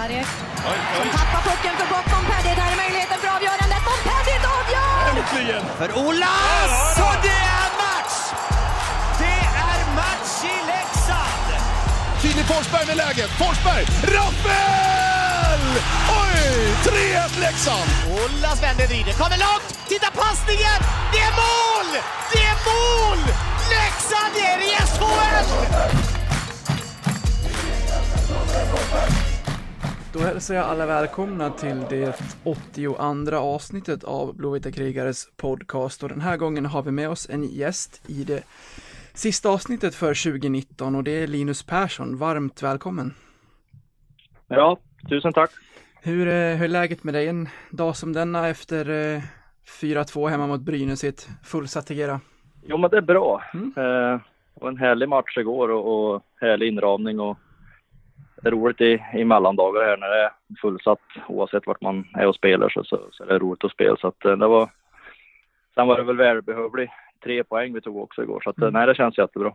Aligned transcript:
Sarek 0.00 0.26
som 0.96 1.08
tappar 1.18 1.40
pucken 1.48 1.74
för 1.78 1.86
bort 1.94 2.06
Montpellier. 2.12 2.56
Där 2.56 2.72
är 2.74 2.76
möjligheten 2.84 3.18
för 3.22 3.28
avgörandet. 3.36 3.80
Montpellier 3.88 4.40
avgör! 4.58 5.02
Äntligen! 5.10 5.62
För 5.80 5.90
Olas! 6.04 6.98
Och 7.08 7.16
det 7.26 7.40
är 7.60 7.70
match! 7.84 8.16
Det 9.22 9.40
är 9.68 9.78
match 10.00 10.34
i 10.54 10.56
Leksand! 10.72 11.46
Filip 12.22 12.46
Forsberg 12.46 12.86
med 12.86 12.96
läget. 12.96 13.30
Forsberg! 13.42 13.84
Rappel! 14.16 15.62
Oj! 16.22 16.74
3-1 16.84 17.40
Leksand! 17.40 17.90
Olas 18.20 18.62
vänder, 18.62 18.86
vrider, 18.86 19.12
kommer 19.12 19.38
långt! 19.46 19.68
Titta 19.88 20.10
passningen! 20.22 20.78
Det 21.12 21.20
är 21.28 21.34
mål! 21.44 21.88
Det 22.32 22.42
är 22.52 22.58
mål! 22.70 23.20
Leksand 23.74 24.34
är 24.50 24.58
i 24.68 24.70
SHL! 24.92 26.19
Då 30.12 30.18
hälsar 30.18 30.54
jag 30.54 30.64
alla 30.64 30.86
välkomna 30.86 31.50
till 31.50 31.80
det 31.90 32.20
82 32.44 33.36
avsnittet 33.36 34.04
av 34.04 34.36
Blåvita 34.36 34.72
krigares 34.72 35.28
podcast 35.36 36.02
och 36.02 36.08
den 36.08 36.20
här 36.20 36.36
gången 36.36 36.66
har 36.66 36.82
vi 36.82 36.90
med 36.90 37.08
oss 37.10 37.30
en 37.30 37.44
gäst 37.44 38.02
i 38.10 38.24
det 38.24 38.42
sista 39.14 39.48
avsnittet 39.48 39.94
för 39.94 40.30
2019 40.32 40.94
och 40.94 41.04
det 41.04 41.22
är 41.22 41.26
Linus 41.26 41.62
Persson. 41.62 42.16
Varmt 42.16 42.62
välkommen! 42.62 43.14
Ja, 44.48 44.78
tusen 45.08 45.32
tack. 45.32 45.50
Hur, 46.02 46.26
är- 46.28 46.56
hur 46.56 46.64
är 46.64 46.68
läget 46.68 47.04
med 47.04 47.14
dig 47.14 47.28
en 47.28 47.48
dag 47.70 47.96
som 47.96 48.12
denna 48.12 48.48
efter 48.48 49.14
eh, 49.14 49.22
4-2 49.82 50.28
hemma 50.28 50.46
mot 50.46 50.60
Brynäs 50.60 51.04
i 51.04 51.08
ett 51.08 51.28
fullsatt 51.44 51.86
Tegera? 51.86 52.20
Jo, 52.66 52.76
men 52.76 52.90
det 52.90 52.96
är 52.96 53.00
bra. 53.02 53.42
Mm. 53.54 53.72
Eh, 53.76 54.20
var 54.54 54.68
en 54.68 54.76
härlig 54.76 55.08
match 55.08 55.36
igår 55.38 55.68
och, 55.70 56.14
och 56.14 56.22
härlig 56.40 56.68
inramning 56.68 57.20
och 57.20 57.38
det 58.42 58.48
är 58.48 58.52
roligt 58.52 58.80
i, 58.80 59.02
i 59.14 59.24
mellandagar 59.24 59.82
här 59.84 59.96
när 59.96 60.08
det 60.08 60.24
är 60.24 60.30
fullsatt 60.60 61.00
oavsett 61.28 61.66
vart 61.66 61.80
man 61.80 62.08
är 62.14 62.26
och 62.26 62.34
spelar 62.34 62.68
så, 62.68 62.84
så, 62.84 63.08
så 63.12 63.24
är 63.24 63.28
det 63.28 63.38
roligt 63.38 63.64
att 63.64 63.72
spela. 63.72 63.96
Så 63.96 64.08
att, 64.08 64.24
eh, 64.24 64.36
det 64.36 64.46
var, 64.46 64.70
sen 65.74 65.86
var 65.86 65.96
det 65.96 66.02
väl 66.04 66.16
välbehövlig 66.16 66.90
tre 67.24 67.44
poäng 67.44 67.74
vi 67.74 67.80
tog 67.80 67.96
också 67.96 68.22
igår 68.22 68.40
så 68.44 68.50
att, 68.50 68.58
Mm. 68.58 68.72
nej, 68.72 68.86
det 68.86 68.94
känns 68.94 69.18
jättebra. 69.18 69.54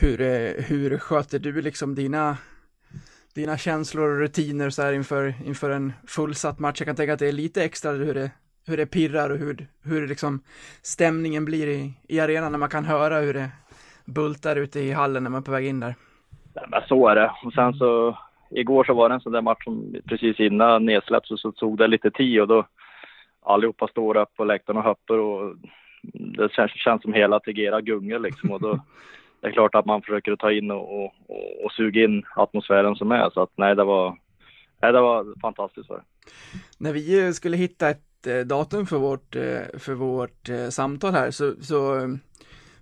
Hur, 0.00 0.20
eh, 0.20 0.64
hur 0.64 0.98
sköter 0.98 1.38
du 1.38 1.62
liksom 1.62 1.94
dina, 1.94 2.36
dina 3.34 3.58
känslor 3.58 4.10
och 4.10 4.18
rutiner 4.18 4.70
så 4.70 4.82
här 4.82 4.92
inför, 4.92 5.34
inför 5.44 5.70
en 5.70 5.92
fullsatt 6.06 6.58
match? 6.58 6.80
Jag 6.80 6.86
kan 6.86 6.96
tänka 6.96 7.12
att 7.12 7.18
det 7.18 7.28
är 7.28 7.32
lite 7.32 7.64
extra 7.64 7.90
hur 7.92 8.14
det, 8.14 8.30
hur 8.66 8.76
det 8.76 8.86
pirrar 8.86 9.30
och 9.30 9.38
hur, 9.38 9.66
hur 9.84 10.06
liksom 10.08 10.42
stämningen 10.82 11.44
blir 11.44 11.66
i, 11.66 11.92
i 12.08 12.20
arenan 12.20 12.52
när 12.52 12.58
man 12.58 12.68
kan 12.68 12.84
höra 12.84 13.20
hur 13.20 13.34
det 13.34 13.50
bultar 14.04 14.56
ute 14.56 14.80
i 14.80 14.92
hallen 14.92 15.22
när 15.22 15.30
man 15.30 15.40
är 15.40 15.44
på 15.44 15.52
väg 15.52 15.66
in 15.66 15.80
där. 15.80 15.94
Nej, 16.54 16.64
men 16.68 16.82
så 16.88 17.08
är 17.08 17.14
det. 17.14 17.32
Och 17.44 17.52
sen 17.52 17.74
så 17.74 18.18
igår 18.50 18.84
så 18.84 18.94
var 18.94 19.08
det 19.08 19.14
en 19.14 19.20
sån 19.20 19.32
där 19.32 19.42
match 19.42 19.64
som 19.64 19.96
precis 20.08 20.40
innan 20.40 20.84
nedsläpp 20.84 21.26
så, 21.26 21.36
så 21.36 21.52
tog 21.52 21.78
det 21.78 21.86
lite 21.86 22.10
tid 22.10 22.40
och 22.40 22.48
då 22.48 22.66
allihopa 23.42 23.88
står 23.88 24.16
upp 24.16 24.36
på 24.36 24.44
läktaren 24.44 24.76
och 24.76 24.84
hoppar 24.84 25.18
och 25.18 25.56
det 26.12 26.52
känns, 26.52 26.70
känns 26.70 27.02
som 27.02 27.12
hela 27.12 27.40
Tegera 27.40 27.80
gungar 27.80 28.18
liksom 28.18 28.50
och 28.50 28.60
då 28.60 28.80
det 29.40 29.48
är 29.48 29.52
klart 29.52 29.74
att 29.74 29.86
man 29.86 30.02
försöker 30.02 30.36
ta 30.36 30.52
in 30.52 30.70
och, 30.70 31.04
och, 31.04 31.14
och, 31.64 31.72
suga 31.72 32.04
in 32.04 32.24
atmosfären 32.36 32.96
som 32.96 33.12
är 33.12 33.30
så 33.30 33.42
att 33.42 33.52
nej 33.56 33.76
det 33.76 33.84
var 33.84 34.16
Nej, 34.82 34.92
det 34.92 35.00
var 35.00 35.40
fantastiskt 35.40 35.88
var 35.88 35.96
det. 35.96 36.04
När 36.78 36.92
vi 36.92 37.26
eh, 37.26 37.30
skulle 37.30 37.56
hitta 37.56 37.90
ett 37.90 38.26
eh, 38.26 38.40
datum 38.40 38.86
för 38.86 38.98
vårt, 38.98 39.36
eh, 39.36 39.78
för 39.78 39.94
vårt 39.94 40.48
samtal 40.70 41.12
här 41.12 41.30
så, 41.30 41.54
så 41.60 42.08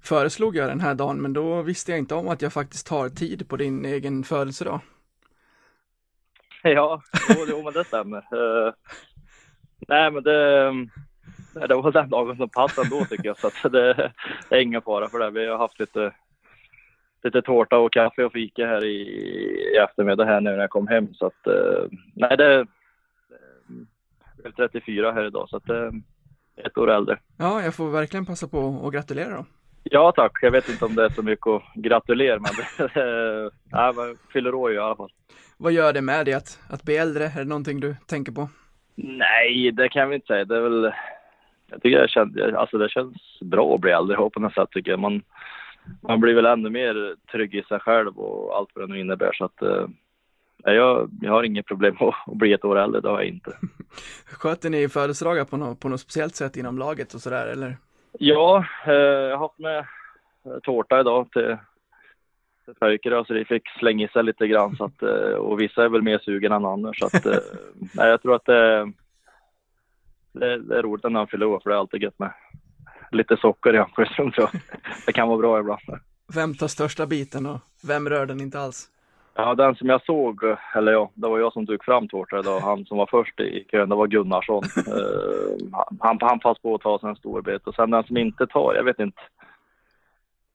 föreslog 0.02 0.56
jag 0.56 0.68
den 0.68 0.80
här 0.80 0.94
dagen 0.94 1.22
men 1.22 1.32
då 1.32 1.62
visste 1.62 1.92
jag 1.92 1.98
inte 1.98 2.14
om 2.14 2.28
att 2.28 2.42
jag 2.42 2.52
faktiskt 2.52 2.86
tar 2.86 3.08
tid 3.08 3.48
på 3.48 3.56
din 3.56 3.84
egen 3.84 4.24
födelsedag. 4.24 4.80
Ja, 6.62 7.02
jo, 7.48 7.62
men 7.64 7.72
det 7.72 7.84
stämmer. 7.84 8.18
Eh, 8.18 8.72
nej 9.88 10.10
men 10.10 10.22
det, 10.22 10.70
det 11.68 11.74
var 11.74 11.92
den 11.92 12.10
dagen 12.10 12.36
som 12.36 12.48
passade 12.48 12.88
då 12.88 13.04
tycker 13.04 13.26
jag 13.26 13.38
så 13.38 13.46
att 13.46 13.72
det, 13.72 14.12
det 14.48 14.56
är 14.56 14.60
ingen 14.60 14.82
fara 14.82 15.08
för 15.08 15.18
det. 15.18 15.30
Vi 15.30 15.46
har 15.46 15.58
haft 15.58 15.80
lite, 15.80 16.12
lite 17.22 17.42
tårta 17.42 17.78
och 17.78 17.92
kaffe 17.92 18.24
och 18.24 18.32
fika 18.32 18.66
här 18.66 18.84
i, 18.84 18.96
i 19.74 19.76
eftermiddag 19.76 20.24
här 20.24 20.40
nu 20.40 20.50
när 20.50 20.58
jag 20.58 20.70
kom 20.70 20.88
hem 20.88 21.14
så 21.14 21.26
att 21.26 21.46
eh, 21.46 21.84
nej 22.14 22.36
det 22.36 22.66
jag 24.42 24.46
är 24.46 24.68
34 24.68 25.12
här 25.12 25.26
idag 25.26 25.48
så 25.48 25.56
att 25.56 25.68
är 25.68 26.02
ett 26.56 26.78
år 26.78 26.90
äldre. 26.90 27.18
Ja, 27.36 27.62
jag 27.62 27.74
får 27.74 27.90
verkligen 27.90 28.26
passa 28.26 28.48
på 28.48 28.82
att 28.86 28.92
gratulera 28.92 29.36
då. 29.36 29.44
Ja 29.82 30.12
tack, 30.12 30.38
jag 30.42 30.50
vet 30.50 30.68
inte 30.68 30.84
om 30.84 30.94
det 30.94 31.04
är 31.04 31.08
så 31.08 31.22
mycket 31.22 31.46
att 31.46 31.62
gratulera 31.74 32.38
men 32.38 32.50
det, 32.56 32.90
nej, 33.72 33.92
men 33.96 34.16
fyller 34.32 34.54
år 34.54 34.72
i 34.72 34.78
alla 34.78 34.96
fall. 34.96 35.10
Vad 35.56 35.72
gör 35.72 35.92
det 35.92 36.02
med 36.02 36.26
dig 36.26 36.34
att, 36.34 36.60
att 36.70 36.82
bli 36.82 36.96
äldre? 36.96 37.24
Är 37.24 37.38
det 37.38 37.44
någonting 37.44 37.80
du 37.80 37.96
tänker 38.06 38.32
på? 38.32 38.48
Nej, 38.94 39.72
det 39.72 39.88
kan 39.88 40.08
vi 40.08 40.14
inte 40.14 40.26
säga. 40.26 40.44
Det 40.44 40.56
är 40.56 40.60
väl... 40.60 40.92
Jag 41.70 41.82
tycker 41.82 41.98
det 41.98 42.08
känns, 42.08 42.36
alltså 42.56 42.78
det 42.78 42.88
känns 42.88 43.40
bra 43.40 43.74
att 43.74 43.80
bli 43.80 43.90
äldre 43.90 44.16
på 44.16 44.40
något 44.40 44.54
sätt 44.54 44.70
tycker 44.70 44.90
jag. 44.90 45.00
Man, 45.00 45.22
man 46.00 46.20
blir 46.20 46.34
väl 46.34 46.46
ännu 46.46 46.70
mer 46.70 47.16
trygg 47.32 47.54
i 47.54 47.62
sig 47.62 47.80
själv 47.80 48.18
och 48.18 48.56
allt 48.56 48.68
vad 48.74 48.88
det 48.88 48.92
nu 48.92 49.00
innebär. 49.00 49.32
Så 49.32 49.44
att, 49.44 49.62
eh, 49.62 49.86
nej, 50.64 50.76
jag, 50.76 51.10
jag 51.20 51.32
har 51.32 51.42
inget 51.42 51.66
problem 51.66 51.96
att, 52.00 52.14
att 52.26 52.36
bli 52.36 52.52
ett 52.52 52.64
år 52.64 52.78
äldre, 52.78 53.00
det 53.00 53.08
har 53.08 53.20
jag 53.20 53.28
inte. 53.28 53.56
Sköter 54.24 54.70
ni 54.70 54.88
födelsedagar 54.88 55.44
på 55.44 55.56
något, 55.56 55.80
på 55.80 55.88
något 55.88 56.00
speciellt 56.00 56.34
sätt 56.34 56.56
inom 56.56 56.78
laget 56.78 57.14
och 57.14 57.20
sådär 57.20 57.46
eller? 57.46 57.76
Ja, 58.12 58.64
eh, 58.86 58.92
jag 58.92 59.36
har 59.36 59.48
haft 59.48 59.58
med 59.58 59.78
eh, 60.44 60.58
tårta 60.62 61.00
idag 61.00 61.32
till, 61.32 61.56
till 62.64 63.24
så 63.26 63.34
de 63.34 63.44
fick 63.44 63.68
slänga 63.78 64.04
i 64.04 64.08
sig 64.08 64.24
lite 64.24 64.46
grann. 64.46 64.76
Så 64.76 64.84
att, 64.84 65.02
eh, 65.02 65.34
och 65.34 65.60
vissa 65.60 65.84
är 65.84 65.88
väl 65.88 66.02
mer 66.02 66.18
sugen 66.18 66.52
än 66.52 66.64
andra. 66.64 66.92
Så 66.94 67.06
att, 67.06 67.26
eh, 67.26 67.38
nej, 67.94 68.08
jag 68.08 68.22
tror 68.22 68.34
att 68.34 68.44
det, 68.44 68.92
det, 70.32 70.58
det 70.58 70.78
är 70.78 70.82
roligt 70.82 71.04
när 71.04 71.10
han 71.10 71.26
fyller 71.26 71.46
år 71.46 71.60
för 71.60 71.70
det 71.70 71.76
är 71.76 71.80
alltid 71.80 72.02
gött 72.02 72.18
med 72.18 72.32
lite 73.12 73.36
socker 73.36 73.74
i 73.74 73.78
hans 73.78 73.92
tror 74.16 74.32
jag. 74.36 74.50
Det 75.06 75.12
kan 75.12 75.28
vara 75.28 75.38
bra 75.38 75.60
ibland. 75.60 75.80
Vem 76.34 76.54
tar 76.54 76.68
största 76.68 77.06
biten 77.06 77.46
och 77.46 77.60
vem 77.88 78.08
rör 78.08 78.26
den 78.26 78.40
inte 78.40 78.60
alls? 78.60 78.88
Ja, 79.34 79.54
den 79.54 79.74
som 79.74 79.88
jag 79.88 80.04
såg, 80.04 80.44
eller 80.74 80.92
ja, 80.92 81.10
det 81.14 81.28
var 81.28 81.38
jag 81.38 81.52
som 81.52 81.66
tog 81.66 81.84
fram 81.84 82.08
tårta 82.08 82.38
idag. 82.38 82.60
Han 82.60 82.84
som 82.84 82.98
var 82.98 83.06
först 83.06 83.40
i 83.40 83.66
kön, 83.70 83.88
det 83.88 83.96
var 83.96 84.06
Gunnarsson. 84.06 84.62
Eh, 84.76 85.80
han, 86.00 86.18
han 86.20 86.38
passade 86.38 86.60
på 86.62 86.74
att 86.74 86.80
ta 86.80 86.98
sig 86.98 87.08
en 87.08 87.16
stor 87.16 87.42
bit. 87.42 87.66
Och 87.66 87.74
sen 87.74 87.90
den 87.90 88.04
som 88.04 88.16
inte 88.16 88.46
tar, 88.46 88.74
jag 88.74 88.84
vet 88.84 88.98
inte. 88.98 89.20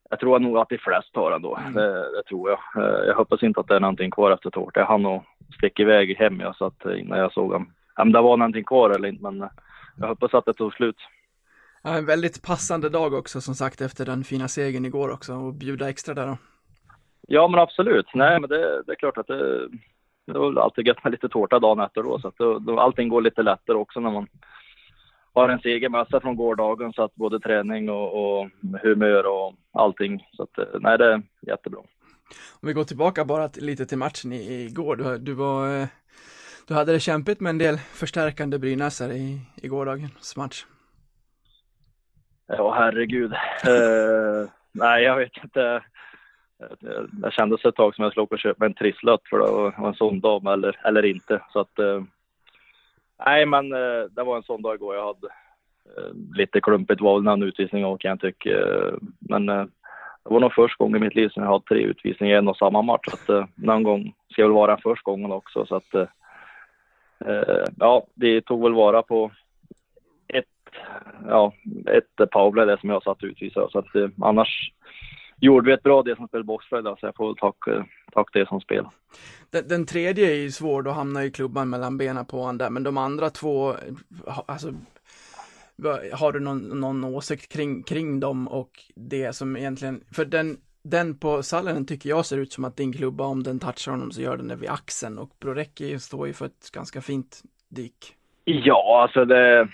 Jag 0.09 0.19
tror 0.19 0.40
nog 0.40 0.58
att 0.58 0.69
de 0.69 0.78
flesta 0.78 1.12
tar 1.14 1.31
den 1.31 1.41
då. 1.41 1.59
Det, 1.74 2.12
det 2.12 2.24
tror 2.30 2.50
jag. 2.50 2.84
Eh, 2.84 3.06
jag 3.08 3.16
hoppas 3.16 3.44
inte 3.44 3.59
att 3.59 3.68
det 3.68 3.75
är 3.75 3.80
någonting 3.80 4.12
kvar 4.12 4.31
efter 4.31 4.50
tårta. 4.50 4.80
Jag 4.80 4.88
hann 4.88 5.03
nog 5.03 5.24
sticka 5.58 5.84
iväg 5.84 6.18
hem 6.18 6.40
jag, 6.40 6.56
så 6.56 6.66
att, 6.66 6.85
eh, 6.85 7.00
innan 7.00 7.19
jag 7.19 7.34
såg 7.34 7.52
honom. 7.52 7.74
Om 7.96 8.12
det 8.12 8.22
var 8.22 8.38
någonting 8.38 8.64
kvar 8.64 8.90
eller 8.90 9.08
inte, 9.08 9.24
men 9.24 9.50
jag 9.97 10.08
hoppas 10.08 10.34
att 10.34 10.46
det 10.46 10.53
tog 10.53 10.74
slut. 10.74 10.97
Ja, 11.84 11.97
en 11.97 12.06
väldigt 12.06 12.41
passande 12.41 12.90
dag 12.90 13.14
också 13.14 13.41
som 13.41 13.56
sagt 13.56 13.81
efter 13.81 14.06
den 14.06 14.24
fina 14.24 14.47
segern 14.47 14.85
igår 14.85 15.09
också 15.09 15.34
och 15.34 15.53
bjuda 15.53 15.90
extra 15.90 16.14
där 16.14 16.28
då. 16.28 16.38
Ja, 17.28 17.47
men 17.47 17.59
absolut. 17.59 18.06
Nej, 18.13 18.40
men 18.40 18.50
det, 18.50 18.84
det 18.84 18.91
är 18.91 18.96
klart 18.96 19.18
att 19.18 19.28
det, 19.28 19.68
det 20.28 20.40
var 20.40 20.62
alltid 20.62 20.88
gött 20.88 21.03
med 21.03 21.12
lite 21.12 21.30
tårta 21.30 21.59
dagen 21.59 21.80
efter 21.80 22.03
då. 22.03 22.19
Så 22.19 22.28
att 22.28 22.38
då, 22.38 22.59
då, 22.59 22.80
allting 22.80 23.09
går 23.09 23.22
lite 23.22 23.41
lättare 23.41 23.78
också 23.78 24.00
när 24.00 24.12
man 24.12 24.28
har 25.34 25.50
en 25.50 25.59
seger 25.59 25.90
med 25.90 26.08
sig 26.08 26.22
från 26.22 26.35
gårdagen. 26.35 26.94
Så 26.94 27.03
att 27.03 27.16
både 27.16 27.40
träning 27.40 27.90
och, 27.90 28.40
och 28.40 28.50
humör 28.81 29.25
och 29.25 29.53
allting. 29.74 30.28
Så 30.31 30.44
att 30.44 30.58
eh, 30.58 30.80
nej, 30.80 30.97
det 30.97 31.14
är 31.14 31.22
jättebra. 31.41 31.80
Om 32.62 32.68
vi 32.68 32.74
går 32.74 32.84
tillbaka 32.84 33.25
bara 33.25 33.50
lite 33.56 33.85
till 33.85 33.97
matchen 33.97 34.34
i, 34.34 34.66
igår. 34.66 34.96
Du, 34.96 35.18
du 35.18 35.34
var, 35.34 35.81
eh, 35.81 35.88
du 36.68 36.74
hade 36.74 36.91
det 36.91 37.00
kämpigt 37.00 37.40
med 37.41 37.50
en 37.50 37.58
del 37.58 37.78
förstärkande 37.78 38.59
brynäsare 38.59 39.14
i, 39.14 39.40
i 39.56 39.68
gårdagens 39.68 40.38
match. 40.38 40.66
Ja, 42.47 42.74
herregud. 42.74 43.34
Eh, 43.34 44.50
nej, 44.72 45.03
jag 45.03 45.18
vet 45.18 45.44
inte. 45.44 45.84
Eh, 46.62 46.68
det- 47.12 47.32
kändes 47.32 47.66
ett 47.66 47.76
tag 47.76 47.96
som 47.96 48.04
jag 48.04 48.12
skulle 48.12 48.24
åka 48.24 48.36
och 48.36 48.40
köpa 48.40 48.66
en 48.66 48.74
trisslott 48.74 49.22
för 49.30 49.38
det 49.38 49.82
var 49.82 49.88
en 49.88 49.94
sån 49.94 50.20
dag 50.20 50.54
eller, 50.54 50.80
eller 50.88 51.06
inte. 51.06 51.41
Så 51.53 51.59
att, 51.59 51.79
eh, 51.79 52.03
nej, 53.26 53.46
men 53.46 53.74
eh, 53.74 54.03
det 54.12 54.24
var 54.24 54.38
en 54.38 54.44
sån 54.44 54.62
dag 54.62 54.76
igår. 54.76 54.96
Jag 54.96 55.06
hade 55.06 55.28
lite 56.35 56.62
klumpigt 56.62 57.02
var 57.02 57.20
väl 57.20 57.28
en 57.34 57.44
utvisning 57.44 57.85
och 57.85 58.02
kan 58.02 58.09
jag 58.09 58.20
tycka. 58.20 58.50
Men 59.20 59.46
det 59.46 59.68
var 60.24 60.40
nog 60.40 60.53
första 60.53 60.84
gången 60.84 60.97
i 60.97 61.06
mitt 61.06 61.16
liv 61.16 61.29
som 61.29 61.44
jag 61.44 61.52
hade 61.52 61.66
tre 61.66 61.79
utvisningar 61.79 62.35
i 62.35 62.38
en 62.38 62.47
och 62.47 62.58
samma 62.58 62.82
match. 62.82 63.06
Så 63.08 63.38
att, 63.38 63.50
någon 63.56 63.84
gång 63.84 64.14
ska 64.32 64.44
väl 64.44 64.52
vara 64.52 64.72
den 64.72 64.82
första 64.82 65.12
gången 65.12 65.32
också. 65.32 65.66
Så 65.66 65.76
att, 65.76 66.09
ja, 67.78 68.06
vi 68.16 68.41
tog 68.41 68.64
väl 68.64 68.74
vara 68.74 69.02
på 69.02 69.32
ett, 70.28 70.46
ja, 71.28 71.53
ett 71.85 72.29
powerplay 72.32 72.66
det 72.66 72.79
som 72.79 72.90
jag 72.90 73.03
satt 73.03 73.24
utvisad. 73.24 73.72
Så 73.72 73.79
att, 73.79 73.96
annars 74.22 74.72
gjorde 75.40 75.67
vi 75.67 75.73
ett 75.73 75.84
bra 75.84 76.03
del 76.03 76.16
som 76.16 76.28
spelade 76.28 76.46
boxplay 76.46 76.82
där, 76.82 76.96
så 76.99 77.05
jag 77.05 77.16
får 77.16 77.28
väl 77.28 77.35
tacka, 77.35 77.85
tacka 78.14 78.40
det 78.40 78.47
som 78.47 78.61
spel. 78.61 78.85
Den, 79.52 79.67
den 79.67 79.85
tredje 79.85 80.32
är 80.32 80.35
ju 80.35 80.52
svår, 80.52 80.82
då 80.82 80.91
hamnar 80.91 81.22
ju 81.22 81.32
klubban 81.32 81.70
mellan 81.70 81.97
benen 81.97 82.26
på 82.26 82.37
honom 82.40 82.58
där, 82.58 82.70
men 82.70 82.84
de 82.84 82.97
andra 82.97 83.29
två, 83.29 83.73
alltså, 84.46 84.73
har 86.14 86.32
du 86.32 86.40
någon, 86.40 86.79
någon 86.79 87.03
åsikt 87.03 87.53
kring, 87.53 87.84
kring 87.84 88.20
dem 88.20 88.47
och 88.47 88.72
det 88.96 89.34
som 89.34 89.58
egentligen, 89.58 90.03
för 90.11 90.26
den 90.26 90.58
den 90.90 91.17
på 91.20 91.43
Sallinen 91.43 91.85
tycker 91.85 92.09
jag 92.09 92.26
ser 92.26 92.38
ut 92.38 92.53
som 92.53 92.66
att 92.66 92.78
din 92.78 92.93
klubba, 92.93 93.23
om 93.23 93.43
den 93.43 93.59
touchar 93.59 93.91
honom 93.91 94.11
så 94.11 94.22
gör 94.22 94.38
den 94.38 94.47
det 94.47 94.55
vid 94.55 94.70
axeln 94.70 95.17
och 95.17 95.29
Brorecki 95.41 95.99
står 95.99 96.28
ju 96.28 96.34
för 96.34 96.46
ett 96.46 96.72
ganska 96.73 97.02
fint 97.02 97.41
dyk. 97.70 98.16
Ja, 98.43 99.02
alltså 99.02 99.26
det, 99.26 99.67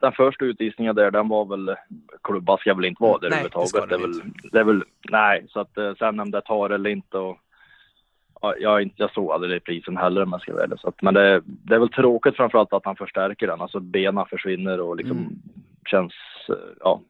den 0.00 0.12
första 0.12 0.44
utvisningen 0.44 0.94
där, 0.94 1.10
den 1.10 1.28
var 1.28 1.44
väl, 1.44 1.76
klubba 2.22 2.58
ska 2.58 2.74
väl 2.74 2.84
inte 2.84 3.02
vara 3.02 3.18
där 3.18 3.30
Nej, 3.30 3.42
det 3.42 3.56
överhuvudtaget. 3.56 3.88
Det, 3.88 3.94
är 3.94 3.98
den 3.98 4.10
väl, 4.10 4.50
det 4.52 4.58
är 4.58 4.64
väl, 4.64 4.84
nej, 5.10 5.46
så 5.48 5.60
att 5.60 5.78
eh, 5.78 5.94
sen 5.94 6.20
om 6.20 6.30
det 6.30 6.40
tar 6.40 6.70
eller 6.70 6.90
inte 6.90 7.18
och 7.18 7.38
ja, 8.40 8.54
jag, 8.58 8.82
inte, 8.82 8.94
jag 8.98 9.12
såg 9.12 9.32
aldrig 9.32 9.52
reprisen 9.52 9.96
heller 9.96 10.22
om 10.22 10.32
jag 10.32 10.40
ska 10.40 10.52
vara 10.52 10.64
ärlig. 10.64 10.78
Så 10.78 10.88
att, 10.88 11.02
men 11.02 11.14
det, 11.14 11.42
det 11.44 11.74
är 11.74 11.78
väl 11.78 11.88
tråkigt 11.88 12.36
framförallt 12.36 12.72
att 12.72 12.84
han 12.84 12.96
förstärker 12.96 13.46
den, 13.46 13.60
alltså 13.60 13.80
benen 13.80 14.26
försvinner 14.26 14.80
och 14.80 14.96
liksom 14.96 15.18
Mm. 15.18 15.32
känns, 15.86 16.12
eh, 16.48 16.54
ja. 16.80 17.00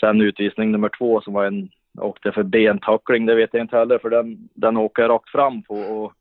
Sen 0.00 0.20
utvisning 0.20 0.72
nummer 0.72 0.90
två 0.98 1.20
som 1.20 1.32
var 1.32 1.44
en, 1.44 1.68
åkte 1.98 2.32
för 2.32 2.42
bentackling, 2.42 3.26
det 3.26 3.34
vet 3.34 3.50
jag 3.52 3.62
inte 3.62 3.76
heller 3.76 3.98
för 3.98 4.10
den, 4.10 4.48
den 4.54 4.76
åker 4.76 5.02
jag 5.02 5.10
rakt 5.10 5.28
fram 5.28 5.62
på 5.62 5.74
och 5.74 6.12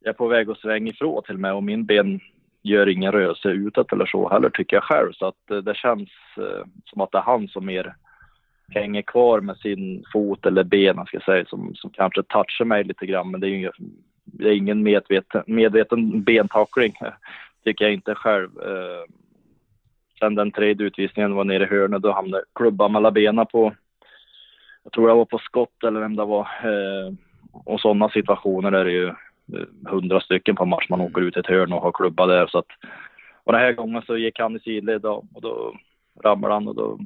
jag 0.00 0.08
är 0.08 0.16
på 0.16 0.26
väg 0.26 0.50
att 0.50 0.58
svänga 0.58 0.90
ifrån 0.90 1.22
till 1.22 1.34
och 1.34 1.40
med 1.40 1.54
och 1.54 1.62
min 1.62 1.86
ben 1.86 2.20
gör 2.66 2.88
ingen 2.88 3.12
rörelse 3.12 3.48
utåt 3.48 3.92
eller 3.92 4.06
så 4.06 4.28
heller 4.28 4.50
tycker 4.50 4.76
jag 4.76 4.84
själv. 4.84 5.12
Så 5.12 5.26
att 5.26 5.50
eh, 5.50 5.56
det 5.56 5.76
känns 5.76 6.08
eh, 6.36 6.64
som 6.84 7.00
att 7.00 7.12
det 7.12 7.18
är 7.18 7.22
han 7.22 7.48
som 7.48 7.66
mer 7.66 7.94
hänger 8.68 9.02
kvar 9.02 9.40
med 9.40 9.56
sin 9.56 10.04
fot 10.12 10.46
eller 10.46 10.64
ben, 10.64 10.96
jag 10.96 11.08
ska 11.08 11.20
säga, 11.20 11.44
som, 11.44 11.74
som 11.74 11.90
kanske 11.90 12.22
touchar 12.22 12.64
mig 12.64 12.84
lite 12.84 13.06
grann. 13.06 13.30
Men 13.30 13.40
det 13.40 13.46
är 13.46 13.48
ju 13.48 13.56
ingen, 13.56 13.72
det 14.24 14.48
är 14.48 14.52
ingen 14.52 14.82
medveten, 14.82 15.42
medveten 15.46 16.22
bentackling, 16.22 16.94
tycker 17.64 17.84
jag 17.84 17.94
inte 17.94 18.14
själv. 18.14 18.50
Eh, 18.62 19.04
sen 20.18 20.34
den 20.34 20.52
tredje 20.52 20.86
utvisningen 20.86 21.34
var 21.34 21.44
nere 21.44 21.64
i 21.64 21.66
hörnet, 21.66 22.02
då 22.02 22.12
hamnade 22.12 22.44
klubban 22.54 22.92
mellan 22.92 23.14
benen 23.14 23.46
på, 23.46 23.72
jag 24.82 24.92
tror 24.92 25.08
jag 25.08 25.16
var 25.16 25.24
på 25.24 25.38
skott 25.38 25.84
eller 25.84 26.00
vem 26.00 26.16
det 26.16 26.24
var. 26.24 26.48
Och 27.52 27.80
sådana 27.80 28.08
situationer 28.08 28.72
är 28.72 28.84
det 28.84 28.92
ju 28.92 29.12
hundra 29.86 30.20
stycken 30.20 30.56
på 30.56 30.64
match 30.64 30.86
man 30.88 31.00
åker 31.00 31.20
ut 31.20 31.36
ett 31.36 31.46
hörn 31.46 31.72
och 31.72 31.82
har 31.82 31.92
klubba 31.92 32.26
där. 32.26 32.46
Så 32.46 32.58
att, 32.58 32.66
och 33.44 33.52
den 33.52 33.60
här 33.62 33.72
gången 33.72 34.02
så 34.06 34.16
gick 34.16 34.38
han 34.38 34.56
i 34.56 34.60
sidled 34.60 35.00
då, 35.00 35.24
och 35.34 35.42
då 35.42 35.76
ramlade 36.24 36.54
han 36.54 36.68
och 36.68 36.74
då, 36.74 36.98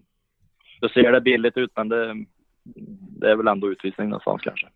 då 0.81 0.89
ser 0.89 1.13
det 1.13 1.21
billigt 1.21 1.57
ut 1.57 1.71
men 1.77 1.89
det, 1.89 2.15
det 3.21 3.31
är 3.31 3.37
väl 3.37 3.49
ändå 3.49 3.71
utvisning 3.73 4.09
någonstans 4.09 4.43
kanske. 4.43 4.67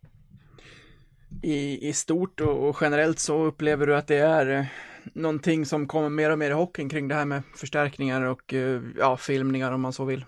I, 1.43 1.89
I 1.89 1.93
stort 1.93 2.41
och, 2.41 2.69
och 2.69 2.77
generellt 2.81 3.19
så 3.19 3.45
upplever 3.45 3.87
du 3.87 3.97
att 3.97 4.07
det 4.09 4.17
är 4.17 4.59
eh, 4.59 4.65
någonting 5.15 5.65
som 5.65 5.87
kommer 5.87 6.09
mer 6.09 6.33
och 6.33 6.39
mer 6.39 6.51
i 6.51 6.55
hockeyn 6.55 6.89
kring 6.89 7.09
det 7.09 7.15
här 7.15 7.25
med 7.25 7.43
förstärkningar 7.57 8.23
och 8.27 8.55
eh, 8.55 8.81
ja, 8.99 9.17
filmningar 9.17 9.73
om 9.73 9.81
man 9.81 9.93
så 9.93 10.05
vill. 10.05 10.25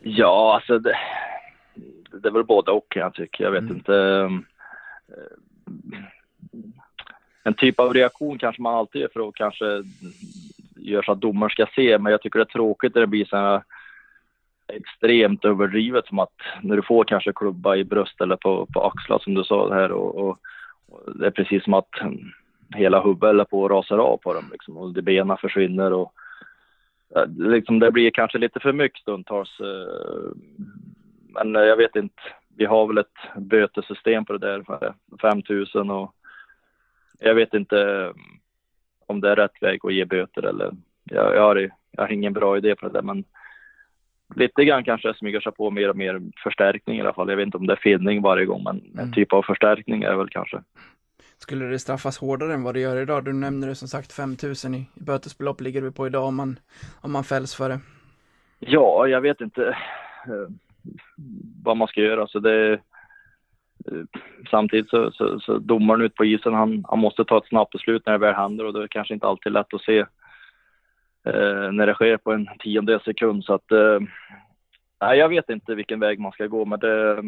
Ja, 0.00 0.54
alltså 0.54 0.78
det, 0.78 0.96
det 2.22 2.28
är 2.28 2.32
väl 2.32 2.44
både 2.44 2.70
och 2.70 2.86
jag 2.96 3.14
tycka. 3.14 3.42
Jag 3.42 3.50
vet 3.50 3.60
Mm. 3.62 3.76
inte. 3.76 4.28
En 7.44 7.54
typ 7.54 7.80
av 7.80 7.94
reaktion 7.94 8.38
kanske 8.38 8.62
man 8.62 8.74
alltid 8.74 9.00
gör 9.02 9.08
för 9.12 9.28
att 9.28 9.34
kanske 9.34 9.82
gör 10.76 11.02
så 11.02 11.12
att 11.12 11.20
domaren 11.20 11.50
ska 11.50 11.66
se, 11.74 11.98
men 11.98 12.12
jag 12.12 12.22
tycker 12.22 12.38
det 12.38 12.42
är 12.42 12.58
tråkigt 12.58 12.94
när 12.94 13.00
det 13.00 13.06
blir 13.06 13.24
så 13.24 13.36
här 13.36 13.62
extremt 14.68 15.44
överdrivet 15.44 16.06
som 16.06 16.18
att 16.18 16.34
när 16.62 16.76
du 16.76 16.82
får 16.82 17.04
kanske 17.04 17.32
klubba 17.32 17.76
i 17.76 17.84
bröst 17.84 18.20
eller 18.20 18.36
på, 18.36 18.66
på 18.66 18.82
axlar 18.86 19.18
som 19.18 19.34
du 19.34 19.44
sa 19.44 19.74
här 19.74 19.92
och, 19.92 20.14
och, 20.14 20.38
och 20.88 21.18
det 21.18 21.26
är 21.26 21.30
precis 21.30 21.64
som 21.64 21.74
att 21.74 21.90
hela 22.74 23.02
huvudet 23.02 23.30
eller 23.30 23.44
på 23.44 23.64
att 23.64 23.70
rasa 23.70 23.94
av 23.94 24.16
på 24.16 24.34
dem 24.34 24.48
liksom 24.52 24.76
och 24.76 24.92
de 24.92 25.02
benen 25.02 25.36
försvinner 25.36 25.92
och 25.92 26.12
det 27.14 27.48
liksom, 27.48 27.78
det 27.78 27.90
blir 27.90 28.10
kanske 28.10 28.38
lite 28.38 28.60
för 28.60 28.72
mycket 28.72 29.00
stundtals. 29.00 29.60
Eh, 29.60 30.32
men 31.28 31.54
jag 31.54 31.76
vet 31.76 31.96
inte. 31.96 32.22
Vi 32.56 32.64
har 32.64 32.86
väl 32.86 32.98
ett 32.98 33.18
bötesystem 33.36 34.24
på 34.24 34.32
det 34.32 34.46
där, 34.46 34.64
vad 34.66 34.82
är 34.82 34.94
5000 35.20 35.90
och 35.90 36.14
jag 37.18 37.34
vet 37.34 37.54
inte 37.54 37.80
eh, 37.80 38.10
om 39.06 39.20
det 39.20 39.30
är 39.30 39.36
rätt 39.36 39.62
väg 39.62 39.80
att 39.82 39.94
ge 39.94 40.04
böter 40.04 40.42
eller 40.42 40.72
jag, 41.04 41.34
jag, 41.34 41.42
har, 41.42 41.70
jag 41.90 42.02
har 42.02 42.12
ingen 42.12 42.32
bra 42.32 42.56
idé 42.56 42.74
på 42.76 42.88
det 42.88 43.02
men 43.02 43.24
lite 44.34 44.64
grann 44.64 44.84
kanske 44.84 45.14
smyger 45.14 45.40
sig 45.40 45.52
på 45.52 45.70
mer 45.70 45.88
och 45.90 45.96
mer 45.96 46.20
förstärkning 46.42 46.98
i 46.98 47.00
alla 47.00 47.12
fall. 47.12 47.28
Jag 47.28 47.36
vet 47.36 47.46
inte 47.46 47.56
om 47.58 47.66
det 47.66 47.72
är 47.72 47.76
filmning 47.82 48.22
varje 48.22 48.44
gång 48.46 48.62
men 48.64 48.80
Mm. 48.80 48.98
en 48.98 49.12
typ 49.12 49.32
av 49.32 49.42
förstärkning 49.42 50.02
är 50.02 50.14
väl 50.14 50.28
kanske. 50.28 50.62
Skulle 51.38 51.64
det 51.64 51.78
straffas 51.78 52.18
hårdare 52.18 52.54
än 52.54 52.62
vad 52.62 52.74
det 52.74 52.80
gör 52.80 53.02
idag? 53.02 53.24
Du 53.24 53.32
nämnde 53.32 53.66
det 53.66 53.74
som 53.74 53.88
sagt 53.88 54.12
5000 54.12 54.74
i, 54.74 54.78
i 54.78 55.02
bötesbelopp 55.02 55.60
ligger 55.60 55.82
vi 55.82 55.90
på 55.90 56.06
idag 56.06 56.24
om 56.24 56.36
man, 56.36 56.58
om 57.00 57.12
man 57.12 57.24
fälls 57.24 57.54
för 57.54 57.68
det. 57.68 57.80
Ja, 58.58 59.06
jag 59.06 59.20
vet 59.20 59.40
inte 59.40 59.68
eh, 60.26 60.48
vad 61.64 61.76
man 61.76 61.88
ska 61.88 62.00
göra. 62.00 62.26
Så 62.26 62.38
det, 62.38 62.80
Eh, 63.92 64.20
samtidigt 64.50 64.90
så, 64.90 65.10
så, 65.10 65.40
så 65.40 65.58
domaren 65.58 66.00
ute 66.00 66.14
på 66.14 66.24
isen, 66.24 66.54
han, 66.54 66.84
han 66.88 66.98
måste 66.98 67.24
ta 67.24 67.38
ett 67.38 67.48
snabbt 67.48 67.72
beslut 67.72 68.06
när 68.06 68.12
det 68.12 68.18
väl 68.18 68.34
händer 68.34 68.64
och 68.64 68.72
det 68.72 68.82
är 68.82 68.88
kanske 68.88 69.14
inte 69.14 69.26
alltid 69.26 69.52
lätt 69.52 69.74
att 69.74 69.82
se 69.82 69.98
eh, 71.26 71.72
när 71.72 71.86
det 71.86 71.94
sker 71.94 72.16
på 72.16 72.32
en 72.32 72.48
tiondel 72.58 73.00
sekund. 73.00 73.44
Så 73.44 73.54
att, 73.54 73.72
eh, 73.72 74.00
nej, 75.00 75.18
jag 75.18 75.28
vet 75.28 75.50
inte 75.50 75.74
vilken 75.74 76.00
väg 76.00 76.18
man 76.18 76.32
ska 76.32 76.46
gå, 76.46 76.64
men 76.64 76.80
det, 76.80 77.22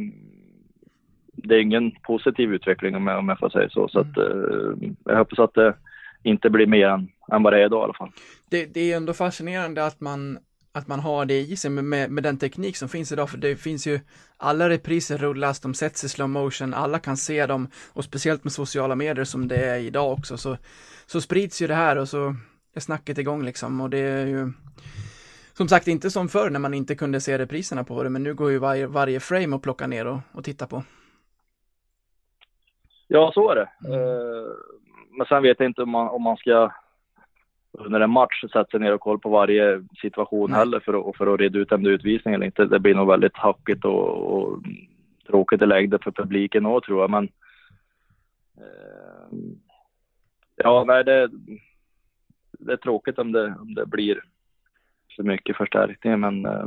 det 1.32 1.54
är 1.54 1.60
ingen 1.60 1.90
positiv 1.90 2.54
utveckling 2.54 2.96
om 2.96 3.06
jag, 3.06 3.18
om 3.18 3.28
jag 3.28 3.38
får 3.38 3.50
säga 3.50 3.68
så. 3.70 3.88
Så 3.88 4.00
att, 4.00 4.18
eh, 4.18 4.88
jag 5.04 5.16
hoppas 5.16 5.38
att 5.38 5.54
det 5.54 5.74
inte 6.22 6.50
blir 6.50 6.66
mer 6.66 6.88
än, 6.88 7.08
än 7.32 7.42
vad 7.42 7.52
det 7.52 7.60
är 7.60 7.66
idag 7.66 7.80
i 7.80 7.84
alla 7.84 7.94
fall. 7.94 8.10
Det, 8.50 8.74
det 8.74 8.92
är 8.92 8.96
ändå 8.96 9.12
fascinerande 9.12 9.86
att 9.86 10.00
man, 10.00 10.38
att 10.76 10.88
man 10.88 11.00
har 11.00 11.24
det 11.24 11.40
i 11.40 11.56
sig 11.56 11.70
med, 11.70 12.10
med, 12.10 12.22
den 12.22 12.38
teknik 12.38 12.76
som 12.76 12.88
finns 12.88 13.12
idag, 13.12 13.30
för 13.30 13.38
det 13.38 13.56
finns 13.56 13.86
ju 13.86 14.00
alla 14.36 14.68
repriser 14.68 15.18
rullas, 15.18 15.60
de 15.60 15.74
sätts 15.74 16.04
i 16.04 16.08
slow 16.08 16.28
motion, 16.28 16.74
alla 16.74 16.98
kan 16.98 17.16
se 17.16 17.46
dem 17.46 17.68
och 17.92 18.04
speciellt 18.04 18.44
med 18.44 18.52
sociala 18.52 18.94
medier 18.94 19.24
som 19.24 19.48
det 19.48 19.56
är 19.56 19.78
idag 19.78 20.12
också 20.12 20.36
så, 20.36 20.56
så 21.06 21.20
sprids 21.20 21.62
ju 21.62 21.66
det 21.66 21.74
här 21.74 21.96
och 21.96 22.08
så 22.08 22.34
är 22.74 22.80
snacket 22.80 23.18
igång 23.18 23.44
liksom 23.44 23.80
och 23.80 23.90
det 23.90 23.98
är 23.98 24.26
ju 24.26 24.52
som 25.52 25.68
sagt 25.68 25.88
inte 25.88 26.10
som 26.10 26.28
förr 26.28 26.50
när 26.50 26.60
man 26.60 26.74
inte 26.74 26.94
kunde 26.94 27.20
se 27.20 27.38
repriserna 27.38 27.84
på 27.84 28.02
det, 28.02 28.10
men 28.10 28.22
nu 28.22 28.34
går 28.34 28.50
ju 28.50 28.58
varje, 28.58 28.86
varje 28.86 29.20
frame 29.20 29.56
att 29.56 29.62
plocka 29.62 29.86
ner 29.86 30.06
och, 30.06 30.18
och 30.32 30.44
titta 30.44 30.66
på. 30.66 30.82
Ja, 33.08 33.30
så 33.34 33.50
är 33.50 33.54
det. 33.54 33.68
Mm. 33.84 34.00
Eh, 34.00 34.52
Men 35.18 35.26
sen 35.26 35.42
vet 35.42 35.60
jag 35.60 35.68
inte 35.68 35.82
om 35.82 35.90
man, 35.90 36.08
om 36.08 36.22
man 36.22 36.36
ska 36.36 36.70
under 37.78 38.00
en 38.00 38.10
match 38.10 38.40
sätta 38.40 38.64
sig 38.64 38.80
ner 38.80 38.94
och 38.94 39.00
kolla 39.00 39.18
på 39.18 39.30
varje 39.30 39.82
situation 40.02 40.50
Nej. 40.50 40.58
heller 40.58 40.80
för 40.80 41.10
att, 41.10 41.16
för 41.16 41.34
att 41.34 41.40
reda 41.40 41.58
ut 41.58 41.72
om 41.72 41.82
det 41.82 41.90
är 41.90 41.94
utvisning 41.94 42.34
eller 42.34 42.46
inte. 42.46 42.64
Det 42.64 42.78
blir 42.78 42.94
nog 42.94 43.08
väldigt 43.08 43.36
hackigt 43.36 43.84
och, 43.84 44.32
och 44.32 44.58
tråkigt 45.26 45.62
i 45.62 45.66
längden 45.66 45.98
för 46.02 46.10
publiken 46.10 46.66
också 46.66 46.86
tror 46.86 47.00
jag. 47.00 47.10
Men 47.10 47.24
eh, 48.56 49.38
ja, 50.56 50.84
nej, 50.86 51.04
det, 51.04 51.30
det 52.58 52.72
är 52.72 52.76
tråkigt 52.76 53.18
om 53.18 53.32
det, 53.32 53.54
om 53.60 53.74
det 53.74 53.86
blir 53.86 54.22
för 55.16 55.22
mycket 55.22 55.56
förstärkning. 55.56 56.20
Men 56.20 56.46
eh, 56.46 56.66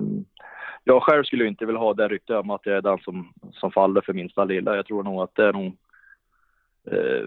jag 0.84 1.04
själv 1.04 1.24
skulle 1.24 1.48
inte 1.48 1.66
vilja 1.66 1.80
ha 1.80 1.94
det 1.94 2.08
ryktet 2.08 2.36
om 2.36 2.50
att 2.50 2.66
jag 2.66 2.78
är 2.78 2.82
den 2.82 2.98
som, 2.98 3.34
som 3.52 3.72
faller 3.72 4.02
för 4.02 4.14
minsta 4.14 4.44
lilla. 4.46 4.76
Jag 4.76 4.86
tror 4.86 5.04
nog 5.04 5.22
att 5.22 5.36
det 5.36 5.46
är 5.46 5.54
nog 5.54 5.78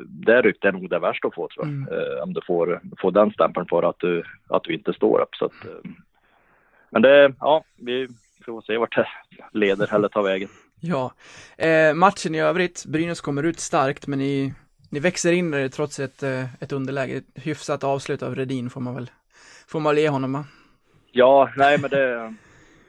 det 0.07 0.43
ryktet 0.43 0.69
är 0.69 0.73
nog 0.73 0.91
det 0.91 0.99
värsta 0.99 1.29
att 1.29 1.35
få 1.35 1.49
tror 1.49 1.67
jag. 1.67 1.75
Mm. 1.75 1.89
Eh, 1.93 2.23
om 2.23 2.33
du 2.33 2.41
får, 2.47 2.81
får 2.99 3.11
den 3.11 3.31
stämpeln 3.31 3.67
på 3.67 3.79
att 3.79 3.99
du, 3.99 4.23
att 4.49 4.65
du 4.65 4.75
inte 4.75 4.93
står 4.93 5.21
upp. 5.21 5.35
Så 5.35 5.45
att, 5.45 5.65
eh, 5.65 5.91
men 6.91 7.03
det, 7.03 7.35
ja, 7.41 7.65
vi 7.77 8.09
får 8.45 8.63
se 8.63 8.77
vart 8.77 8.97
det 8.97 9.07
leder 9.53 9.95
eller 9.95 10.09
tar 10.09 10.23
vägen. 10.23 10.49
Ja, 10.85 11.13
eh, 11.59 11.95
matchen 11.95 12.35
i 12.35 12.41
övrigt, 12.41 12.87
Brynäs 12.87 13.21
kommer 13.21 13.43
ut 13.43 13.61
starkt 13.61 14.07
men 14.07 14.19
ni, 14.19 14.55
ni 14.91 15.01
växer 15.01 15.33
in 15.33 15.51
det 15.51 15.69
trots 15.69 16.01
ett, 16.01 16.23
eh, 16.23 16.63
ett 16.63 16.73
underläge. 16.73 17.17
Ett 17.17 17.45
hyfsat 17.45 17.85
avslut 17.85 18.23
av 18.23 18.35
Redin 18.35 18.71
får 18.71 18.81
man 18.81 18.95
väl, 18.95 19.11
får 19.69 19.81
man 19.81 19.95
väl 19.95 20.03
ge 20.03 20.09
honom 20.09 20.33
va? 20.33 20.45
Ja, 21.13 21.51
nej 21.57 21.79
men 21.79 21.91
det, 21.91 22.35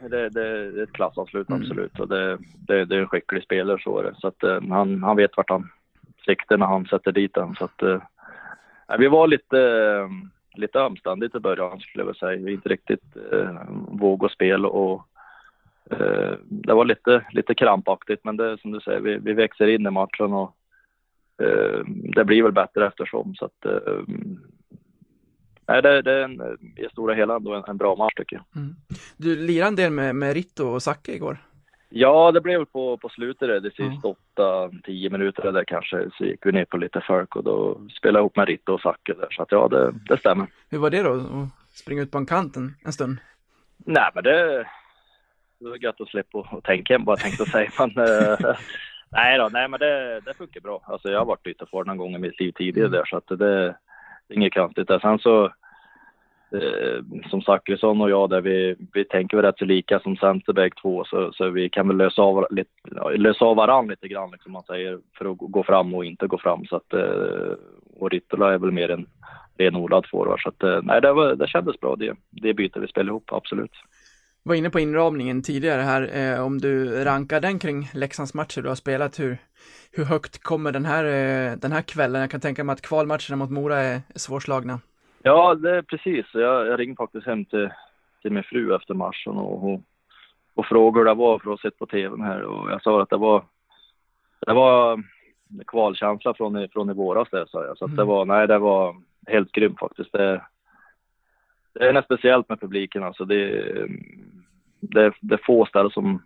det, 0.10 0.30
det 0.30 0.48
är 0.48 0.84
ett 0.84 0.94
klassavslut 0.94 1.50
Mm. 1.50 1.62
absolut 1.62 2.00
och 2.00 2.08
det, 2.08 2.38
det, 2.68 2.86
det 2.86 2.96
är 2.96 3.00
en 3.00 3.08
skicklig 3.08 3.44
spelare 3.44 3.80
så 3.82 4.00
är 4.00 4.04
det. 4.04 4.16
Så 4.18 4.28
att 4.28 4.44
eh, 4.44 4.62
han, 4.70 5.04
han 5.04 5.18
vet 5.18 5.38
vart 5.38 5.50
han 5.50 5.70
sikte 6.26 6.58
när 6.58 6.66
han 6.66 6.86
sätter 6.86 7.12
dit 7.12 7.34
den. 7.34 7.56
Så 7.56 7.66
att, 7.66 7.82
eh, 7.82 8.02
vi 9.00 9.08
var 9.08 9.28
lite, 9.28 9.60
eh, 9.60 10.10
lite 10.56 10.80
ömständigt 10.80 11.36
i 11.36 11.40
början 11.40 11.80
skulle 11.80 12.02
jag 12.02 12.06
vilja 12.06 12.20
säga. 12.20 12.46
Vi 12.46 12.54
inte 12.54 12.70
riktigt 12.70 13.18
eh, 13.32 13.58
och 14.24 14.32
spel 14.32 14.66
och 14.66 15.08
eh, 15.92 16.34
det 16.44 16.74
var 16.74 16.86
lite, 16.86 17.26
lite 17.32 17.56
krampaktigt 17.56 18.24
men 18.24 18.38
det 18.38 18.58
som 18.58 18.72
du 18.72 18.80
säger, 18.80 19.00
vi, 19.00 19.18
vi 19.18 19.34
växer 19.34 19.68
in 19.68 19.88
i 19.88 19.90
matchen 19.90 20.34
och 20.34 20.56
eh, 21.42 21.80
det 21.88 22.26
blir 22.26 22.44
väl 22.44 22.52
bättre 22.52 22.88
eftersom. 22.88 23.36
Så 23.36 23.46
att, 23.46 23.66
eh, 23.66 24.04
nej, 25.68 25.82
det, 25.82 26.02
det 26.02 26.12
är 26.12 26.24
en, 26.24 26.42
i 26.76 26.88
stora 26.92 27.14
hela 27.14 27.36
ändå 27.36 27.54
en, 27.54 27.64
en 27.68 27.78
bra 27.78 27.96
match 27.96 28.14
tycker 28.16 28.36
jag. 28.36 28.62
Mm. 28.62 28.76
Du 29.18 29.36
lirade 29.36 29.68
en 29.68 29.76
del 29.76 29.92
med, 29.92 30.16
med 30.16 30.34
Ritto 30.34 30.68
och 30.68 30.84
Zacke 30.84 31.12
igår. 31.12 31.38
Ja, 31.96 32.32
det 32.32 32.42
blev 32.42 32.66
på, 32.66 32.98
på 32.98 33.10
slutet 33.10 33.64
det 33.64 33.80
Mm. 33.80 33.94
sista 33.94 34.08
åtta, 34.08 34.72
tio 34.84 35.10
minuter 35.10 35.52
där 35.52 35.64
kanske, 35.64 36.10
så 36.18 36.26
gick 36.26 36.46
vi 36.46 36.52
ner 36.52 36.66
på 36.66 36.78
lite 36.78 37.02
folk 37.08 37.36
och 37.36 37.44
då 37.44 37.82
spelade 37.98 38.20
jag 38.20 38.22
ihop 38.22 38.36
med 38.36 38.48
Ritte 38.48 38.72
och 38.72 38.82
Zacke 38.82 39.14
där, 39.14 39.28
så 39.32 39.42
att 39.42 39.52
ja, 39.52 39.68
det, 39.68 39.94
det 40.10 40.18
stämmer. 40.18 40.48
Hur 40.70 40.78
var 40.78 40.90
det 40.90 41.04
då, 41.04 41.14
att 41.14 41.78
springa 41.78 42.02
ut 42.02 42.12
på 42.12 42.18
en 42.18 42.26
kant 42.26 42.56
en, 42.56 42.94
stund? 42.94 43.18
Nej, 43.78 44.12
men 44.16 44.24
det, 44.24 44.58
det 45.60 45.70
var 45.70 45.84
gött 45.84 46.02
att 46.02 46.08
slippa 46.10 46.38
och 46.38 46.64
tänka 46.64 46.94
jag 47.06 47.20
tänkte 47.20 47.46
säga, 47.46 47.72
men 47.80 47.90
eh, 47.90 48.38
Nej 49.12 49.38
då, 49.38 49.50
nej 49.52 49.68
men 49.68 49.80
det, 49.80 50.20
det 50.20 50.34
funkar 50.34 50.62
bra. 50.62 50.82
Alltså 50.86 51.12
jag 51.12 51.20
har 51.20 51.26
varit 51.26 51.48
ytterforward 51.48 51.88
någon 51.88 51.98
gång 51.98 52.16
i 52.16 52.20
mitt 52.20 52.40
liv 52.40 52.52
tidigare 52.52 52.90
där 52.90 53.06
så 53.06 53.18
att 53.18 53.28
det, 53.28 53.36
det 53.36 54.34
är 54.34 54.36
inget 54.36 54.54
konstigt. 54.54 54.88
Där. 54.88 55.00
Sen 55.00 55.20
så 55.20 55.54
eh, 56.54 57.30
som 57.30 57.42
Zachrisson 57.42 58.02
och 58.02 58.10
jag 58.10 58.30
där 58.30 58.42
vi, 58.42 58.76
vi 58.94 59.06
tänker 59.06 59.38
väl 59.38 59.46
rätt 59.46 59.58
så 59.58 59.66
lika 59.66 60.00
som 60.00 60.16
centerback 60.16 60.82
två 60.82 61.04
så, 61.06 61.32
så 61.34 61.50
vi 61.50 61.70
kan 61.70 61.88
väl 61.88 61.98
lösa 61.98 62.22
av, 62.22 62.48
lite, 62.50 62.70
lösa 63.18 63.46
av 63.46 63.56
varandra 63.56 63.92
lite 63.92 64.08
grann 64.08 64.32
liksom 64.32 64.52
man 64.52 64.64
säger 64.64 65.00
för 65.18 65.32
att 65.32 65.38
gå 65.38 65.64
fram 65.64 65.94
och 65.94 66.06
inte 66.06 66.28
gå 66.28 66.38
fram 66.38 66.66
så 66.66 66.76
att 66.76 66.94
eh, 66.94 67.54
och 67.96 68.12
Rittola 68.12 68.54
är 68.54 68.58
väl 68.58 68.72
mer 68.72 68.92
en 68.92 69.06
renodlad 69.58 70.06
forward 70.12 70.42
så 70.42 70.50
att 70.50 70.64
eh, 70.64 70.80
nej 70.84 71.02
det, 71.02 71.14
var, 71.14 71.36
det 71.36 71.48
kändes 71.48 71.80
bra 71.80 71.96
det, 71.96 72.16
det 72.30 72.54
byter 72.54 72.80
vi 72.80 72.88
spelade 72.88 73.10
ihop 73.10 73.30
absolut. 73.32 73.72
Var 74.46 74.56
inne 74.56 74.70
på 74.70 74.80
inramningen 74.80 75.42
tidigare 75.42 75.82
här, 75.82 76.18
eh, 76.18 76.46
om 76.46 76.58
du 76.58 77.04
rankar 77.04 77.42
den 77.42 77.60
kring 77.60 77.90
Leksands 77.94 78.34
matcher 78.34 78.62
du 78.62 78.68
har 78.68 78.76
spelat, 78.76 79.20
hur, 79.20 79.38
hur 79.92 80.06
högt 80.06 80.44
kommer 80.44 80.72
den 80.72 80.86
här, 80.86 81.04
eh, 81.04 81.58
den 81.58 81.72
här 81.72 81.82
kvällen? 81.82 82.22
Jag 82.22 82.32
kan 82.32 82.42
tänka 82.42 82.64
mig 82.64 82.74
att 82.74 82.82
kvalmatcherna 82.82 83.36
mot 83.36 83.50
Mora 83.50 83.80
är 83.80 84.02
svårslagna. 84.16 84.80
Ja, 85.26 85.56
det 85.56 85.78
är 85.78 85.82
precis. 85.82 86.26
Jag, 86.34 86.68
jag 86.68 86.80
ringde 86.80 86.96
faktiskt 86.96 87.26
hem 87.26 87.46
till, 87.46 87.70
till 88.22 88.32
min 88.32 88.44
fru 88.44 88.76
efter 88.76 88.94
matchen 88.94 89.34
och, 89.34 89.74
och, 89.74 89.82
och 90.54 90.66
frågade 90.66 91.00
hur 91.00 91.06
det 91.06 91.14
var 91.14 91.40
för 91.40 91.54
att 91.54 91.62
ha 91.62 91.70
sett 91.70 91.80
på 91.80 91.86
tvn 91.86 92.22
här 92.22 92.42
och 92.42 92.72
jag 92.72 92.82
sa 92.82 93.02
att 93.02 93.10
det 93.10 93.18
var, 93.18 93.46
det 94.40 94.54
var 94.54 95.04
kvalkänsla 95.68 96.34
från, 96.34 96.70
från 96.70 96.90
i 96.90 96.94
våras 96.94 97.30
det 97.32 97.46
sa 97.50 97.66
jag. 97.66 97.78
Så 97.78 97.86
att 97.86 97.96
det 97.96 98.04
var, 98.04 98.26
nej 98.26 98.48
det 98.48 98.58
var 98.58 98.96
helt 99.28 99.52
grymt 99.52 99.80
faktiskt. 99.80 100.12
Det, 100.12 100.42
det 101.74 101.90
är 101.90 101.94
något 101.94 102.06
speciellt 102.06 102.50
med 102.50 102.62
publiken 102.62 103.04
alltså. 103.04 103.26
Det, 103.26 103.64
det, 104.80 105.14
det 105.22 105.36
är 105.36 105.46
få 105.46 105.66
ställen 105.66 105.92
som, 105.92 106.22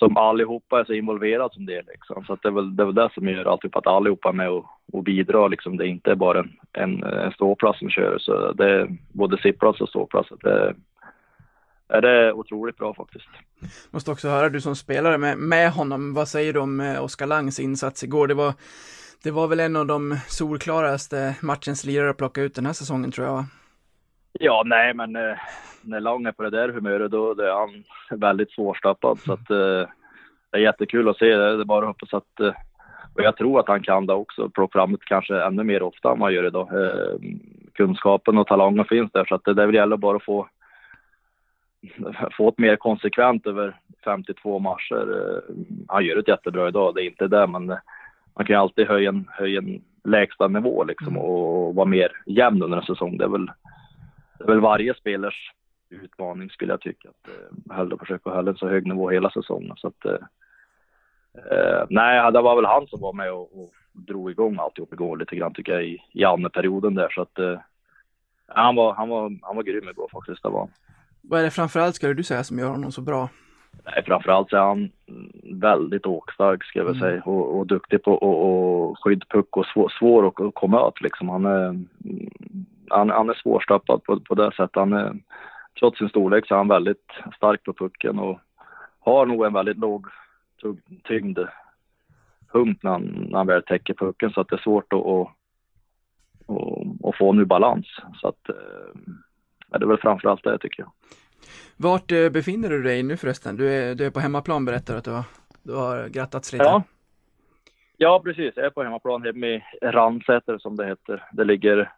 som 0.00 0.16
allihopa 0.16 0.80
är 0.80 0.84
så 0.84 0.92
involverade 0.92 1.54
som 1.54 1.66
det 1.66 1.76
är 1.76 1.84
liksom. 1.86 2.24
Så 2.24 2.32
att 2.32 2.42
det 2.42 2.48
är 2.48 2.52
väl 2.52 2.76
det, 2.76 2.82
är 2.82 2.86
väl 2.86 2.94
det 2.94 3.10
som 3.14 3.28
gör 3.28 3.38
alltihop 3.38 3.62
typ 3.62 3.76
att 3.76 3.86
allihopa 3.86 4.28
är 4.28 4.32
med 4.32 4.50
och, 4.50 4.66
och 4.92 5.02
bidrar 5.02 5.48
liksom. 5.48 5.76
Det 5.76 5.84
är 5.84 5.88
inte 5.88 6.16
bara 6.16 6.38
en, 6.38 6.50
en, 6.72 7.02
en 7.02 7.32
ståplats 7.32 7.78
som 7.78 7.90
kör. 7.90 8.18
Så 8.18 8.52
det 8.52 8.70
är 8.70 8.88
både 9.12 9.38
sittplats 9.38 9.80
och 9.80 9.88
ståplats. 9.88 10.28
Det, 10.40 10.74
är 11.88 12.00
det 12.00 12.32
otroligt 12.32 12.76
bra 12.76 12.94
faktiskt. 12.94 13.28
Måste 13.90 14.10
också 14.10 14.28
höra, 14.28 14.48
du 14.48 14.60
som 14.60 14.76
spelare 14.76 15.18
med, 15.18 15.38
med 15.38 15.72
honom, 15.72 16.14
vad 16.14 16.28
säger 16.28 16.52
du 16.52 16.60
om 16.60 16.80
eh, 16.80 17.04
Oskar 17.04 17.26
Langs 17.26 17.60
insats 17.60 18.04
igår? 18.04 18.28
Det 18.28 18.34
var, 18.34 18.54
det 19.22 19.30
var 19.30 19.48
väl 19.48 19.60
en 19.60 19.76
av 19.76 19.86
de 19.86 20.16
solklaraste 20.28 21.34
matchens 21.42 21.84
lirare 21.84 22.10
att 22.10 22.16
plocka 22.16 22.42
ut 22.42 22.54
den 22.54 22.66
här 22.66 22.72
säsongen 22.72 23.12
tror 23.12 23.26
jag 23.26 23.34
va? 23.34 23.46
Ja, 24.32 24.62
nej, 24.66 24.94
men 24.94 25.16
eh, 25.16 25.36
när 25.82 26.00
Lang 26.00 26.26
är 26.26 26.32
på 26.32 26.42
det 26.42 26.50
där 26.50 26.68
humöret 26.68 27.10
då, 27.10 27.34
då 27.34 27.42
är 27.42 27.52
han 27.52 27.84
väldigt 28.20 28.50
svårstoppad. 28.50 29.18
Så 29.18 29.32
att, 29.32 29.50
eh, 29.50 29.88
det 30.50 30.56
är 30.56 30.58
jättekul 30.58 31.08
att 31.08 31.18
se. 31.18 31.36
Det 31.36 31.44
är 31.44 31.64
bara 31.64 31.88
att 31.88 32.00
hoppas 32.00 32.14
att, 32.14 32.40
eh, 32.40 32.54
och 33.14 33.22
jag 33.22 33.36
tror 33.36 33.60
att 33.60 33.68
han 33.68 33.82
kan 33.82 34.06
det 34.06 34.12
också, 34.12 34.48
plocka 34.48 34.78
fram 34.78 34.92
det 34.92 34.98
kanske 35.04 35.42
ännu 35.42 35.64
mer 35.64 35.82
ofta 35.82 36.12
än 36.12 36.18
vad 36.18 36.26
han 36.26 36.34
gör 36.34 36.46
idag. 36.46 36.84
Eh, 36.84 37.14
kunskapen 37.72 38.38
och 38.38 38.46
talangen 38.46 38.84
finns 38.84 39.12
där, 39.12 39.24
så 39.24 39.34
att 39.34 39.44
det, 39.44 39.54
det 39.54 39.74
gäller 39.74 39.96
bara 39.96 40.16
att 40.16 40.24
få 40.24 40.48
få 42.36 42.48
ett 42.48 42.58
mer 42.58 42.76
konsekvent 42.76 43.46
över 43.46 43.76
52 44.04 44.58
matcher. 44.58 45.16
Eh, 45.16 45.54
han 45.88 46.04
gör 46.04 46.16
ett 46.16 46.28
jättebra 46.28 46.68
idag, 46.68 46.94
det 46.94 47.02
är 47.02 47.06
inte 47.06 47.28
det, 47.28 47.46
men 47.46 47.70
eh, 47.70 47.78
man 48.34 48.46
kan 48.46 48.54
ju 48.54 48.60
alltid 48.60 48.88
höja 48.88 49.08
en, 49.08 49.28
höja 49.30 49.58
en 49.58 49.82
lägsta 50.04 50.48
nivå 50.48 50.84
liksom 50.84 51.18
och 51.18 51.74
vara 51.74 51.86
mer 51.86 52.12
jämn 52.26 52.62
under 52.62 52.78
en 52.78 52.84
säsong. 52.84 53.16
Det 53.16 53.24
är 53.24 53.28
väl 53.28 53.50
det 54.40 54.44
är 54.44 54.48
väl 54.48 54.60
varje 54.60 54.94
spelers 54.94 55.52
utmaning 55.90 56.50
skulle 56.50 56.72
jag 56.72 56.80
tycka. 56.80 57.08
Att 57.08 57.28
eh, 57.28 57.76
hellre 57.76 57.98
försöka 57.98 58.30
hålla 58.30 58.50
en 58.50 58.56
så 58.56 58.68
hög 58.68 58.86
nivå 58.86 59.10
hela 59.10 59.30
säsongen. 59.30 59.76
Så 59.76 59.86
att, 59.88 60.04
eh, 60.04 60.12
eh, 61.50 61.86
nej, 61.90 62.32
det 62.32 62.40
var 62.40 62.56
väl 62.56 62.64
han 62.64 62.86
som 62.86 63.00
var 63.00 63.12
med 63.12 63.32
och, 63.32 63.62
och 63.62 63.70
drog 63.92 64.30
igång 64.30 64.58
alltihop 64.58 64.92
igår 64.92 65.16
lite 65.16 65.36
grann 65.36 65.54
tycker 65.54 65.72
jag 65.72 65.84
i, 65.84 65.98
i 66.12 66.24
andra 66.24 66.50
perioden 66.50 66.94
där. 66.94 67.08
Så 67.08 67.22
att, 67.22 67.38
eh, 67.38 67.58
han, 68.46 68.76
var, 68.76 68.94
han, 68.94 69.08
var, 69.08 69.38
han 69.42 69.56
var 69.56 69.62
grym 69.62 69.88
igår 69.88 70.08
faktiskt. 70.12 70.42
Det 70.42 70.48
var. 70.48 70.68
Vad 71.22 71.40
är 71.40 71.44
det 71.44 71.50
framförallt 71.50 71.94
skulle 71.94 72.14
du 72.14 72.22
säga 72.22 72.44
som 72.44 72.58
gör 72.58 72.68
honom 72.68 72.92
så 72.92 73.00
bra? 73.00 73.28
Nej, 73.84 74.02
framförallt 74.06 74.50
så 74.50 74.56
är 74.56 74.60
han 74.60 74.90
väldigt 75.60 76.06
åkstark 76.06 76.64
ska 76.64 76.78
jag 76.78 76.86
väl 76.86 77.00
säga 77.00 77.22
och, 77.22 77.58
och 77.58 77.66
duktig 77.66 78.02
på 78.02 78.14
att 78.14 79.04
skydda 79.04 79.26
puck 79.30 79.56
och 79.56 79.66
svår, 79.66 79.92
svår 79.98 80.28
att, 80.28 80.40
att 80.40 80.54
komma 80.54 80.86
åt 80.86 81.00
liksom. 81.00 81.28
Han 81.28 81.44
är, 81.44 81.84
han, 82.90 83.10
han 83.10 83.30
är 83.30 83.34
svårstoppad 83.34 84.04
på, 84.04 84.20
på 84.20 84.34
det 84.34 84.52
sättet. 84.52 84.76
Han 84.76 84.92
är, 84.92 85.16
trots 85.78 85.98
sin 85.98 86.08
storlek 86.08 86.46
så 86.46 86.54
är 86.54 86.58
han 86.58 86.68
väldigt 86.68 87.06
stark 87.36 87.64
på 87.64 87.72
pucken 87.72 88.18
och 88.18 88.40
har 89.00 89.26
nog 89.26 89.46
en 89.46 89.52
väldigt 89.52 89.78
låg 89.78 90.06
tyngd 91.04 91.38
punkt 92.52 92.82
när 92.82 92.90
han, 92.90 93.02
när 93.02 93.38
han 93.38 93.46
väl 93.46 93.62
täcker 93.62 93.94
pucken 93.94 94.30
så 94.30 94.40
att 94.40 94.48
det 94.48 94.56
är 94.56 94.62
svårt 94.62 94.92
att, 94.92 95.06
att, 95.06 95.28
att, 96.48 97.08
att 97.08 97.18
få 97.18 97.32
nu 97.32 97.44
balans. 97.44 97.86
Så 98.20 98.28
att 98.28 98.40
ja, 99.70 99.78
det 99.78 99.84
är 99.84 99.88
väl 99.88 99.98
framförallt 99.98 100.44
det 100.44 100.58
tycker 100.58 100.82
jag. 100.82 100.92
Vart 101.76 102.12
eh, 102.12 102.28
befinner 102.30 102.68
du 102.68 102.82
dig 102.82 103.02
nu 103.02 103.16
förresten? 103.16 103.56
Du 103.56 103.68
är, 103.68 103.94
du 103.94 104.06
är 104.06 104.10
på 104.10 104.20
hemmaplan 104.20 104.64
berättar 104.64 104.96
att 104.96 105.04
du 105.04 105.10
har, 105.10 105.24
du 105.62 105.74
har 105.74 106.08
grattats 106.08 106.52
lite. 106.52 106.64
Ja. 106.64 106.82
ja, 107.96 108.20
precis. 108.24 108.52
Jag 108.56 108.66
är 108.66 108.70
på 108.70 108.82
hemmaplan 108.82 109.22
hemma 109.22 109.46
i 109.46 109.62
Ransäter 109.82 110.58
som 110.58 110.76
det 110.76 110.86
heter. 110.86 111.24
Det 111.32 111.44
ligger 111.44 111.92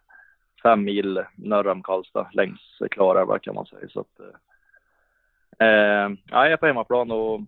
fem 0.63 0.83
mil 0.83 1.23
norr 1.35 1.67
om 1.67 1.83
Karlstad 1.83 2.29
längs 2.33 2.79
Klarälva 2.91 3.39
kan 3.39 3.55
man 3.55 3.65
säga. 3.65 3.89
Så 3.89 3.99
att, 3.99 4.19
eh, 4.19 5.67
eh, 5.67 6.11
ja, 6.25 6.43
jag 6.43 6.51
är 6.51 6.57
på 6.57 6.65
hemmaplan 6.65 7.11
och 7.11 7.41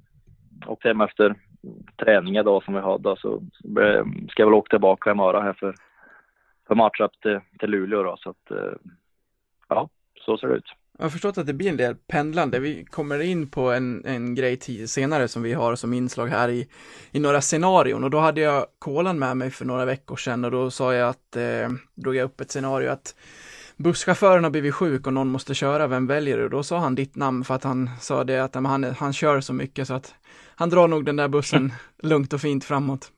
åkte 0.67 0.87
hem 0.87 1.01
efter 1.01 1.35
träningen 1.97 2.41
idag 2.41 2.63
som 2.63 2.73
vi 2.73 2.79
hade. 2.79 3.15
Så 3.17 3.33
eh, 3.81 4.05
ska 4.29 4.41
jag 4.41 4.47
väl 4.47 4.53
åka 4.53 4.69
tillbaka 4.69 5.11
imorgon 5.11 5.43
här 5.43 5.53
för, 5.53 5.75
för 6.67 6.75
match 6.75 6.99
upp 6.99 7.21
till, 7.21 7.39
till 7.59 7.69
Luleå 7.69 8.03
då. 8.03 8.17
Så 8.17 8.29
att, 8.29 8.51
eh, 8.51 8.73
ja, 9.67 9.89
så 10.25 10.37
ser 10.37 10.47
det 10.47 10.55
ut. 10.55 10.73
Jag 10.97 11.05
har 11.05 11.09
förstått 11.09 11.37
att 11.37 11.47
det 11.47 11.53
blir 11.53 11.69
en 11.69 11.77
del 11.77 11.95
pendlande. 11.95 12.59
Vi 12.59 12.85
kommer 12.85 13.19
in 13.19 13.49
på 13.49 13.71
en, 13.71 14.05
en 14.05 14.35
grej 14.35 14.59
senare 14.87 15.27
som 15.27 15.41
vi 15.41 15.53
har 15.53 15.75
som 15.75 15.93
inslag 15.93 16.27
här 16.27 16.49
i, 16.49 16.67
i 17.11 17.19
några 17.19 17.41
scenarion 17.41 18.03
och 18.03 18.09
då 18.09 18.19
hade 18.19 18.41
jag 18.41 18.65
kolan 18.79 19.19
med 19.19 19.37
mig 19.37 19.51
för 19.51 19.65
några 19.65 19.85
veckor 19.85 20.15
sedan 20.15 20.45
och 20.45 20.51
då 20.51 20.71
sa 20.71 20.93
jag 20.93 21.09
att, 21.09 21.35
eh, 21.35 21.69
drog 21.95 22.15
jag 22.15 22.25
upp 22.25 22.41
ett 22.41 22.51
scenario 22.51 22.89
att 22.89 23.15
busschauffören 23.77 24.43
har 24.43 24.51
blivit 24.51 24.75
sjuk 24.75 25.07
och 25.07 25.13
någon 25.13 25.27
måste 25.27 25.53
köra, 25.53 25.87
vem 25.87 26.07
väljer 26.07 26.37
du? 26.37 26.43
Och 26.43 26.49
då 26.49 26.63
sa 26.63 26.77
han 26.77 26.95
ditt 26.95 27.15
namn 27.15 27.43
för 27.43 27.55
att 27.55 27.63
han 27.63 27.89
sa 27.99 28.23
det 28.23 28.39
att 28.39 28.55
han, 28.55 28.83
han 28.83 29.13
kör 29.13 29.41
så 29.41 29.53
mycket 29.53 29.87
så 29.87 29.93
att 29.93 30.15
han 30.55 30.69
drar 30.69 30.87
nog 30.87 31.05
den 31.05 31.15
där 31.15 31.27
bussen 31.27 31.73
lugnt 32.03 32.33
och 32.33 32.41
fint 32.41 32.63
framåt. 32.65 33.11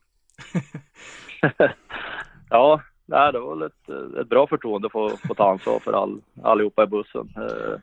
ja, 2.50 2.82
nej, 3.08 3.32
det 3.32 3.40
var 3.40 3.56
väl 3.56 3.68
ett, 3.68 3.90
ett 4.22 4.30
bra 4.30 4.48
förtroende 4.48 4.86
att 4.86 4.92
få, 4.92 5.10
få 5.10 5.34
ta 5.34 5.52
ansvar 5.52 5.80
för 5.80 5.94
all, 5.94 6.22
allihopa 6.44 6.84
i 6.84 6.88
bussen. 6.88 7.30
Eh, 7.36 7.80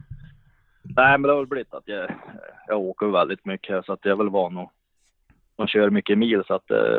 nej, 0.83 1.19
men 1.19 1.23
det 1.23 1.29
har 1.29 1.37
väl 1.37 1.47
blivit 1.47 1.75
att 1.75 1.89
jag, 1.89 2.11
jag 2.67 2.81
åker 2.81 3.07
väldigt 3.07 3.45
mycket 3.45 3.85
så 3.85 3.93
att 3.93 4.01
jag 4.03 4.13
är 4.13 4.17
väl 4.17 4.29
van 4.29 4.59
att, 4.59 4.71
att 5.57 5.71
köra 5.71 5.91
mycket 5.91 6.19
mil 6.19 6.43
så 6.47 6.55
att 6.55 6.71
eh, 6.71 6.99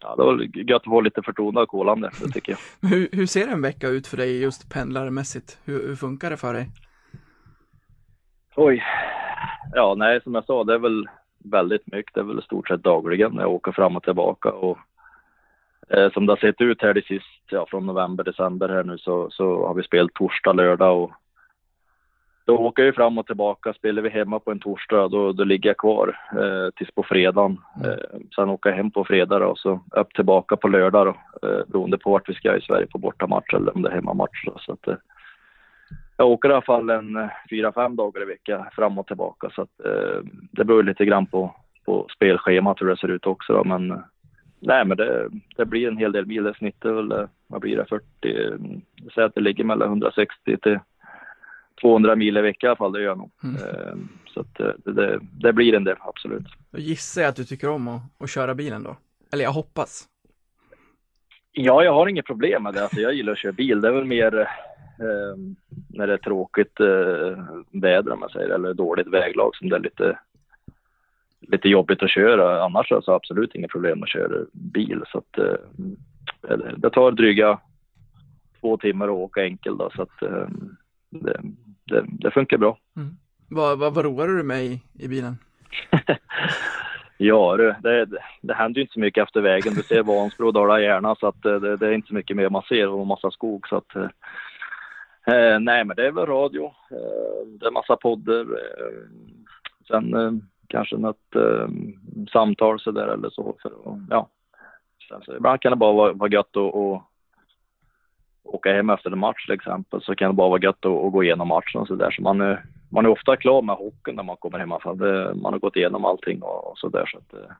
ja, 0.00 0.16
det 0.16 0.22
var 0.22 0.58
gött 0.70 0.76
att 0.76 0.84
få 0.84 1.00
lite 1.00 1.22
förtroende 1.22 1.60
av 1.60 1.66
kolan 1.66 2.00
det, 2.00 2.10
tycker 2.32 2.52
jag. 2.52 2.58
hur, 2.90 3.08
hur 3.12 3.26
ser 3.26 3.48
en 3.48 3.62
vecka 3.62 3.88
ut 3.88 4.06
för 4.06 4.16
dig 4.16 4.42
just 4.42 4.72
pendlarmässigt? 4.74 5.58
Hur, 5.64 5.88
hur 5.88 5.96
funkar 5.96 6.30
det 6.30 6.36
för 6.36 6.54
dig? 6.54 6.68
Oj. 8.56 8.82
Ja, 9.72 9.94
nej, 9.94 10.22
som 10.22 10.34
jag 10.34 10.44
sa, 10.44 10.64
det 10.64 10.74
är 10.74 10.78
väl 10.78 11.08
väldigt 11.38 11.92
mycket. 11.92 12.14
Det 12.14 12.20
är 12.20 12.24
väl 12.24 12.38
i 12.38 12.42
stort 12.42 12.68
sett 12.68 12.82
dagligen 12.82 13.34
jag 13.34 13.50
åker 13.50 13.72
fram 13.72 13.96
och 13.96 14.02
tillbaka 14.02 14.52
och 14.52 14.78
eh, 15.90 16.12
som 16.12 16.26
det 16.26 16.32
har 16.32 16.36
sett 16.36 16.60
ut 16.60 16.82
här 16.82 16.94
det 16.94 17.06
sist, 17.06 17.42
ja, 17.50 17.66
från 17.70 17.86
november, 17.86 18.24
december 18.24 18.68
här 18.68 18.84
nu 18.84 18.98
så, 18.98 19.30
så 19.30 19.66
har 19.66 19.74
vi 19.74 19.82
spelat 19.82 20.14
torsdag, 20.14 20.52
lördag 20.52 21.02
och 21.02 21.12
då 22.46 22.58
åker 22.58 22.82
jag 22.82 22.94
fram 22.94 23.18
och 23.18 23.26
tillbaka. 23.26 23.72
Spelar 23.72 24.02
vi 24.02 24.08
hemma 24.08 24.38
på 24.38 24.50
en 24.50 24.58
torsdag 24.58 25.08
då, 25.08 25.32
då 25.32 25.44
ligger 25.44 25.70
jag 25.70 25.76
kvar 25.76 26.18
eh, 26.32 26.70
tills 26.76 26.90
på 26.90 27.02
fredagen. 27.02 27.58
Mm. 27.76 27.90
Eh, 27.90 27.98
sen 28.34 28.48
åker 28.48 28.70
jag 28.70 28.76
hem 28.76 28.90
på 28.90 29.04
fredag 29.04 29.38
då, 29.38 29.46
och 29.46 29.58
så 29.58 29.80
upp 29.90 30.14
tillbaka 30.14 30.56
på 30.56 30.68
lördag 30.68 31.06
då, 31.06 31.48
eh, 31.48 31.64
beroende 31.66 31.98
på 31.98 32.10
vart 32.10 32.28
vi 32.28 32.34
ska 32.34 32.56
i 32.56 32.60
Sverige 32.60 32.86
på 32.86 32.98
bortamatch 32.98 33.54
eller 33.54 33.76
om 33.76 33.82
det 33.82 33.88
är 33.88 33.94
hemmamatch. 33.94 34.44
Då, 34.46 34.58
så 34.58 34.72
att, 34.72 34.88
eh, 34.88 34.96
jag 36.16 36.28
åker 36.28 36.48
i 36.48 36.52
alla 36.52 36.62
fall 36.62 36.90
en 36.90 37.16
eh, 37.16 37.30
fyra, 37.50 37.72
fem 37.72 37.96
dagar 37.96 38.22
i 38.22 38.24
veckan 38.24 38.64
fram 38.72 38.98
och 38.98 39.06
tillbaka 39.06 39.50
så 39.50 39.62
att 39.62 39.84
eh, 39.84 40.20
det 40.50 40.64
beror 40.64 40.82
lite 40.82 41.04
grann 41.04 41.26
på, 41.26 41.54
på 41.84 42.06
spelschemat 42.16 42.80
hur 42.80 42.86
det 42.86 42.96
ser 42.96 43.08
ut 43.08 43.26
också 43.26 43.52
då, 43.52 43.64
men 43.64 44.02
nej 44.66 44.84
men 44.84 44.96
det, 44.96 45.30
det 45.56 45.64
blir 45.64 45.88
en 45.88 45.96
hel 45.96 46.12
del 46.12 46.26
mil. 46.26 46.44
Det 46.44 46.54
snittar 46.54 46.92
väl, 46.92 47.12
eh, 47.12 47.28
vad 47.46 47.60
blir 47.60 47.76
det, 47.76 47.86
40, 47.88 48.04
jag 48.94 49.12
säger 49.12 49.28
att 49.28 49.34
det 49.34 49.40
ligger 49.40 49.64
mellan 49.64 49.88
160 49.88 50.56
till 50.62 50.78
200 51.80 52.16
mil 52.16 52.36
i 52.36 52.40
veckan 52.40 52.66
i 52.66 52.70
alla 52.70 52.76
fall, 52.76 52.92
det 52.92 53.00
gör 53.00 53.08
jag 53.08 53.18
nog. 53.18 53.30
Mm. 53.44 53.56
Ehm, 53.56 54.08
så 54.26 54.40
att 54.40 54.54
det, 54.54 54.92
det, 54.92 55.20
det, 55.40 55.52
blir 55.52 55.74
en 55.74 55.84
del, 55.84 55.96
absolut. 56.00 56.46
Då 56.70 56.78
gissar 56.78 57.22
jag 57.22 57.28
att 57.28 57.36
du 57.36 57.44
tycker 57.44 57.68
om 57.68 57.88
att, 57.88 58.02
att 58.18 58.30
köra 58.30 58.54
bilen 58.54 58.82
då? 58.82 58.96
Eller 59.32 59.44
jag 59.44 59.52
hoppas. 59.52 60.08
Ja, 61.52 61.84
jag 61.84 61.92
har 61.92 62.06
inget 62.06 62.26
problem 62.26 62.62
med 62.62 62.74
det. 62.74 62.82
Alltså, 62.82 63.00
jag 63.00 63.14
gillar 63.14 63.32
att 63.32 63.38
köra 63.38 63.52
bil. 63.52 63.80
Det 63.80 63.88
är 63.88 63.92
väl 63.92 64.04
mer 64.04 64.40
eh, 64.40 65.36
när 65.88 66.06
det 66.06 66.12
är 66.12 66.18
tråkigt 66.18 66.80
eh, 66.80 67.44
väder 67.70 68.12
om 68.12 68.20
man 68.20 68.28
säger, 68.28 68.48
eller 68.48 68.74
dåligt 68.74 69.08
väglag 69.08 69.56
som 69.56 69.68
det 69.68 69.76
är 69.76 69.80
lite, 69.80 70.18
lite 71.48 71.68
jobbigt 71.68 72.02
att 72.02 72.10
köra. 72.10 72.64
Annars 72.64 72.90
har 72.90 73.02
jag 73.06 73.14
absolut 73.14 73.54
inga 73.54 73.68
problem 73.68 74.02
att 74.02 74.08
köra 74.08 74.44
bil. 74.52 75.02
Så 75.12 75.18
att, 75.18 75.38
eh, 75.38 76.56
det 76.76 76.90
tar 76.90 77.12
dryga 77.12 77.58
två 78.60 78.76
timmar 78.76 79.08
att 79.08 79.10
åka 79.10 79.44
enkel 79.44 79.76
då, 79.76 79.90
så 79.96 80.02
att 80.02 80.22
eh, 80.22 80.48
det, 81.10 81.40
det, 81.84 82.04
det, 82.08 82.30
funkar 82.30 82.58
bra. 82.58 82.78
Mm. 82.96 83.16
Vad, 83.48 83.78
vad, 83.78 83.94
vad 83.94 84.04
roar 84.04 84.26
du 84.28 84.34
dig 84.34 84.44
med 84.44 84.64
i, 84.64 84.80
i 84.98 85.08
bilen? 85.08 85.38
ja 87.16 87.56
du, 87.56 87.74
det, 87.82 88.06
det, 88.40 88.54
händer 88.54 88.78
ju 88.78 88.82
inte 88.82 88.92
så 88.92 89.00
mycket 89.00 89.22
efter 89.22 89.40
vägen. 89.40 89.74
Du 89.74 89.82
ser 89.82 90.02
Vansbro 90.02 90.46
och 90.46 90.52
Dala-Järna 90.52 91.14
så 91.14 91.26
att 91.26 91.42
det, 91.42 91.76
det, 91.76 91.86
är 91.86 91.92
inte 91.92 92.08
så 92.08 92.14
mycket 92.14 92.36
mer 92.36 92.48
man 92.48 92.62
ser 92.62 92.88
och 92.88 93.06
massa 93.06 93.30
skog. 93.30 93.68
Så 93.68 93.76
att, 93.76 93.96
eh, 93.96 95.58
nej, 95.60 95.84
men 95.84 95.96
det 95.96 96.06
är 96.06 96.12
väl 96.12 96.26
radio. 96.26 96.64
Eh, 96.64 97.46
det 97.60 97.66
är 97.66 97.70
massa 97.70 97.96
poddar. 97.96 98.40
Eh, 98.40 99.08
sen 99.88 100.14
eh, 100.14 100.32
kanske 100.68 100.96
något 100.96 101.36
eh, 101.36 101.68
samtal 102.32 102.80
så 102.80 102.90
där 102.90 103.08
eller 103.08 103.30
så. 103.30 103.56
För, 103.62 103.72
ja. 104.10 104.28
Så 105.26 105.36
ibland 105.36 105.60
kan 105.60 105.72
det 105.72 105.76
bara 105.76 105.92
vara, 105.92 106.12
vara 106.12 106.30
gött 106.30 106.56
att 106.56 106.74
och, 106.74 107.02
åka 108.44 108.72
hem 108.72 108.90
efter 108.90 109.10
en 109.10 109.18
match 109.18 109.46
till 109.46 109.54
exempel 109.54 110.02
så 110.02 110.14
kan 110.14 110.30
det 110.30 110.34
bara 110.34 110.48
vara 110.48 110.62
gött 110.62 110.86
att, 110.86 111.04
att 111.04 111.12
gå 111.12 111.24
igenom 111.24 111.48
matchen 111.48 111.80
och 111.80 111.86
så 111.86 111.94
där. 111.94 112.10
Så 112.10 112.22
man 112.22 112.40
är, 112.40 112.64
man 112.90 113.04
är 113.04 113.08
ofta 113.08 113.36
klar 113.36 113.62
med 113.62 113.76
hockeyn 113.76 114.16
när 114.16 114.22
man 114.22 114.36
kommer 114.36 114.58
hem. 114.58 114.72
för 114.82 114.94
det, 114.94 115.34
man 115.34 115.52
har 115.52 115.60
gått 115.60 115.76
igenom 115.76 116.04
allting 116.04 116.42
och, 116.42 116.70
och 116.70 116.78
så 116.78 116.88
där. 116.88 117.06
Så 117.06 117.18
att 117.18 117.34
eh, 117.34 117.54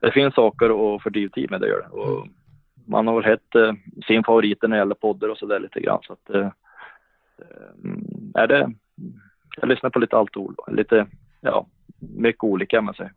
det, 0.00 0.12
finns 0.12 0.34
saker 0.34 0.94
att 0.94 1.02
fördriva 1.02 1.32
tid 1.32 1.50
med, 1.50 1.60
det 1.60 1.68
gör 1.68 1.82
det. 1.82 1.88
Och 1.88 2.26
man 2.86 3.06
har 3.06 3.14
väl 3.14 3.30
hett 3.30 3.54
eh, 3.54 3.72
sin 4.06 4.24
favorit 4.24 4.62
när 4.62 4.68
det 4.68 4.76
gäller 4.76 4.94
poddar 4.94 5.28
och 5.28 5.38
så 5.38 5.46
där 5.46 5.60
lite 5.60 5.80
grann. 5.80 6.00
Så 6.02 6.12
att, 6.12 6.30
eh, 6.30 6.48
eh 7.38 7.70
mm, 7.84 8.32
är 8.34 8.46
det, 8.46 8.72
jag 9.56 9.68
lyssnar 9.68 9.90
på 9.90 9.98
lite 9.98 10.16
allt 10.16 10.36
ord, 10.36 10.54
lite, 10.68 11.06
ja, 11.40 11.66
mycket 12.00 12.44
olika 12.44 12.80
man 12.80 12.94
säger. 12.94 13.12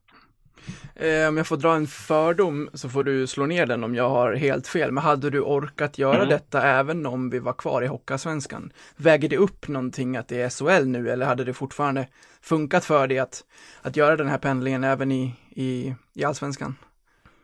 Eh, 0.95 1.27
om 1.27 1.37
jag 1.37 1.47
får 1.47 1.57
dra 1.57 1.75
en 1.75 1.87
fördom 1.87 2.69
så 2.73 2.89
får 2.89 3.03
du 3.03 3.27
slå 3.27 3.45
ner 3.45 3.65
den 3.65 3.83
om 3.83 3.95
jag 3.95 4.09
har 4.09 4.33
helt 4.33 4.67
fel. 4.67 4.91
Men 4.91 5.03
hade 5.03 5.29
du 5.29 5.41
orkat 5.41 5.97
göra 5.97 6.15
mm. 6.15 6.29
detta 6.29 6.61
även 6.61 7.05
om 7.05 7.29
vi 7.29 7.39
var 7.39 7.53
kvar 7.53 7.81
i 7.81 7.87
Hockeyallsvenskan? 7.87 8.71
Väger 8.97 9.29
det 9.29 9.37
upp 9.37 9.67
någonting 9.67 10.17
att 10.17 10.27
det 10.27 10.41
är 10.41 10.49
SHL 10.49 10.87
nu 10.87 11.09
eller 11.09 11.25
hade 11.25 11.43
det 11.43 11.53
fortfarande 11.53 12.07
funkat 12.41 12.85
för 12.85 13.07
dig 13.07 13.19
att, 13.19 13.43
att 13.81 13.97
göra 13.97 14.15
den 14.15 14.27
här 14.27 14.37
pendlingen 14.37 14.83
även 14.83 15.11
i, 15.11 15.35
i, 15.49 15.95
i 16.13 16.23
Allsvenskan? 16.23 16.75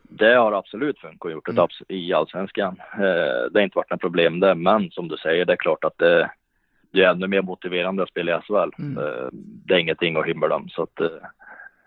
Det 0.01 0.36
har 0.36 0.51
absolut 0.51 1.00
funkat 1.00 1.25
och 1.25 1.31
gjort 1.31 1.50
mm. 1.50 1.67
i 1.88 2.13
Allsvenskan. 2.13 2.75
Eh, 2.93 3.51
det 3.51 3.60
har 3.60 3.62
inte 3.62 3.77
varit 3.77 3.91
något 3.91 4.01
problem 4.01 4.39
där, 4.39 4.55
men 4.55 4.91
som 4.91 5.08
du 5.08 5.17
säger, 5.17 5.46
det 5.46 5.53
är 5.53 5.58
klart 5.58 5.84
att 5.84 5.98
det, 5.98 6.31
det 6.91 7.03
är 7.03 7.12
ännu 7.12 7.27
mer 7.27 7.41
motiverande 7.41 8.03
att 8.03 8.10
spela 8.10 8.38
i 8.38 8.41
SHL. 8.41 8.81
Mm. 8.81 8.98
Eh, 8.98 9.27
det 9.31 9.74
är 9.74 9.77
ingenting 9.77 10.15
att 10.15 10.25
hymla 10.25 10.55
om. 10.55 10.69
Så 10.69 10.84
att, 10.84 10.96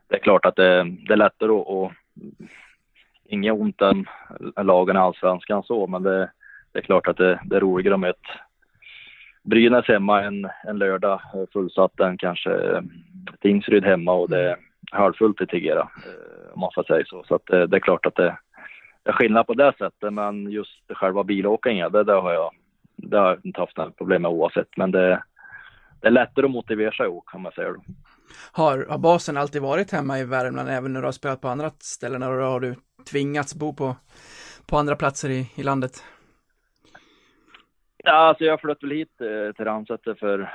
det 0.08 0.16
är 0.16 0.22
klart 0.22 0.44
att 0.44 0.56
det, 0.56 0.84
det 1.06 1.12
är 1.12 1.16
lättare 1.16 1.52
att, 1.52 1.66
och 1.66 1.92
inget 3.24 3.52
ont 3.52 3.82
än 3.82 4.06
lagen 4.56 4.96
i 4.96 4.98
allsvenskan 4.98 5.62
så, 5.62 5.86
men 5.86 6.02
det, 6.02 6.30
det, 6.72 6.78
är 6.78 6.82
klart 6.82 7.08
att 7.08 7.16
det, 7.16 7.40
det 7.44 7.56
är 7.56 7.60
roligare 7.60 7.96
med 7.96 8.10
ett 8.10 8.26
Brynäs 9.42 9.88
hemma 9.88 10.22
en, 10.22 10.48
en 10.64 10.78
lördag 10.78 11.20
fullsatt 11.52 12.00
än 12.00 12.18
kanske 12.18 12.82
Tingsryd 13.40 13.84
hemma 13.84 14.12
och 14.12 14.30
det 14.30 14.50
är 14.50 14.56
halvfullt 14.90 15.40
i 15.40 15.46
Tegera, 15.46 15.80
eh, 15.80 16.54
om 16.54 16.60
man 16.60 16.70
får 16.74 16.82
säga 16.82 17.04
så. 17.06 17.24
Så 17.28 17.34
att 17.34 17.46
det, 17.46 17.66
det 17.66 17.76
är 17.76 17.80
klart 17.80 18.06
att 18.06 18.14
det, 18.14 18.36
det 19.02 19.10
är 19.10 19.14
skillnad 19.14 19.46
på 19.46 19.54
det 19.54 19.72
sättet, 19.78 20.12
men 20.12 20.50
just 20.50 20.80
själva 20.88 21.24
bilåkningen, 21.24 21.92
det, 21.92 22.04
det 22.04 22.12
har 22.12 22.32
jag 22.32 22.50
det 23.02 23.18
har 23.18 23.28
jag 23.28 23.38
inte 23.42 23.60
haft 23.60 23.76
några 23.76 23.90
problem 23.90 24.22
med 24.22 24.30
oavsett. 24.30 24.76
Men 24.76 24.90
det, 24.90 25.22
det 26.00 26.06
är 26.06 26.10
lättare 26.10 26.46
att 26.46 26.50
motivera 26.50 26.92
sig 26.92 27.06
att 27.06 27.26
kan 27.26 27.42
man 27.42 27.52
säga. 27.52 27.72
Då. 27.72 27.82
Har, 28.52 28.86
har 28.88 28.98
basen 28.98 29.36
alltid 29.36 29.62
varit 29.62 29.92
hemma 29.92 30.18
i 30.18 30.24
Värmland 30.24 30.68
även 30.68 30.92
när 30.92 31.00
du 31.00 31.06
har 31.06 31.12
spelat 31.12 31.40
på 31.40 31.48
andra 31.48 31.70
ställen 31.70 32.22
eller 32.22 32.36
har 32.36 32.60
du 32.60 32.74
tvingats 33.10 33.54
bo 33.54 33.74
på, 33.74 33.96
på 34.66 34.76
andra 34.76 34.96
platser 34.96 35.28
i, 35.30 35.50
i 35.54 35.62
landet? 35.62 36.04
Ja, 38.04 38.12
alltså 38.12 38.44
jag 38.44 38.60
flyttade 38.60 38.86
väl 38.86 38.96
hit 38.96 39.20
eh, 39.20 39.56
till 39.56 39.64
Ransäter 39.64 40.14
för, 40.14 40.52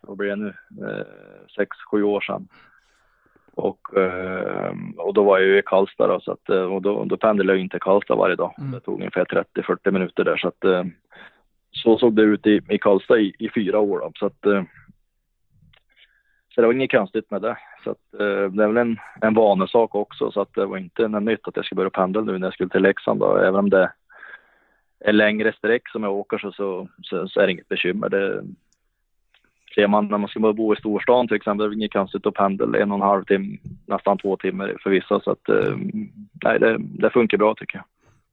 vad 0.00 0.16
blir 0.16 0.28
det 0.28 0.36
nu, 0.36 0.54
eh, 0.88 1.06
sex, 1.56 1.76
sju 1.90 2.02
år 2.02 2.20
sedan. 2.20 2.48
Och, 3.54 3.98
eh, 3.98 4.74
och 4.96 5.14
då 5.14 5.24
var 5.24 5.38
jag 5.38 5.48
ju 5.48 5.58
i 5.58 5.62
Karlstad 5.62 6.06
då, 6.06 6.20
så 6.20 6.32
att, 6.32 6.48
eh, 6.48 6.62
och 6.62 6.82
då, 6.82 7.04
då 7.04 7.16
pendlade 7.16 7.52
jag 7.52 7.60
in 7.60 7.68
till 7.68 7.80
Karlstad 7.80 8.14
varje 8.14 8.36
dag. 8.36 8.54
Mm. 8.58 8.72
Det 8.72 8.80
tog 8.80 8.94
ungefär 8.94 9.24
30-40 9.24 9.90
minuter 9.90 10.24
där 10.24 10.36
så 10.36 10.48
att 10.48 10.64
eh, 10.64 10.84
så 11.74 11.98
såg 11.98 12.16
det 12.16 12.22
ut 12.22 12.46
i, 12.46 12.60
i 12.68 12.78
Karlstad 12.78 13.18
i, 13.18 13.34
i 13.38 13.50
fyra 13.54 13.78
år 13.78 13.98
då, 13.98 14.12
så 14.14 14.26
att 14.26 14.46
eh, 14.46 14.62
så 16.54 16.60
det 16.60 16.66
var 16.66 16.74
inget 16.74 16.90
konstigt 16.90 17.30
med 17.30 17.42
det. 17.42 17.56
Så 17.84 17.90
att, 17.90 18.20
eh, 18.20 18.50
det 18.50 18.64
är 18.64 18.68
väl 18.68 18.76
en, 18.76 18.98
en 19.20 19.34
vanesak 19.34 19.94
också 19.94 20.30
så 20.30 20.40
att 20.40 20.54
det 20.54 20.66
var 20.66 20.78
inte 20.78 21.08
något 21.08 21.22
nytt 21.22 21.48
att 21.48 21.56
jag 21.56 21.64
skulle 21.64 21.76
börja 21.76 21.90
pendla 21.90 22.20
nu 22.20 22.38
när 22.38 22.46
jag 22.46 22.54
skulle 22.54 22.70
till 22.70 22.82
Leksand 22.82 23.20
då. 23.20 23.36
Även 23.36 23.56
om 23.56 23.70
det 23.70 23.92
är 25.00 25.12
längre 25.12 25.52
sträck 25.52 25.88
som 25.88 26.02
jag 26.02 26.12
åker 26.12 26.38
så, 26.38 26.52
så, 26.52 26.88
så, 27.02 27.28
så 27.28 27.40
är 27.40 27.46
det 27.46 27.52
inget 27.52 27.68
bekymmer. 27.68 28.08
Det, 28.08 28.44
ser 29.74 29.86
man 29.86 30.08
när 30.08 30.18
man 30.18 30.28
ska 30.28 30.40
bo 30.40 30.74
i 30.74 30.76
storstan 30.76 31.28
till 31.28 31.36
exempel, 31.36 31.66
det 31.66 31.74
är 31.74 31.76
inget 31.76 31.92
konstigt 31.92 32.26
att 32.26 32.34
pendla 32.34 32.78
en 32.78 32.90
och 32.90 32.98
en 32.98 33.02
halv 33.02 33.24
timme, 33.24 33.58
nästan 33.86 34.18
två 34.18 34.36
timmar 34.36 34.76
för 34.82 34.90
vissa. 34.90 35.20
Så 35.20 35.30
att 35.30 35.48
eh, 35.48 35.76
nej, 36.44 36.58
det, 36.58 36.76
det 36.78 37.10
funkar 37.10 37.38
bra 37.38 37.54
tycker 37.54 37.78
jag. 37.78 37.84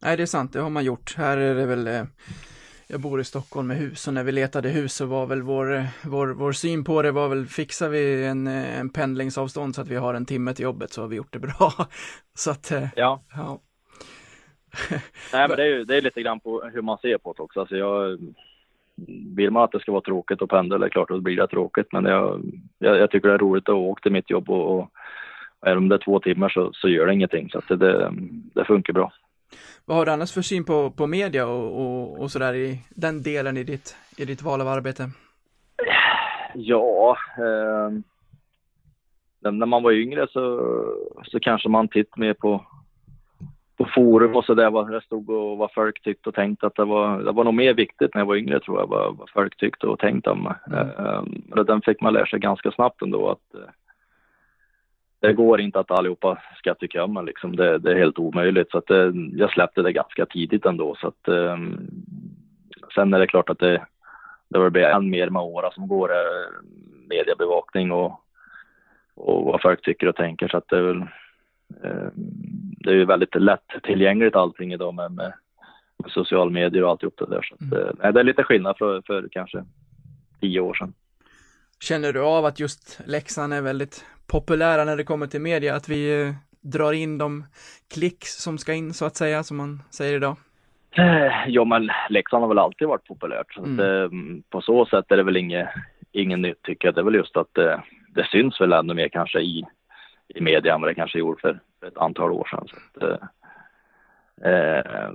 Nej, 0.03 0.17
det 0.17 0.23
är 0.23 0.27
sant, 0.27 0.53
det 0.53 0.59
har 0.59 0.69
man 0.69 0.85
gjort. 0.85 1.15
Här 1.17 1.37
är 1.37 1.55
det 1.55 1.65
väl 1.65 1.87
eh 1.87 2.03
jag 2.91 3.01
bor 3.01 3.19
i 3.19 3.23
Stockholm 3.23 3.67
med 3.67 3.77
hus 3.77 4.07
och 4.07 4.13
när 4.13 4.23
vi 4.23 4.31
letade 4.31 4.69
hus 4.69 4.93
så 4.93 5.05
var 5.05 5.25
väl 5.25 5.41
vår, 5.41 5.83
vår, 6.09 6.27
vår 6.27 6.51
syn 6.51 6.83
på 6.83 7.01
det 7.01 7.11
var 7.11 7.29
väl 7.29 7.45
fixar 7.45 7.89
vi 7.89 8.25
en, 8.25 8.47
en 8.47 8.89
pendlingsavstånd 8.89 9.75
så 9.75 9.81
att 9.81 9.87
vi 9.87 9.95
har 9.95 10.13
en 10.13 10.25
timme 10.25 10.53
till 10.53 10.63
jobbet 10.63 10.91
så 10.91 11.01
har 11.01 11.07
vi 11.07 11.15
gjort 11.15 11.33
det 11.33 11.39
bra. 11.39 11.71
så 12.33 12.51
att, 12.51 12.71
eh, 12.71 12.87
ja. 12.95 13.21
ja. 13.35 13.59
Nej 15.33 15.47
men 15.47 15.57
det 15.57 15.63
är 15.63 15.67
ju 15.67 15.85
det 15.85 15.97
är 15.97 16.01
lite 16.01 16.21
grann 16.21 16.39
på 16.39 16.61
hur 16.73 16.81
man 16.81 16.97
ser 16.97 17.17
på 17.17 17.33
det 17.33 17.43
också. 17.43 17.59
Alltså 17.59 17.75
jag, 17.75 18.17
vill 19.35 19.51
man 19.51 19.63
att 19.63 19.71
det 19.71 19.79
ska 19.79 19.91
vara 19.91 20.01
tråkigt 20.01 20.41
att 20.41 20.49
pendla, 20.49 20.77
det 20.77 20.85
är 20.85 20.89
klart 20.89 21.11
att 21.11 21.17
det 21.17 21.21
blir 21.21 21.37
det 21.37 21.47
tråkigt. 21.47 21.87
Men 21.91 22.05
jag, 22.05 22.41
jag, 22.79 22.97
jag, 22.97 23.11
tycker 23.11 23.27
det 23.27 23.33
är 23.33 23.37
roligt 23.37 23.69
att 23.69 23.75
åka 23.75 24.01
till 24.01 24.11
mitt 24.11 24.29
jobb 24.29 24.49
och, 24.49 24.79
och 24.79 24.91
om 25.59 25.89
det 25.89 25.95
är 25.95 26.05
två 26.05 26.19
timmar 26.19 26.49
så, 26.49 26.71
så 26.73 26.89
gör 26.89 27.05
det 27.05 27.13
ingenting. 27.13 27.49
Så 27.49 27.57
att 27.57 27.67
det, 27.67 27.77
det, 27.77 28.13
det 28.53 28.65
funkar 28.65 28.93
bra. 28.93 29.13
Vad 29.85 29.97
har 29.97 30.05
du 30.05 30.11
annars 30.11 30.33
för 30.33 30.41
syn 30.41 30.63
på, 30.63 30.91
på 30.91 31.07
media 31.07 31.47
och, 31.47 31.81
och, 31.81 32.19
och 32.19 32.31
sådär 32.31 32.53
i 32.53 32.79
den 32.89 33.23
delen 33.23 33.57
i 33.57 33.63
ditt, 33.63 33.95
i 34.17 34.25
ditt 34.25 34.41
val 34.41 34.61
av 34.61 34.67
arbete? 34.67 35.09
Ja, 36.53 37.17
eh, 37.37 37.91
när 39.51 39.65
man 39.65 39.83
var 39.83 39.91
yngre 39.91 40.27
så, 40.29 40.75
så 41.23 41.39
kanske 41.39 41.69
man 41.69 41.87
tittade 41.87 42.21
mer 42.21 42.33
på, 42.33 42.65
på 43.77 43.87
forum 43.95 44.35
och 44.35 44.45
sådär 44.45 44.69
vad 44.69 44.91
det 44.91 45.01
stod 45.01 45.29
och 45.29 45.57
vad 45.57 45.73
folk 45.73 46.03
tyckte 46.03 46.29
och 46.29 46.35
tänkte 46.35 46.67
att 46.67 46.75
det 46.75 46.85
var, 46.85 47.23
det 47.23 47.31
var 47.31 47.43
nog 47.43 47.53
mer 47.53 47.73
viktigt 47.73 48.13
när 48.13 48.21
jag 48.21 48.25
var 48.25 48.35
yngre 48.35 48.59
tror 48.59 48.79
jag 48.79 48.87
vad, 48.87 49.17
vad 49.17 49.29
folk 49.29 49.57
tyckte 49.57 49.87
och 49.87 49.99
tänkte 49.99 50.29
om. 50.29 50.53
Mm. 50.67 50.89
Eh, 51.55 51.63
den 51.63 51.81
fick 51.81 52.01
man 52.01 52.13
lära 52.13 52.25
sig 52.25 52.39
ganska 52.39 52.71
snabbt 52.71 53.01
ändå 53.01 53.29
att 53.29 53.53
eh, 53.53 53.69
det 55.21 55.33
går 55.33 55.61
inte 55.61 55.79
att 55.79 55.91
allihopa 55.91 56.41
ska 56.57 56.73
tycka 56.75 57.03
om 57.03 57.25
liksom. 57.25 57.55
Det, 57.55 57.77
det, 57.77 57.91
är 57.91 57.95
helt 57.95 58.19
omöjligt. 58.19 58.71
Så 58.71 58.77
att 58.77 58.87
det, 58.87 59.13
jag 59.33 59.51
släppte 59.51 59.81
det 59.81 59.91
ganska 59.91 60.25
tidigt 60.25 60.65
ändå. 60.65 60.95
Så 60.95 61.07
att, 61.07 61.27
um, 61.27 61.87
sen 62.95 63.13
är 63.13 63.19
det 63.19 63.27
klart 63.27 63.49
att 63.49 63.59
det, 63.59 63.85
det 64.49 64.69
blir 64.69 64.83
än 64.83 65.09
mer 65.09 65.29
med 65.29 65.41
åren 65.41 65.71
som 65.73 65.87
går, 65.87 66.11
eh, 66.11 66.63
mediebevakning 67.09 67.91
och, 67.91 68.19
och 69.15 69.43
vad 69.43 69.61
folk 69.61 69.81
tycker 69.81 70.07
och 70.07 70.15
tänker. 70.15 70.47
Så 70.47 70.57
att 70.57 70.67
det 70.69 70.77
är 70.77 70.81
väl, 70.81 71.01
eh, 71.83 72.09
det 72.83 72.89
är 72.89 72.95
ju 72.95 73.05
väldigt 73.05 73.35
lätt 73.35 73.71
tillgängligt 73.83 74.35
allting 74.35 74.73
idag 74.73 74.93
med, 74.93 75.11
med, 75.11 75.33
med 75.97 76.11
social 76.11 76.49
medier 76.49 76.83
och 76.83 76.89
alltihop 76.89 77.17
det 77.17 77.25
där. 77.25 77.41
Så 77.41 77.55
att, 77.55 77.61
mm. 77.61 78.01
eh, 78.03 78.13
det 78.13 78.19
är 78.19 78.23
lite 78.23 78.43
skillnad 78.43 78.77
för, 78.77 79.01
för 79.01 79.27
kanske 79.31 79.63
tio 80.39 80.59
år 80.59 80.73
sedan. 80.73 80.93
Känner 81.81 82.13
du 82.13 82.21
av 82.21 82.45
att 82.45 82.59
just 82.59 83.01
Leksand 83.05 83.53
är 83.53 83.61
väldigt 83.61 84.05
populära 84.27 84.83
när 84.83 84.97
det 84.97 85.03
kommer 85.03 85.27
till 85.27 85.41
media, 85.41 85.75
att 85.75 85.89
vi 85.89 86.21
eh, 86.21 86.33
drar 86.61 86.93
in 86.93 87.17
de 87.17 87.45
klicks 87.93 88.43
som 88.43 88.57
ska 88.57 88.73
in 88.73 88.93
så 88.93 89.05
att 89.05 89.15
säga, 89.15 89.43
som 89.43 89.57
man 89.57 89.81
säger 89.89 90.15
idag? 90.15 90.35
Eh, 90.91 91.47
ja, 91.47 91.65
men 91.65 91.89
Leksand 92.09 92.41
har 92.41 92.47
väl 92.47 92.59
alltid 92.59 92.87
varit 92.87 93.07
populärt. 93.07 93.53
Så 93.53 93.63
mm. 93.63 93.79
att, 93.79 93.85
eh, 93.85 94.17
på 94.49 94.61
så 94.61 94.85
sätt 94.85 95.11
är 95.11 95.17
det 95.17 95.23
väl 95.23 95.37
inget, 95.37 95.69
inget 96.11 96.39
nytt 96.39 96.61
tycker 96.61 96.87
jag. 96.87 96.95
Det 96.95 97.01
är 97.01 97.05
väl 97.05 97.15
just 97.15 97.37
att 97.37 97.53
det, 97.53 97.83
det 98.15 98.27
syns 98.31 98.61
väl 98.61 98.73
ännu 98.73 98.93
mer 98.93 99.07
kanske 99.07 99.39
i, 99.39 99.65
i 100.27 100.41
media 100.41 100.73
än 100.73 100.81
vad 100.81 100.89
det 100.89 100.95
kanske 100.95 101.19
gjorde 101.19 101.41
för, 101.41 101.59
för 101.79 101.87
ett 101.87 101.97
antal 101.97 102.31
år 102.31 102.47
sedan. 102.51 102.67
Så 102.67 103.05
att, 103.05 103.11
eh, 104.45 105.11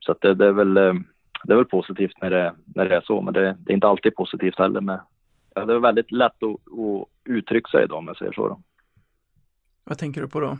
så 0.00 0.12
att 0.12 0.20
det, 0.20 0.34
det, 0.34 0.46
är 0.46 0.52
väl, 0.52 0.74
det 1.44 1.52
är 1.52 1.56
väl 1.56 1.64
positivt 1.64 2.20
när 2.20 2.30
det, 2.30 2.54
när 2.64 2.88
det 2.88 2.96
är 2.96 3.00
så, 3.00 3.20
men 3.20 3.34
det, 3.34 3.56
det 3.58 3.72
är 3.72 3.74
inte 3.74 3.88
alltid 3.88 4.14
positivt 4.14 4.58
heller 4.58 4.80
med, 4.80 5.00
ja, 5.54 5.64
det 5.64 5.74
är 5.74 5.78
väldigt 5.78 6.12
lätt 6.12 6.42
att, 6.42 6.78
att 6.78 7.08
uttrycka 7.24 7.70
sig 7.70 7.84
idag 7.84 7.98
om 7.98 8.06
jag 8.06 8.16
säger 8.16 8.32
så. 8.32 8.48
Då. 8.48 8.60
Vad 9.84 9.98
tänker 9.98 10.20
du 10.20 10.28
på 10.28 10.40
då? 10.40 10.58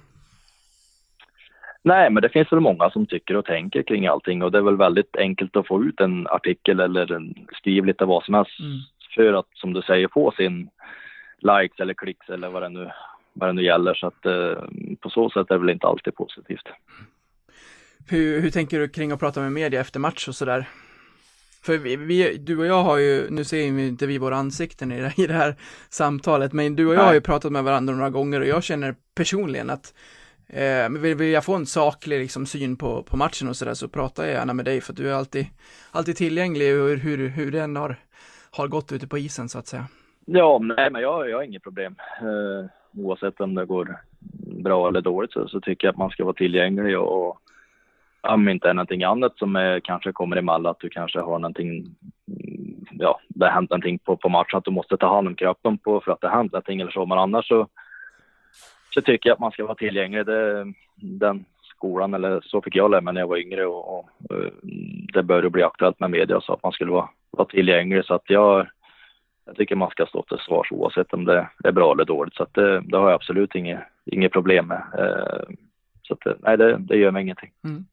Nej, 1.83 2.11
men 2.11 2.23
det 2.23 2.29
finns 2.29 2.53
väl 2.53 2.61
många 2.61 2.91
som 2.91 3.07
tycker 3.07 3.37
och 3.37 3.45
tänker 3.45 3.83
kring 3.83 4.07
allting 4.07 4.43
och 4.43 4.53
det 4.53 4.59
är 4.59 4.63
väl 4.63 4.77
väldigt 4.77 5.17
enkelt 5.17 5.57
att 5.57 5.67
få 5.67 5.85
ut 5.85 6.01
en 6.01 6.27
artikel 6.27 6.81
eller 6.81 7.13
en, 7.13 7.35
skriv 7.53 7.85
lite 7.85 8.05
vad 8.05 8.25
som 8.25 8.35
helst 8.35 8.61
mm. 8.61 8.79
för 9.15 9.33
att, 9.33 9.49
som 9.55 9.73
du 9.73 9.83
säger, 9.83 10.09
få 10.09 10.33
sin 10.37 10.71
likes 11.39 11.81
eller 11.81 11.95
klicks 11.95 12.29
eller 12.29 12.51
vad 12.51 12.63
det 12.63 12.69
nu 12.69 12.91
vad 13.33 13.49
det 13.49 13.53
nu 13.53 13.63
gäller. 13.65 13.95
Så 13.95 14.07
att 14.07 14.27
eh, 14.27 14.65
på 15.01 15.11
så 15.11 15.31
sätt 15.31 15.51
är 15.51 15.55
det 15.55 15.59
väl 15.59 15.71
inte 15.71 15.87
alltid 15.87 16.15
positivt. 16.15 16.69
Hur, 18.09 18.41
hur 18.41 18.51
tänker 18.51 18.79
du 18.79 18.89
kring 18.89 19.13
att 19.13 19.21
prata 19.21 19.41
med 19.41 19.53
media 19.53 19.81
efter 19.81 20.01
match 20.01 20.29
och 20.29 20.35
sådär? 20.35 20.69
För 21.65 21.79
vi, 21.79 21.97
vi, 21.97 22.37
du 22.37 22.59
och 22.59 22.67
jag 22.67 22.83
har 22.83 22.99
ju, 22.99 23.31
nu 23.31 23.45
ser 23.45 23.57
ju 23.57 23.89
inte 23.89 24.07
vi 24.07 24.19
våra 24.19 24.37
ansikten 24.37 24.93
i 24.93 25.01
det, 25.01 25.13
i 25.17 25.27
det 25.27 25.35
här 25.35 25.55
samtalet, 25.89 26.53
men 26.53 26.77
du 26.77 26.87
och 26.87 26.95
jag 26.95 26.99
Nej. 26.99 27.07
har 27.07 27.15
ju 27.15 27.21
pratat 27.21 27.53
med 27.53 27.65
varandra 27.65 27.95
några 27.95 28.11
gånger 28.11 28.41
och 28.41 28.47
jag 28.47 28.63
känner 28.65 28.95
personligen 29.15 29.71
att 29.71 29.95
eh, 30.49 30.89
vill, 30.91 31.15
vill 31.15 31.31
jag 31.31 31.45
få 31.45 31.55
en 31.55 31.67
saklig 31.67 32.21
liksom, 32.21 32.47
syn 32.47 32.77
på, 32.77 33.03
på 33.03 33.17
matchen 33.17 33.49
och 33.49 33.57
sådär 33.57 33.75
så 33.75 33.89
pratar 33.89 34.25
jag 34.25 34.33
gärna 34.33 34.55
med 34.55 34.65
dig 34.65 34.81
för 34.81 34.93
att 34.93 34.97
du 34.97 35.11
är 35.11 35.15
alltid, 35.15 35.47
alltid 35.91 36.17
tillgänglig 36.17 36.67
hur, 36.69 36.97
hur, 36.97 37.29
hur 37.29 37.53
den 37.53 37.77
har, 37.77 37.97
har 38.51 38.69
gått 38.69 38.93
ute 38.93 39.09
på 39.09 39.19
isen 39.19 39.49
så 39.49 39.59
att 39.59 39.67
säga. 39.67 39.87
Ja, 40.27 40.59
nej, 40.59 40.91
men 40.91 41.03
jag, 41.03 41.31
jag 41.31 41.37
har 41.37 41.43
inget 41.43 41.63
problem. 41.63 41.97
Eh, 42.21 43.01
oavsett 43.05 43.41
om 43.41 43.55
det 43.55 43.67
går 43.67 44.01
bra 44.63 44.89
eller 44.89 45.01
dåligt 45.01 45.33
så, 45.33 45.49
så 45.49 45.61
tycker 45.61 45.87
jag 45.87 45.93
att 45.93 45.99
man 45.99 46.11
ska 46.11 46.25
vara 46.25 46.35
tillgänglig 46.35 46.99
och 46.99 47.39
om 48.29 48.49
inte 48.49 48.69
är 48.69 48.75
någonting 48.75 49.05
annat 49.05 49.39
som 49.39 49.57
är, 49.57 49.81
kanske 49.81 50.13
kommer 50.13 50.37
emellan 50.37 50.71
att 50.71 50.81
du 50.81 50.89
kanske 50.89 51.21
har 51.21 51.39
någonting, 51.39 51.71
mm, 52.29 52.85
ja, 52.93 53.21
det 53.29 53.45
har 53.45 53.53
hänt 53.53 53.71
någonting 53.71 53.99
på, 53.99 54.17
på 54.17 54.29
matchen 54.29 54.59
att 54.59 54.65
du 54.65 54.71
måste 54.71 54.97
ta 54.97 55.15
hand 55.15 55.29
om 55.29 55.35
kroppen 55.35 55.79
på 55.79 56.01
för 56.01 56.13
att 56.13 56.21
det 56.21 56.29
har 56.29 56.37
hänt 56.37 56.53
någonting 56.53 56.81
eller 56.81 56.91
så. 56.91 57.07
Men 57.07 57.19
annars 57.19 57.49
så, 57.49 57.69
så 58.95 59.01
tycker 59.01 59.29
jag 59.29 59.35
att 59.35 59.41
man 59.41 59.51
ska 59.51 59.65
vara 59.65 59.75
tillgänglig. 59.75 60.27
Det, 60.27 60.73
den 60.97 61.45
skolan, 61.77 62.15
eller 62.15 62.41
så 62.41 62.63
fick 62.63 62.77
jag 62.77 62.91
lära 62.91 63.01
mig 63.01 63.15
när 63.15 63.21
jag 63.21 63.29
var 63.29 63.37
yngre 63.37 63.67
och, 63.67 63.99
och 63.99 64.11
mm, 64.31 65.07
det 65.13 65.23
började 65.23 65.51
bli 65.51 65.63
aktuellt 65.63 66.01
med 66.01 66.11
media 66.11 66.41
så 66.41 66.53
att 66.53 66.63
man 66.63 66.73
skulle 66.73 66.93
vara, 66.93 67.09
vara 67.31 67.49
tillgänglig. 67.49 68.05
Så 68.05 68.15
att 68.15 68.31
jag, 68.31 68.67
jag 69.47 69.57
tycker 69.57 69.77
man 69.77 69.91
ska 69.91 70.07
stå 70.07 70.23
till 70.23 70.39
svars 70.39 70.73
oavsett 70.73 71.13
om 71.13 71.25
det 71.25 71.49
är 71.65 71.73
bra 71.73 71.93
eller 71.93 72.05
dåligt. 72.05 72.35
Så 72.35 72.43
att 72.43 72.55
det, 72.55 72.81
det 72.81 72.97
har 72.97 73.11
jag 73.11 73.15
absolut 73.15 73.55
inget, 73.55 73.81
inget 74.05 74.33
problem 74.33 74.67
med. 74.67 74.83
Eh, 74.99 75.55
så 76.03 76.15
att, 76.15 76.41
nej, 76.41 76.57
det, 76.57 76.77
det 76.79 76.97
gör 76.97 77.11
mig 77.11 77.23
ingenting. 77.23 77.51
Mm. 77.65 77.85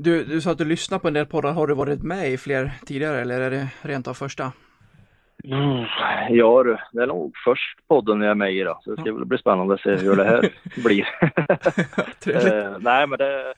Du, 0.00 0.24
du 0.24 0.40
sa 0.40 0.50
att 0.50 0.58
du 0.58 0.64
lyssnar 0.64 0.98
på 0.98 1.08
en 1.08 1.14
del 1.14 1.26
poddar, 1.26 1.52
har 1.52 1.66
du 1.66 1.74
varit 1.74 2.02
med 2.02 2.32
i 2.32 2.38
fler 2.38 2.70
tidigare 2.86 3.20
eller 3.20 3.40
är 3.40 3.50
det 3.50 3.68
rent 3.82 4.08
av 4.08 4.14
första? 4.14 4.52
Ja 6.30 6.62
du, 6.62 6.76
det 6.92 7.02
är 7.02 7.06
nog 7.06 7.32
först 7.44 7.88
podden 7.88 8.20
jag 8.20 8.30
är 8.30 8.34
med 8.34 8.52
i 8.52 8.62
då. 8.62 8.80
Så 8.84 8.94
det 8.94 9.02
ska 9.02 9.12
väl 9.12 9.24
bli 9.24 9.38
spännande 9.38 9.74
att 9.74 9.80
se 9.80 9.96
hur 9.96 10.16
det 10.16 10.24
här 10.24 10.52
blir. 10.84 11.08
Eh, 12.26 12.76
nej 12.80 13.06
men 13.06 13.18
det, 13.18 13.54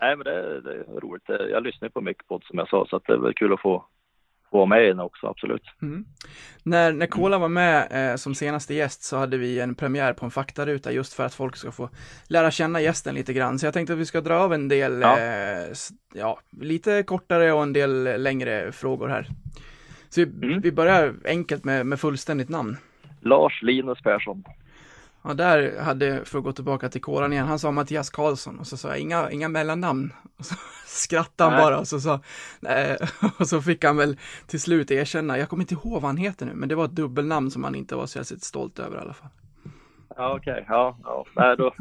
nej, 0.00 0.16
men 0.16 0.24
det, 0.24 0.60
det 0.60 0.74
är 0.74 1.00
roligt. 1.00 1.22
Jag 1.28 1.62
lyssnar 1.62 1.88
på 1.88 2.00
mycket 2.00 2.28
podd 2.28 2.44
som 2.44 2.58
jag 2.58 2.68
sa 2.68 2.86
så 2.90 3.00
det 3.06 3.12
är 3.12 3.16
väl 3.16 3.34
kul 3.34 3.52
att 3.52 3.60
få, 3.60 3.84
få 4.50 4.56
vara 4.56 4.66
med 4.66 4.84
i 4.84 4.88
den 4.88 5.00
också, 5.00 5.26
absolut. 5.26 5.62
Mm. 5.82 6.04
När, 6.62 6.92
när 6.92 7.06
Kola 7.06 7.38
var 7.38 7.48
med 7.48 7.86
eh, 8.10 8.16
som 8.16 8.34
senaste 8.34 8.74
gäst 8.74 9.02
så 9.02 9.16
hade 9.16 9.36
vi 9.38 9.60
en 9.60 9.74
premiär 9.74 10.12
på 10.12 10.24
en 10.24 10.30
faktaruta 10.30 10.92
just 10.92 11.12
för 11.12 11.24
att 11.24 11.34
folk 11.34 11.56
ska 11.56 11.72
få 11.72 11.88
lära 12.28 12.50
känna 12.50 12.80
gästen 12.80 13.14
lite 13.14 13.32
grann. 13.32 13.58
Så 13.58 13.66
jag 13.66 13.74
tänkte 13.74 13.92
att 13.92 13.98
vi 13.98 14.06
ska 14.06 14.20
dra 14.20 14.34
av 14.38 14.54
en 14.54 14.68
del, 14.68 15.00
Ja. 15.02 15.18
eh, 15.18 15.66
ja, 16.14 16.38
lite 16.60 17.02
kortare 17.02 17.52
och 17.52 17.62
en 17.62 17.72
del 17.72 18.22
längre 18.22 18.72
frågor 18.72 19.08
här. 19.08 19.28
Så 20.08 20.20
vi, 20.24 20.46
Mm. 20.48 20.60
vi 20.60 20.72
börjar 20.72 21.14
enkelt 21.24 21.64
med, 21.64 21.86
med 21.86 22.00
fullständigt 22.00 22.48
namn. 22.48 22.76
Lars 23.20 23.62
Linus 23.62 24.02
Persson. 24.02 24.44
Ja, 25.26 25.34
där 25.34 25.80
hade, 25.80 26.24
för 26.24 26.38
att 26.38 26.44
gå 26.44 26.52
tillbaka 26.52 26.88
till 26.88 27.00
Kolan 27.00 27.32
igen, 27.32 27.46
han 27.46 27.58
sa 27.58 27.70
Mattias 27.70 28.10
Karlsson 28.10 28.58
och 28.58 28.66
så 28.66 28.76
sa 28.76 28.88
jag 28.88 28.98
inga, 28.98 29.30
inga 29.30 29.48
mellannamn. 29.48 30.12
Och 30.38 30.44
så 30.44 30.54
skrattade 30.86 31.50
han 31.50 31.58
Nej. 31.58 31.64
bara 31.64 31.78
och 31.78 31.88
så 31.88 32.00
sa, 32.00 32.20
nej, 32.60 32.96
och 33.38 33.46
så 33.46 33.60
fick 33.62 33.84
han 33.84 33.96
väl 33.96 34.16
till 34.46 34.60
slut 34.60 34.90
erkänna, 34.90 35.38
jag 35.38 35.48
kommer 35.48 35.62
inte 35.62 35.74
ihåg 35.74 35.92
vad 35.92 36.02
han 36.02 36.16
heter 36.16 36.46
nu, 36.46 36.54
men 36.54 36.68
det 36.68 36.74
var 36.74 36.84
ett 36.84 36.90
dubbelnamn 36.90 37.50
som 37.50 37.64
han 37.64 37.74
inte 37.74 37.96
var 37.96 38.06
särskilt 38.06 38.42
stolt 38.42 38.78
över 38.78 38.96
i 38.96 39.00
alla 39.00 39.12
fall. 39.12 39.28
Ja 40.16 40.36
okej, 40.36 40.64
ja, 40.68 40.98
ja. 41.04 41.24
Nej, 41.36 41.56
då, 41.56 41.74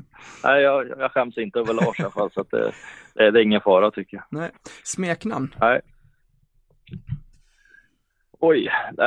nej 0.43 0.61
jag, 0.61 0.89
jag 0.89 1.11
skäms 1.11 1.37
inte 1.37 1.59
över 1.59 1.73
Lars 1.73 1.99
i 1.99 2.03
alla 2.03 2.11
fall 2.11 2.31
så 2.31 2.41
att 2.41 2.51
det, 2.51 2.71
det, 3.13 3.31
det 3.31 3.39
är 3.39 3.43
ingen 3.43 3.61
fara 3.61 3.91
tycker 3.91 4.17
jag. 4.17 4.25
Nej, 4.29 4.51
smeknamn. 4.83 5.55
Nej. 5.61 5.81
Oj, 8.39 8.69
det 8.97 9.03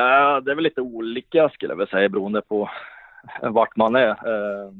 är 0.51 0.55
väl 0.55 0.63
lite 0.63 0.81
olika 0.81 1.49
skulle 1.49 1.71
jag 1.71 1.77
vilja 1.77 1.91
säga 1.91 2.09
beroende 2.09 2.41
på 2.41 2.69
Eh, 3.43 3.49
vart 3.49 3.75
man 3.75 3.95
är. 3.95 4.09
Eh, 4.09 4.71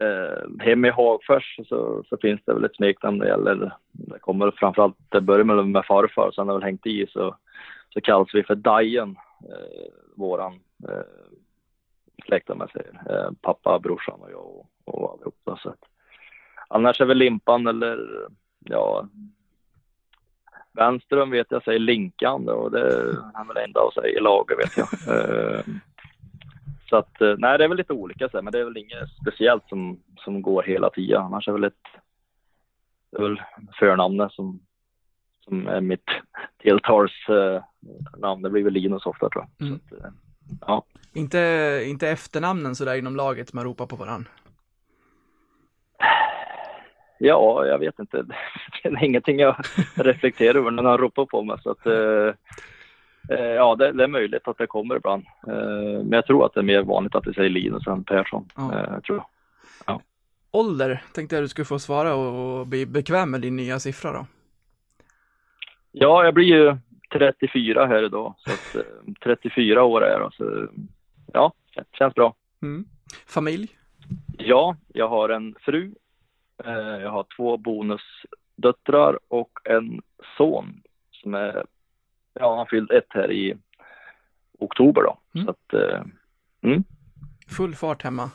eh 0.00 0.64
hem 0.66 0.84
i 0.84 0.90
Hagfors 0.90 1.58
så, 1.68 2.04
så 2.08 2.16
finns 2.16 2.40
det 2.44 2.54
väl 2.54 2.64
ett 2.64 2.76
smeknamn 2.76 3.18
när 3.18 3.24
det 3.24 3.30
gäller. 3.30 3.72
Det 3.92 4.18
kommer 4.18 4.50
framförallt, 4.50 4.96
det 5.08 5.20
börjar 5.20 5.44
med, 5.44 5.66
med 5.66 5.86
farfar, 5.86 6.30
sen 6.30 6.48
har 6.48 6.54
väl 6.54 6.64
hängt 6.64 6.86
i 6.86 7.06
så, 7.06 7.36
så 7.94 8.00
kallas 8.00 8.34
vi 8.34 8.42
för 8.42 8.54
Dajen, 8.54 9.16
eh, 9.40 9.92
våran 10.16 10.60
eh, 10.88 11.02
släkt 12.26 12.50
om 12.50 12.60
jag 12.60 12.70
säger. 12.70 13.00
Eh, 13.10 13.30
pappa, 13.40 13.78
brorsan 13.78 14.20
och 14.20 14.30
jag 14.30 14.46
och, 14.46 14.66
och 14.84 15.12
allihopa. 15.12 15.58
Så 15.62 15.68
att, 15.68 15.84
annars 16.68 17.00
är 17.00 17.04
väl 17.04 17.18
Limpan 17.18 17.66
eller 17.66 18.26
ja, 18.58 19.08
Vänström 20.72 21.30
vet 21.30 21.46
jag 21.50 21.64
säger 21.64 21.78
Linkan 21.78 22.48
och 22.48 22.70
det 22.70 22.80
är 22.80 23.46
väl 23.48 23.64
enda 23.64 23.80
att 23.80 23.94
säga 23.94 24.18
i 24.18 24.20
laget 24.20 24.58
vet 24.58 24.76
jag. 24.76 24.88
Eh, 25.16 25.60
så 26.90 26.96
att 26.96 27.20
eh, 27.20 27.34
nej, 27.38 27.58
det 27.58 27.64
är 27.64 27.68
väl 27.68 27.76
lite 27.76 27.92
olika 27.92 28.28
så 28.28 28.42
men 28.42 28.52
det 28.52 28.60
är 28.60 28.64
väl 28.64 28.76
inget 28.76 29.08
speciellt 29.20 29.68
som, 29.68 30.00
som 30.16 30.42
går 30.42 30.62
hela 30.62 30.90
tiden. 30.90 31.22
Annars 31.22 31.48
är 31.48 31.52
väl 31.52 31.64
ett, 31.64 31.86
det 33.12 33.18
är 33.18 33.22
väl 33.22 33.42
förnamnet 33.78 34.32
som, 34.32 34.60
som 35.44 35.66
är 35.66 35.80
mitt 35.80 36.04
tilltalsnamn. 36.62 38.42
Det 38.42 38.50
blir 38.50 38.64
väl 38.64 38.72
Linus 38.72 39.06
ofta 39.06 39.28
tror 39.28 39.44
jag. 39.58 39.68
Mm. 39.68 39.80
Så 39.88 39.96
att, 39.96 40.02
eh, 40.02 40.10
ja. 40.60 40.84
Inte, 41.12 41.82
inte 41.86 42.08
efternamnen 42.08 42.74
sådär 42.74 42.94
inom 42.94 43.16
laget 43.16 43.52
man 43.52 43.64
ropar 43.64 43.86
på 43.86 43.96
varandra. 43.96 44.30
Ja, 47.18 47.66
jag 47.66 47.78
vet 47.78 47.98
inte. 47.98 48.24
Det 48.82 48.88
är 48.88 49.04
ingenting 49.04 49.38
jag 49.38 49.56
reflekterar 49.94 50.58
över 50.58 50.70
när 50.70 50.82
han 50.82 50.98
ropar 50.98 51.26
på 51.26 51.42
mig. 51.42 51.56
Så 51.62 51.70
att, 51.70 51.86
eh, 51.86 52.34
ja, 53.28 53.76
det, 53.76 53.92
det 53.92 54.04
är 54.04 54.08
möjligt 54.08 54.48
att 54.48 54.58
det 54.58 54.66
kommer 54.66 54.96
ibland. 54.96 55.24
Eh, 55.46 56.02
men 56.02 56.12
jag 56.12 56.26
tror 56.26 56.46
att 56.46 56.54
det 56.54 56.60
är 56.60 56.64
mer 56.64 56.82
vanligt 56.82 57.14
att 57.14 57.26
vi 57.26 57.34
säger 57.34 57.50
Linus 57.50 57.86
än 57.86 58.04
Persson. 58.04 58.48
Ja. 58.56 58.78
Eh, 58.78 59.00
tror 59.00 59.18
jag. 59.18 59.26
Ålder 60.52 61.02
tänkte 61.14 61.36
jag 61.36 61.44
du 61.44 61.48
skulle 61.48 61.64
få 61.64 61.78
svara 61.78 62.14
och, 62.14 62.60
och 62.60 62.66
bli 62.66 62.86
bekväm 62.86 63.30
med 63.30 63.40
din 63.40 63.56
nya 63.56 63.78
siffra 63.78 64.12
då. 64.12 64.26
Ja, 65.92 66.24
jag 66.24 66.34
blir 66.34 66.44
ju 66.44 66.76
34 67.12 67.86
här 67.86 68.02
idag. 68.04 68.34
Så 68.38 68.50
att, 68.50 68.86
eh, 68.86 69.12
34 69.22 69.84
år 69.84 70.04
är 70.04 70.10
jag 70.10 70.20
då. 70.20 70.30
Så, 70.30 70.68
ja, 71.32 71.52
det 71.74 71.84
känns 71.92 72.14
bra. 72.14 72.34
Mm. 72.62 72.84
Familj? 73.26 73.68
Ja, 74.38 74.76
jag 74.88 75.08
har 75.08 75.28
en 75.28 75.54
fru. 75.60 75.94
Eh, 76.64 76.72
jag 77.02 77.10
har 77.10 77.26
två 77.36 77.56
bonusdöttrar 77.56 79.18
och 79.28 79.50
en 79.64 80.02
son 80.36 80.82
som 81.10 81.34
är, 81.34 81.64
ja 82.34 82.56
han 82.56 82.66
fyllde 82.66 82.98
ett 82.98 83.06
här 83.08 83.32
i 83.32 83.56
oktober 84.58 85.02
då. 85.02 85.18
Mm. 85.34 85.44
Så 85.44 85.50
att, 85.50 85.74
eh, 85.74 86.02
Full 87.56 87.74
fart 87.74 88.02
hemma? 88.02 88.30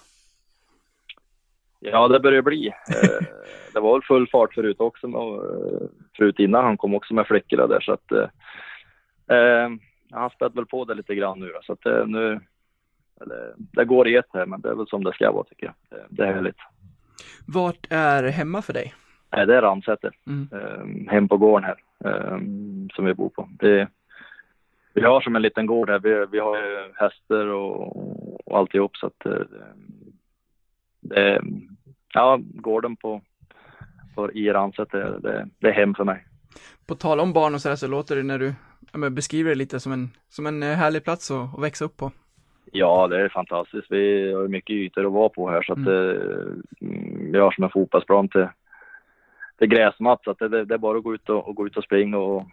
ja 1.79 2.07
det 2.07 2.19
börjar 2.19 2.41
bli. 2.41 2.67
Eh, 2.67 3.27
det 3.73 3.79
var 3.79 3.93
väl 3.93 4.03
full 4.03 4.27
fart 4.27 4.53
förut 4.53 4.79
också, 4.79 5.07
eh, 5.07 5.87
förut 6.17 6.39
innan 6.39 6.65
han 6.65 6.77
kom 6.77 6.93
också 6.93 7.13
med 7.13 7.27
fläckar 7.27 7.67
där 7.67 7.79
så 7.79 7.91
att 7.93 8.11
eh, 8.11 9.37
eh, 9.37 9.69
han 10.11 10.29
spädde 10.29 10.55
väl 10.55 10.65
på 10.65 10.85
det 10.85 10.93
lite 10.93 11.15
grann 11.15 11.39
nu 11.39 11.47
då, 11.47 11.59
så 11.63 11.73
att 11.73 12.07
nu 12.07 12.39
eller, 13.21 13.53
det 13.57 13.85
går 13.85 14.07
i 14.07 14.15
ett 14.15 14.29
här 14.33 14.45
men 14.45 14.61
det 14.61 14.69
är 14.69 14.75
väl 14.75 14.87
som 14.87 15.03
det 15.03 15.13
ska 15.13 15.31
vara 15.31 15.43
tycker 15.43 15.65
jag. 15.65 15.75
Det, 15.89 16.05
det 16.09 16.23
är 16.23 16.33
härligt. 16.33 16.57
Vart 17.47 17.87
är 17.89 18.23
hemma 18.23 18.61
för 18.61 18.73
dig? 18.73 18.93
Det 19.29 19.55
är 19.55 19.61
Ransäter. 19.61 20.11
Mm. 20.27 21.07
hem 21.07 21.27
på 21.27 21.37
gården 21.37 21.63
här 21.63 21.75
som 22.95 23.05
vi 23.05 23.13
bor 23.13 23.29
på. 23.29 23.49
Det, 23.59 23.87
vi 24.93 25.01
har 25.01 25.21
som 25.21 25.35
en 25.35 25.41
liten 25.41 25.65
gård 25.65 25.89
här. 25.89 25.99
Vi, 25.99 26.25
vi 26.31 26.39
har 26.39 26.57
ju 26.57 26.93
hästar 26.95 27.47
och, 27.47 28.47
och 28.47 28.57
alltihop 28.57 28.97
så 28.97 29.07
att 29.07 29.25
eh, 29.25 29.41
det, 30.99 31.41
ja, 32.13 32.39
gården 32.41 32.95
på, 32.95 33.21
på 34.15 34.31
i 34.31 34.49
Ransäter, 34.49 35.19
det, 35.21 35.49
det 35.59 35.67
är 35.67 35.73
hem 35.73 35.95
för 35.95 36.03
mig. 36.03 36.25
På 36.87 36.95
tal 36.95 37.19
om 37.19 37.33
barn 37.33 37.53
och 37.53 37.61
sådär 37.61 37.75
så 37.75 37.87
låter 37.87 38.15
det 38.15 38.23
när 38.23 38.39
du 38.39 38.53
ja, 38.93 39.09
beskriver 39.09 39.49
det 39.49 39.55
lite 39.55 39.79
som 39.79 39.91
en, 39.91 40.09
som 40.29 40.45
en 40.45 40.63
eh, 40.63 40.69
härlig 40.69 41.03
plats 41.03 41.31
att, 41.31 41.55
att 41.55 41.63
växa 41.63 41.85
upp 41.85 41.97
på. 41.97 42.11
Ja, 42.71 43.07
det 43.07 43.21
är 43.21 43.29
fantastiskt. 43.29 43.87
Vi 43.89 44.33
har 44.33 44.47
mycket 44.47 44.73
ytor 44.73 45.05
att 45.05 45.13
vara 45.13 45.29
på 45.29 45.49
här 45.49 45.61
så 45.61 45.73
att 45.73 45.87
eh, 45.87 46.87
mm, 46.87 47.31
vi 47.31 47.39
har 47.39 47.51
som 47.51 47.63
en 47.63 47.69
fotbollsplan 47.69 48.29
till, 48.29 48.47
till 49.57 49.67
gräsmatt 49.67 50.23
så 50.23 50.31
att 50.31 50.39
det, 50.39 50.49
det, 50.49 50.65
det 50.65 50.73
är 50.73 50.77
bara 50.77 50.97
att 50.97 51.03
gå 51.03 51.13
ut 51.13 51.29
och, 51.29 51.47
och 51.47 51.55
gå 51.55 51.67
ut 51.67 51.77
och 51.77 51.83
springa 51.83 52.17
och 52.17 52.47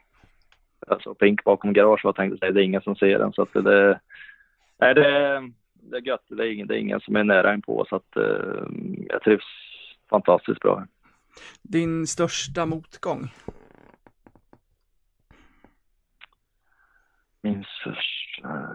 alltså 0.86 1.14
pink 1.14 1.44
bakom 1.44 1.72
garage 1.72 2.00
vad 2.04 2.08
jag 2.08 2.16
tänkte 2.16 2.38
säga. 2.38 2.52
Det 2.52 2.60
är 2.60 2.64
ingen 2.64 2.82
som 2.82 2.96
ser 2.96 3.18
den 3.18 3.32
så 3.32 3.42
att 3.42 3.52
det, 3.52 3.62
det, 3.62 4.00
nej, 4.80 4.94
det, 4.94 5.02
det 5.74 5.96
är 5.96 6.06
gött. 6.06 6.24
Det 6.28 6.42
är, 6.42 6.52
ingen, 6.52 6.66
det 6.66 6.74
är 6.74 6.78
ingen 6.78 7.00
som 7.00 7.16
är 7.16 7.24
nära 7.24 7.54
inpå 7.54 7.86
så 7.88 7.96
att 7.96 8.16
eh, 8.16 8.66
jag 9.08 9.22
trivs 9.22 9.44
fantastiskt 10.10 10.60
bra. 10.60 10.86
Din 11.62 12.06
största 12.06 12.66
motgång? 12.66 13.28
Min 17.42 17.64
största... 17.80 18.68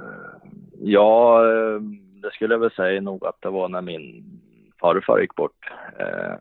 Ja, 0.79 1.45
eh, 1.47 1.81
det 2.21 2.31
skulle 2.31 2.53
jag 2.53 2.59
väl 2.59 2.71
säga 2.71 3.01
nog 3.01 3.25
att 3.25 3.41
det 3.41 3.49
var 3.49 3.69
när 3.69 3.81
min 3.81 4.25
farfar 4.81 5.19
gick 5.19 5.35
bort. 5.35 5.71
Eh, 5.99 6.35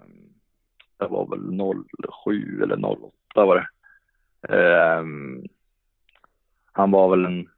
det 0.98 1.06
var 1.06 1.26
väl 1.26 1.84
07 2.24 2.62
eller 2.62 2.86
08 2.86 3.12
var 3.34 3.56
det. 3.56 3.68
Eh, 4.56 5.04
han 6.72 6.90
var 6.90 7.08
väl 7.10 7.24
en, 7.24 7.48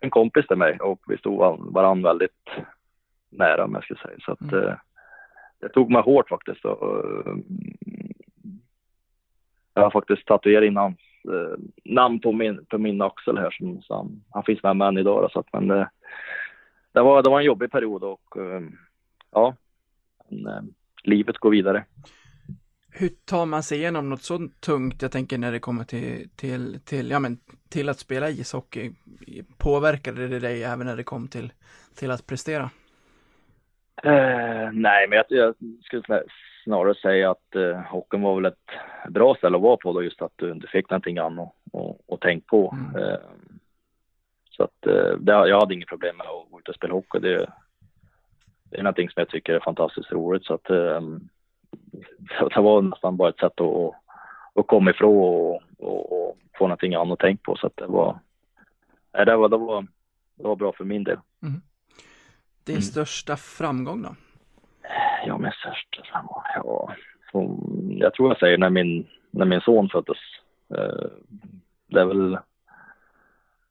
en 0.00 0.10
kompis 0.10 0.46
till 0.46 0.56
mig 0.56 0.78
och 0.80 1.00
vi 1.06 1.16
stod 1.18 1.38
varandra 1.72 2.10
väldigt 2.10 2.48
nära 3.30 3.64
om 3.64 3.74
jag 3.74 3.84
ska 3.84 3.94
säga. 3.94 4.16
Så 4.20 4.32
att 4.32 4.40
Mm. 4.40 4.64
eh, 4.68 4.74
det 5.60 5.68
tog 5.68 5.90
mig 5.90 6.02
hårt 6.02 6.28
faktiskt. 6.28 6.64
Och, 6.64 7.04
eh, 7.26 7.34
jag 9.74 9.82
har 9.82 9.90
faktiskt 9.90 10.26
tatuerat 10.26 10.64
in 10.64 10.76
hans 10.76 10.98
eh, 11.24 11.58
namn 11.84 12.20
på 12.20 12.32
min, 12.32 12.64
på 12.64 12.78
min 12.78 13.02
axel 13.02 13.38
här 13.38 13.50
som, 13.50 13.82
som 13.82 14.24
han 14.30 14.42
finns 14.44 14.62
med 14.62 14.76
mig 14.76 14.88
än 14.88 14.98
idag. 14.98 15.22
Då, 15.22 15.28
så 15.28 15.40
att, 15.40 15.52
men 15.52 15.68
det, 15.68 15.90
det, 16.92 17.00
var, 17.02 17.22
det 17.22 17.30
var 17.30 17.38
en 17.40 17.46
jobbig 17.46 17.70
period 17.70 18.04
och 18.04 18.36
eh, 18.36 18.62
ja, 19.30 19.54
men, 20.28 20.46
eh, 20.46 20.62
livet 21.02 21.38
går 21.38 21.50
vidare. 21.50 21.84
Hur 22.92 23.08
tar 23.08 23.46
man 23.46 23.62
sig 23.62 23.78
igenom 23.78 24.08
något 24.08 24.22
så 24.22 24.48
tungt, 24.60 25.02
jag 25.02 25.12
tänker 25.12 25.38
när 25.38 25.52
det 25.52 25.58
kommer 25.58 25.84
till, 25.84 26.28
till, 26.36 26.80
till, 26.84 27.10
ja, 27.10 27.18
men, 27.18 27.38
till 27.68 27.88
att 27.88 27.98
spela 27.98 28.28
ishockey? 28.28 28.90
Påverkade 29.58 30.28
det 30.28 30.38
dig 30.38 30.64
även 30.64 30.86
när 30.86 30.96
det 30.96 31.04
kom 31.04 31.28
till, 31.28 31.52
till 31.94 32.10
att 32.10 32.26
prestera? 32.26 32.70
Eh, 34.02 34.70
nej, 34.72 35.08
men 35.08 35.16
jag, 35.16 35.24
jag 35.28 35.54
skulle 35.82 36.02
snar- 36.02 36.24
snarare 36.64 36.94
säga 36.94 37.30
att 37.30 37.54
eh, 37.54 37.80
hockeyn 37.80 38.22
var 38.22 38.34
väl 38.34 38.44
ett 38.44 38.70
bra 39.08 39.34
ställe 39.34 39.56
att 39.56 39.62
vara 39.62 39.76
på 39.76 39.92
då, 39.92 40.02
just 40.02 40.22
att 40.22 40.32
du, 40.36 40.54
du 40.54 40.66
fick 40.66 40.90
någonting 40.90 41.18
annat 41.18 41.52
och, 41.72 42.00
och 42.10 42.20
tänk 42.20 42.46
på. 42.46 42.76
Mm. 42.78 43.02
Eh, 43.02 43.18
så 44.50 44.62
att 44.64 44.86
eh, 44.86 45.16
det, 45.18 45.32
jag 45.32 45.60
hade 45.60 45.74
inget 45.74 45.88
problem 45.88 46.16
med 46.16 46.26
att 46.26 46.50
gå 46.50 46.58
ut 46.58 46.68
och 46.68 46.74
spela 46.74 46.94
hockey. 46.94 47.18
Det, 47.18 47.52
det 48.70 48.78
är 48.78 48.82
någonting 48.82 49.10
som 49.10 49.20
jag 49.20 49.28
tycker 49.28 49.52
är 49.52 49.60
fantastiskt 49.60 50.12
roligt. 50.12 50.44
Så 50.44 50.54
att 50.54 50.70
eh, 50.70 51.00
så 52.38 52.48
det 52.48 52.60
var 52.60 52.82
nästan 52.82 53.16
bara 53.16 53.28
ett 53.28 53.38
sätt 53.38 53.60
att, 53.60 53.94
att, 54.54 54.66
komma 54.66 54.90
ifrån 54.90 55.16
och, 55.18 55.62
och, 55.78 56.28
och 56.28 56.36
få 56.58 56.64
någonting 56.64 56.94
annat 56.94 57.12
att 57.12 57.18
tänka 57.18 57.42
på. 57.44 57.56
Så 57.56 57.70
det 57.74 57.86
var, 57.86 58.18
nej, 59.14 59.26
det 59.26 59.36
var, 59.36 59.48
det 59.48 59.56
var, 59.56 59.82
det 60.34 60.42
var 60.48 60.56
bra 60.56 60.72
för 60.72 60.84
min 60.84 61.04
del. 61.04 61.18
Din 62.64 62.74
Mm. 62.74 62.82
största 62.82 63.36
framgång 63.36 64.02
då? 64.02 64.14
Ja, 65.26 65.38
min 65.38 65.52
största 65.52 66.02
framgång. 66.12 66.42
Ja, 66.54 66.94
jag 67.98 68.14
tror 68.14 68.28
jag 68.30 68.38
säger 68.38 68.58
när 68.58 68.70
min, 68.70 69.06
när 69.30 69.46
min 69.46 69.60
son 69.60 69.88
föddes. 69.88 70.18
Eh, 70.74 71.08
Det 71.86 72.00
är 72.00 72.04
väl 72.04 72.38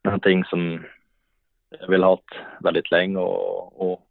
någonting 0.03 0.43
som 0.45 0.85
jag 1.79 1.88
vill 1.88 2.03
ha 2.03 2.19
väldigt 2.59 2.91
länge 2.91 3.17
och, 3.17 3.91
och, 3.91 4.07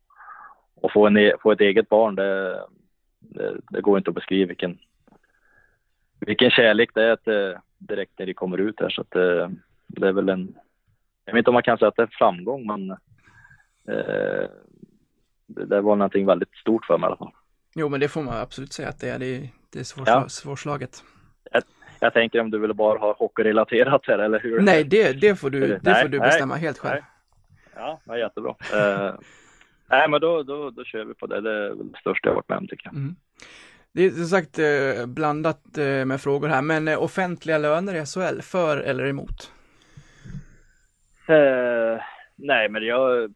och 0.81 0.93
få, 0.93 1.07
en, 1.07 1.17
e- 1.17 1.37
få 1.43 1.53
ett 1.53 1.61
eget 1.61 1.89
barn, 1.89 2.15
det, 2.15 2.61
det, 3.29 3.57
det 3.71 3.81
går 3.81 3.99
inte 3.99 4.11
att 4.11 4.15
beskriva 4.15 4.49
vilken, 4.49 4.79
vilken 6.21 6.51
kärlek 6.51 6.91
det 6.95 7.05
är 7.05 7.17
till, 7.17 7.61
direkt 7.79 8.13
när 8.19 8.27
de 8.27 8.35
kommer 8.35 8.59
ut 8.59 8.81
här. 8.81 8.89
Så 8.91 9.01
att 9.01 9.11
det, 9.11 9.51
det 9.87 10.09
är 10.09 10.13
väl 10.13 10.29
en, 10.29 10.55
jag 11.25 11.33
vet 11.33 11.39
inte 11.39 11.51
om 11.51 11.55
man 11.55 11.63
kan 11.63 11.79
säga 11.79 11.89
att 11.89 11.97
det 11.97 12.03
är 12.03 12.07
en 12.07 12.13
framgång, 12.19 12.67
men 12.67 12.91
eh, 13.89 14.49
det, 15.47 15.65
det 15.67 15.81
var 15.81 15.97
någonting 15.97 16.27
väldigt 16.27 16.55
stort 16.57 16.85
för 16.87 16.99
mig 16.99 17.07
i 17.07 17.09
alla 17.09 17.17
fall. 17.17 17.33
Jo, 17.75 17.89
men 17.89 18.01
det 18.01 18.09
får 18.09 18.23
man 18.23 18.37
absolut 18.37 18.73
säga 18.73 18.89
att 18.89 19.01
det 19.01 19.09
är. 19.11 19.19
Det 19.19 19.51
det 19.73 19.79
är 19.79 19.83
svårsla- 19.85 20.05
Ja. 20.07 20.29
svårslaget. 20.29 21.03
Jag 22.01 22.13
tänker 22.13 22.41
om 22.41 22.51
du 22.51 22.59
ville 22.59 22.75
bara 22.75 22.99
ha 22.99 23.13
hockeyrelaterat 23.19 24.07
här 24.07 24.19
eller 24.19 24.41
hur? 24.41 24.61
Nej, 24.61 24.85
det, 24.85 25.13
det 25.21 25.37
får 25.37 25.51
du, 25.51 25.61
det 25.61 25.81
Nej, 25.83 26.03
får 26.03 26.09
du 26.09 26.19
nej, 26.19 26.29
bestämma 26.29 26.55
helt 26.55 26.79
själv. 26.79 27.01
nej. 27.77 27.97
Ja, 28.07 28.19
jättebra. 28.19 28.55
Nej, 29.91 30.09
men 30.09 30.21
då, 30.21 30.43
då, 30.43 30.71
då 30.71 30.85
kör 30.85 31.05
vi 31.05 31.15
på 31.15 31.27
det. 31.27 31.41
Det 31.41 31.51
är 31.51 31.69
det 31.75 31.99
största 32.01 32.29
jag 32.29 32.35
varit 32.35 32.49
med 32.49 32.59
om 32.59 32.69
tycker 32.69 32.87
jag. 32.87 32.95
Mm. 32.95 33.17
Det 33.93 34.05
är 34.05 34.11
som 34.11 34.25
sagt 34.25 34.59
eh, 34.59 35.07
blandat 35.07 35.79
eh, 35.79 36.05
med 36.05 36.21
frågor 36.21 36.49
här, 36.49 36.63
men 36.63 36.89
eh, 36.89 37.03
offentliga 37.03 37.59
löner 37.59 37.95
i 37.95 38.07
SHL, 38.07 38.43
för 38.43 38.77
eller 38.77 39.07
emot? 39.07 39.53
Eh, 41.29 42.03
nej, 42.37 42.69
men 42.69 42.87
jag, 42.87 43.33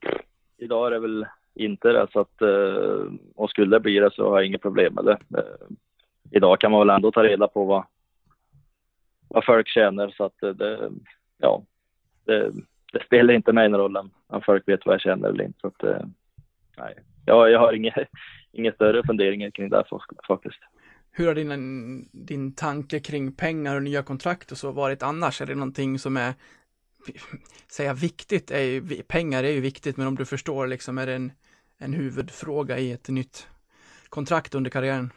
idag 0.58 0.86
är 0.86 0.90
det 0.90 0.98
väl 0.98 1.26
inte 1.54 1.88
det 1.88 2.06
så 2.12 2.20
att 2.20 2.42
uh, 2.42 3.12
och 3.34 3.50
skulle 3.50 3.76
det 3.76 3.80
bli 3.80 3.98
det 3.98 4.10
så 4.10 4.30
har 4.30 4.38
jag 4.38 4.46
inget 4.46 4.62
problem 4.62 4.94
med 4.94 5.04
det. 5.04 5.38
Eh, 5.38 5.76
idag 6.30 6.60
kan 6.60 6.70
man 6.70 6.80
väl 6.80 6.96
ändå 6.96 7.12
ta 7.12 7.22
reda 7.22 7.48
på 7.48 7.64
vad, 7.64 7.84
vad 9.28 9.44
folk 9.44 9.68
tjänar 9.68 10.14
så 10.16 10.24
att 10.24 10.42
eh, 10.42 10.50
det, 10.50 10.90
ja, 11.38 11.62
det, 12.24 12.50
det 12.92 13.04
spelar 13.04 13.34
inte 13.34 13.52
mig 13.52 13.68
någon 13.68 13.80
roll 13.80 13.96
om, 13.96 14.10
folk 14.42 14.68
vet 14.68 14.86
vad 14.86 14.94
jag 14.94 15.00
tjänar 15.00 15.28
eller 15.28 15.44
inte. 15.44 15.60
Så 15.60 15.66
att, 15.66 15.84
eh, 15.84 16.06
nej, 16.78 16.94
jag, 17.26 17.50
jag 17.50 17.60
har 17.60 17.72
inga, 17.72 17.94
inga 18.52 18.72
större 18.72 19.02
funderingar 19.06 19.50
kring 19.50 19.68
det 19.68 19.84
fak- 19.90 20.26
faktiskt. 20.26 20.58
Hur 21.12 21.26
har 21.26 21.34
din, 21.34 22.08
din 22.12 22.54
tanke 22.54 23.00
kring 23.00 23.32
pengar 23.32 23.76
och 23.76 23.82
nya 23.82 24.02
kontrakt 24.02 24.52
och 24.52 24.58
så 24.58 24.72
varit 24.72 25.02
annars? 25.02 25.40
Är 25.40 25.46
det 25.46 25.54
någonting 25.54 25.98
som 25.98 26.16
är, 26.16 26.34
säga 27.72 27.94
viktigt, 27.94 28.50
är 28.50 28.60
ju, 28.62 29.02
pengar 29.02 29.44
är 29.44 29.52
ju 29.52 29.60
viktigt, 29.60 29.96
men 29.96 30.06
om 30.06 30.14
du 30.14 30.24
förstår 30.24 30.66
liksom, 30.66 30.98
är 30.98 31.06
det 31.06 31.14
en, 31.14 31.32
en 31.78 31.92
huvudfråga 31.92 32.78
i 32.78 32.92
ett 32.92 33.08
nytt 33.08 33.48
kontrakt 34.08 34.54
under 34.54 34.70
karriären? 34.70 35.10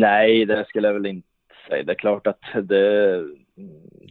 Nej, 0.00 0.44
det 0.44 0.64
skulle 0.68 0.88
jag 0.88 0.94
väl 0.94 1.06
inte 1.06 1.28
säga. 1.68 1.82
Det 1.82 1.92
är 1.92 1.96
klart 1.96 2.26
att 2.26 2.40
det, 2.62 3.24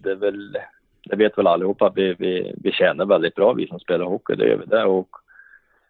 det 0.03 0.11
är 0.11 0.15
väl, 0.15 0.57
det 1.03 1.15
vet 1.15 1.37
väl 1.37 1.47
allihopa 1.47 1.93
vi, 1.95 2.15
vi, 2.19 2.53
vi 2.57 2.71
tjänar 2.71 3.05
väldigt 3.05 3.35
bra, 3.35 3.53
vi 3.53 3.67
som 3.67 3.79
spelar 3.79 4.05
hockey, 4.05 4.35
det 4.35 4.47
gör 4.47 4.57
vi 4.57 4.65
det. 4.65 4.83
Och, 4.83 5.09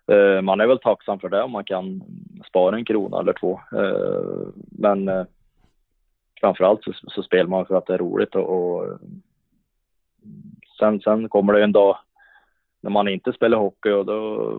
Eh, 0.08 0.42
man 0.42 0.60
är 0.60 0.68
väl 0.68 0.80
tacksam 0.80 1.20
för 1.20 1.30
det 1.30 1.44
om 1.44 1.52
man 1.52 1.64
kan 1.64 2.02
spara 2.48 2.76
en 2.76 2.86
krona 2.86 3.20
eller 3.20 3.34
två. 3.34 3.60
Eh, 3.74 4.48
men 4.72 5.08
eh, 5.08 5.26
framförallt 6.40 6.84
så, 6.84 6.94
så 6.94 7.24
spelar 7.24 7.50
man 7.50 7.66
för 7.66 7.76
att 7.76 7.86
det 7.86 7.94
är 7.94 7.98
roligt 7.98 8.36
och, 8.36 8.50
och 8.50 9.00
sen, 10.80 11.00
sen 11.00 11.30
kommer 11.30 11.54
det 11.54 11.64
en 11.64 11.72
dag 11.72 11.98
när 12.82 12.92
man 12.92 13.08
inte 13.08 13.34
spelar 13.34 13.58
hockey 13.58 13.90
och 13.90 14.06
då, 14.06 14.52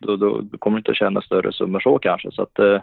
då, 0.00 0.16
då, 0.16 0.40
då 0.40 0.58
kommer 0.58 0.76
det 0.76 0.80
inte 0.80 0.90
att 0.90 0.96
tjäna 0.96 1.20
större 1.20 1.52
summor 1.52 1.80
så 1.80 1.98
kanske. 1.98 2.30
Så 2.32 2.42
att, 2.42 2.58
eh, 2.58 2.82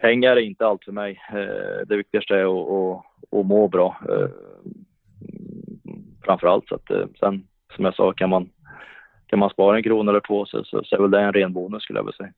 pengar 0.00 0.36
är 0.36 0.40
inte 0.40 0.66
allt 0.66 0.84
för 0.84 0.92
mig. 0.92 1.20
Eh, 1.32 1.86
det 1.86 1.96
viktigaste 1.96 2.34
är 2.34 2.44
att, 2.44 2.70
att, 2.70 3.04
att 3.38 3.46
må 3.46 3.68
bra. 3.68 3.96
Eh, 4.08 4.28
framförallt. 6.24 6.68
Så 6.68 6.74
att, 6.74 6.90
eh, 6.90 7.06
sen 7.20 7.46
som 7.76 7.84
jag 7.84 7.94
sa, 7.94 8.12
kan 8.12 8.30
man, 8.30 8.48
kan 9.26 9.38
man 9.38 9.50
spara 9.50 9.76
en 9.76 9.82
krona 9.82 10.10
eller 10.10 10.20
två 10.20 10.46
så, 10.46 10.64
så, 10.64 10.84
så 10.84 10.96
är 10.96 11.00
väl 11.00 11.10
det 11.10 11.20
en 11.20 11.32
ren 11.32 11.52
bonus 11.52 11.82
skulle 11.82 11.98
jag 11.98 12.04
vilja 12.04 12.16
säga. 12.16 12.32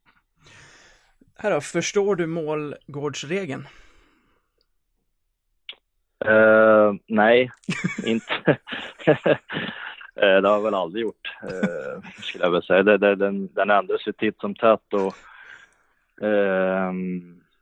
Här 1.36 1.50
då, 1.50 1.60
förstår 1.60 2.16
du 2.16 2.26
målgårdsregeln? 2.26 3.66
Eh, 6.24 6.94
nej, 7.06 7.50
inte. 8.06 8.58
Eh, 10.20 10.40
det 10.42 10.48
har 10.48 10.54
jag 10.54 10.62
väl 10.62 10.74
aldrig 10.74 11.02
gjort, 11.02 11.28
eh, 11.42 12.10
skulle 12.22 12.44
jag 12.44 12.50
vilja 12.50 12.66
säga. 12.66 12.82
Det, 12.82 12.98
det, 12.98 13.14
den, 13.14 13.48
den 13.54 13.70
ändras 13.70 14.06
ju 14.06 14.12
titt 14.12 14.40
som 14.40 14.54
tätt 14.54 14.92
och 14.92 15.14
eh, 16.26 16.92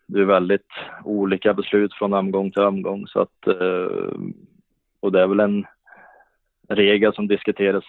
det 0.07 0.21
är 0.21 0.25
väldigt 0.25 0.71
olika 1.05 1.55
beslut 1.55 1.95
från 1.95 2.13
omgång 2.13 2.51
till 2.51 2.63
omgång. 2.63 3.07
Så 3.07 3.21
att, 3.21 3.47
och 5.01 5.13
det 5.13 5.23
är 5.23 5.27
väl 5.27 5.41
en 5.41 5.67
regel 6.69 7.15
som 7.15 7.29
diskuteras 7.29 7.85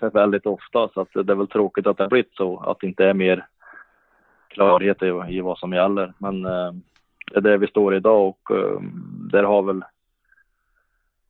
väldigt 0.00 0.46
ofta 0.46 0.88
så 0.88 1.00
att 1.00 1.08
det 1.12 1.32
är 1.32 1.36
väl 1.36 1.48
tråkigt 1.48 1.86
att 1.86 1.96
det 1.96 2.04
har 2.04 2.10
blivit 2.10 2.34
så, 2.34 2.58
att 2.58 2.80
det 2.80 2.86
inte 2.86 3.04
är 3.04 3.14
mer 3.14 3.46
klarhet 4.48 5.02
i, 5.02 5.06
i 5.28 5.40
vad 5.40 5.58
som 5.58 5.72
gäller. 5.72 6.12
Men 6.18 6.46
eh, 6.46 6.72
det 7.32 7.36
är 7.36 7.40
där 7.40 7.58
vi 7.58 7.66
står 7.66 7.94
idag 7.94 8.28
och 8.28 8.56
eh, 8.56 8.80
där 9.32 9.42
har 9.42 9.62
väl 9.62 9.82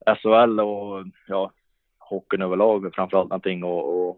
SHL 0.07 0.61
och 0.61 1.05
ja, 1.27 1.51
hockeyn 1.99 2.43
överlag 2.43 2.95
framförallt 2.95 3.31
någonting 3.31 3.63
att, 3.63 3.85
att 3.85 4.17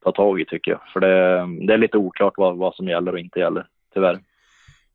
ta 0.00 0.12
tag 0.12 0.40
i 0.40 0.44
tycker 0.44 0.70
jag. 0.70 0.80
För 0.92 1.00
det, 1.00 1.46
det 1.66 1.74
är 1.74 1.78
lite 1.78 1.98
oklart 1.98 2.34
vad, 2.36 2.56
vad 2.56 2.74
som 2.74 2.88
gäller 2.88 3.12
och 3.12 3.18
inte 3.18 3.40
gäller, 3.40 3.66
tyvärr. 3.94 4.20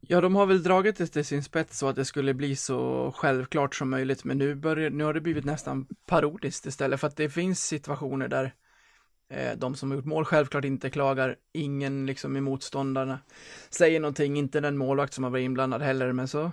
Ja, 0.08 0.22
de 0.22 0.36
har 0.36 0.46
väl 0.46 0.64
dragit 0.64 0.98
det 0.98 1.08
till 1.08 1.26
sin 1.26 1.44
spets 1.44 1.80
så 1.80 1.88
att 1.88 1.96
det 1.96 2.06
skulle 2.06 2.34
bli 2.34 2.56
så 2.56 3.12
självklart 3.16 3.76
som 3.76 3.90
möjligt, 3.90 4.24
men 4.24 4.38
nu, 4.38 4.56
börjar, 4.56 4.90
nu 4.90 5.04
har 5.04 5.14
det 5.14 5.22
blivit 5.22 5.46
nästan 5.46 5.88
parodiskt 6.08 6.66
istället, 6.66 7.00
för 7.00 7.08
att 7.08 7.18
det 7.18 7.30
finns 7.30 7.68
situationer 7.68 8.28
där 8.28 8.52
eh, 9.30 9.58
de 9.58 9.76
som 9.76 9.92
har 9.92 9.96
gjort 9.96 10.06
mål 10.06 10.26
självklart 10.26 10.66
inte 10.66 10.90
klagar, 10.90 11.36
ingen 11.54 12.06
liksom 12.06 12.38
i 12.38 12.42
motståndarna 12.42 13.20
säger 13.70 14.00
någonting, 14.00 14.38
inte 14.38 14.60
den 14.60 14.78
målvakt 14.78 15.14
som 15.14 15.24
har 15.24 15.32
varit 15.32 15.44
inblandad 15.44 15.82
heller, 15.82 16.12
men 16.12 16.28
så 16.28 16.52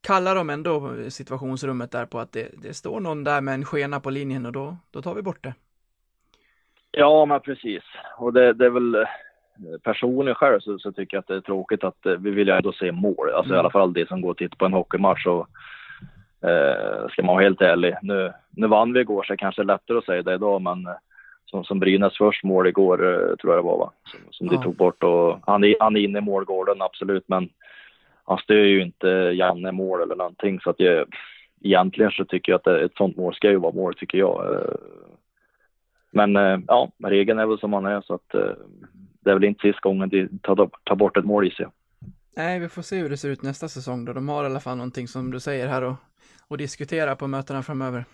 kallar 0.00 0.34
de 0.34 0.50
ändå 0.50 0.92
situationsrummet 1.10 1.90
där 1.90 2.06
på 2.06 2.20
att 2.20 2.32
det, 2.32 2.50
det 2.62 2.74
står 2.74 3.00
någon 3.00 3.24
där 3.24 3.40
med 3.40 3.54
en 3.54 3.64
skena 3.64 4.00
på 4.00 4.10
linjen 4.10 4.46
och 4.46 4.52
då, 4.52 4.76
då 4.90 5.02
tar 5.02 5.14
vi 5.14 5.22
bort 5.22 5.44
det. 5.44 5.54
Ja, 6.90 7.24
men 7.24 7.40
precis. 7.40 7.82
Och 8.18 8.32
det, 8.32 8.52
det 8.52 8.66
är 8.66 8.70
väl 8.70 9.06
personligen 9.82 10.34
själv 10.34 10.60
så, 10.60 10.78
så 10.78 10.92
tycker 10.92 11.16
jag 11.16 11.20
att 11.20 11.26
det 11.28 11.36
är 11.36 11.40
tråkigt 11.40 11.84
att 11.84 12.06
eh, 12.06 12.12
vi 12.12 12.30
vill 12.30 12.48
ju 12.48 12.54
ändå 12.54 12.72
se 12.72 12.92
mål. 12.92 13.30
Alltså 13.30 13.44
Mm. 13.52 13.56
i 13.56 13.58
alla 13.58 13.70
fall 13.70 13.92
det 13.92 14.08
som 14.08 14.20
går 14.20 14.30
och 14.30 14.36
tittar 14.36 14.56
på 14.56 14.64
en 14.66 14.72
hockeymatch 14.72 15.26
och 15.26 15.48
eh, 16.48 17.08
ska 17.08 17.22
man 17.22 17.34
vara 17.34 17.44
helt 17.44 17.60
ärlig. 17.62 17.94
Nu, 18.02 18.32
nu 18.50 18.66
vann 18.66 18.92
vi 18.92 19.00
igår 19.00 19.22
så 19.22 19.32
det 19.32 19.36
kanske 19.36 19.62
är 19.62 19.66
lättare 19.66 19.98
att 19.98 20.04
säga 20.04 20.22
det 20.22 20.34
idag 20.34 20.62
men 20.62 20.86
eh, 20.86 20.92
som, 21.46 21.64
som 21.64 21.80
Brynäs 21.80 22.18
först 22.18 22.44
mål 22.44 22.66
igår, 22.66 23.04
eh, 23.14 23.36
tror 23.36 23.54
jag 23.54 23.64
det 23.64 23.66
var, 23.68 23.78
va? 23.78 23.90
Som, 24.04 24.20
som 24.30 24.46
Ja. 24.46 24.52
de 24.52 24.62
tog 24.62 24.76
bort. 24.76 25.02
Och 25.02 25.38
han, 25.46 25.64
är, 25.64 25.74
han 25.80 25.96
är 25.96 26.00
inne 26.00 26.18
i 26.18 26.22
målgården, 26.22 26.82
absolut, 26.82 27.24
men 27.26 27.48
han 28.24 28.38
stör 28.38 28.54
ju 28.54 28.82
inte 28.82 29.08
Janne 29.34 29.72
mål 29.72 30.00
eller 30.02 30.16
någonting. 30.16 30.60
Så 30.60 30.70
att 30.70 30.80
jag, 30.80 31.06
egentligen 31.60 32.10
så 32.10 32.24
tycker 32.24 32.52
jag 32.52 32.56
att 32.58 32.66
ett 32.66 32.96
sånt 32.96 33.16
mål 33.16 33.34
ska 33.34 33.50
ju 33.50 33.56
vara 33.56 33.72
mål, 33.72 33.94
tycker 33.94 34.18
jag. 34.18 34.64
Men 36.10 36.34
ja, 36.68 36.90
regeln 37.04 37.38
är 37.38 37.46
väl 37.46 37.58
som 37.58 37.72
han 37.72 37.86
är, 37.86 38.00
så 38.00 38.14
att 38.14 38.34
det 39.24 39.30
är 39.30 39.34
väl 39.34 39.44
inte 39.44 39.60
sista 39.60 39.80
gången 39.88 40.08
de 40.08 40.28
tar, 40.42 40.70
tar 40.84 40.96
bort 40.96 41.16
ett 41.16 41.24
mål 41.24 41.46
i 41.46 41.50
sig. 41.50 41.66
Nej, 42.36 42.60
vi 42.60 42.68
får 42.68 42.82
se 42.82 42.96
hur 42.96 43.10
det 43.10 43.16
ser 43.16 43.28
ut 43.28 43.42
nästa 43.42 43.68
säsong 43.68 44.04
då. 44.04 44.12
De 44.12 44.28
har 44.28 44.42
i 44.42 44.46
alla 44.46 44.60
fall 44.60 44.76
någonting 44.76 45.08
som 45.08 45.30
du 45.30 45.40
säger 45.40 45.68
här 45.68 45.82
och, 45.82 45.94
och 46.48 46.58
diskutera 46.58 47.16
på 47.16 47.26
mötena 47.26 47.62
framöver. 47.62 48.04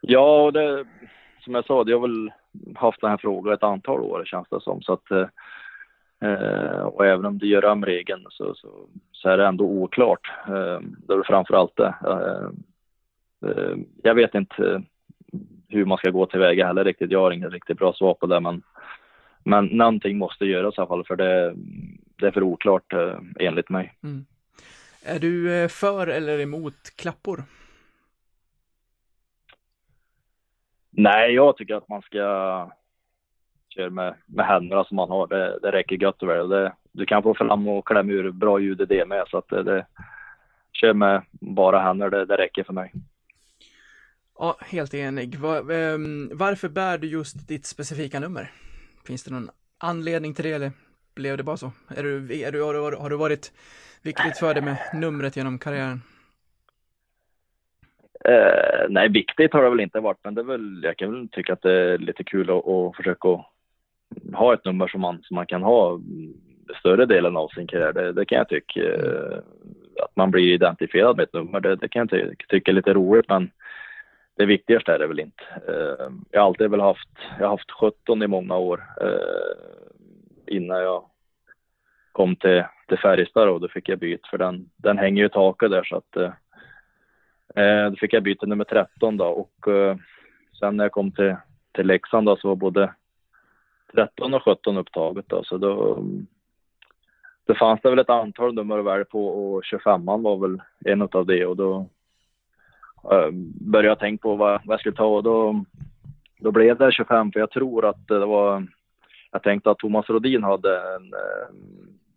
Ja, 0.00 0.42
och 0.42 0.52
det, 0.52 0.84
som 1.40 1.54
jag 1.54 1.64
sa, 1.64 1.84
det 1.84 1.92
har 1.92 2.00
väl 2.00 2.32
haft 2.74 3.00
den 3.00 3.10
här 3.10 3.16
frågan 3.16 3.54
ett 3.54 3.62
antal 3.62 4.00
år 4.00 4.24
känns 4.24 4.48
det 4.50 4.60
som. 4.60 4.82
Så 4.82 4.92
att, 4.92 5.10
eh, 5.10 6.80
och 6.80 7.06
även 7.06 7.24
om 7.24 7.38
det 7.38 7.46
gör 7.46 7.64
om 7.64 7.84
regeln 7.84 8.26
så, 8.30 8.54
så, 8.54 8.88
så 9.12 9.28
är 9.28 9.38
det 9.38 9.46
ändå 9.46 9.64
oklart. 9.64 10.32
Eh, 10.46 10.80
det 10.80 11.14
är 11.14 11.26
framför 11.26 11.54
allt 11.54 11.76
det. 11.76 11.94
Eh, 12.04 12.48
eh, 13.50 13.76
jag 14.02 14.14
vet 14.14 14.34
inte 14.34 14.72
eh, 14.72 14.80
hur 15.68 15.84
man 15.84 15.98
ska 15.98 16.10
gå 16.10 16.26
tillväga 16.26 16.66
heller 16.66 16.84
riktigt. 16.84 17.10
Jag 17.10 17.20
har 17.20 17.30
inget 17.30 17.52
riktigt 17.52 17.78
bra 17.78 17.92
svar 17.92 18.14
på 18.14 18.26
det, 18.26 18.40
men, 18.40 18.62
men 19.44 19.66
någonting 19.66 20.18
måste 20.18 20.44
göras 20.44 20.78
i 20.78 20.80
alla 20.80 20.88
fall 20.88 21.04
för 21.04 21.16
det, 21.16 21.54
det 22.16 22.26
är 22.26 22.30
för 22.30 22.42
oklart 22.42 22.92
eh, 22.92 23.18
enligt 23.38 23.68
mig. 23.68 23.94
Mm. 24.02 24.26
Är 25.04 25.18
du 25.18 25.54
eh, 25.54 25.68
för 25.68 26.06
eller 26.06 26.38
emot 26.38 26.96
klappor? 26.96 27.44
Nej, 30.90 31.34
jag 31.34 31.56
tycker 31.56 31.74
att 31.74 31.88
man 31.88 32.02
ska 32.02 32.20
köra 33.68 33.90
med, 33.90 34.14
med 34.26 34.46
händerna 34.46 34.84
som 34.84 34.96
man 34.96 35.10
har. 35.10 35.26
Det, 35.26 35.58
det 35.62 35.72
räcker 35.72 35.96
gott 35.96 36.22
och 36.22 36.28
väl. 36.28 36.48
Det, 36.48 36.72
du 36.92 37.06
kan 37.06 37.22
få 37.22 37.34
fram 37.34 37.68
och 37.68 37.86
klämma 37.86 38.12
ur 38.12 38.30
bra 38.30 38.58
ljud 38.58 38.80
i 38.80 38.84
det 38.84 39.06
med. 39.06 39.24
Så 39.28 39.38
att 39.38 39.48
det, 39.48 39.62
det, 39.62 39.86
kör 40.72 40.92
med 40.92 41.22
bara 41.30 41.80
händer, 41.80 42.10
det, 42.10 42.24
det 42.24 42.36
räcker 42.36 42.64
för 42.64 42.72
mig. 42.72 42.92
Ja, 44.38 44.56
helt 44.60 44.94
enig. 44.94 45.34
Va, 45.34 45.74
ehm, 45.74 46.30
varför 46.32 46.68
bär 46.68 46.98
du 46.98 47.06
just 47.06 47.48
ditt 47.48 47.66
specifika 47.66 48.20
nummer? 48.20 48.50
Finns 49.06 49.24
det 49.24 49.30
någon 49.30 49.50
anledning 49.78 50.34
till 50.34 50.44
det 50.44 50.52
eller 50.52 50.72
blev 51.14 51.36
det 51.36 51.42
bara 51.42 51.56
så? 51.56 51.72
Är 51.96 52.02
du, 52.02 52.40
är 52.42 52.52
du, 52.52 52.62
har, 52.62 52.74
du, 52.74 52.96
har 52.96 53.10
du 53.10 53.16
varit 53.16 53.52
viktigt 54.02 54.38
för 54.38 54.54
dig 54.54 54.62
med 54.62 54.76
numret 54.94 55.36
genom 55.36 55.58
karriären? 55.58 56.02
Eh, 58.24 58.86
nej, 58.88 59.08
viktigt 59.08 59.52
har 59.52 59.62
det 59.62 59.70
väl 59.70 59.80
inte 59.80 60.00
varit, 60.00 60.18
men 60.24 60.34
det 60.34 60.40
är 60.40 60.44
väl, 60.44 60.80
jag 60.82 60.96
kan 60.96 61.12
väl 61.12 61.28
tycka 61.28 61.52
att 61.52 61.62
det 61.62 61.72
är 61.72 61.98
lite 61.98 62.24
kul 62.24 62.50
att, 62.50 62.68
att 62.68 62.96
försöka 62.96 63.28
ha 64.34 64.54
ett 64.54 64.64
nummer 64.64 64.88
som 64.88 65.00
man, 65.00 65.22
som 65.22 65.34
man 65.34 65.46
kan 65.46 65.62
ha 65.62 66.00
större 66.78 67.06
delen 67.06 67.36
av 67.36 67.48
sin 67.48 67.66
karriär. 67.66 67.92
Det, 67.92 68.12
det 68.12 68.24
kan 68.24 68.38
jag 68.38 68.48
tycka. 68.48 68.80
Eh, 68.80 69.38
att 70.02 70.16
man 70.16 70.30
blir 70.30 70.54
identifierad 70.54 71.16
med 71.16 71.22
ett 71.22 71.32
nummer, 71.32 71.60
det, 71.60 71.76
det 71.76 71.88
kan 71.88 72.00
jag 72.00 72.10
ty 72.10 72.34
tycka 72.48 72.70
är 72.70 72.74
lite 72.74 72.94
roligt, 72.94 73.28
men 73.28 73.50
det 74.36 74.46
viktigaste 74.46 74.92
är 74.92 74.98
det 74.98 75.06
väl 75.06 75.20
inte. 75.20 75.42
Eh, 75.68 76.12
jag 76.30 76.40
har 76.40 76.46
alltid 76.46 76.70
väl 76.70 76.80
haft, 76.80 77.08
jag 77.38 77.46
har 77.46 77.50
haft 77.50 77.70
17 77.70 78.22
i 78.22 78.26
många 78.26 78.56
år 78.56 78.84
eh, 79.00 80.54
innan 80.56 80.78
jag 80.78 81.04
kom 82.12 82.36
till, 82.36 82.64
till 82.88 82.98
Färjestad 82.98 83.48
och 83.48 83.60
då 83.60 83.68
fick 83.68 83.88
jag 83.88 83.98
byta 83.98 84.28
för 84.30 84.38
den, 84.38 84.70
den 84.76 84.98
hänger 84.98 85.22
ju 85.22 85.26
i 85.26 85.30
taket 85.30 85.70
där 85.70 85.84
så 85.84 85.96
att 85.96 86.16
eh, 87.56 87.90
då 87.90 87.96
fick 87.96 88.12
jag 88.12 88.22
byta 88.22 88.46
nummer 88.46 88.64
13 88.64 89.16
då. 89.16 89.26
Och 89.26 89.68
sen 90.58 90.76
när 90.76 90.84
jag 90.84 90.92
kom 90.92 91.12
till, 91.12 91.36
till 91.72 91.86
Leksand 91.86 92.26
då 92.26 92.36
så 92.36 92.48
var 92.48 92.56
både 92.56 92.94
13 93.92 94.34
och 94.34 94.44
17 94.44 94.76
upptaget 94.76 95.24
då. 95.28 95.44
Så 95.44 95.58
då 95.58 96.02
det 97.46 97.54
fanns 97.54 97.80
det 97.82 97.90
väl 97.90 97.98
ett 97.98 98.10
antal 98.10 98.54
nummer 98.54 98.78
att 98.78 98.84
välja 98.84 99.04
på 99.04 99.28
och 99.28 99.64
25 99.64 100.06
var 100.06 100.36
väl 100.36 100.62
en 100.84 101.02
av 101.02 101.26
det 101.26 101.46
och 101.46 101.56
då 101.56 101.86
Eh, 103.04 103.30
började 103.60 103.88
jag 103.88 103.98
tänka 103.98 104.22
på 104.22 104.36
vad, 104.36 104.60
vad 104.64 104.74
jag 104.74 104.80
skulle 104.80 104.96
ta 104.96 105.04
och 105.04 105.22
då, 105.22 105.64
då 106.40 106.52
blev 106.52 106.78
det 106.78 106.92
25 106.92 107.32
för 107.32 107.40
jag 107.40 107.50
tror 107.50 107.88
att 107.88 108.08
det 108.08 108.26
var 108.26 108.66
jag 109.32 109.42
tänkte 109.42 109.70
att 109.70 109.78
Thomas 109.78 110.08
Rodin 110.08 110.42
hade 110.42 110.76
en 110.76 111.12
eh, 111.12 111.54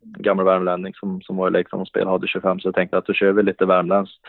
gammal 0.03 0.45
värmlänning 0.45 0.93
som, 0.93 1.21
som 1.21 1.37
var 1.37 1.47
i 1.47 1.51
Leksand 1.51 1.81
och 1.81 1.87
spelade 1.87 2.11
hade 2.11 2.27
25 2.27 2.59
så 2.59 2.67
jag 2.67 2.75
tänkte 2.75 2.97
att 2.97 3.05
då 3.05 3.13
kör 3.13 3.31
vi 3.31 3.43
lite 3.43 3.65
värmländskt 3.65 4.25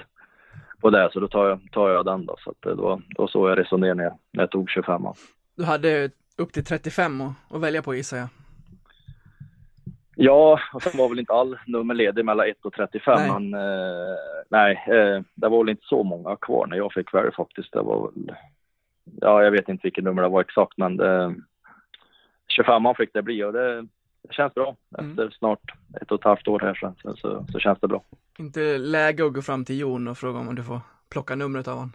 på 0.80 0.90
det 0.90 1.10
så 1.12 1.20
då 1.20 1.28
tar 1.28 1.48
jag, 1.48 1.60
tar 1.72 1.90
jag 1.90 2.04
den 2.04 2.26
då. 2.26 2.36
Så 2.38 2.50
att 2.50 2.56
det 2.62 2.74
var, 2.74 3.02
då 3.08 3.28
så 3.28 3.48
jag 3.48 3.58
resonerade 3.58 3.94
när 3.94 4.04
jag, 4.04 4.18
när 4.32 4.42
jag 4.42 4.50
tog 4.50 4.70
25 4.70 5.02
Du 5.56 5.64
hade 5.64 6.10
upp 6.36 6.52
till 6.52 6.64
35 6.64 7.20
att, 7.20 7.32
att 7.50 7.60
välja 7.60 7.82
på 7.82 7.94
gissar 7.94 8.16
jag. 8.16 8.28
Ja, 10.16 10.60
och 10.72 10.82
sen 10.82 10.98
var 10.98 11.08
väl 11.08 11.18
inte 11.18 11.32
all 11.32 11.58
nummer 11.66 11.94
ledig 11.94 12.24
mellan 12.24 12.48
1 12.48 12.64
och 12.64 12.72
35 12.72 13.14
Nej. 13.18 13.30
men 13.30 13.54
eh, 13.54 14.14
nej, 14.48 14.84
eh, 14.86 15.22
det 15.34 15.48
var 15.48 15.58
väl 15.58 15.68
inte 15.68 15.86
så 15.86 16.02
många 16.02 16.36
kvar 16.36 16.66
när 16.66 16.76
jag 16.76 16.92
fick 16.92 17.14
välja 17.14 17.32
faktiskt. 17.32 17.72
Det 17.72 17.82
var 17.82 18.10
väl, 18.10 18.36
ja 19.20 19.42
jag 19.42 19.50
vet 19.50 19.68
inte 19.68 19.82
vilket 19.82 20.04
nummer 20.04 20.22
det 20.22 20.28
var 20.28 20.40
exakt 20.40 20.72
men 20.76 20.96
det, 20.96 21.34
25 22.48 22.94
fick 22.96 23.12
det 23.12 23.22
bli 23.22 23.44
och 23.44 23.52
det, 23.52 23.82
det 24.22 24.34
känns 24.34 24.54
bra. 24.54 24.76
Mm. 24.98 25.10
Efter 25.10 25.30
snart 25.38 25.60
ett 26.00 26.10
och 26.10 26.18
ett 26.18 26.24
halvt 26.24 26.48
år 26.48 26.60
här 26.60 26.74
så, 26.74 27.16
så, 27.16 27.46
så, 27.52 27.58
känns 27.58 27.80
det 27.80 27.88
bra. 27.88 28.02
Inte 28.38 28.78
läge 28.78 29.26
att 29.26 29.32
gå 29.32 29.42
fram 29.42 29.64
till 29.64 29.78
Jon 29.78 30.08
och 30.08 30.18
fråga 30.18 30.38
om 30.38 30.54
du 30.54 30.62
får 30.62 30.80
plocka 31.08 31.34
numret 31.34 31.68
av 31.68 31.74
honom. 31.74 31.92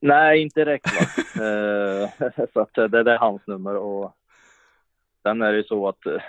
Nej, 0.00 0.42
inte 0.42 0.60
direkt. 0.64 0.86
Eh, 1.38 2.30
så 2.52 2.60
att 2.60 2.74
det, 2.74 3.02
det 3.02 3.12
är 3.12 3.18
hans 3.18 3.46
nummer 3.46 3.76
och 3.76 4.16
sen 5.22 5.42
är 5.42 5.52
det 5.52 5.58
ju 5.58 5.64
så 5.64 5.88
att 5.88 6.06
eh, 6.06 6.22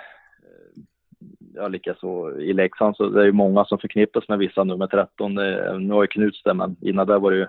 ja, 1.56 1.68
likaså 1.68 2.40
i 2.40 2.54
Leksand 2.54 2.96
så 2.96 3.10
det 3.10 3.22
är 3.22 3.26
ju 3.26 3.32
många 3.32 3.66
som 3.66 3.80
förknippas 3.80 4.28
med 4.28 4.40
vissa 4.40 4.64
nummer 4.64 4.88
13. 4.88 5.36
Det, 5.36 5.80
nu 5.80 5.94
har 5.94 6.04
ju 6.04 6.08
Knuts 6.08 6.44
det, 6.44 6.54
men 6.54 6.76
innan 6.82 7.08
det 7.08 7.20
var 7.20 7.32
det 7.32 7.38
ju 7.38 7.48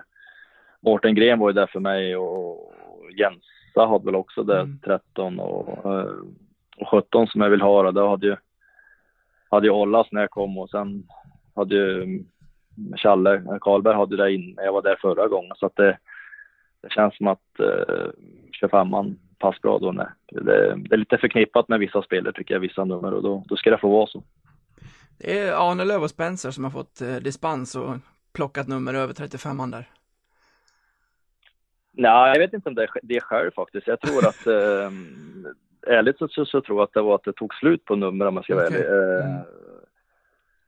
Mårten 0.79 1.15
Gren 1.15 1.39
var 1.39 1.49
ju 1.49 1.53
där 1.53 1.67
för 1.67 1.79
mig 1.79 2.15
och 2.15 2.73
Jensa 3.17 3.85
hade 3.87 4.05
väl 4.05 4.15
också 4.15 4.43
det 4.43 4.59
Mm. 4.59 4.79
13 4.85 5.39
och, 5.39 5.93
eh, 5.93 6.11
och 6.77 6.87
17 6.87 7.27
som 7.27 7.41
jag 7.41 7.49
vill 7.49 7.61
ha 7.61 7.83
då, 7.83 7.91
det 7.91 8.09
hade 8.09 8.27
ju 8.27 8.35
hade 9.49 9.67
ju 9.67 9.71
Ollas 9.71 10.07
när 10.11 10.21
jag 10.21 10.29
kom 10.29 10.57
och 10.57 10.69
sen 10.69 11.03
hade 11.55 11.75
ju 11.75 12.23
Challe 12.97 13.43
Karlberg 13.61 13.95
hade 13.95 14.17
det 14.17 14.33
in 14.33 14.53
när 14.57 14.63
jag 14.63 14.73
var 14.73 14.81
där 14.81 14.97
förra 15.01 15.27
gången 15.27 15.51
så 15.55 15.65
att 15.65 15.75
det, 15.75 15.97
det 16.81 16.91
känns 16.91 17.17
som 17.17 17.27
att 17.27 17.59
eh, 17.59 18.09
25an 18.61 19.15
passar 19.41 19.59
bra 19.61 19.79
då. 19.79 19.91
När 19.91 20.13
det, 20.31 20.75
det 20.75 20.95
är 20.95 20.97
lite 20.97 21.17
förknippat 21.17 21.67
med 21.69 21.79
vissa 21.79 22.01
spelare 22.01 22.33
tycker 22.33 22.53
jag, 22.53 22.61
vissa 22.61 22.85
nummer 22.85 23.13
och 23.13 23.23
då, 23.23 23.43
då 23.47 23.55
ska 23.55 23.69
det 23.69 23.77
få 23.77 23.89
vara 23.89 24.07
så. 24.07 24.23
Det 25.17 25.39
är 25.39 25.71
Arnelöv 25.71 26.03
och 26.03 26.09
Spencer 26.09 26.51
som 26.51 26.63
har 26.63 26.71
fått 26.71 27.01
eh, 27.01 27.15
dispens 27.15 27.75
och 27.75 27.95
plockat 28.33 28.67
nummer 28.67 28.93
över 28.93 29.13
35 29.13 29.71
där. 29.71 29.85
Nej, 31.91 32.33
jag 32.33 32.39
vet 32.39 32.53
inte 32.53 32.69
om 32.69 32.75
det 32.75 32.83
är 32.83 32.89
det 33.01 33.21
själv 33.21 33.51
faktiskt. 33.51 33.87
Jag 33.87 33.99
tror 33.99 34.27
att 34.27 34.47
eh, 34.47 34.91
ärligt 35.97 36.17
så, 36.17 36.27
så, 36.27 36.45
så 36.45 36.61
tror 36.61 36.77
jag 36.77 36.83
att 36.83 36.93
det 36.93 37.01
var 37.01 37.15
att 37.15 37.23
det 37.23 37.33
tog 37.33 37.53
slut 37.53 37.85
på 37.85 37.95
nummer 37.95 38.25
om 38.25 38.35
jag 38.35 38.43
ska 38.43 38.55
vara 38.55 38.67
ärlig. 38.67 38.79
Eh, 38.79 39.41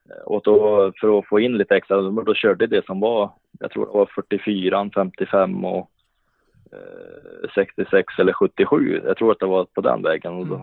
Mm. 0.05 0.23
Och 0.25 0.41
då 0.43 0.91
för 1.01 1.19
att 1.19 1.27
få 1.27 1.39
in 1.39 1.57
lite 1.57 1.75
extra 1.75 2.01
nummer 2.01 2.21
då 2.21 2.33
körde 2.33 2.67
det 2.67 2.85
som 2.85 2.99
var, 2.99 3.31
jag 3.59 3.71
tror 3.71 3.85
det 3.85 3.91
var 3.91 4.05
44, 4.15 4.89
55 4.95 5.65
och 5.65 5.89
66 7.55 8.13
eller 8.19 8.33
77. 8.33 9.01
Jag 9.05 9.17
tror 9.17 9.31
att 9.31 9.39
det 9.39 9.45
var 9.45 9.65
på 9.65 9.81
den 9.81 10.01
vägen 10.01 10.33
Mm. 10.33 10.59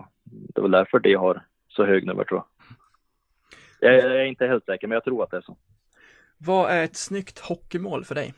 det 0.55 0.61
var 0.61 0.69
därför 0.69 0.99
det 0.99 1.13
har 1.13 1.41
så 1.67 1.85
hög 1.85 2.05
nummer 2.05 2.23
tror 2.23 2.43
jag. 3.79 3.93
Jag 3.93 4.19
är 4.19 4.25
inte 4.25 4.47
helt 4.47 4.65
säker 4.65 4.87
men 4.87 4.95
jag 4.95 5.03
tror 5.03 5.23
att 5.23 5.31
det 5.31 5.37
är 5.37 5.41
så. 5.41 5.57
Vad 6.37 6.71
är 6.71 6.83
ett 6.83 6.95
snyggt 6.95 7.39
hockeymål 7.39 8.05
för 8.05 8.15
dig? 8.15 8.33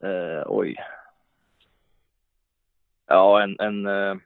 Eh, 0.00 0.42
oj. 0.46 0.76
Ja, 3.06 3.42
en, 3.42 3.60
en, 3.60 3.86
eh, 3.86 4.16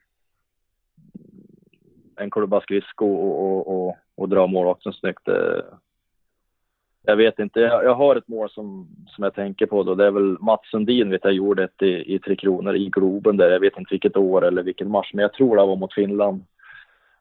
en 2.17 2.31
klubba 2.31 2.61
skridsko 2.61 3.07
och, 3.07 3.45
och, 3.45 3.89
och, 3.89 3.97
och 4.15 4.29
dra 4.29 4.47
målvakten 4.47 4.93
snyggt. 4.93 5.29
Eh, 5.29 5.61
jag 7.03 7.17
vet 7.17 7.39
inte, 7.39 7.61
jag, 7.61 7.85
jag 7.85 7.95
har 7.95 8.17
ett 8.17 8.29
mål 8.29 8.51
som, 8.51 8.89
som 9.07 9.25
jag 9.25 9.35
tänker 9.35 9.67
på 9.67 9.83
då. 9.83 9.95
Det 9.95 10.07
är 10.07 10.11
väl 10.11 10.37
Mats 10.41 10.71
Sundin 10.71 11.11
vet 11.11 11.25
jag 11.25 11.33
gjorde 11.33 11.65
ett 11.65 11.83
i, 11.83 12.15
i 12.15 12.19
Tre 12.19 12.37
Kronor 12.37 12.77
i 12.77 12.89
Globen 12.89 13.37
där. 13.37 13.51
Jag 13.51 13.61
vet 13.61 13.79
inte 13.79 13.95
vilket 13.95 14.17
år 14.17 14.45
eller 14.45 14.63
vilken 14.63 14.91
match, 14.91 15.11
men 15.13 15.23
jag 15.23 15.33
tror 15.33 15.57
det 15.57 15.67
var 15.67 15.77
mot 15.77 15.95
Finland. 15.95 16.45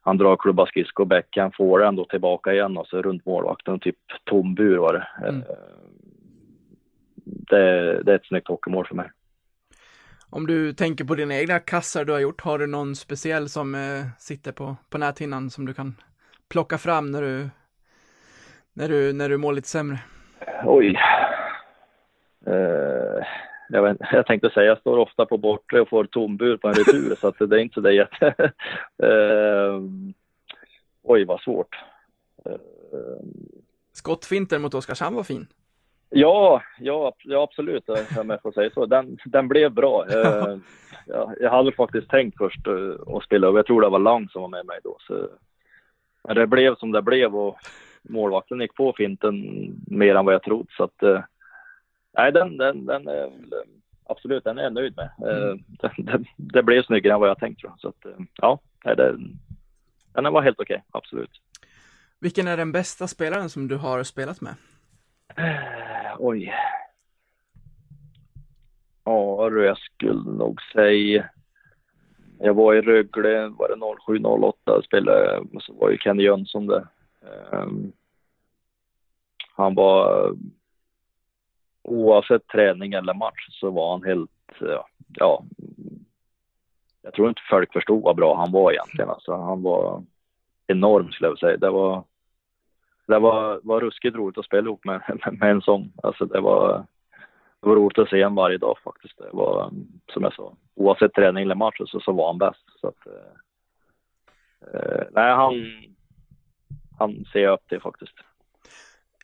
Han 0.02 0.18
drar 0.18 0.36
klubba 0.36 0.66
skridsko 0.66 1.04
och 1.04 1.08
backhand, 1.08 1.56
får 1.56 1.80
den 1.80 1.96
då 1.96 2.06
tillbaka 2.06 2.54
igen 2.54 2.78
och 2.78 2.88
så 2.88 3.02
runt 3.02 3.26
målvakten, 3.26 3.80
typ 3.80 3.98
tom 4.24 4.56
bur 4.56 4.78
var 4.78 4.94
det. 4.94 5.28
Mm. 5.28 5.42
Eh, 5.42 5.46
det. 7.24 8.04
Det 8.04 8.12
är 8.12 8.16
ett 8.16 8.26
snyggt 8.26 8.48
hockeymål 8.48 8.86
för 8.86 8.96
mig. 8.96 9.10
Om 10.30 10.48
du 10.48 10.74
tänker 10.74 11.06
på 11.06 11.16
dina 11.16 11.36
egna 11.36 11.60
kassar 11.60 12.06
du 12.06 12.12
har 12.12 12.20
gjort, 12.20 12.42
har 12.42 12.60
du 12.60 12.68
någon 12.68 12.96
speciell 12.96 13.50
som 13.50 13.76
eh, 13.76 14.06
sitter 14.18 14.52
på, 14.52 14.76
på 14.90 14.98
näthinnan 14.98 15.50
som 15.50 15.66
du 15.66 15.74
kan 15.74 15.96
plocka 16.50 16.78
fram 16.78 17.12
när 17.12 17.22
du, 17.22 17.50
när 18.80 18.90
du, 18.90 19.14
när 19.14 19.30
du 19.30 19.38
mår 19.38 19.54
lite 19.54 19.68
sämre? 19.68 20.00
Oj. 20.66 21.00
Eh, 22.46 23.26
jag, 23.70 23.84
vet, 23.84 23.98
jag 24.12 24.26
tänkte 24.26 24.50
säga, 24.50 24.66
jag 24.66 24.80
står 24.80 24.98
ofta 24.98 25.26
på 25.26 25.38
bortre 25.38 25.82
och 25.82 25.90
får 25.90 26.06
tombur 26.06 26.58
på 26.58 26.68
en 26.68 26.74
retur 26.74 27.16
så 27.16 27.28
att 27.28 27.40
det 27.40 27.56
är 27.56 27.60
inte 27.60 27.74
så 27.74 27.82
det 27.82 27.94
jätte... 27.94 28.28
eh, 29.04 29.82
oj, 31.04 31.26
vad 31.26 31.42
svårt. 31.42 31.76
Eh, 32.46 32.56
Skottfinten 33.94 34.62
mot 34.62 34.74
Oskarshamn 34.74 35.16
var 35.16 35.24
fin. 35.24 35.48
Ja, 36.10 36.62
ja, 36.80 37.16
ja 37.24 37.44
absolut, 37.44 37.90
om 37.90 38.30
jag 38.30 38.42
får 38.42 38.52
säga 38.52 38.70
så. 38.74 38.86
Den, 38.86 39.18
den 39.26 39.48
blev 39.48 39.72
bra. 39.72 40.06
Jag, 41.06 41.36
jag 41.40 41.50
hade 41.52 41.72
faktiskt 41.72 42.10
tänkt 42.10 42.38
först 42.38 42.68
att 43.16 43.24
spela 43.24 43.48
över. 43.48 43.58
Jag 43.58 43.66
tror 43.66 43.82
det 43.82 43.90
var 43.90 44.00
Lang 44.00 44.30
som 44.30 44.42
var 44.42 44.50
med 44.50 44.66
mig 44.66 44.80
då. 44.84 44.98
Så, 45.00 45.30
men 46.24 46.36
det 46.36 46.48
blev 46.48 46.76
som 46.76 46.92
det 46.92 47.02
blev 47.02 47.36
och 47.36 47.58
målvakten 48.02 48.62
gick 48.62 48.76
på 48.76 48.94
finten 48.98 49.36
mer 49.88 50.16
än 50.16 50.26
vad 50.26 50.34
jag 50.34 50.44
trott. 50.44 50.72
Så 50.72 50.84
att, 50.84 51.04
eh, 51.04 51.24
nej, 52.18 52.32
den, 52.32 52.58
den, 52.58 52.86
den 52.86 53.08
är 53.08 53.22
väl, 53.22 53.54
absolut, 54.06 54.44
den 54.44 54.58
är 54.58 54.64
jag 54.64 54.74
nöjd 54.74 54.94
med. 54.98 55.10
Eh, 55.30 55.56
det, 55.68 55.92
det, 55.98 56.24
det 56.36 56.64
blev 56.64 56.84
snyggare 56.84 57.14
än 57.14 57.20
vad 57.20 57.30
jag 57.30 57.40
tänkt. 57.40 57.60
Tror 57.60 57.72
jag. 57.72 57.80
Så 57.80 57.88
att, 57.88 58.06
eh, 58.06 58.26
ja, 58.36 58.60
nej, 58.86 58.96
det, 58.96 59.18
den 60.14 60.34
var 60.34 60.42
helt 60.42 60.60
okej, 60.60 60.84
absolut. 60.92 61.42
Vilken 62.20 62.48
är 62.48 62.58
den 62.58 62.72
bästa 62.72 63.08
spelaren 63.08 63.50
som 63.50 63.68
du 63.68 63.76
har 63.76 64.04
spelat 64.04 64.42
med? 64.42 64.54
Eh, 65.36 66.16
Oj. 66.20 66.54
Ja, 69.04 69.50
jag 69.52 69.78
skulle 69.78 70.32
nog 70.32 70.62
säga. 70.62 71.30
Jag 72.40 72.54
var 72.54 72.74
i 72.74 72.82
Rögle, 72.82 73.48
var 73.48 73.70
det 73.70 73.76
07-08 74.66 74.82
spelade, 74.82 75.38
och 75.38 75.64
så 75.64 75.74
var 75.74 75.90
ju 75.90 75.98
Kenny 75.98 76.24
Jönsson 76.24 76.68
där. 76.68 76.88
Ehm, 77.22 77.92
han 79.56 79.76
var, 79.76 80.32
oavsett 81.84 82.48
träning 82.48 82.94
eller 82.94 83.14
match 83.14 83.48
så 83.50 83.70
var 83.70 83.92
han 83.92 84.04
helt, 84.04 84.32
ja, 84.60 84.88
ja 85.08 85.44
jag 87.02 87.14
tror 87.14 87.30
inte 87.30 87.42
folk 87.50 87.74
förstod 87.74 88.04
vad 88.04 88.16
bra 88.16 88.36
han 88.36 88.52
var 88.52 88.72
egentligen. 88.72 89.10
Alltså, 89.10 89.34
han 89.34 89.62
var 89.62 90.04
enorm 90.68 91.12
skulle 91.12 91.28
jag 91.28 91.32
vilja 91.32 91.48
säga. 91.48 91.58
Det 91.58 91.70
var, 91.70 92.04
det 93.08 93.20
var, 93.20 93.60
var 93.64 93.82
ruskigt 93.82 94.16
roligt 94.16 94.38
att 94.38 94.46
spela 94.46 94.68
ihop 94.68 94.86
med, 94.86 95.02
med, 95.08 95.34
med 95.40 95.52
en 95.52 95.62
sån. 95.62 95.94
Alltså 96.04 96.26
det 96.26 96.40
var, 96.40 96.86
det 97.62 97.70
var 97.70 97.76
roligt 97.76 97.98
att 97.98 98.10
se 98.10 98.24
honom 98.24 98.36
varje 98.36 98.58
dag 98.58 98.78
faktiskt. 98.84 99.18
Det 99.18 99.30
var, 99.32 99.72
som 100.14 100.24
jag 100.24 100.34
sa, 100.34 100.54
oavsett 100.76 101.14
träning 101.14 101.44
eller 101.44 101.56
match 101.56 101.82
så, 101.86 102.00
så 102.00 102.12
var 102.12 102.28
han 102.28 102.38
bäst. 102.38 102.66
Så 102.82 102.88
att, 102.88 103.08
eh, 103.08 103.34
eh 104.74 105.04
nej, 105.12 105.34
han, 105.36 105.54
mm 105.54 105.96
han 107.00 107.26
ser 107.34 107.40
jag 107.40 107.54
upp 107.54 107.68
till 107.70 107.82
faktiskt. 107.82 108.14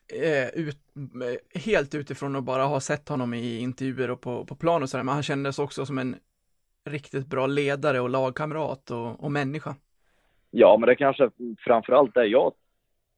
Eh, 0.07 0.47
ut, 0.59 0.77
eh, 0.95 1.61
helt 1.61 1.95
utifrån 1.95 2.35
att 2.35 2.43
bara 2.43 2.63
ha 2.63 2.79
sett 2.79 3.09
honom 3.09 3.33
i 3.33 3.59
intervjuer 3.59 4.11
och 4.11 4.21
på, 4.21 4.45
på 4.45 4.55
plan 4.55 4.83
och 4.83 4.89
sådär, 4.89 5.03
men 5.03 5.13
han 5.13 5.23
kändes 5.23 5.59
också 5.59 5.85
som 5.85 5.97
en 5.97 6.15
riktigt 6.89 7.27
bra 7.27 7.47
ledare 7.47 7.99
och 7.99 8.09
lagkamrat 8.09 8.91
och, 8.91 9.23
och 9.23 9.31
människa. 9.31 9.75
Ja, 10.51 10.77
men 10.77 10.87
det 10.87 10.95
kanske 10.95 11.29
framförallt 11.59 12.17
är 12.17 12.23
jag, 12.23 12.53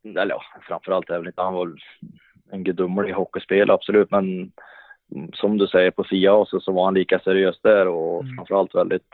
eller 0.03 0.29
ja, 0.29 0.43
framförallt 0.67 1.09
är 1.09 1.17
väl 1.17 1.27
inte 1.27 1.41
han 1.41 1.53
var 1.53 1.73
en 2.51 2.63
gudomlig 2.63 3.13
hockeyspelare 3.13 3.73
absolut, 3.73 4.11
men 4.11 4.51
som 5.33 5.57
du 5.57 5.67
säger 5.67 5.91
på 5.91 6.03
Sia 6.03 6.45
så, 6.45 6.59
så 6.59 6.71
var 6.71 6.85
han 6.85 6.93
lika 6.93 7.19
seriös 7.19 7.59
där 7.61 7.87
och 7.87 8.23
Mm. 8.23 8.35
framförallt 8.35 8.75
väldigt 8.75 9.13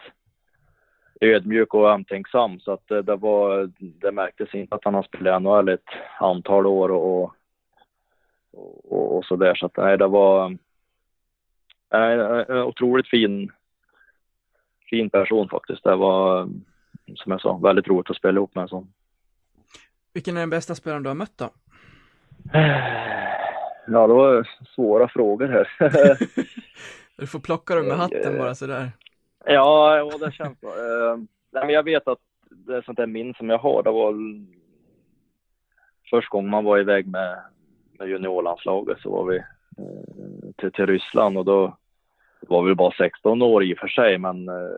ödmjuk 1.22 1.74
och 1.74 1.86
omtänksam 1.86 2.59
så 2.59 2.72
att 2.72 2.88
det, 2.88 3.01
det 3.01 3.16
var, 3.16 3.72
det 3.78 4.11
märktes 4.11 4.53
inte 4.53 4.76
att 4.76 4.84
han 4.84 4.93
har 4.93 5.03
spelat 5.03 5.41
i 5.41 5.43
NHL 5.43 5.70
ett 5.70 5.89
antal 6.20 6.66
år 6.66 6.91
och, 6.91 7.34
och, 8.84 9.18
och 9.18 9.26
så 9.26 9.36
där 9.36 9.55
så 9.55 9.66
att 9.66 9.78
nej, 9.78 9.97
det 9.97 10.07
var 10.07 10.57
en 11.89 12.57
otroligt 12.57 13.07
fin, 13.07 13.51
fin 14.89 15.09
person 15.09 15.49
faktiskt. 15.49 15.84
Det 15.84 15.95
var 15.95 16.49
som 17.16 17.32
jag 17.32 17.41
sa, 17.41 17.57
väldigt 17.57 17.88
roligt 17.88 18.09
att 18.09 18.18
spela 18.18 18.38
ihop 18.38 18.55
med 18.55 18.61
en 18.61 18.68
sån. 18.68 18.93
Vilken 20.14 20.38
är 20.38 20.39
den 20.39 20.49
bästa 20.49 20.76
spelaren 20.76 21.03
du 21.03 21.09
har 21.09 21.16
mött 21.16 21.38
då? 21.38 21.49
Ja, 23.88 24.07
det 24.07 24.14
var 24.14 24.47
svåra 24.76 25.07
frågor 25.07 25.47
här. 25.47 25.68
Du 27.16 27.28
får 27.28 27.39
plocka 27.39 27.76
dem 27.76 27.88
med 27.88 27.97
hatten 27.97 28.38
bara 28.38 28.55
sådär 28.55 28.91
ja, 29.46 29.98
ja, 29.98 30.18
det 30.18 30.32
känns 30.32 30.62
bra. 30.62 30.70
Uh, 30.70 31.18
nej, 31.52 31.66
men 31.66 31.70
jag 31.70 31.84
vet 31.84 32.08
att 32.08 32.20
det 32.50 32.76
är 32.76 32.82
sånt 32.82 32.98
där 32.98 33.08
minne 33.08 33.34
som 33.38 33.50
jag 33.50 33.58
har. 33.58 33.84
Det 33.84 33.91
var 33.91 34.16
första 36.10 36.30
gången 36.30 36.52
man 36.52 36.66
var 36.66 36.80
iväg 36.80 37.08
med, 37.08 37.38
med 38.00 38.10
juniorlandslaget 38.10 39.00
så 39.00 39.10
var 39.10 39.26
vi 39.26 39.38
uh, 39.38 40.52
till, 40.58 40.72
till 40.72 40.88
Ryssland 40.88 41.38
och 41.38 41.46
då 41.46 41.78
var 42.41 42.64
vi 42.64 42.76
bara 42.76 42.91
16 42.91 43.41
år 43.41 43.64
i 43.64 43.74
och 43.74 43.78
för 43.78 43.88
sig, 43.88 44.18
men 44.18 44.50
uh, 44.50 44.70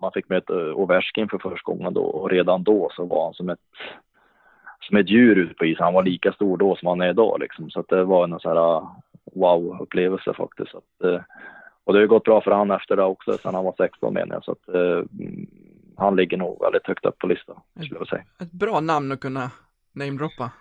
man 0.00 0.12
fick 0.12 0.28
möta 0.28 0.52
eh, 0.60 0.76
Ovechkin 0.76 1.28
för 1.28 1.38
första 1.38 1.72
gången 1.72 1.94
då 1.94 2.02
och 2.02 2.30
redan 2.30 2.62
då 2.62 2.90
så 2.96 3.04
var 3.04 3.24
han 3.24 3.34
som 3.34 3.48
ett 3.48 3.58
som 4.80 4.96
ett 4.96 5.08
djur 5.08 5.36
ute 5.36 5.54
på 5.54 5.64
isen. 5.64 5.84
Han 5.84 5.94
var 5.94 6.02
lika 6.02 6.32
stor 6.32 6.56
då 6.56 6.76
som 6.76 6.88
han 6.88 7.00
är 7.00 7.10
idag 7.10 7.40
liksom. 7.40 7.70
Så 7.70 7.80
att 7.80 7.88
det 7.88 8.04
var 8.04 8.24
en 8.24 8.40
sån 8.40 8.56
här 8.56 8.86
wow-upplevelse 9.34 10.34
faktiskt. 10.34 10.70
Så 10.70 10.78
att, 10.78 11.24
och 11.88 11.94
det 11.94 11.98
har 11.98 12.02
ju 12.02 12.08
gått 12.08 12.24
bra 12.24 12.40
för 12.40 12.50
han 12.50 12.70
efter 12.70 12.96
det 12.96 13.02
också, 13.02 13.38
sen 13.38 13.54
han 13.54 13.64
var 13.64 13.74
16 13.76 14.14
menar 14.14 14.34
jag. 14.34 14.44
Så 14.44 14.52
att 14.52 14.74
uh, 14.74 15.04
han 15.96 16.16
ligger 16.16 16.36
nog 16.36 16.60
väldigt 16.60 16.86
högt 16.86 17.04
upp 17.06 17.18
på 17.18 17.26
listan, 17.26 17.60
skulle 17.74 18.00
jag 18.00 18.08
säga. 18.08 18.24
Ett 18.40 18.52
bra 18.52 18.80
namn 18.80 19.12
att 19.12 19.20
kunna 19.20 19.50
namedroppa. 19.92 20.50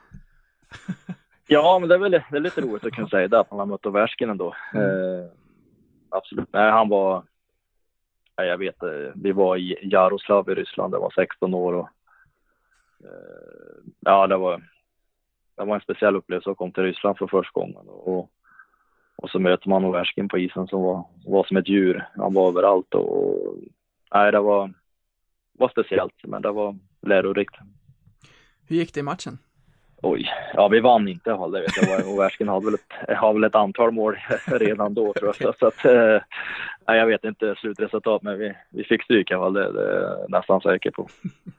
Ja, 1.49 1.79
men 1.79 1.89
det 1.89 1.95
är 1.95 1.99
väl 1.99 2.11
det 2.11 2.25
är 2.31 2.39
lite 2.39 2.61
roligt 2.61 2.85
att 2.85 2.93
kunna 2.93 3.07
säga 3.07 3.27
det, 3.27 3.39
att 3.39 3.49
han 3.49 3.59
har 3.59 3.65
mött 3.65 3.85
Ovechkin 3.85 4.29
ändå. 4.29 4.55
Eh, 4.73 5.31
absolut. 6.09 6.49
Nej, 6.53 6.71
han 6.71 6.89
var... 6.89 7.23
Nej, 8.37 8.47
jag 8.47 8.57
vet 8.57 8.83
eh, 8.83 8.89
Vi 9.15 9.31
var 9.31 9.57
i 9.57 9.77
Jaroslav 9.81 10.49
i 10.49 10.55
Ryssland, 10.55 10.93
det 10.93 10.97
var 10.97 11.11
16 11.15 11.53
år 11.53 11.73
och... 11.73 11.89
Eh, 13.03 13.91
ja, 13.99 14.27
det 14.27 14.37
var... 14.37 14.63
Det 15.55 15.65
var 15.65 15.75
en 15.75 15.81
speciell 15.81 16.15
upplevelse 16.15 16.49
att 16.49 16.57
komma 16.57 16.71
till 16.71 16.83
Ryssland 16.83 17.17
för 17.17 17.27
första 17.27 17.59
gången. 17.59 17.87
Och, 17.87 18.29
och 19.17 19.29
så 19.29 19.39
möter 19.39 19.69
man 19.69 19.85
Ovechkin 19.85 20.29
på 20.29 20.37
isen 20.37 20.67
som 20.67 20.81
var, 20.81 21.05
var 21.25 21.43
som 21.43 21.57
ett 21.57 21.69
djur. 21.69 22.07
Han 22.15 22.33
var 22.33 22.47
överallt 22.47 22.93
och... 22.93 23.55
Nej, 24.13 24.31
det 24.31 24.39
var... 24.39 24.73
var 25.57 25.69
speciellt, 25.69 26.15
men 26.23 26.41
det 26.41 26.51
var 26.51 26.77
lärorikt. 27.01 27.55
Hur 28.67 28.75
gick 28.75 28.93
det 28.93 28.99
i 28.99 29.03
matchen? 29.03 29.37
Oj, 30.01 30.29
ja 30.53 30.67
vi 30.67 30.79
vann 30.79 31.07
inte 31.07 31.31
Hall, 31.31 31.51
det 31.51 31.61
vet 31.61 31.77
jag. 31.77 32.13
Ovechkin 32.13 32.47
hade 32.47 32.65
väl 32.65 32.73
ett, 32.73 33.17
har 33.17 33.33
väl 33.33 33.43
ett 33.43 33.55
antal 33.55 33.91
mål 33.91 34.17
redan 34.45 34.93
då 34.93 35.13
tror 35.13 35.35
jag. 35.39 35.57
Så 35.57 35.67
att, 35.67 35.85
eh, 35.85 36.21
nej, 36.87 36.99
jag 36.99 37.07
vet 37.07 37.23
inte 37.23 37.55
slutresultat, 37.57 38.23
men 38.23 38.39
vi, 38.39 38.53
vi 38.69 38.83
fick 38.83 39.03
stryk 39.03 39.31
i 39.31 39.33
alla 39.33 39.43
fall, 39.43 39.53
det, 39.53 39.71
det 39.71 39.81
är 39.81 40.01
jag 40.01 40.29
nästan 40.29 40.61
säker 40.61 40.91
på. 40.91 41.07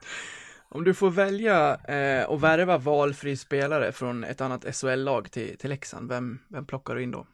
Om 0.70 0.84
du 0.84 0.94
får 0.94 1.10
välja 1.10 1.76
eh, 1.88 2.30
och 2.30 2.44
värva 2.44 2.78
valfri 2.78 3.36
spelare 3.36 3.92
från 3.92 4.24
ett 4.24 4.40
annat 4.40 4.76
SHL-lag 4.76 5.30
till, 5.30 5.58
till 5.58 5.70
Leksand, 5.70 6.08
vem, 6.08 6.38
vem 6.48 6.66
plockar 6.66 6.94
du 6.94 7.02
in 7.02 7.10
då? 7.10 7.26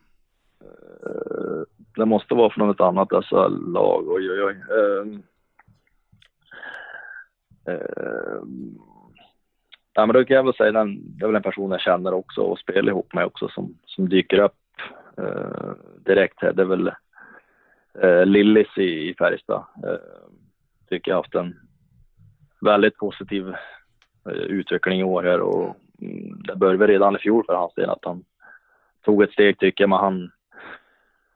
Eh, 1.06 1.62
det 1.96 2.04
måste 2.04 2.34
vara 2.34 2.50
från 2.50 2.70
ett 2.70 2.80
annat 2.80 3.08
SHL-lag, 3.24 4.08
oj 4.08 4.30
oj 4.30 4.42
oj. 4.42 4.56
Eh, 4.70 5.20
eh, 7.74 8.42
Ja, 9.96 10.06
men 10.06 10.14
då 10.14 10.24
kan 10.24 10.36
jag 10.36 10.44
väl 10.44 10.54
säga 10.54 10.72
den, 10.72 11.18
det 11.18 11.24
är 11.24 11.26
väl 11.26 11.36
en 11.36 11.42
person 11.42 11.70
jag 11.70 11.80
känner 11.80 12.14
också 12.14 12.40
och 12.40 12.58
spelar 12.58 12.88
ihop 12.88 13.14
med 13.14 13.24
också 13.24 13.48
som, 13.48 13.78
som 13.86 14.08
dyker 14.08 14.38
upp 14.38 14.56
eh, 15.18 15.72
direkt 16.04 16.42
här. 16.42 16.52
Det 16.52 16.62
är 16.62 16.66
väl 16.66 16.90
eh, 18.02 18.26
Lillis 18.26 18.78
i, 18.78 19.08
i 19.08 19.14
Färjestad. 19.18 19.64
Eh, 19.82 20.28
tycker 20.88 21.10
jag 21.10 21.16
har 21.16 21.22
haft 21.22 21.34
en 21.34 21.56
väldigt 22.60 22.96
positiv 22.96 23.48
eh, 24.28 24.32
utveckling 24.32 25.00
i 25.00 25.04
år 25.04 25.22
här 25.22 25.40
och 25.40 25.76
mm, 26.00 26.42
det 26.42 26.56
började 26.56 26.86
redan 26.86 27.16
i 27.16 27.18
fjol 27.18 27.44
för 27.46 27.54
hans 27.54 27.74
del 27.74 27.90
att 27.90 28.04
han 28.04 28.24
tog 29.04 29.22
ett 29.22 29.32
steg 29.32 29.58
tycker 29.58 29.84
jag, 29.84 29.90
men 29.90 29.98
han 29.98 30.30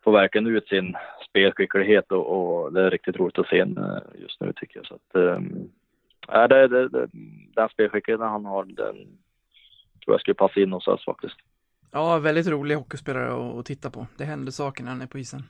får 0.05 0.13
verkligen 0.13 0.47
ut 0.47 0.69
sin 0.69 0.97
spelskicklighet 1.29 2.13
och, 2.13 2.27
och 2.27 2.73
det 2.73 2.83
är 2.83 2.91
riktigt 2.91 3.17
roligt 3.17 3.39
att 3.39 3.49
se 3.49 3.59
eh, 3.59 3.67
just 4.15 4.41
nu 4.41 4.53
tycker 4.53 4.77
jag. 4.77 4.87
Så 4.87 4.95
att, 4.95 5.41
Ja, 6.31 6.49
det, 6.49 6.69
det, 6.69 6.89
det, 6.89 7.09
den 7.55 7.69
spelskickligheten 7.69 8.29
han 8.29 8.45
har, 8.45 8.65
den 8.65 8.97
tror 10.05 10.15
jag 10.15 10.21
skulle 10.21 10.35
passa 10.35 10.61
in 10.61 10.73
hos 10.73 10.89
oss 10.89 11.05
faktiskt. 11.05 11.37
Ja, 11.93 12.19
väldigt 12.19 12.49
rolig 12.49 12.75
hockeyspelare 12.75 13.33
att, 13.33 13.59
att 13.59 13.67
titta 13.67 13.91
på. 13.91 14.07
Det 14.19 14.25
händer 14.25 14.53
saker 14.53 14.85
när 14.85 14.91
han 14.91 15.03
är 15.03 15.07
på 15.07 15.19
isen. 15.19 15.43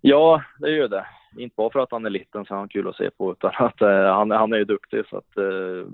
Ja, 0.00 0.42
det 0.58 0.70
gör 0.70 0.88
det. 0.88 1.06
Inte 1.38 1.54
bara 1.56 1.70
för 1.70 1.80
att 1.80 1.90
han 1.90 2.06
är 2.06 2.10
liten 2.10 2.44
så 2.44 2.54
är 2.54 2.58
han 2.58 2.68
kul 2.68 2.88
att 2.88 2.96
se 2.96 3.10
på, 3.10 3.32
utan 3.32 3.52
att 3.54 3.82
eh, 3.82 4.14
han, 4.14 4.30
han 4.30 4.52
är 4.52 4.56
ju 4.56 4.64
duktig 4.64 5.06
så 5.10 5.16
att, 5.16 5.36
eh, 5.36 5.92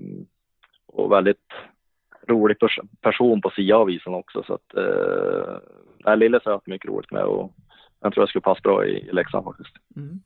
och 0.87 1.13
väldigt 1.13 1.53
rolig 2.29 2.59
pers 2.59 2.79
person 3.01 3.41
på 3.41 3.51
sidan 3.51 3.81
av 3.81 3.91
isen 3.91 4.15
också 4.15 4.43
så 4.43 4.55
att, 4.55 4.75
eh, 4.75 5.57
nej, 6.05 6.17
Lilles 6.17 6.45
har 6.45 6.53
jag 6.53 6.57
haft 6.57 6.67
mycket 6.67 6.89
roligt 6.89 7.11
med 7.11 7.23
och 7.23 7.53
jag 8.01 8.13
tror 8.13 8.23
jag 8.23 8.29
skulle 8.29 8.43
passa 8.43 8.61
bra 8.61 8.87
i, 8.87 8.91
i 8.91 9.13
Leksand 9.13 9.45
faktiskt. 9.45 9.77
Mm. 9.97 10.21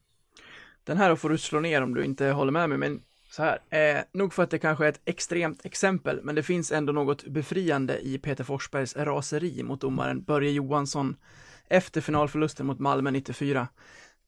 Den 0.84 0.96
här 0.96 1.16
får 1.16 1.28
du 1.28 1.38
slå 1.38 1.60
ner 1.60 1.82
om 1.82 1.94
du 1.94 2.04
inte 2.04 2.26
håller 2.26 2.52
med 2.52 2.68
mig, 2.68 2.78
men 2.78 3.02
så 3.30 3.42
här, 3.42 3.58
eh, 3.70 4.02
nog 4.12 4.32
för 4.32 4.42
att 4.42 4.50
det 4.50 4.58
kanske 4.58 4.84
är 4.84 4.88
ett 4.88 5.00
extremt 5.04 5.66
exempel, 5.66 6.20
men 6.22 6.34
det 6.34 6.42
finns 6.42 6.72
ändå 6.72 6.92
något 6.92 7.24
befriande 7.24 7.98
i 7.98 8.18
Peter 8.18 8.44
Forsbergs 8.44 8.96
raseri 8.96 9.62
mot 9.62 9.80
domaren 9.80 10.22
Börje 10.22 10.50
Johansson 10.50 11.16
efter 11.68 12.00
finalförlusten 12.00 12.66
mot 12.66 12.78
Malmö 12.78 13.10
94. 13.10 13.68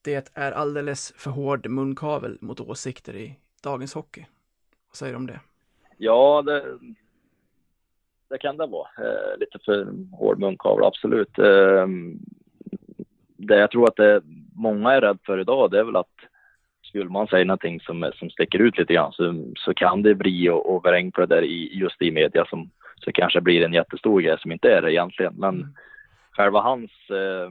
Det 0.02 0.30
är 0.34 0.52
alldeles 0.52 1.12
för 1.16 1.30
hård 1.30 1.66
munkavel 1.66 2.38
mot 2.40 2.60
åsikter 2.60 3.16
i 3.16 3.38
dagens 3.62 3.94
hockey. 3.94 4.26
Vad 4.88 4.96
säger 4.96 5.12
du 5.12 5.16
om 5.16 5.26
det? 5.26 5.40
Ja, 5.96 6.42
det, 6.42 6.78
det 8.28 8.38
kan 8.38 8.56
det 8.56 8.66
vara. 8.66 8.88
Eh, 8.98 9.38
lite 9.38 9.58
för 9.64 9.86
hård 10.12 10.40
munkavel, 10.40 10.84
absolut. 10.84 11.38
Eh, 11.38 11.86
det 13.36 13.58
jag 13.58 13.70
tror 13.70 13.88
att 13.88 13.96
det 13.96 14.22
många 14.54 14.92
är 14.92 15.00
rädda 15.00 15.18
för 15.26 15.40
idag, 15.40 15.70
det 15.70 15.78
är 15.78 15.84
väl 15.84 15.96
att 15.96 16.14
skulle 16.82 17.10
man 17.10 17.26
säga 17.26 17.44
någonting 17.44 17.80
som, 17.80 18.10
som 18.14 18.30
sticker 18.30 18.58
ut 18.58 18.78
lite 18.78 18.94
grann 18.94 19.12
så, 19.12 19.44
så 19.56 19.74
kan 19.74 20.02
det 20.02 20.14
bli 20.14 20.48
och, 20.50 20.74
och 20.74 20.84
vräng 20.84 21.12
på 21.12 21.20
det 21.20 21.26
där 21.26 21.42
i, 21.42 21.78
just 21.78 22.02
i 22.02 22.10
media 22.10 22.44
som 22.44 22.70
så 23.04 23.12
kanske 23.12 23.40
blir 23.40 23.64
en 23.64 23.72
jättestor 23.72 24.20
grej 24.20 24.36
som 24.38 24.52
inte 24.52 24.68
är 24.68 24.82
det 24.82 24.92
egentligen. 24.92 25.34
Men 25.36 25.54
mm. 25.54 25.68
själva 26.30 26.60
hans 26.60 26.90
eh, 27.10 27.50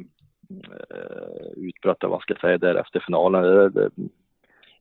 eh 0.90 1.48
utbrott, 1.56 1.98
vad 2.02 2.22
ska 2.22 2.34
jag 2.34 2.42
säga, 2.42 2.58
där 2.58 2.76
efter 2.76 3.00
finalen, 3.00 3.44
det, 3.44 3.70
det, 3.70 3.90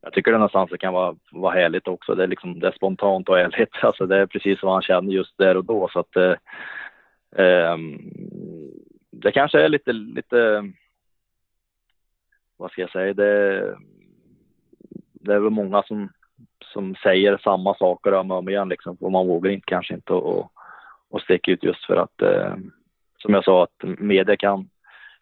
jag 0.05 0.13
tycker 0.13 0.33
det 0.33 0.39
någonstans 0.39 0.71
det 0.71 0.79
kan 0.79 0.93
vara, 0.93 1.17
vara 1.33 1.55
härligt 1.55 1.89
också. 1.89 2.15
Det 2.15 2.23
är, 2.23 2.27
liksom, 2.27 2.61
det 2.61 2.67
är 2.67 2.73
spontant 2.73 3.29
och 3.29 3.39
ärligt. 3.39 3.71
Alltså 3.83 4.07
det 4.07 4.17
är 4.17 4.27
precis 4.27 4.63
vad 4.63 4.73
han 4.73 4.83
känner 4.83 5.13
just 5.13 5.39
där 5.39 5.57
och 5.57 5.65
då. 5.65 5.89
Så 5.93 6.01
att, 6.01 6.17
eh, 6.17 6.35
eh, 7.45 7.77
det 9.11 9.33
kanske 9.33 9.61
är 9.61 9.69
lite, 9.69 9.93
lite, 9.93 10.73
vad 12.57 12.71
ska 12.71 12.81
jag 12.81 12.91
säga, 12.91 13.15
det, 13.15 13.61
det 15.13 15.35
är 15.35 15.39
väl 15.39 15.51
många 15.51 15.83
som, 15.83 16.09
som 16.65 16.95
säger 16.95 17.39
samma 17.39 17.75
saker 17.75 18.15
om 18.15 18.31
och 18.31 18.39
om 18.39 18.49
igen 18.49 18.69
liksom. 18.69 18.97
Och 19.01 19.13
man 19.13 19.27
vågar 19.27 19.51
inte, 19.51 19.67
kanske 19.67 19.95
inte 19.95 20.13
och, 20.13 20.53
och 21.11 21.21
sticka 21.21 21.51
ut 21.51 21.65
just 21.65 21.87
för 21.87 21.97
att, 21.97 22.23
eh, 22.23 22.55
som 23.19 23.35
jag 23.35 23.45
sa, 23.45 23.63
att 23.63 23.99
media 23.99 24.37
kan 24.37 24.69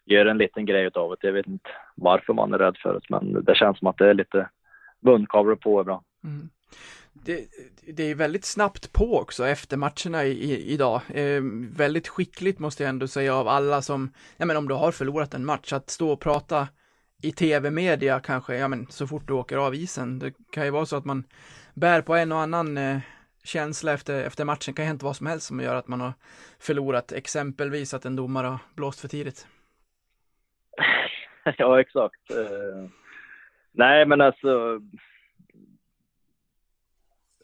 göra 0.05 0.31
en 0.31 0.37
liten 0.37 0.65
grej 0.65 0.89
av 0.93 1.15
det. 1.21 1.27
Jag 1.27 1.33
vet 1.33 1.47
inte 1.47 1.69
varför 1.95 2.33
man 2.33 2.53
är 2.53 2.57
rädd 2.57 2.77
för 2.77 2.93
det, 2.93 3.01
men 3.09 3.43
det 3.43 3.55
känns 3.55 3.79
som 3.79 3.87
att 3.87 3.97
det 3.97 4.09
är 4.09 4.13
lite 4.13 4.49
munkavel 5.03 5.57
på 5.57 5.81
ibland. 5.81 6.03
Mm. 6.23 6.49
Det, 7.13 7.47
det, 7.87 8.03
är 8.03 8.15
väldigt 8.15 8.45
snabbt 8.45 8.93
på 8.93 9.19
också 9.19 9.47
efter 9.47 9.77
matcherna 9.77 10.25
i, 10.25 10.31
i, 10.31 10.73
idag. 10.73 11.01
Eh, 11.13 11.41
väldigt 11.77 12.07
skickligt 12.07 12.59
måste 12.59 12.83
jag 12.83 12.89
ändå 12.89 13.07
säga 13.07 13.35
av 13.35 13.47
alla 13.47 13.81
som, 13.81 14.13
ja 14.37 14.45
men 14.45 14.57
om 14.57 14.67
du 14.67 14.73
har 14.73 14.91
förlorat 14.91 15.33
en 15.33 15.45
match, 15.45 15.73
att 15.73 15.89
stå 15.89 16.11
och 16.11 16.19
prata 16.19 16.67
i 17.21 17.31
tv-media 17.31 18.19
kanske, 18.19 18.55
ja 18.55 18.67
men 18.67 18.87
så 18.89 19.07
fort 19.07 19.27
du 19.27 19.33
åker 19.33 19.57
av 19.57 19.75
isen. 19.75 20.19
Det 20.19 20.33
kan 20.51 20.65
ju 20.65 20.71
vara 20.71 20.85
så 20.85 20.95
att 20.95 21.05
man 21.05 21.23
bär 21.73 22.01
på 22.01 22.15
en 22.15 22.31
och 22.31 22.39
annan 22.39 22.77
eh, 22.77 22.99
känsla 23.43 23.93
efter, 23.93 24.23
efter 24.23 24.45
matchen. 24.45 24.73
Det 24.73 24.73
kan 24.73 24.85
ju 24.85 24.87
hända 24.87 25.05
vad 25.05 25.15
som 25.15 25.27
helst 25.27 25.47
som 25.47 25.59
gör 25.59 25.75
att 25.75 25.87
man 25.87 26.01
har 26.01 26.13
förlorat, 26.59 27.11
exempelvis 27.11 27.93
att 27.93 28.05
en 28.05 28.15
domare 28.15 28.47
har 28.47 28.59
blåst 28.75 28.99
för 28.99 29.07
tidigt. 29.07 29.47
ja, 31.57 31.79
exakt. 31.79 32.31
Uh 32.31 32.87
Nej, 33.73 34.05
men 34.05 34.21
alltså. 34.21 34.79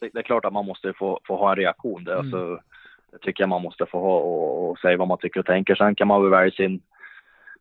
Det, 0.01 0.19
är 0.19 0.21
klart 0.21 0.45
att 0.45 0.53
man 0.53 0.65
måste 0.65 0.93
få, 0.93 1.19
få 1.27 1.35
ha 1.35 1.49
en 1.49 1.55
reaktion. 1.55 2.03
Det, 2.03 2.13
mm. 2.13 2.25
alltså, 2.25 2.61
det 3.11 3.17
tycker 3.17 3.43
jag 3.43 3.49
man 3.49 3.61
måste 3.61 3.85
få 3.85 3.99
ha 3.99 4.17
och, 4.19 4.69
och, 4.69 4.79
säga 4.79 4.97
vad 4.97 5.07
man 5.07 5.17
tycker 5.17 5.39
och 5.39 5.45
tänker. 5.45 5.75
Sen 5.75 5.95
kan 5.95 6.07
man 6.07 6.21
väl 6.21 6.31
välja 6.31 6.51
sin, 6.51 6.81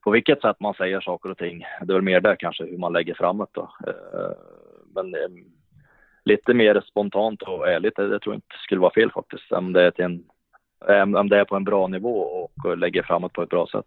på 0.01 0.11
vilket 0.11 0.41
sätt 0.41 0.61
man 0.61 0.75
säger 0.75 1.01
saker 1.01 1.31
och 1.31 1.39
ting. 1.39 1.64
Det 1.83 1.93
är 1.93 1.95
väl 1.95 2.03
mer 2.03 2.21
där 2.21 2.37
kanske 2.39 2.64
hur 2.64 2.79
man 2.79 2.93
lägger 2.93 3.14
fram 3.14 3.39
det 3.39 3.47
då. 3.53 3.71
Eh, 3.87 4.37
men 4.95 5.14
eh, 5.14 5.29
lite 6.25 6.55
mer 6.55 6.81
spontant 6.87 7.43
och 7.43 7.69
ärligt, 7.69 7.97
det, 7.97 8.09
det 8.09 8.19
tror 8.19 8.35
jag 8.35 8.39
inte 8.39 8.57
skulle 8.64 8.81
vara 8.81 8.95
fel 8.95 9.12
faktiskt. 9.12 9.53
Om 9.53 9.73
det 9.73 9.83
är, 9.83 9.91
till 9.91 10.05
en, 10.05 11.16
om 11.16 11.29
det 11.29 11.39
är 11.39 11.45
på 11.45 11.57
en 11.57 11.64
bra 11.64 11.87
nivå 11.87 12.21
och 12.21 12.79
lägger 12.79 13.03
fram 13.03 13.23
det 13.23 13.29
på 13.29 13.43
ett 13.43 13.49
bra 13.49 13.66
sätt. 13.66 13.87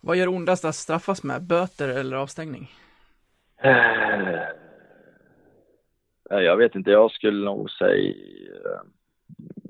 Vad 0.00 0.16
gör 0.16 0.28
ondast 0.28 0.64
att 0.64 0.74
straffas 0.74 1.22
med? 1.22 1.42
Böter 1.42 1.88
eller 1.88 2.16
avstängning? 2.16 2.68
Eh, 6.30 6.40
jag 6.40 6.56
vet 6.56 6.74
inte, 6.74 6.90
jag 6.90 7.10
skulle 7.10 7.44
nog 7.44 7.70
säga 7.70 8.14
eh, 8.64 8.80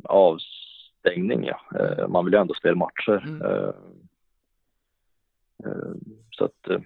avstängning. 0.05 1.45
Ja. 1.45 1.61
Eh, 1.80 2.09
man 2.09 2.24
vill 2.24 2.34
ju 2.34 2.41
ändå 2.41 2.55
spela 2.55 2.74
matcher. 2.74 3.24
Mm. 3.26 3.72
Så 6.30 6.45
att 6.45 6.82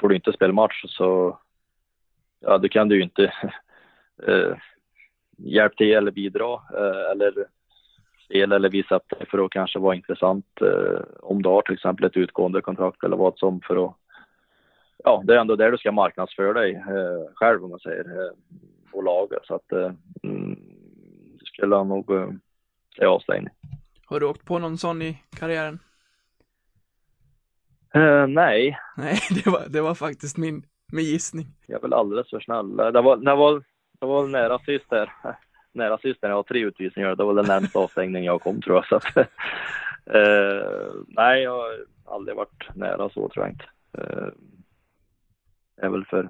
får 0.00 0.08
du 0.08 0.14
inte 0.14 0.32
spela 0.32 0.52
match 0.52 0.84
så 0.88 1.38
ja, 2.40 2.58
då 2.58 2.68
kan 2.68 2.88
du 2.88 2.96
ju 2.96 3.02
inte 3.02 3.32
hjälpa 5.36 5.76
till 5.76 5.92
eller 5.92 6.10
bidra 6.10 6.60
eller 7.10 7.46
spela 8.24 8.56
eller 8.56 8.68
visa 8.68 8.96
upp 8.96 9.08
dig 9.08 9.26
för 9.30 9.44
att 9.44 9.50
kanske 9.50 9.78
vara 9.78 9.94
intressant 9.94 10.46
om 11.20 11.42
du 11.42 11.48
har 11.48 11.62
till 11.62 11.74
exempel 11.74 12.04
ett 12.04 12.16
utgående 12.16 12.60
kontrakt 12.60 13.04
eller 13.04 13.16
vad 13.16 13.38
som 13.38 13.60
för 13.60 13.86
att 13.86 13.96
ja, 15.06 15.22
det 15.24 15.34
är 15.34 15.38
ändå 15.38 15.56
där 15.56 15.70
du 15.70 15.78
ska 15.78 15.92
marknadsföra 15.92 16.52
dig 16.52 16.74
eh, 16.74 17.34
själv 17.34 17.64
om 17.64 17.70
man 17.70 17.78
säger 17.78 18.04
eh, 18.04 18.32
och 18.92 19.04
laget. 19.04 19.44
Så 19.44 19.54
att 19.54 19.72
eh, 19.72 19.92
mm, 20.22 20.54
det 21.38 21.46
skulle 21.46 21.76
jag 21.76 21.86
nog 21.86 22.10
eh, 22.10 22.30
säga 22.96 23.10
avstängning. 23.10 23.48
Har 24.06 24.20
du 24.20 24.26
åkt 24.26 24.44
på 24.44 24.58
någon 24.58 24.78
sån 24.78 25.02
i 25.02 25.22
karriären? 25.38 25.78
Eh, 27.94 28.26
nej. 28.26 28.78
Nej, 28.96 29.18
det 29.44 29.50
var, 29.50 29.62
det 29.68 29.80
var 29.80 29.94
faktiskt 29.94 30.36
min, 30.36 30.62
min 30.92 31.04
gissning. 31.04 31.46
Jag 31.66 31.78
är 31.78 31.82
väl 31.82 31.92
alldeles 31.92 32.30
för 32.30 32.40
snäll. 32.40 32.76
Det 32.76 33.00
var, 33.00 33.16
det 33.16 33.34
var, 33.34 33.62
det 34.00 34.06
var 34.06 34.26
nära 34.26 34.58
sist 34.58 34.90
där. 34.90 35.12
Nära 35.72 35.98
sist 35.98 36.18
när 36.22 36.28
jag 36.28 36.36
har 36.36 36.42
tre 36.42 36.60
utvisningar. 36.60 37.14
Det 37.16 37.24
var 37.24 37.34
den 37.34 37.46
närmsta 37.46 37.78
avstängning 37.78 38.24
jag 38.24 38.42
kom 38.42 38.62
tror 38.62 38.76
jag. 38.76 38.86
Så 38.88 38.96
att, 38.96 39.16
eh, 39.16 40.94
nej, 41.08 41.42
jag 41.42 41.50
har 41.50 41.72
aldrig 42.04 42.36
varit 42.36 42.76
nära 42.76 43.08
så 43.08 43.28
tror 43.28 43.44
jag 43.44 43.52
inte. 43.52 43.64
Eh, 45.76 45.84
är 45.84 45.88
väl 45.88 46.04
för, 46.04 46.22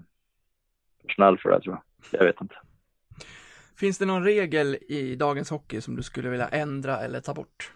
för 1.03 1.15
snäll 1.15 1.39
för 1.39 1.51
det 1.51 1.61
tror 1.61 1.75
jag. 1.75 2.21
Jag 2.21 2.27
vet 2.27 2.41
inte. 2.41 2.55
Finns 3.77 3.99
det 3.99 4.07
någon 4.07 4.25
regel 4.25 4.77
i 4.89 5.17
dagens 5.17 5.51
hockey 5.51 5.81
som 5.81 5.97
du 5.97 6.03
skulle 6.03 6.29
vilja 6.29 6.49
ändra 6.49 6.97
eller 6.97 7.21
ta 7.21 7.35
bort? 7.35 7.73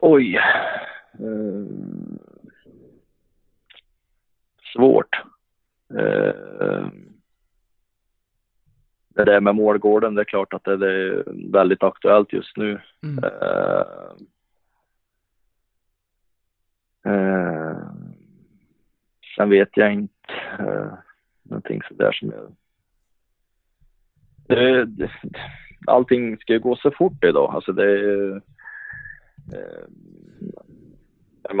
Oj. 0.00 0.38
Mm. 1.18 2.18
Svårt. 4.72 5.16
Mm. 5.90 7.06
Det 9.08 9.24
där 9.24 9.40
med 9.40 9.54
målgården, 9.54 10.14
det 10.14 10.22
är 10.22 10.24
klart 10.24 10.52
att 10.52 10.64
det 10.64 10.72
är 10.72 11.24
väldigt 11.52 11.82
aktuellt 11.82 12.32
just 12.32 12.56
nu. 12.56 12.80
Mm. 13.02 13.24
Mm. 17.04 17.76
Sen 19.36 19.50
vet 19.50 19.76
jag 19.76 19.92
inte 19.92 20.19
uh, 20.60 20.92
någonting 21.42 21.80
sådär 21.88 22.12
som 22.12 22.30
jag... 22.30 22.52
Det, 24.48 24.84
det, 24.84 25.10
allting 25.86 26.36
ska 26.36 26.52
ju 26.52 26.58
gå 26.58 26.76
så 26.76 26.90
fort 26.90 27.24
idag. 27.24 27.54
Alltså 27.54 27.72
det 27.72 27.84
är... 27.84 28.32
Uh, 28.32 28.40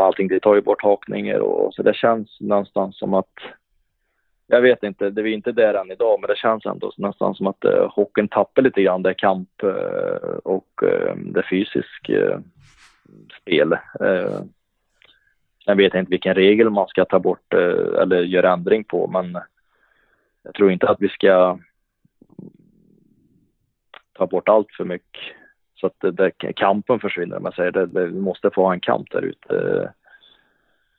allting, 0.00 0.28
det 0.28 0.40
tar 0.40 0.54
ju 0.54 0.60
bort 0.60 0.82
hakningar 0.82 1.38
och 1.38 1.74
så 1.74 1.82
det 1.82 1.94
känns 1.94 2.40
någonstans 2.40 2.98
som 2.98 3.14
att 3.14 3.34
jag 4.46 4.60
vet 4.60 4.82
inte, 4.82 5.10
det 5.10 5.20
är 5.20 5.26
inte 5.26 5.52
där 5.52 5.74
än 5.74 5.90
idag, 5.90 6.20
men 6.20 6.28
det 6.28 6.36
känns 6.36 6.66
ändå 6.66 6.92
nästan 6.96 7.34
som 7.34 7.46
att 7.46 7.64
uh, 7.64 7.88
hockeyn 7.90 8.28
tappar 8.28 8.62
lite 8.62 8.82
grann 8.82 9.02
det 9.02 9.14
kamp 9.14 9.48
uh, 9.64 10.38
och 10.44 10.82
uh, 10.82 11.14
det 11.16 11.42
fysiska 11.50 12.12
uh, 12.12 12.38
spel. 13.40 13.76
Sen 15.64 15.76
vet 15.76 15.94
jag 15.94 16.02
inte 16.02 16.10
vilken 16.10 16.34
regel 16.34 16.70
man 16.70 16.88
ska 16.88 17.04
ta 17.04 17.18
bort 17.18 17.54
eh, 17.54 18.02
eller 18.02 18.22
göra 18.22 18.52
ändring 18.52 18.84
på, 18.84 19.06
men 19.06 19.38
jag 20.42 20.54
tror 20.54 20.72
inte 20.72 20.88
att 20.88 21.00
vi 21.00 21.08
ska 21.08 21.58
ta 24.12 24.26
bort 24.26 24.48
allt 24.48 24.72
för 24.76 24.84
mycket 24.84 25.22
så 25.74 25.86
att 25.86 26.00
det, 26.00 26.10
det, 26.10 26.52
kampen 26.52 27.00
försvinner. 27.00 27.40
Man 27.40 27.52
säger 27.52 27.72
det, 27.72 27.86
det, 27.86 28.06
vi 28.06 28.20
måste 28.20 28.50
få 28.50 28.62
ha 28.62 28.72
en 28.72 28.80
kamp 28.80 29.10
där 29.10 29.22
ute 29.22 29.54
eh, 29.54 29.90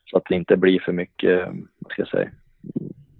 så 0.05 0.18
att 0.18 0.26
det 0.30 0.36
inte 0.36 0.57
blir 0.57 0.80
för 0.80 0.91
mycket, 0.91 1.41
eh, 1.41 1.53
vad 1.80 1.91
ska 1.91 2.01
jag 2.01 2.09
säga, 2.09 2.30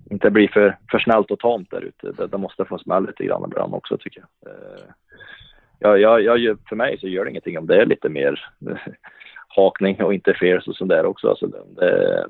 inte 0.10 0.30
blir 0.30 0.48
för, 0.48 0.78
för 0.92 1.00
snällt 1.00 1.32
och 1.32 1.40
tamt 1.40 1.72
där 1.72 1.82
ute. 1.82 2.12
Det, 2.12 2.28
det 2.28 2.38
måste 2.38 2.66
få 2.66 2.78
smälla 2.78 3.08
lite 3.08 3.26
grann 3.26 3.44
ibland 3.48 3.74
också 3.74 3.98
tycker 3.98 4.22
jag. 4.22 4.52
Ja, 5.80 5.98
jag, 5.98 6.22
jag. 6.22 6.58
För 6.70 6.76
mig 6.76 7.00
så 7.00 7.08
gör 7.08 7.26
det 7.26 7.32
ingenting 7.32 7.58
om 7.58 7.68
det 7.68 7.82
är 7.82 7.86
lite 7.86 8.10
mer 8.10 8.46
hakning 9.56 10.04
och 10.04 10.14
interference 10.14 10.70
och 10.70 10.76
sånt 10.76 10.90
där 10.90 11.06
också. 11.06 11.30
Alltså 11.30 11.48
det, 11.48 12.26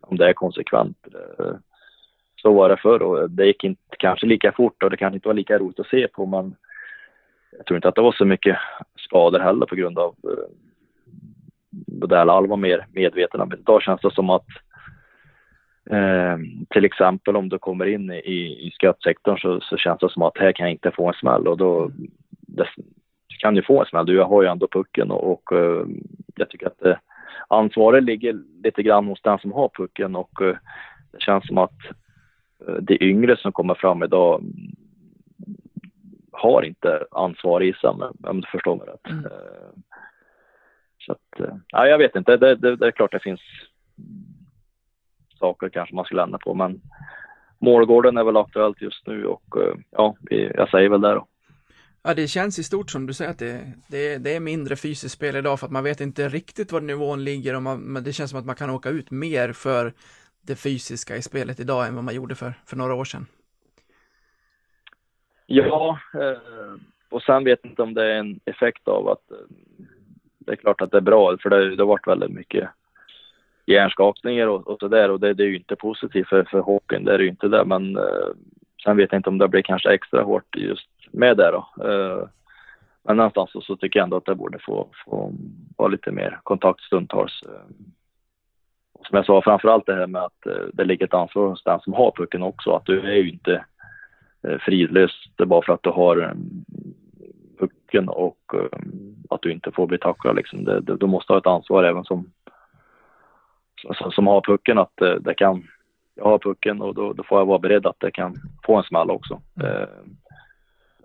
om 0.00 0.16
det 0.16 0.28
är 0.28 0.32
konsekvent. 0.32 0.98
Eh, 1.14 1.54
så 2.36 2.52
var 2.52 2.68
det 2.68 2.76
förr 2.76 3.02
och 3.02 3.30
det 3.30 3.46
gick 3.46 3.64
inte 3.64 3.96
kanske 3.98 4.26
lika 4.26 4.52
fort 4.52 4.82
och 4.82 4.90
det 4.90 4.96
kanske 4.96 5.14
inte 5.14 5.28
var 5.28 5.34
lika 5.34 5.58
roligt 5.58 5.80
att 5.80 5.86
se 5.86 6.08
på 6.08 6.26
men 6.26 6.54
jag 7.56 7.66
tror 7.66 7.76
inte 7.76 7.88
att 7.88 7.94
det 7.94 8.02
var 8.02 8.12
så 8.12 8.24
mycket 8.24 8.56
skador 8.96 9.38
heller 9.38 9.66
på 9.66 9.74
grund 9.74 9.98
av 9.98 10.14
eh, 10.24 12.08
det 12.08 12.20
alla 12.20 12.40
var 12.40 12.56
mer 12.56 12.86
medvetna. 12.92 13.44
Men 13.44 13.58
idag 13.58 13.82
känns 13.82 14.00
det 14.00 14.14
som 14.14 14.30
att 14.30 14.46
eh, 15.90 16.38
till 16.70 16.84
exempel 16.84 17.36
om 17.36 17.48
du 17.48 17.58
kommer 17.58 17.86
in 17.86 18.10
i, 18.10 18.66
i 18.66 18.70
skrattsektorn 18.74 19.38
så, 19.38 19.60
så 19.60 19.76
känns 19.76 19.98
det 19.98 20.10
som 20.10 20.22
att 20.22 20.38
här 20.38 20.52
kan 20.52 20.66
jag 20.66 20.72
inte 20.72 20.90
få 20.90 21.08
en 21.08 21.14
smäll 21.14 21.48
och 21.48 21.56
då 21.56 21.90
det, 22.40 22.66
kan 23.38 23.56
ju 23.56 23.62
få 23.62 23.80
en 23.80 23.86
smäll. 23.86 24.06
Du 24.06 24.20
har 24.20 24.42
ju 24.42 24.48
ändå 24.48 24.68
pucken 24.68 25.10
och, 25.10 25.32
och 25.32 25.58
eh, 25.58 25.86
jag 26.36 26.50
tycker 26.50 26.66
att 26.66 26.78
det 26.78 27.00
ansvaret 27.48 28.04
ligger 28.04 28.36
lite 28.62 28.82
grann 28.82 29.06
hos 29.06 29.22
den 29.22 29.38
som 29.38 29.52
har 29.52 29.68
pucken 29.68 30.16
och 30.16 30.42
eh, 30.42 30.56
det 31.12 31.20
känns 31.20 31.46
som 31.46 31.58
att 31.58 31.78
eh, 32.68 32.74
det 32.74 33.04
yngre 33.04 33.36
som 33.36 33.52
kommer 33.52 33.74
fram 33.74 34.02
idag 34.02 34.40
mm, 34.40 34.52
har 36.32 36.62
inte 36.62 37.06
ansvar 37.10 37.62
i 37.62 37.72
sig, 37.72 37.90
om 38.22 38.40
du 38.40 38.48
förstår 38.52 38.76
mig 38.76 38.86
rätt. 38.86 39.10
Mm. 39.10 39.24
Eh, 39.24 39.80
Så 40.98 41.12
att, 41.12 41.40
eh, 41.40 41.56
ja, 41.68 41.86
jag 41.86 41.98
vet 41.98 42.16
inte. 42.16 42.36
Det, 42.36 42.54
det, 42.54 42.76
det 42.76 42.86
är 42.86 42.90
klart 42.90 43.12
det 43.12 43.22
finns 43.22 43.40
saker 45.38 45.68
kanske 45.68 45.94
man 45.94 46.04
skulle 46.04 46.22
ändra 46.22 46.38
på, 46.38 46.54
men 46.54 46.80
Målgården 47.58 48.16
är 48.16 48.24
väl 48.24 48.36
aktuellt 48.36 48.82
just 48.82 49.06
nu 49.06 49.26
och 49.26 49.62
eh, 49.62 49.74
ja, 49.90 50.16
jag 50.30 50.70
säger 50.70 50.88
väl 50.88 51.00
det 51.00 51.14
då. 51.14 51.26
Ja, 52.06 52.14
det 52.14 52.28
känns 52.28 52.58
i 52.58 52.62
stort 52.62 52.90
som 52.90 53.06
du 53.06 53.12
säger 53.12 53.30
att 53.30 53.38
det, 53.38 53.72
det, 53.88 54.18
det 54.18 54.36
är 54.36 54.40
mindre 54.40 54.76
fysiskt 54.76 55.14
spel 55.14 55.36
idag 55.36 55.60
för 55.60 55.66
att 55.66 55.72
man 55.72 55.84
vet 55.84 56.00
inte 56.00 56.28
riktigt 56.28 56.72
var 56.72 56.80
nivån 56.80 57.24
ligger 57.24 57.56
och 57.56 57.62
man, 57.62 57.80
men 57.80 58.04
det 58.04 58.12
känns 58.12 58.30
som 58.30 58.40
att 58.40 58.46
man 58.46 58.56
kan 58.56 58.70
åka 58.70 58.88
ut 58.88 59.10
mer 59.10 59.52
för 59.52 59.92
det 60.46 60.56
fysiska 60.56 61.16
i 61.16 61.22
spelet 61.22 61.60
idag 61.60 61.86
än 61.86 61.94
vad 61.94 62.04
man 62.04 62.14
gjorde 62.14 62.34
för, 62.34 62.54
för 62.66 62.76
några 62.76 62.94
år 62.94 63.04
sedan. 63.04 63.26
Ja, 65.46 65.98
eh, 66.14 66.80
och 67.10 67.22
sen 67.22 67.44
vet 67.44 67.58
jag 67.62 67.70
inte 67.70 67.82
om 67.82 67.94
det 67.94 68.12
är 68.12 68.18
en 68.18 68.40
effekt 68.44 68.88
av 68.88 69.08
att 69.08 69.30
eh, 69.30 69.56
det 70.38 70.52
är 70.52 70.56
klart 70.56 70.80
att 70.80 70.90
det 70.90 70.96
är 70.96 71.10
bra, 71.10 71.36
för 71.42 71.50
det, 71.50 71.76
det 71.76 71.82
har 71.82 71.88
varit 71.88 72.06
väldigt 72.06 72.30
mycket 72.30 72.68
hjärnskakningar 73.66 74.46
och, 74.46 74.68
och 74.68 74.78
sådär 74.78 75.10
och 75.10 75.20
det, 75.20 75.34
det 75.34 75.42
är 75.42 75.48
ju 75.48 75.56
inte 75.56 75.76
positivt 75.76 76.28
för, 76.28 76.44
för 76.44 76.60
hockeyn, 76.60 77.04
det 77.04 77.14
är 77.14 77.18
ju 77.18 77.28
inte 77.28 77.48
det, 77.48 77.64
men 77.64 77.96
eh, 77.96 78.28
sen 78.84 78.96
vet 78.96 79.12
jag 79.12 79.18
inte 79.18 79.30
om 79.30 79.38
det 79.38 79.48
blir 79.48 79.62
kanske 79.62 79.90
extra 79.90 80.22
hårt 80.22 80.56
just 80.56 80.88
med 81.16 81.36
det 81.36 81.50
då. 81.50 81.84
Eh, 81.84 82.28
men 83.02 83.16
någonstans 83.16 83.52
så, 83.52 83.60
så 83.60 83.76
tycker 83.76 83.98
jag 83.98 84.04
ändå 84.04 84.16
att 84.16 84.24
det 84.24 84.34
borde 84.34 84.58
få, 84.58 84.88
få 85.04 85.32
vara 85.76 85.88
lite 85.88 86.10
mer 86.10 86.40
kontakt 86.42 86.80
stundtals. 86.80 87.42
Eh. 87.42 87.74
Som 89.08 89.16
jag 89.16 89.26
sa, 89.26 89.42
framförallt 89.42 89.86
det 89.86 89.94
här 89.94 90.06
med 90.06 90.22
att 90.22 90.46
eh, 90.46 90.66
det 90.72 90.84
ligger 90.84 91.06
ett 91.06 91.14
ansvar 91.14 91.48
hos 91.48 91.64
den 91.64 91.80
som 91.80 91.92
har 91.92 92.12
pucken 92.16 92.42
också, 92.42 92.70
att 92.70 92.86
du 92.86 93.00
är 93.00 93.16
ju 93.16 93.30
inte 93.30 93.64
fridlös 94.60 95.10
bara 95.36 95.62
för 95.62 95.72
att 95.72 95.82
du 95.82 95.90
har 95.90 96.34
pucken 97.58 98.08
och 98.08 98.38
att 99.30 99.42
du 99.42 99.52
inte 99.52 99.72
får 99.72 99.86
bli 99.86 99.98
tacklad 99.98 100.36
liksom. 100.36 100.64
Det, 100.64 100.80
det, 100.80 100.96
du 100.96 101.06
måste 101.06 101.32
ha 101.32 101.38
ett 101.38 101.46
ansvar 101.46 101.84
även 101.84 102.04
som, 102.04 102.30
som, 103.94 104.12
som 104.12 104.26
har 104.26 104.40
pucken 104.40 104.78
att 104.78 104.96
det 105.20 105.34
kan, 105.34 105.66
jag 106.14 106.24
har 106.24 106.38
pucken 106.38 106.82
och 106.82 106.94
då, 106.94 107.12
då 107.12 107.22
får 107.22 107.38
jag 107.38 107.46
vara 107.46 107.58
beredd 107.58 107.86
att 107.86 108.00
det 108.00 108.10
kan 108.10 108.34
få 108.66 108.76
en 108.76 108.82
smäll 108.82 109.10
också. 109.10 109.40
Eh, 109.62 109.88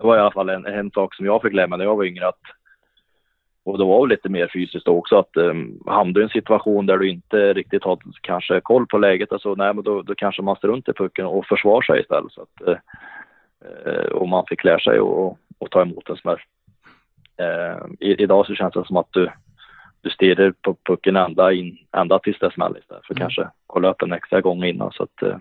det 0.01 0.07
var 0.07 0.17
i 0.17 0.19
alla 0.19 0.31
fall 0.31 0.49
en, 0.49 0.65
en 0.65 0.91
sak 0.91 1.15
som 1.15 1.25
jag 1.25 1.41
fick 1.41 1.53
lära 1.53 1.67
mig 1.67 1.77
när 1.77 1.85
jag 1.85 1.95
var 1.95 2.03
yngre 2.05 2.27
att 2.27 2.41
och 3.63 3.77
det 3.77 3.83
var 3.83 4.07
lite 4.07 4.29
mer 4.29 4.49
fysiskt 4.53 4.85
då 4.85 4.97
också 4.97 5.17
att 5.17 5.37
um, 5.37 5.83
hamnar 5.85 6.13
du 6.13 6.21
i 6.21 6.23
en 6.23 6.29
situation 6.29 6.85
där 6.85 6.97
du 6.97 7.09
inte 7.09 7.53
riktigt 7.53 7.83
har 7.83 7.99
kanske 8.21 8.61
koll 8.61 8.87
på 8.87 8.97
läget, 8.97 9.31
alltså, 9.31 9.55
nej, 9.55 9.73
men 9.73 9.83
då, 9.83 10.01
då 10.01 10.15
kanske 10.15 10.41
man 10.41 10.55
står 10.55 10.67
runt 10.67 10.89
i 10.89 10.93
pucken 10.93 11.25
och 11.25 11.45
försvarar 11.45 11.81
sig 11.81 12.01
istället. 12.01 12.31
Så 12.31 12.41
att, 12.41 12.67
uh, 12.67 14.11
och 14.11 14.29
man 14.29 14.45
fick 14.47 14.63
lära 14.63 14.79
sig 14.79 14.97
att 14.97 15.37
och 15.57 15.71
ta 15.71 15.81
emot 15.81 16.09
en 16.09 16.17
smäll. 16.17 16.39
Uh, 17.41 17.93
i, 17.99 18.23
idag 18.23 18.45
så 18.45 18.55
känns 18.55 18.73
det 18.73 18.85
som 18.85 18.97
att 18.97 19.13
du, 19.13 19.29
du 20.01 20.09
stirrar 20.09 20.53
på 20.61 20.77
pucken 20.83 21.15
ända, 21.15 21.51
in, 21.51 21.77
ända 21.97 22.19
tills 22.19 22.39
det 22.39 22.51
smäller 22.51 22.79
istället 22.79 23.05
för 23.05 23.13
mm. 23.13 23.21
kanske 23.21 23.47
kolla 23.67 23.89
upp 23.91 24.01
en 24.01 24.13
extra 24.13 24.41
gång 24.41 24.63
innan. 24.63 24.91
Så 24.91 25.03
att, 25.03 25.23
uh, 25.23 25.37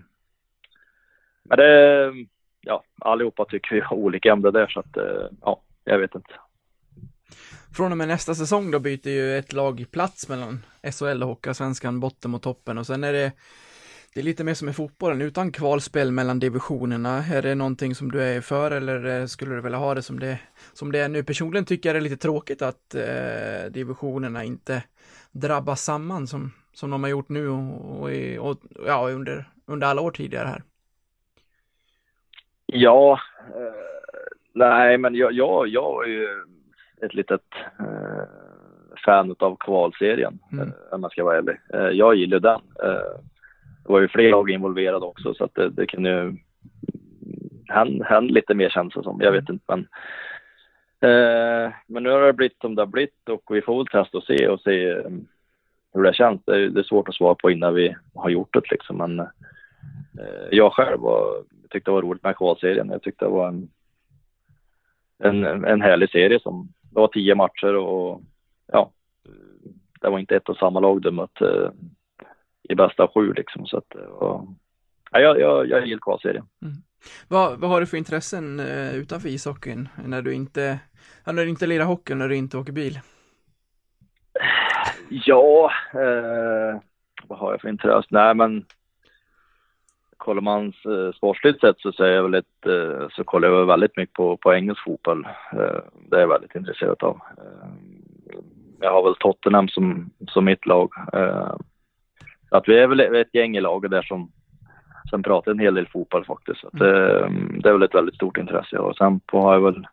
men 1.45 1.59
det, 1.59 2.13
ja, 2.61 2.83
allihopa 3.01 3.45
tycker 3.45 3.75
vi 3.75 3.81
har 3.81 3.97
olika 3.97 4.33
om 4.33 4.43
det 4.43 4.51
där 4.51 4.67
så 4.67 4.81
att, 4.81 4.97
eh, 4.97 5.27
ja, 5.41 5.63
jag 5.85 5.99
vet 5.99 6.15
inte 6.15 6.35
från 7.77 7.93
och 7.93 7.99
med 7.99 8.09
nästa 8.09 8.35
säsong 8.35 8.71
då 8.71 8.79
byter 8.79 9.09
ju 9.09 9.39
ett 9.39 9.53
lag 9.53 9.87
plats 9.91 10.29
mellan 10.29 10.65
SHL 10.83 11.23
och 11.23 11.29
Hockeyallsvenskan, 11.29 12.01
botten 12.01 12.35
och 12.35 12.43
toppen 12.43 12.79
och 12.79 12.87
sen 12.87 13.05
är 13.05 13.13
det 13.13 13.33
det 14.15 14.21
är 14.21 14.25
lite 14.25 14.45
mer 14.45 14.55
som 14.55 14.69
i 14.69 14.73
fotbollen, 14.73 15.23
utan 15.23 15.53
kvalspel 15.53 16.13
mellan 16.13 16.39
divisionerna. 16.39 17.25
Är 17.25 17.43
det 17.43 17.55
någonting 17.55 17.95
som 17.95 18.13
du 18.13 18.23
är 18.23 18.41
för 18.41 18.71
eller 18.71 19.21
eh, 19.21 19.27
skulle 19.27 19.55
du 19.55 19.61
vilja 19.61 19.79
ha 19.79 19.95
det 19.95 20.03
som 20.03 20.21
det, 20.21 20.39
som 20.73 20.93
det 20.93 20.99
är 20.99 21.09
nu? 21.09 21.25
Personligen 21.25 21.65
tycker 21.65 21.89
jag 21.89 21.95
det 21.95 21.99
är 21.99 22.11
lite 22.11 22.17
tråkigt 22.17 22.63
att 22.63 22.95
eh, 22.95 23.71
divisionerna 23.71 24.45
inte 24.45 24.83
drabbas 25.33 25.85
samman 25.85 26.27
som, 26.27 26.53
som 26.73 26.91
de 26.91 27.03
har 27.03 27.11
gjort 27.11 27.29
nu 27.29 27.49
och, 27.49 28.03
och, 28.03 28.51
och 28.51 28.59
ja, 28.87 29.11
under, 29.11 29.49
under 29.67 29.87
alla 29.87 30.01
år 30.01 30.11
tidigare 30.11 30.49
här. 30.49 30.63
Ja, 32.73 33.21
eh, 33.57 34.13
nej 34.53 34.99
men 34.99 35.15
jag, 35.15 35.33
jag, 35.33 35.69
jag 35.69 36.05
är 36.05 36.09
ju 36.09 36.29
ett 37.03 37.15
litet 37.15 37.45
eh, 37.79 38.23
fan 39.05 39.37
av 39.39 39.57
kvalserien, 39.57 40.39
mm. 40.53 40.69
eh, 40.69 40.75
om 40.91 41.01
man 41.01 41.11
ska 41.11 41.25
vara 41.25 41.39
ärlig. 41.39 41.57
Eh, 41.75 41.89
jag 41.89 42.15
gillar 42.15 42.41
den. 42.41 42.61
Eh, 42.83 43.21
det 43.85 43.93
var 43.93 44.01
ju 44.01 44.09
fler 44.09 44.31
lag 44.31 44.51
involverade 44.51 45.07
också 45.07 45.35
så 45.35 45.45
att 45.45 45.55
det, 45.55 45.69
det 45.69 45.87
kan 45.87 46.05
ju 46.05 46.37
hända 47.69 48.21
lite 48.21 48.55
mer 48.55 48.69
känns 48.69 48.95
det 48.95 49.03
som. 49.03 49.21
Jag 49.23 49.33
vet 49.33 49.49
inte 49.49 49.65
men 49.69 49.87
men 51.87 52.03
nu 52.03 52.11
har 52.11 52.21
det 52.21 52.33
blivit 52.33 52.61
som 52.61 52.75
det 52.75 52.83
har 52.83 52.87
blivit 52.87 53.29
och 53.29 53.43
vi 53.51 53.63
får 53.63 53.77
väl 53.77 53.87
testa 53.87 54.19
och 54.19 54.25
se 54.25 54.49
och 54.49 54.61
se 54.61 55.03
hur 55.95 56.03
det 56.03 56.15
känns. 56.15 56.41
Det 56.45 56.53
är, 56.53 56.83
svårt 56.83 57.09
att 57.09 57.15
svara 57.15 57.35
på 57.35 57.51
innan 57.51 57.75
vi 57.75 57.97
har 58.15 58.31
gjort 58.31 58.55
det 58.55 58.71
liksom 58.71 58.97
men 58.97 59.27
jag 60.51 60.73
själv 60.73 61.01
var, 61.01 61.25
tyckte 61.71 61.91
det 61.91 61.95
var 61.95 62.03
roligt 62.03 62.23
med 62.23 62.37
kvalserien. 62.37 62.91
Jag 62.91 63.03
tyckte 63.03 63.25
det 63.25 63.31
var 63.31 63.49
en 63.49 63.71
en, 65.21 65.45
en 65.65 65.83
härlig 65.83 66.11
serie 66.11 66.41
som 66.41 66.69
det 66.83 67.01
var 67.01 67.09
tio 67.09 67.35
matcher 67.35 67.77
och 67.77 68.23
ja, 68.67 68.93
det 70.01 70.09
var 70.09 70.19
inte 70.19 70.37
ett 70.37 70.49
och 70.49 70.57
samma 70.57 70.81
lag 70.81 71.03
de 71.03 71.11
mötte 71.11 71.73
i 72.63 72.75
bästa 72.75 73.09
sju 73.15 73.33
liksom. 73.33 73.67
Så 73.67 73.77
att, 73.77 73.95
och, 73.95 74.49
ja, 75.11 75.21
jag, 75.21 75.41
jag, 75.41 75.69
jag 75.69 75.87
gillar 75.87 76.01
kvalserien. 76.01 76.47
Mm. 76.63 76.75
Vad, 77.29 77.61
vad 77.61 77.71
har 77.71 77.81
du 77.81 77.87
för 77.87 77.97
intressen 77.97 78.61
uh, 78.61 78.95
utanför 78.95 79.29
ishockeyn 79.29 79.89
när 80.05 80.23
du 80.23 80.35
inte, 80.35 80.79
när 81.27 81.45
du 81.45 81.49
inte 81.49 81.67
lirar 81.67 81.85
hockey, 81.85 82.15
när 82.15 82.29
du 82.29 82.37
inte 82.37 82.59
åker 82.59 82.73
bil? 82.73 83.01
Ja, 85.09 85.71
eh, 85.93 86.81
vad 87.27 87.39
har 87.39 87.51
jag 87.51 87.61
för 87.61 87.69
intresse? 87.69 88.09
Nej 88.11 88.35
men 88.35 88.65
kollar 90.21 90.43
man 90.43 90.67
eh, 90.67 91.13
sportsligt 91.17 91.61
sett 91.61 91.81
så 91.81 91.93
säger 91.93 92.15
jag 92.15 92.23
väl 92.23 92.35
ett, 92.35 92.67
eh, 92.67 93.09
så 93.11 93.25
kollar 93.25 93.49
jag 93.49 93.67
väldigt 93.67 93.97
mycket 93.97 94.15
på, 94.15 94.37
på 94.37 94.55
engelsk 94.55 94.85
fotboll. 94.85 95.27
Eh, 95.53 95.81
det 96.11 96.17
är 96.17 96.21
jag 96.21 96.29
väldigt 96.29 96.55
intresserad 96.55 97.03
av. 97.03 97.21
Jag 98.81 98.93
har 98.93 99.03
väl 99.03 99.15
Tottenham 99.15 99.69
som, 99.69 100.11
som 100.29 100.45
mitt 100.45 100.67
lag. 100.67 100.93
Eh, 101.13 101.55
att 102.51 102.69
vi 102.69 102.79
är 102.79 102.87
väl 102.87 103.01
ett 103.01 103.35
gäng 103.35 103.57
i 103.57 103.61
laget 103.61 103.91
där 103.91 104.03
som, 104.03 104.33
som 105.11 105.23
pratar 105.23 105.51
en 105.51 105.59
hel 105.59 105.75
del 105.75 105.89
fotboll 105.89 106.25
faktiskt. 106.25 106.61
Så 106.61 106.67
att, 106.67 106.81
mm. 106.81 107.61
det 107.63 107.69
är 107.69 107.73
väl 107.73 107.83
ett 107.83 107.95
väldigt 107.95 108.15
stort 108.15 108.39
intresse. 108.39 108.79
Och 108.79 108.97
sen 108.97 109.21
på 109.21 109.41
har 109.41 109.55
jag 109.55 109.61
väl 109.61 109.87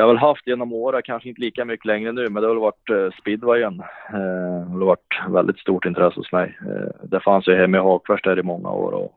jag 0.00 0.06
har 0.06 0.14
väl 0.14 0.28
haft 0.28 0.46
genom 0.46 0.72
åren, 0.72 1.02
kanske 1.04 1.28
inte 1.28 1.40
lika 1.40 1.64
mycket 1.64 1.86
längre 1.86 2.12
nu, 2.12 2.28
men 2.28 2.42
det 2.42 2.48
har 2.48 2.54
väl 2.54 2.60
varit 2.60 2.90
eh, 2.90 3.20
speedwayen. 3.20 3.80
Eh, 4.08 4.66
det 4.66 4.78
har 4.78 4.86
varit 4.86 5.20
väldigt 5.28 5.58
stort 5.58 5.84
intresse 5.84 6.20
hos 6.20 6.32
mig. 6.32 6.58
Eh, 6.60 7.08
det 7.08 7.20
fanns 7.20 7.48
ju 7.48 7.56
hemma 7.56 7.76
i 7.76 7.80
Hagfors 7.80 8.22
där 8.22 8.38
i 8.38 8.42
många 8.42 8.70
år 8.70 8.92
och 8.92 9.16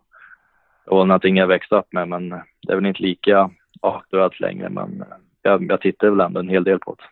det 0.86 0.92
var 0.92 1.06
någonting 1.06 1.38
jag 1.38 1.48
växte 1.48 1.76
upp 1.76 1.94
med, 1.94 2.08
men 2.08 2.30
det 2.30 2.72
är 2.72 2.76
väl 2.76 2.86
inte 2.86 3.04
lika 3.04 3.50
aktuellt 3.82 4.40
längre, 4.40 4.70
men 4.70 5.04
jag, 5.42 5.72
jag 5.72 5.82
tittar 5.82 6.10
väl 6.10 6.20
ändå 6.20 6.40
en 6.40 6.50
hel 6.50 6.64
del 6.64 6.80
på 6.80 6.96
det. 6.96 7.04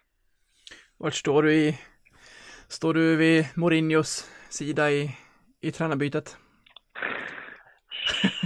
Vart 0.97 1.13
står 1.13 1.43
du 1.43 1.53
i, 1.53 1.77
står 2.67 2.93
du 2.93 3.15
vid 3.15 3.45
Mourinhos 3.55 4.31
sida 4.49 4.91
i, 4.91 5.15
i 5.61 5.71
tränarbytet? 5.71 6.37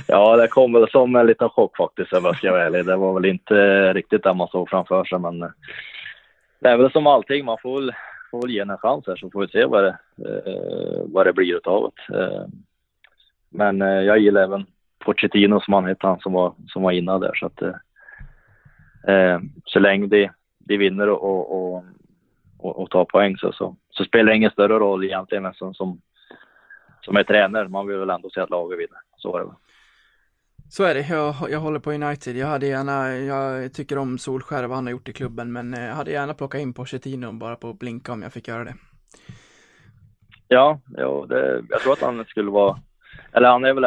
Ja, 0.08 0.36
det 0.36 0.48
kom 0.48 0.74
väl 0.74 0.90
som 0.90 1.16
en 1.16 1.28
liten 1.28 1.50
chock 1.50 1.78
faktiskt, 1.78 2.14
om 2.14 2.26
jag 2.26 2.38
ska 2.38 2.52
vara 2.52 2.64
ärlig. 2.64 2.86
Det 2.86 2.96
var 2.96 3.14
väl 3.14 3.26
inte 3.26 3.94
riktigt 3.94 4.24
det 4.24 4.34
man 4.34 4.48
såg 4.48 4.70
framför 4.70 5.04
sig, 5.04 5.20
men 5.20 5.44
eh, 5.44 5.50
det 6.60 6.70
är 6.70 6.78
väl 6.78 6.92
som 6.92 7.08
allting, 7.08 7.46
man 7.46 7.58
får 7.62 7.82
väl, 7.82 7.92
får 8.32 8.42
väl 8.42 8.52
ge 8.52 8.60
en 8.60 8.78
chans 8.78 9.08
här 9.08 9.16
så 9.16 9.30
får 9.30 9.42
vi 9.42 9.48
se 9.48 9.66
vad 9.66 9.84
det, 9.84 9.98
eh, 10.18 11.02
vad 11.06 11.26
det 11.26 11.34
blir 11.34 11.56
utav 11.56 11.92
det. 12.08 12.18
Eh, 12.18 12.46
men 13.50 13.82
eh, 13.82 13.88
jag 14.02 14.20
gillar 14.20 14.42
även 14.42 14.66
Pochettino 15.00 15.62
som 15.62 15.74
han 15.74 15.86
hette, 15.86 16.08
han 16.08 16.20
som 16.20 16.34
var, 16.34 16.54
som 16.68 16.84
var 16.84 16.92
innan 16.92 17.22
där. 17.22 17.34
Så 17.34 17.46
att 17.46 17.62
eh, 17.62 17.76
eh 19.16 19.40
så 19.66 19.80
länge 19.80 20.08
de, 20.08 20.30
de 20.60 20.78
vinner 20.78 21.10
och, 21.10 21.52
och, 21.52 21.84
och, 22.58 22.80
och 22.80 22.90
tar 22.90 23.06
poäng 23.06 23.38
så, 23.38 23.52
så, 23.52 23.76
så, 23.90 24.04
spelar 24.04 24.32
det 24.32 24.38
ingen 24.38 24.52
större 24.52 24.80
roll 24.80 25.04
egentligen 25.04 25.54
som, 25.54 25.74
som, 25.74 26.02
som 27.02 27.18
är 27.18 27.24
tränare. 27.24 27.68
Man 27.68 27.88
vill 27.88 27.98
väl 27.98 28.10
ändå 28.10 28.30
se 28.30 28.42
att 28.42 28.50
laget 28.50 28.80
vinner. 28.80 29.00
Så 29.18 29.36
är 29.36 29.40
det. 29.40 29.46
väl. 29.46 29.56
Så 30.70 30.84
är 30.84 30.94
det, 30.94 31.10
jag, 31.10 31.36
jag 31.50 31.60
håller 31.60 31.80
på 31.80 31.92
United. 31.92 32.36
Jag 32.36 32.48
hade 32.48 32.68
gärna, 32.68 33.16
jag 33.16 33.74
tycker 33.74 33.98
om 33.98 34.18
Solskär 34.18 34.64
vad 34.64 34.78
han 34.78 34.86
har 34.86 34.92
gjort 34.92 35.10
i 35.10 35.14
klubben, 35.14 35.54
men 35.54 35.74
jag 35.74 35.96
hade 35.96 36.12
gärna 36.12 36.34
plockat 36.34 36.62
in 36.62 36.74
Pochettino 36.74 37.32
bara 37.32 37.56
på 37.56 37.70
att 37.70 37.80
blinka 37.80 38.14
om 38.14 38.22
jag 38.22 38.34
fick 38.34 38.48
göra 38.48 38.64
det. 38.64 38.76
Ja, 40.48 40.80
ja 40.98 41.26
det, 41.30 41.64
jag 41.70 41.82
tror 41.82 41.94
att 41.94 42.02
han 42.02 42.26
skulle 42.26 42.52
vara, 42.52 42.80
eller 43.32 43.50
han 43.50 43.66
är 43.66 43.74
väl 43.74 43.84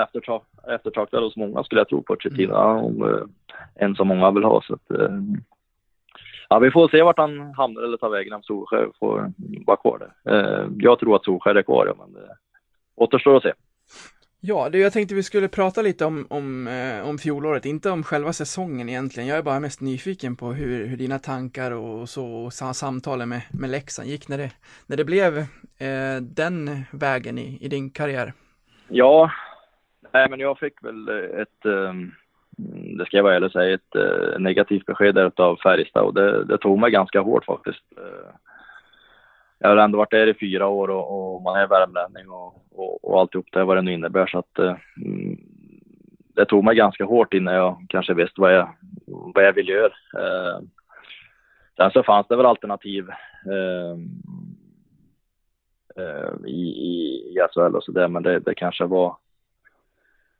eftertraktad 0.68 1.22
hos 1.22 1.36
många 1.36 1.64
skulle 1.64 1.80
jag 1.80 1.88
tro, 1.88 2.02
Pochettino, 2.02 2.54
mm. 2.54 2.84
om, 2.84 3.28
en 3.74 3.94
som 3.94 4.08
många 4.08 4.30
vill 4.30 4.44
ha. 4.44 4.62
Så 4.62 4.74
att, 4.74 5.00
Ja, 6.50 6.58
vi 6.58 6.70
får 6.70 6.88
se 6.88 7.02
vart 7.02 7.18
han 7.18 7.54
hamnar 7.54 7.82
eller 7.82 7.96
tar 7.96 8.10
vägen 8.10 8.32
om 8.32 8.42
Solskär 8.42 8.88
får 8.98 9.32
vara 9.66 9.76
kvar 9.76 9.98
där. 9.98 10.34
Eh, 10.34 10.68
jag 10.78 10.98
tror 10.98 11.16
att 11.16 11.24
Solskär 11.24 11.54
är 11.54 11.62
kvar, 11.62 11.86
ja, 11.86 11.94
men 11.98 12.12
det 12.12 12.36
återstår 12.94 13.36
att 13.36 13.42
se. 13.42 13.52
Ja, 14.40 14.68
det 14.68 14.78
jag 14.78 14.92
tänkte 14.92 15.14
vi 15.14 15.22
skulle 15.22 15.48
prata 15.48 15.82
lite 15.82 16.04
om, 16.04 16.26
om, 16.30 16.66
eh, 16.66 17.08
om 17.08 17.18
fjolåret, 17.18 17.66
inte 17.66 17.90
om 17.90 18.02
själva 18.02 18.32
säsongen 18.32 18.88
egentligen. 18.88 19.28
Jag 19.28 19.38
är 19.38 19.42
bara 19.42 19.60
mest 19.60 19.80
nyfiken 19.80 20.36
på 20.36 20.52
hur, 20.52 20.86
hur 20.86 20.96
dina 20.96 21.18
tankar 21.18 21.70
och 21.70 22.08
så 22.08 22.26
och 22.26 22.52
samtalen 22.52 23.28
med, 23.28 23.40
med 23.52 23.70
Leksand 23.70 24.08
gick 24.08 24.28
när 24.28 24.38
det, 24.38 24.50
när 24.86 24.96
det 24.96 25.04
blev 25.04 25.38
eh, 25.78 26.16
den 26.20 26.84
vägen 26.92 27.38
i, 27.38 27.58
i 27.60 27.68
din 27.68 27.90
karriär. 27.90 28.32
Ja, 28.88 29.30
nej 30.12 30.30
men 30.30 30.40
jag 30.40 30.58
fick 30.58 30.84
väl 30.84 31.08
ett, 31.42 31.64
eh, 31.64 31.92
det 32.98 33.06
ska 33.06 33.16
jag 33.16 33.24
vara 33.24 33.36
ärlig 33.36 33.52
säga, 33.52 33.74
ett 33.74 33.94
eh, 33.94 34.38
negativt 34.38 34.86
besked 34.86 35.14
där 35.14 35.32
av 35.36 35.56
Färjestad 35.56 36.04
och 36.04 36.14
det, 36.14 36.44
det 36.44 36.58
tog 36.58 36.78
mig 36.78 36.90
ganska 36.90 37.20
hårt 37.20 37.44
faktiskt. 37.44 37.84
Eh, 37.96 38.30
jag 39.58 39.68
har 39.68 39.76
ändå 39.76 39.98
varit 39.98 40.10
där 40.10 40.26
i 40.26 40.34
fyra 40.34 40.66
år 40.66 40.90
och, 40.90 41.34
och 41.34 41.42
man 41.42 41.56
är 41.56 41.66
värmlänning 41.66 42.30
och, 42.30 42.64
och, 42.70 43.04
och 43.04 43.20
alltihop 43.20 43.46
det 43.52 43.64
vad 43.64 43.76
det 43.76 43.82
nu 43.82 43.92
innebär 43.92 44.26
så 44.26 44.38
att 44.38 44.58
eh, 44.58 44.76
mm, 45.04 45.38
det 46.34 46.44
tog 46.44 46.64
mig 46.64 46.76
ganska 46.76 47.04
hårt 47.04 47.34
innan 47.34 47.54
jag 47.54 47.86
kanske 47.88 48.14
visste 48.14 48.40
vad 48.40 48.54
jag, 48.54 48.68
vad 49.06 49.44
jag 49.44 49.52
vill 49.52 49.68
göra. 49.68 49.92
Eh, 50.16 50.60
sen 51.76 51.90
så 51.90 52.02
fanns 52.02 52.26
det 52.28 52.36
väl 52.36 52.46
alternativ 52.46 53.08
eh, 53.46 53.98
eh 55.96 56.46
i, 56.46 56.60
i, 56.60 57.34
i 57.34 57.38
SHL 57.54 57.76
och 57.76 57.84
sådär 57.84 58.08
men 58.08 58.22
det, 58.22 58.38
det 58.38 58.54
kanske 58.54 58.84
var 58.84 59.16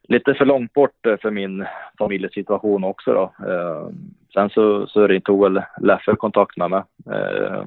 lite 0.09 0.35
för 0.35 0.45
långt 0.45 0.73
bort 0.73 1.07
eh, 1.07 1.16
för 1.16 1.31
min 1.31 1.66
familjesituation 1.99 2.85
också 2.85 3.12
då. 3.12 3.33
Eh, 3.49 3.89
sen 4.33 4.51
så, 4.51 4.87
så 4.87 5.21
tog 5.25 5.43
väl 5.43 5.62
Leffe 5.81 6.16
kontakt 6.16 6.57
med 6.57 6.71
mig. 6.71 6.83
Eh, 7.11 7.64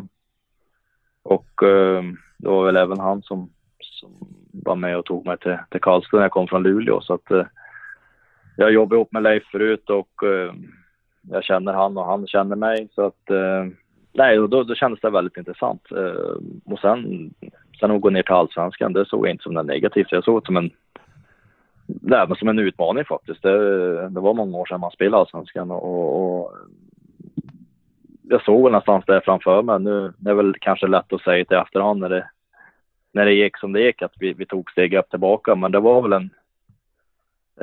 och 1.24 1.64
eh, 1.64 2.04
det 2.38 2.48
var 2.48 2.66
väl 2.66 2.78
även 2.78 3.00
han 3.00 3.22
som, 3.22 3.50
som 3.80 4.10
var 4.52 4.76
med 4.76 4.98
och 4.98 5.06
tog 5.06 5.26
mig 5.26 5.38
till, 5.38 5.58
till 5.70 5.82
Karlstad 5.82 6.18
när 6.18 6.24
jag 6.24 6.32
kom 6.32 6.48
från 6.48 6.64
Luleå. 6.64 7.02
Så 7.02 7.14
att, 7.14 7.32
eh, 7.32 7.46
jag 8.56 8.72
jobbade 8.72 8.96
ihop 8.96 9.12
med 9.12 9.24
Leif 9.24 9.44
förut 9.52 9.90
och 9.90 10.24
eh, 10.24 10.54
jag 11.22 11.44
känner 11.44 11.74
han 11.74 11.98
och 11.98 12.06
han 12.06 12.28
känner 12.28 12.56
mig. 12.56 12.90
Så 12.96 13.06
att, 13.06 13.30
eh, 13.30 13.66
nej, 14.14 14.38
då, 14.38 14.64
då 14.64 14.76
kändes 14.76 15.02
det 15.02 15.10
väldigt 15.10 15.38
intressant. 15.38 15.92
Eh, 15.92 16.36
och 16.66 16.80
sen, 16.80 17.34
sen 17.80 17.92
att 17.92 18.02
gå 18.02 18.10
ner 18.10 18.24
till 18.24 18.34
Allsvenskan, 18.34 18.94
det 18.94 19.06
såg 19.06 19.26
jag 19.26 19.32
inte 19.32 19.44
som 19.44 19.54
något 19.54 19.66
negativt. 19.66 20.12
Jag 20.12 20.24
såg 20.24 20.42
det 20.42 20.46
som 20.46 20.58
en 20.58 20.72
det 21.88 22.36
som 22.40 22.48
en 22.48 22.60
utmaning 22.60 23.06
faktiskt. 23.06 23.42
Det, 23.42 24.10
det, 24.10 24.20
var 24.20 24.34
många 24.34 24.58
år 24.58 24.66
sedan 24.66 24.80
man 24.80 24.92
spelade 24.92 25.22
Allsvenskan 25.22 25.72
och, 25.72 26.42
och 26.42 26.54
jag 28.32 28.44
såg 28.44 28.64
väl 28.64 28.72
någonstans 28.72 29.06
det 29.08 29.22
framför 29.26 29.62
mig. 29.62 29.80
Nu 29.80 30.14
det 30.18 30.30
är 30.30 30.34
väl 30.34 30.56
kanske 30.62 30.88
lätt 30.88 31.14
att 31.14 31.22
säga 31.22 31.46
till 31.46 31.58
efterhand 31.58 32.00
när 32.00 32.10
det, 32.10 32.30
när 33.12 33.26
det 33.26 33.34
gick 33.34 33.58
som 33.58 33.74
det 33.74 33.82
gick 33.82 34.02
att 34.02 34.14
vi, 34.20 34.34
vi 34.34 34.46
tog 34.46 34.72
steg 34.72 34.94
upp 34.94 35.10
tillbaka. 35.10 35.56
Men 35.56 35.72
det 35.72 35.80
var 35.80 36.02
väl 36.02 36.14
en, 36.14 36.30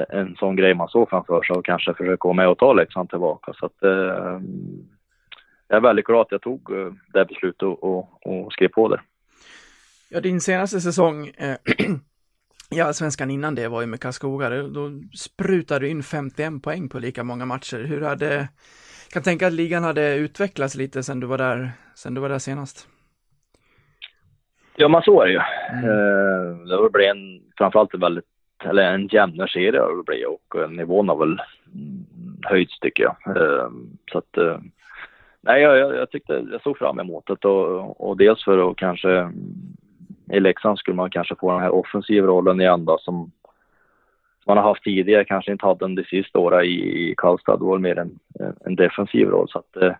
en 0.08 0.36
sån 0.36 0.56
grej 0.56 0.74
man 0.74 0.88
såg 0.88 1.10
framför 1.10 1.42
sig 1.42 1.56
och 1.56 1.64
kanske 1.64 1.94
försöka 1.94 2.28
vara 2.28 2.36
med 2.36 2.48
och 2.48 2.58
ta 2.58 2.72
Leksand 2.72 3.10
tillbaka. 3.10 3.52
Så 3.52 3.66
att, 3.66 3.82
eh, 3.82 4.40
jag 5.68 5.76
är 5.76 5.80
väldigt 5.80 6.06
glad 6.06 6.20
att 6.20 6.32
jag 6.32 6.42
tog 6.42 6.72
eh, 6.72 6.92
det 7.12 7.24
beslutet 7.24 7.62
och, 7.62 7.84
och, 7.84 8.26
och 8.26 8.52
skrev 8.52 8.68
på 8.68 8.88
det. 8.88 9.00
Ja, 10.08 10.20
din 10.20 10.40
senaste 10.40 10.80
säsong 10.80 11.28
eh, 11.28 11.56
allsvenskan 12.86 13.30
innan 13.30 13.54
det 13.54 13.68
var 13.68 13.80
ju 13.80 13.86
med 13.86 14.00
Karlskoga. 14.00 14.50
Då 14.50 14.90
sprutade 15.18 15.80
du 15.80 15.88
in 15.88 16.02
51 16.02 16.62
poäng 16.62 16.88
på 16.88 16.98
lika 16.98 17.24
många 17.24 17.44
matcher. 17.44 17.84
Hur 17.84 18.00
hade, 18.00 18.48
kan 19.12 19.22
tänka 19.22 19.46
att 19.46 19.52
ligan 19.52 19.84
hade 19.84 20.14
utvecklats 20.14 20.74
lite 20.74 21.02
sen 21.02 21.20
du 21.20 21.26
var 21.26 21.38
där, 21.38 21.70
sen 21.94 22.14
du 22.14 22.20
var 22.20 22.28
där 22.28 22.38
senast. 22.38 22.88
Ja, 24.76 24.88
men 24.88 25.02
så 25.02 25.22
är 25.22 25.26
det 25.26 25.32
ju. 25.32 25.40
Mm. 25.72 25.84
Eh, 25.84 26.66
det 26.66 26.76
har 26.76 26.90
blivit 26.90 27.10
en, 27.10 27.40
framförallt 27.58 27.94
en 27.94 28.00
väldigt, 28.00 28.24
eller 28.64 28.82
en 28.82 29.06
jämnare 29.06 29.48
serie 29.48 29.80
har 29.80 29.96
det 29.96 30.02
blivit 30.02 30.26
och 30.26 30.60
eh, 30.60 30.70
nivån 30.70 31.08
har 31.08 31.16
väl 31.16 31.40
höjts 32.42 32.80
tycker 32.80 33.02
jag. 33.02 33.36
Eh, 33.36 33.68
så 34.12 34.18
att, 34.18 34.62
nej, 35.40 35.62
jag, 35.62 35.96
jag 35.96 36.10
tyckte, 36.10 36.44
jag 36.52 36.62
såg 36.62 36.78
fram 36.78 37.00
emot 37.00 37.26
det 37.26 37.48
och, 37.48 38.08
och 38.08 38.16
dels 38.16 38.44
för 38.44 38.70
att 38.70 38.76
kanske 38.76 39.32
i 40.32 40.40
Leksand 40.40 40.78
skulle 40.78 40.96
man 40.96 41.10
kanske 41.10 41.34
få 41.40 41.52
den 41.52 41.60
här 41.60 41.74
offensiva 41.74 42.26
rollen 42.26 42.60
igen 42.60 42.84
då 42.84 42.98
som 42.98 43.32
man 44.46 44.56
har 44.56 44.64
haft 44.64 44.84
tidigare, 44.84 45.24
kanske 45.24 45.52
inte 45.52 45.66
hade 45.66 45.84
den 45.84 45.94
de 45.94 46.04
sista 46.04 46.38
åren 46.38 46.64
i, 46.64 46.68
i 47.10 47.14
Karlstad. 47.16 47.56
Det 47.56 47.64
var 47.64 47.78
mer 47.78 47.98
en, 47.98 48.18
Eh, 48.40 48.50
en 48.64 48.76
defensiv 48.76 49.28
roll. 49.28 49.48
Så 49.48 49.58
att, 49.58 49.76
eh, 49.76 49.94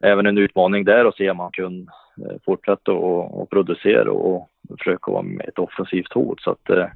även 0.00 0.26
en 0.26 0.38
utmaning 0.38 0.84
där 0.84 1.04
att 1.04 1.16
se 1.16 1.30
om 1.30 1.36
man 1.36 1.52
kan 1.52 1.90
eh, 2.16 2.36
fortsätta 2.44 2.92
och, 2.92 3.42
och 3.42 3.50
producera 3.50 4.12
och, 4.12 4.50
försöka 4.78 5.10
vara 5.10 5.22
med 5.22 5.48
ett 5.48 5.58
offensivt 5.58 6.12
hot. 6.12 6.40
Så 6.40 6.50
att, 6.50 6.70
eh, 6.70 6.86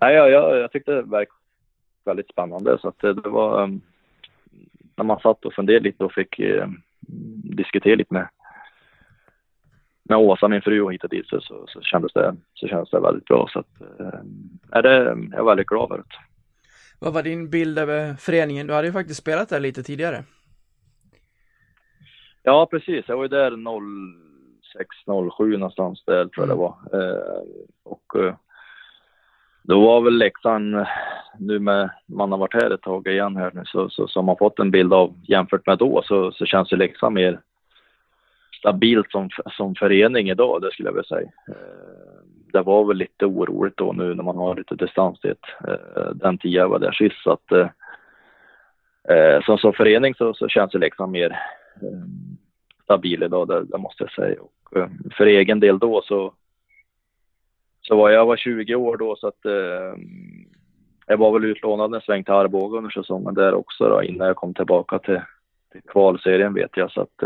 nej, 0.00 0.14
jag, 0.14 0.30
jag, 0.30 0.56
jag 0.56 0.72
tyckte 0.72 0.92
det 0.92 1.02
verkade 1.02 1.38
väldigt 2.04 2.28
spännande. 2.28 2.78
Så 2.78 2.88
att, 2.88 3.04
eh, 3.04 3.10
det 3.10 3.28
var 3.28 3.62
um, 3.62 3.80
när 4.96 5.04
man 5.04 5.20
satt 5.20 5.44
och 5.44 5.54
funderade 5.54 5.84
lite 5.84 6.04
och 6.04 6.12
fick 6.12 6.38
eh, 6.38 6.68
diskutera 7.56 7.94
lite 7.94 8.14
med 8.14 8.28
med 10.08 10.18
Åsa, 10.18 10.48
min 10.48 10.62
fru, 10.62 10.80
och 10.80 10.92
hit 10.92 11.04
och 11.04 11.10
dit 11.10 11.26
så, 11.26 11.40
så, 11.40 11.64
så, 11.68 11.80
kändes, 11.80 12.12
det, 12.12 12.36
så 12.54 12.68
kändes 12.68 12.90
det 12.90 13.00
väldigt 13.00 13.24
bra. 13.24 13.48
Så 13.52 13.58
att, 13.58 13.80
äh, 14.00 14.82
det, 14.82 15.04
jag 15.30 15.40
är 15.40 15.44
väldigt 15.44 15.66
glad 15.66 15.92
över 15.92 15.96
det. 15.96 16.33
Vad 17.04 17.12
var 17.12 17.22
din 17.22 17.50
bild 17.50 17.78
över 17.78 18.14
föreningen? 18.14 18.66
Du 18.66 18.72
hade 18.72 18.86
ju 18.86 18.92
faktiskt 18.92 19.20
spelat 19.20 19.48
där 19.48 19.60
lite 19.60 19.82
tidigare. 19.82 20.24
Ja, 22.42 22.66
precis. 22.70 23.04
Jag 23.08 23.16
var 23.16 23.24
ju 23.24 23.28
där 23.28 23.50
06, 24.76 24.88
07 25.36 25.56
någonstans 25.56 26.02
där 26.06 26.26
tror 26.26 26.46
jag 26.46 26.48
det 26.48 26.60
var. 26.60 26.76
Eh, 26.92 27.42
och 27.84 28.24
eh, 28.24 28.34
då 29.62 29.80
var 29.80 30.00
väl 30.00 30.18
Leksand, 30.18 30.86
nu 31.38 31.58
med, 31.58 31.90
man 32.06 32.32
har 32.32 32.38
varit 32.38 32.62
här 32.62 32.70
ett 32.70 32.82
tag 32.82 33.06
igen 33.06 33.36
här 33.36 33.50
nu, 33.54 33.62
så, 33.64 33.88
så, 33.90 34.08
så 34.08 34.18
har 34.20 34.24
man 34.24 34.36
fått 34.36 34.58
en 34.58 34.70
bild 34.70 34.92
av 34.92 35.14
jämfört 35.22 35.66
med 35.66 35.78
då 35.78 36.02
så, 36.04 36.32
så 36.32 36.46
känns 36.46 36.72
ju 36.72 36.76
Leksand 36.76 37.14
mer 37.14 37.40
stabilt 38.64 39.10
som, 39.10 39.28
som 39.56 39.74
förening 39.74 40.30
idag, 40.30 40.62
det 40.62 40.72
skulle 40.72 40.88
jag 40.88 40.94
vilja 40.94 41.08
säga. 41.08 41.30
Eh, 41.48 42.22
det 42.52 42.62
var 42.62 42.84
väl 42.84 42.96
lite 42.96 43.26
oroligt 43.26 43.76
då 43.76 43.92
nu 43.92 44.14
när 44.14 44.22
man 44.22 44.36
har 44.36 44.56
lite 44.56 44.74
distans 44.74 45.20
till 45.20 45.34
eh, 45.68 46.10
den 46.14 46.38
tiden 46.38 46.60
jag 46.60 46.68
var 46.68 46.78
där 46.78 46.92
sist. 46.92 47.22
Så 47.22 47.30
att, 47.30 47.52
eh, 47.52 47.68
eh, 49.16 49.42
som, 49.42 49.58
som 49.58 49.72
förening 49.72 50.14
så, 50.14 50.34
så 50.34 50.48
känns 50.48 50.72
det 50.72 50.78
liksom 50.78 51.10
mer 51.10 51.38
stabil 52.84 53.22
idag, 53.22 53.48
det, 53.48 53.64
det 53.64 53.78
måste 53.78 54.04
jag 54.04 54.12
säga. 54.12 54.40
Och, 54.40 54.90
för 55.16 55.26
egen 55.26 55.60
del 55.60 55.78
då 55.78 56.02
så, 56.02 56.32
så 57.82 57.96
var 57.96 58.10
jag 58.10 58.26
var 58.26 58.36
20 58.36 58.74
år 58.74 58.96
då 58.96 59.16
så 59.16 59.28
att 59.28 59.40
jag 61.06 61.16
var 61.16 61.32
väl 61.32 61.44
utlånad 61.44 61.94
en 61.94 62.00
sväng 62.00 62.24
till 62.24 62.34
Arboga 62.34 62.78
under 62.78 62.90
säsongen 62.90 63.34
där 63.34 63.54
också 63.54 63.88
då, 63.88 64.02
innan 64.02 64.26
jag 64.26 64.36
kom 64.36 64.54
tillbaka 64.54 64.98
till, 64.98 65.20
till 65.72 65.82
kvalserien 65.82 66.54
vet 66.54 66.76
jag. 66.76 66.90
Så 66.90 67.00
att, 67.00 67.22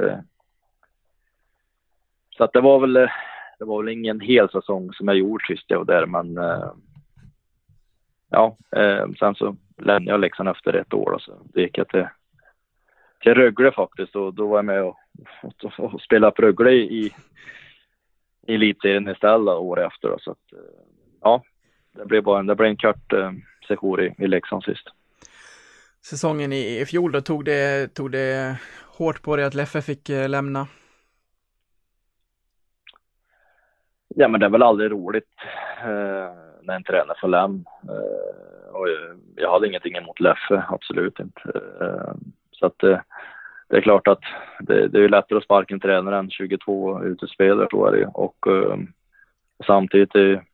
så 2.38 2.44
att 2.44 2.52
det 2.52 2.60
var 2.60 2.80
väl, 2.80 2.96
eh, 2.96 3.10
det 3.58 3.64
var 3.64 3.82
väl 3.82 3.92
ingen 3.92 4.20
hel 4.20 4.50
säsong 4.50 4.92
som 4.92 5.08
jag 5.08 5.16
gjorde 5.16 5.44
sist 5.46 5.64
jag 5.66 5.78
var 5.78 5.84
där, 5.84 6.06
men 6.06 6.38
eh, 6.38 6.72
ja, 8.30 8.56
eh, 8.76 9.06
sen 9.18 9.34
så 9.34 9.56
lämnade 9.78 10.10
jag 10.10 10.20
Leksand 10.20 10.48
efter 10.48 10.72
ett 10.72 10.94
år 10.94 11.10
och 11.10 11.22
så 11.22 11.32
gick 11.54 11.78
jag 11.78 11.88
till, 11.88 12.06
till 13.20 13.34
Rögle 13.34 13.72
faktiskt 13.72 14.16
och 14.16 14.34
då 14.34 14.46
var 14.46 14.58
jag 14.58 14.64
med 14.64 14.82
och, 14.82 14.96
och, 15.42 15.80
och 15.80 16.00
spelade 16.00 16.32
på 16.32 16.42
Rögle 16.42 16.70
i, 16.70 17.12
i 18.46 18.54
elitserien 18.54 19.08
istället 19.08 19.54
året 19.54 19.92
efter. 19.92 20.08
Då, 20.08 20.18
så 20.18 20.30
att, 20.30 20.52
ja, 21.20 21.42
det 21.96 22.06
blev 22.06 22.22
bara 22.22 22.40
en, 22.40 22.46
det 22.46 22.54
blev 22.54 22.70
en 22.70 22.76
kort 22.76 23.12
eh, 23.12 23.32
session 23.68 24.00
i, 24.00 24.14
i 24.18 24.26
Leksand 24.26 24.64
sist. 24.64 24.88
Säsongen 26.04 26.52
i, 26.52 26.80
i 26.80 26.86
fjol 26.86 27.12
då, 27.12 27.20
tog 27.20 27.44
det, 27.44 27.94
tog 27.94 28.10
det 28.10 28.58
hårt 28.98 29.22
på 29.22 29.36
dig 29.36 29.44
att 29.44 29.54
Leffe 29.54 29.82
fick 29.82 30.08
eh, 30.08 30.28
lämna? 30.28 30.66
Ja, 34.08 34.28
men 34.28 34.40
det 34.40 34.46
är 34.46 34.50
väl 34.50 34.62
aldrig 34.62 34.90
roligt 34.90 35.34
eh, 35.82 36.32
när 36.62 36.74
en 36.74 36.84
tränare 36.84 37.18
får 37.20 37.28
lämna. 37.28 37.64
Eh, 37.82 38.74
och 38.74 38.86
jag 39.36 39.52
hade 39.52 39.68
ingenting 39.68 39.96
emot 39.96 40.20
Leffe, 40.20 40.64
absolut 40.68 41.20
inte. 41.20 41.60
Eh, 41.80 42.14
så 42.50 42.66
att 42.66 42.82
eh, 42.82 42.98
det 43.68 43.76
är 43.76 43.80
klart 43.80 44.08
att 44.08 44.22
det, 44.60 44.88
det 44.88 45.04
är 45.04 45.08
lättare 45.08 45.38
att 45.38 45.44
sparka 45.44 45.74
en 45.74 45.80
tränare 45.80 46.18
än 46.18 46.30
22 46.30 47.02
utespelare 47.04 47.68
tror 47.68 47.86
jag 47.86 47.94
det 47.94 48.10
Och 48.14 48.46
eh, 48.46 48.78
samtidigt 49.66 50.14
är 50.14 50.44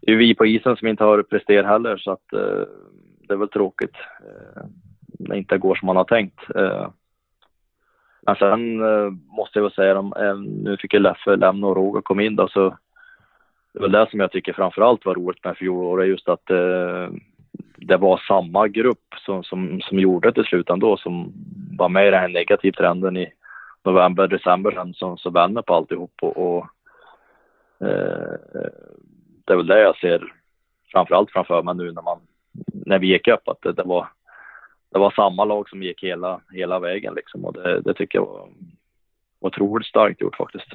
det 0.00 0.14
vi 0.14 0.34
på 0.34 0.46
isen 0.46 0.76
som 0.76 0.88
inte 0.88 1.04
har 1.04 1.22
presterat 1.22 1.66
heller 1.66 1.96
så 1.96 2.10
att 2.10 2.32
eh, 2.32 2.64
det 3.28 3.34
är 3.34 3.36
väl 3.36 3.48
tråkigt 3.48 3.96
eh, 4.20 4.62
när 5.18 5.34
det 5.34 5.38
inte 5.38 5.58
går 5.58 5.74
som 5.74 5.86
man 5.86 5.96
har 5.96 6.04
tänkt. 6.04 6.40
Eh, 6.56 6.88
men 8.26 8.36
sen 8.36 8.80
eh, 8.80 9.10
måste 9.36 9.58
jag 9.58 9.62
väl 9.62 9.72
säga, 9.72 9.92
eh, 9.96 10.36
nu 10.38 10.76
fick 10.80 10.94
jag 10.94 11.02
Leffe 11.02 11.36
lämna 11.36 11.66
och 11.66 11.76
Roger 11.76 12.00
kom 12.00 12.20
in 12.20 12.36
då, 12.36 12.48
så 12.48 12.76
det 13.72 13.80
var 13.80 13.88
det 13.88 14.10
som 14.10 14.20
jag 14.20 14.32
tycker 14.32 14.52
framförallt 14.52 15.06
var 15.06 15.14
roligt 15.14 15.44
med 15.44 15.56
fjolåret, 15.56 16.08
just 16.08 16.28
att 16.28 16.50
eh, 16.50 17.08
det 17.76 17.96
var 17.96 18.18
samma 18.28 18.68
grupp 18.68 19.14
som, 19.26 19.44
som, 19.44 19.80
som 19.80 19.98
gjorde 19.98 20.28
det 20.28 20.32
till 20.32 20.44
slut 20.44 20.70
ändå 20.70 20.96
som 20.96 21.32
var 21.78 21.88
med 21.88 22.08
i 22.08 22.10
den 22.10 22.20
här 22.20 22.28
negativa 22.28 22.76
trenden 22.76 23.16
i 23.16 23.32
november, 23.84 24.28
december 24.28 24.70
sen 24.70 24.94
som, 24.94 25.18
som 25.18 25.32
vände 25.32 25.62
på 25.62 25.74
alltihop 25.74 26.12
och, 26.22 26.36
och 26.36 26.66
eh, 27.80 28.34
det 29.44 29.52
är 29.52 29.56
väl 29.56 29.66
det 29.66 29.80
jag 29.80 29.96
ser 29.96 30.32
framförallt 30.92 31.30
framför 31.30 31.62
mig 31.62 31.74
nu 31.74 31.92
när 31.92 32.02
man 32.02 32.18
när 32.72 32.98
vi 32.98 33.06
gick 33.06 33.28
upp 33.28 33.48
att 33.48 33.62
det, 33.62 33.72
det 33.72 33.82
var 33.82 34.08
det 34.94 35.00
var 35.00 35.10
samma 35.10 35.44
lag 35.44 35.68
som 35.68 35.82
gick 35.82 36.02
hela, 36.02 36.40
hela 36.50 36.78
vägen 36.78 37.14
liksom 37.14 37.44
och 37.44 37.52
det, 37.52 37.80
det 37.80 37.94
tycker 37.94 38.18
jag 38.18 38.26
var 38.26 38.48
otroligt 39.40 39.86
starkt 39.86 40.20
gjort 40.20 40.36
faktiskt. 40.36 40.68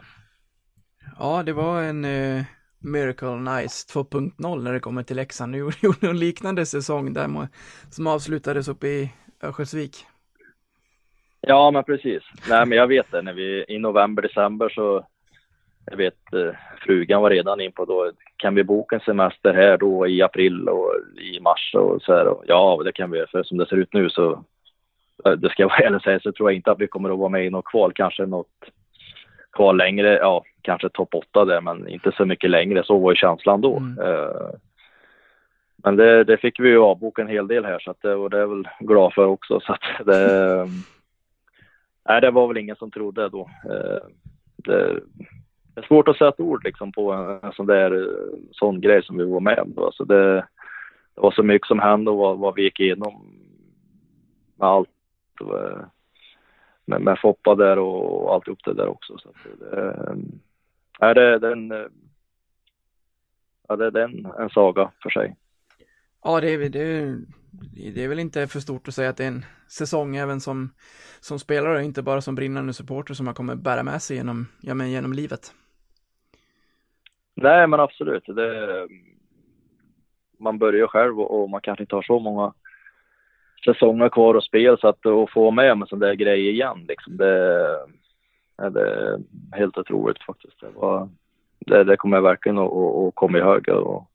Ja, 1.20 1.43
det 1.43 1.53
var 1.53 1.84
en 1.84 2.05
uh, 2.05 2.43
Miracle 2.80 3.36
Nice 3.36 3.99
2.0 3.99 4.63
när 4.63 4.74
det 4.74 4.80
kommer 4.80 5.03
till 5.03 5.15
Leksand. 5.15 5.53
Du 5.53 5.59
gjorde 5.82 6.09
en 6.09 6.20
liknande 6.20 6.65
säsong 6.65 7.13
där 7.13 7.47
som 7.89 8.07
avslutades 8.07 8.67
uppe 8.67 8.88
i 8.88 9.11
Örnsköldsvik. 9.43 9.95
Ja, 11.41 11.72
men 11.72 11.84
precis. 11.84 12.24
Nej, 12.49 12.65
men 12.65 12.78
jag 12.78 12.88
vet 12.88 13.11
det. 13.11 13.22
När 13.22 13.34
vi, 13.34 13.65
I 13.67 13.80
november, 13.80 14.22
december 14.22 14.70
så 14.70 15.05
jag 15.86 15.97
vet 15.97 16.34
eh, 16.34 16.55
frugan 16.86 17.22
var 17.22 17.30
redan 17.30 17.61
in 17.61 17.72
på 17.72 17.86
då, 17.86 18.11
kan 18.40 18.56
vi 18.56 18.64
boka 18.64 18.96
en 18.96 19.02
semester 19.02 19.54
här 19.54 19.78
då 19.78 20.08
i 20.08 20.22
april 20.22 20.70
och 20.70 20.94
i 21.22 21.40
mars 21.40 21.76
och 21.76 22.02
så 22.02 22.14
här. 22.14 22.28
Och, 22.28 22.44
ja, 22.48 22.82
det 22.86 22.92
kan 22.92 23.12
vi, 23.12 23.26
för 23.32 23.44
som 23.44 23.58
det 23.58 23.66
ser 23.66 23.76
ut 23.76 23.94
nu 23.94 24.10
så, 24.10 24.44
eh, 25.26 25.32
det 25.32 25.50
ska 25.50 25.64
jag 25.64 25.70
vara 25.70 25.80
ärlig 25.80 26.02
säga, 26.02 26.20
så 26.20 26.32
tror 26.32 26.50
jag 26.52 26.56
inte 26.56 26.72
att 26.72 26.80
vi 26.80 26.88
kommer 26.88 27.10
att 27.10 27.20
vara 27.20 27.30
med 27.30 27.46
i 27.46 27.50
något 27.50 27.66
kval, 27.66 27.94
kanske 27.94 28.26
något 28.26 28.48
kval 29.52 29.78
längre, 29.78 30.18
ja, 30.18 30.44
kanske 30.62 30.90
topp 30.90 31.16
8 31.16 31.46
där, 31.46 31.62
men 31.62 31.88
inte 31.88 32.12
så 32.12 32.26
mycket 32.26 32.50
längre. 32.50 32.84
Så 32.84 32.98
var 32.98 33.12
ju 33.12 33.16
känslan 33.16 33.62
då. 33.62 33.78
Mm. 33.78 34.00
Uh, 34.00 34.52
men 35.84 35.96
det, 35.96 36.24
det, 36.24 36.38
fick 36.38 36.60
vi 36.60 36.70
ju 36.70 36.80
avboka 36.80 37.22
en 37.22 37.28
hel 37.28 37.48
del 37.48 37.66
här, 37.66 37.80
så 37.80 37.92
att 37.92 38.02
det, 38.02 38.16
och 38.16 38.30
det 38.30 38.38
är 38.38 38.42
jag 38.42 38.48
väl 38.48 38.68
glad 38.80 39.14
för 39.14 39.26
också. 39.26 39.60
Så 39.60 39.74
att 39.74 40.06
det, 40.06 40.68
nej, 42.10 42.22
det 42.22 42.32
var 42.32 42.48
väl 42.48 42.58
ingen 42.58 42.76
som 42.76 42.92
trodde 42.92 43.30
då. 43.30 43.50
Uh, 43.70 44.00
det, 44.56 45.00
det 45.80 45.86
är 45.86 45.88
svårt 45.88 46.07
att 46.07 46.17
sätta 46.17 46.43
ord 46.43 46.63
liksom 46.63 46.91
på 46.91 47.11
en, 47.11 47.39
en 47.43 47.51
sån 47.51 47.65
där 47.65 47.91
eh, 47.91 48.39
sån 48.51 48.82
grej 48.82 49.03
som 49.03 49.17
vi 49.17 49.25
var 49.25 49.39
med 49.39 49.59
om. 49.59 49.73
Alltså 49.77 50.05
det, 50.05 50.36
det 51.15 51.21
var 51.21 51.32
så 51.32 51.43
mycket 51.43 51.67
som 51.67 51.80
hände 51.80 52.11
och 52.11 52.17
vad, 52.17 52.38
vad 52.38 52.55
vi 52.55 52.63
gick 52.63 52.80
igenom 52.80 53.13
med 54.55 54.67
allt. 54.67 54.89
Eh, 55.41 55.82
med, 56.86 57.01
med 57.01 57.19
Foppa 57.21 57.55
där 57.55 57.80
och 57.80 58.34
alltihop 58.34 58.59
det 58.65 58.73
där 58.73 58.88
också. 58.88 59.17
Så 59.17 59.30
det, 59.59 59.77
eh, 59.77 60.15
är 60.99 61.15
det, 61.15 61.39
det 61.39 61.47
är 61.47 61.51
en, 61.51 61.73
ja, 63.67 63.75
det, 63.75 63.91
det 63.91 64.01
är 64.01 64.05
en, 64.05 64.25
en 64.39 64.49
saga 64.49 64.91
för 65.03 65.09
sig. 65.09 65.36
Ja, 66.23 66.41
det 66.41 66.53
är, 66.53 66.69
det, 66.69 67.15
det 67.93 68.03
är 68.03 68.07
väl 68.07 68.19
inte 68.19 68.47
för 68.47 68.59
stort 68.59 68.88
att 68.88 68.93
säga 68.93 69.09
att 69.09 69.17
det 69.17 69.23
är 69.23 69.27
en 69.27 69.45
säsong 69.67 70.15
även 70.15 70.41
som, 70.41 70.73
som 71.19 71.39
spelare, 71.39 71.84
inte 71.84 72.01
bara 72.01 72.21
som 72.21 72.36
brinnande 72.36 72.73
supporter 72.73 73.13
som 73.13 73.25
man 73.25 73.36
kommer 73.36 73.55
bära 73.55 73.84
med 73.84 74.01
sig 74.01 74.17
genom, 74.17 74.47
ja, 74.61 74.73
men 74.73 74.91
genom 74.91 75.13
livet. 75.13 75.53
Nej, 77.42 77.68
men 77.68 77.80
absolut. 77.80 78.24
Det, 78.26 78.88
man 80.40 80.58
börjar 80.58 80.88
själv 80.88 81.20
och, 81.20 81.42
och 81.42 81.50
man 81.50 81.62
kanske 81.62 81.84
inte 81.84 81.96
har 81.96 82.04
så 82.04 82.20
många 82.20 82.54
säsonger 83.66 84.10
kvar 84.10 84.36
att 84.36 84.44
spela 84.44 84.78
så 84.78 84.88
att 84.88 85.06
att 85.06 85.32
få 85.32 85.52
med 85.52 85.72
en 85.72 85.86
sån 85.88 86.00
där 86.00 86.14
grej 86.14 86.50
igen 86.50 86.86
liksom, 86.88 87.18
det, 87.18 87.34
är 88.62 89.20
helt 89.52 89.78
otroligt 89.78 90.24
faktiskt. 90.24 90.60
Det, 90.60 90.70
var, 90.76 91.10
det, 91.60 91.84
det 91.84 91.98
kommer 91.98 92.18
jag 92.18 92.22
verkligen 92.22 92.58
att, 92.58 92.74
att 92.74 93.16
komma 93.16 93.38
ihåg 93.38 93.70
och, 93.70 94.06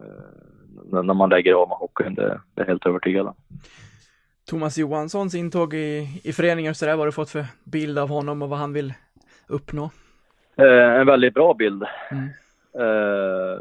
eh, 0.00 1.02
när 1.02 1.14
man 1.14 1.30
lägger 1.30 1.54
av 1.54 1.68
med 1.68 1.78
hockeyn, 1.78 2.14
det, 2.14 2.40
det 2.54 2.62
är 2.62 2.66
helt 2.66 2.86
övertygad 2.86 3.34
Thomas 4.44 4.78
Johanssons 4.78 5.34
intåg 5.34 5.74
i, 5.74 6.20
i 6.24 6.32
föreningen 6.32 6.74
så 6.74 6.84
där, 6.84 6.92
vad 6.92 6.98
har 6.98 7.06
du 7.06 7.12
fått 7.12 7.30
för 7.30 7.46
bild 7.64 7.98
av 7.98 8.08
honom 8.08 8.42
och 8.42 8.48
vad 8.48 8.58
han 8.58 8.72
vill 8.72 8.94
uppnå? 9.46 9.90
Eh, 10.58 11.00
en 11.00 11.06
väldigt 11.06 11.34
bra 11.34 11.54
bild. 11.54 11.84
Mm. 12.10 12.28
Eh, 12.78 13.60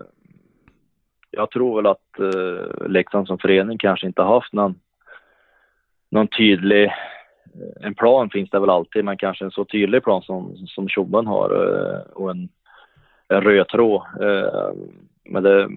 jag 1.31 1.51
tror 1.51 1.75
väl 1.75 1.85
att 1.85 2.19
eh, 2.19 2.87
Leksand 2.87 3.27
som 3.27 3.37
förening 3.37 3.77
kanske 3.77 4.07
inte 4.07 4.21
har 4.21 4.33
haft 4.33 4.53
någon, 4.53 4.75
någon 6.09 6.27
tydlig, 6.27 6.91
en 7.81 7.95
plan 7.95 8.29
finns 8.29 8.49
det 8.49 8.59
väl 8.59 8.69
alltid, 8.69 9.05
men 9.05 9.17
kanske 9.17 9.45
en 9.45 9.51
så 9.51 9.65
tydlig 9.65 10.03
plan 10.03 10.21
som, 10.21 10.57
som 10.67 10.89
Tjommen 10.89 11.27
har 11.27 11.49
eh, 11.49 11.99
och 11.99 12.31
en, 12.31 12.49
en 13.27 13.41
röd 13.41 13.67
tråd. 13.67 14.01
Eh, 14.21 14.71
men 15.23 15.43
det, 15.43 15.69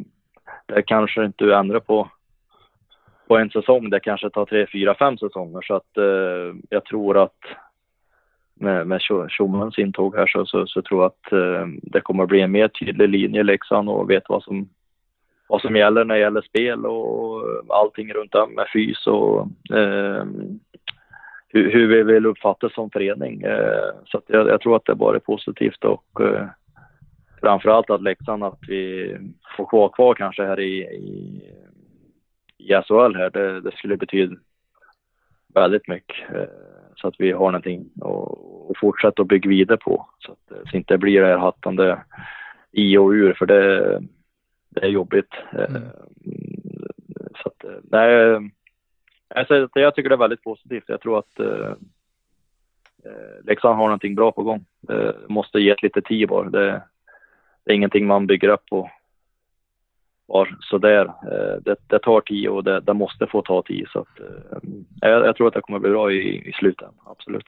det 0.67 0.83
kanske 0.83 1.25
inte 1.25 1.45
du 1.45 1.55
ändrar 1.55 1.81
på 1.81 2.09
på 3.29 3.39
en 3.39 3.51
säsong. 3.51 3.91
Det 3.91 4.01
kanske 4.01 4.31
tar 4.31 4.45
tre, 4.45 4.67
fyra, 4.73 4.95
fem 4.95 5.19
säsonger 5.19 5.63
så 5.63 5.75
att 5.75 5.97
eh, 5.97 6.57
jag 6.69 6.85
tror 6.85 7.23
att 7.23 7.39
med, 8.61 8.87
med 8.87 9.01
Schumanns 9.29 9.79
intåg 9.79 10.17
här 10.17 10.27
så, 10.27 10.47
så, 10.47 10.67
så, 10.67 10.83
tror 10.83 11.03
jag 11.03 11.07
att 11.07 11.33
eh, 11.33 11.67
det 11.83 12.01
kommer 12.01 12.23
att 12.23 12.29
bli 12.29 12.41
en 12.41 12.53
mer 12.53 12.69
tydlig 12.69 13.09
linje 13.09 13.43
Leksand 13.43 13.89
och 13.89 14.11
vet 14.11 14.29
vad 14.29 14.43
som, 14.43 14.69
vad 15.49 15.61
som 15.61 15.77
gäller 15.77 16.05
när 16.05 16.15
det 16.15 16.21
gäller 16.21 16.43
spel 16.43 16.87
och 16.87 17.43
allting 17.69 18.13
runt 18.13 18.35
om 18.35 18.55
med 18.55 18.67
fys 18.73 19.07
och 19.07 19.41
eh, 19.77 20.25
hur, 21.49 21.73
hur, 21.73 21.87
vi 21.87 22.03
vill 22.03 22.27
uppfattas 22.27 22.75
som 22.75 22.91
förening. 22.91 23.43
Eh, 23.43 23.91
så 24.05 24.23
jag, 24.27 24.49
jag, 24.49 24.61
tror 24.61 24.77
att 24.77 24.85
det 24.85 24.95
bara 24.95 25.17
är 25.17 25.21
positivt 25.21 25.85
och 25.85 26.21
eh, 26.21 26.47
framförallt 27.41 27.91
att 27.91 28.03
Leksand 28.03 28.45
att 28.45 28.59
vi 28.69 29.17
får 29.57 29.67
kvar 29.67 29.89
kvar 29.89 30.15
kanske 30.15 30.45
här 30.45 30.61
i, 30.61 30.79
i, 30.83 31.43
i 32.59 32.69
SHL 32.69 33.17
här. 33.17 33.31
Det, 33.31 33.61
det 33.61 33.73
skulle 33.77 33.97
betyda 33.97 34.37
väldigt 35.55 35.89
mycket. 35.89 36.35
Eh, 36.35 36.78
så 37.01 37.09
att 37.09 37.15
vi 37.19 37.33
har 37.33 37.47
någonting 37.47 37.91
att, 38.01 38.79
fortsätta 38.81 39.23
att 39.23 39.29
bygga 39.29 39.49
vidare 39.49 39.79
på. 39.79 40.07
Så 40.19 40.33
att 40.33 40.71
det 40.73 40.77
inte 40.77 40.99
blir 40.99 41.21
det 41.21 41.27
här 41.27 41.39
hattande 41.39 41.99
i 42.73 42.97
och 42.97 43.11
ur 43.11 43.35
för 43.35 43.47
det, 43.47 44.01
det 44.69 44.81
är 44.81 44.89
jobbigt. 44.89 45.35
Mm. 45.53 45.83
Så 47.43 47.49
att, 47.49 47.65
nej, 47.83 48.41
alltså, 49.29 49.69
jag 49.75 49.95
tycker 49.95 50.09
det 50.09 50.15
är 50.15 50.17
väldigt 50.17 50.45
positivt. 50.45 50.85
Jag 50.87 51.01
tror 51.01 51.19
att 51.19 51.41
eh, 51.41 51.73
Leksand 53.45 53.77
har 53.77 53.85
någonting 53.85 54.15
bra 54.15 54.33
på 54.33 54.43
gång. 54.43 54.65
Det 54.81 55.17
måste 55.29 55.61
ge 55.61 55.71
ett 55.71 55.83
lite 55.83 56.03
tid 56.03 56.29
bara. 56.29 56.51
Det, 56.51 56.83
det 57.65 57.73
är 57.73 57.77
ingenting 57.77 58.07
man 58.07 58.27
bygger 58.27 58.49
upp 58.49 58.67
på 58.67 58.91
var 60.29 60.57
sådär. 60.61 61.07
Eh, 61.07 61.63
det, 61.65 61.77
det 61.87 61.99
tar 61.99 62.21
tid 62.21 62.49
och 62.49 62.65
det, 62.65 62.81
det, 62.81 62.95
måste 62.95 63.27
få 63.27 63.43
ta 63.43 63.63
tid. 63.63 63.87
Så 63.93 63.99
att, 63.99 64.21
eh, 64.21 64.59
jag, 65.01 65.27
jag, 65.27 65.37
tror 65.37 65.49
att 65.49 65.55
det 65.55 65.61
kommer 65.61 65.79
bli 65.79 65.91
bra 65.91 66.13
i, 66.13 66.49
i 66.49 66.53
slutet, 66.53 66.89
absolut. 67.07 67.47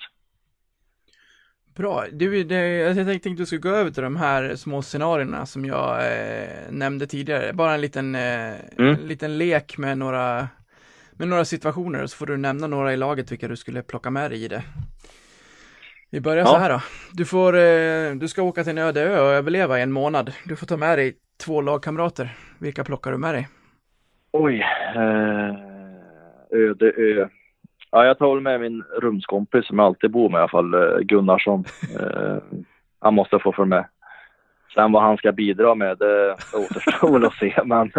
Bra. 1.75 2.05
Du, 2.13 2.45
det, 2.45 2.57
jag 2.57 3.07
tänkte 3.07 3.31
att 3.31 3.37
du 3.37 3.47
skulle 3.47 3.61
gå 3.61 3.69
över 3.69 3.91
till 3.91 4.03
de 4.03 4.17
här 4.17 4.57
små 4.57 4.83
scenarierna 4.83 5.47
som 5.47 5.65
jag 5.65 5.97
eh, 5.97 6.71
nämnde 6.71 7.07
tidigare. 7.07 7.53
Bara 7.53 7.75
en 7.75 7.81
liten, 7.81 8.15
eh, 8.15 8.55
mm. 8.79 8.95
en 8.95 9.07
liten 9.07 9.39
lek 9.39 9.79
med 9.79 9.99
några, 9.99 10.49
med 11.13 11.29
några 11.29 11.45
situationer 11.45 12.03
och 12.03 12.11
så 12.11 12.17
får 12.17 12.27
du 12.27 12.37
nämna 12.37 12.67
några 12.67 12.93
i 12.93 12.97
laget 12.97 13.33
vilka 13.33 13.49
du 13.49 13.57
skulle 13.57 13.83
plocka 13.83 14.11
med 14.11 14.31
dig 14.31 14.45
i 14.45 14.49
det. 14.49 14.63
Vi 16.11 16.21
börjar 16.21 16.45
ja. 16.45 16.47
så 16.47 16.59
här 16.59 16.71
då. 16.71 16.83
Du, 17.13 17.25
får, 17.25 17.57
eh, 17.57 18.15
du 18.15 18.29
ska 18.29 18.43
åka 18.43 18.65
till 18.65 18.71
en 18.71 18.79
öde 18.79 19.03
ö 19.03 19.21
och 19.21 19.33
överleva 19.33 19.79
i 19.79 19.83
en 19.83 19.93
månad. 19.93 20.33
Du 20.45 20.57
får 20.57 20.67
ta 20.67 20.77
med 20.77 20.99
dig 20.99 21.17
två 21.41 21.61
lagkamrater. 21.61 22.31
Vilka 22.59 22.85
plockar 22.85 23.13
du 23.13 23.19
med 23.19 23.35
dig? 23.35 23.49
Oj, 24.33 24.65
eh, 24.95 25.55
öde 26.51 26.93
ö. 26.97 27.29
Ja, 27.91 28.05
jag 28.05 28.19
tar 28.19 28.35
väl 28.35 28.43
med 28.43 28.61
min 28.61 28.83
rumskompis 29.03 29.67
som 29.67 29.79
jag 29.79 29.87
alltid 29.87 30.11
bor 30.11 30.29
med 30.29 30.39
i 30.39 30.41
alla 30.41 30.49
fall, 30.49 30.75
eh, 30.75 30.99
Gunnarsson. 30.99 31.65
Eh, 32.01 32.39
han 33.01 33.15
måste 33.15 33.39
få 33.39 33.53
för 33.53 33.65
med. 33.65 33.85
Sen 34.75 34.93
vad 34.93 35.03
han 35.03 35.17
ska 35.17 35.33
bidra 35.33 35.75
med, 35.75 35.99
det 35.99 36.33
återstår 36.55 37.13
väl 37.13 37.25
att 37.25 37.35
se. 37.35 37.55
Men 37.65 37.93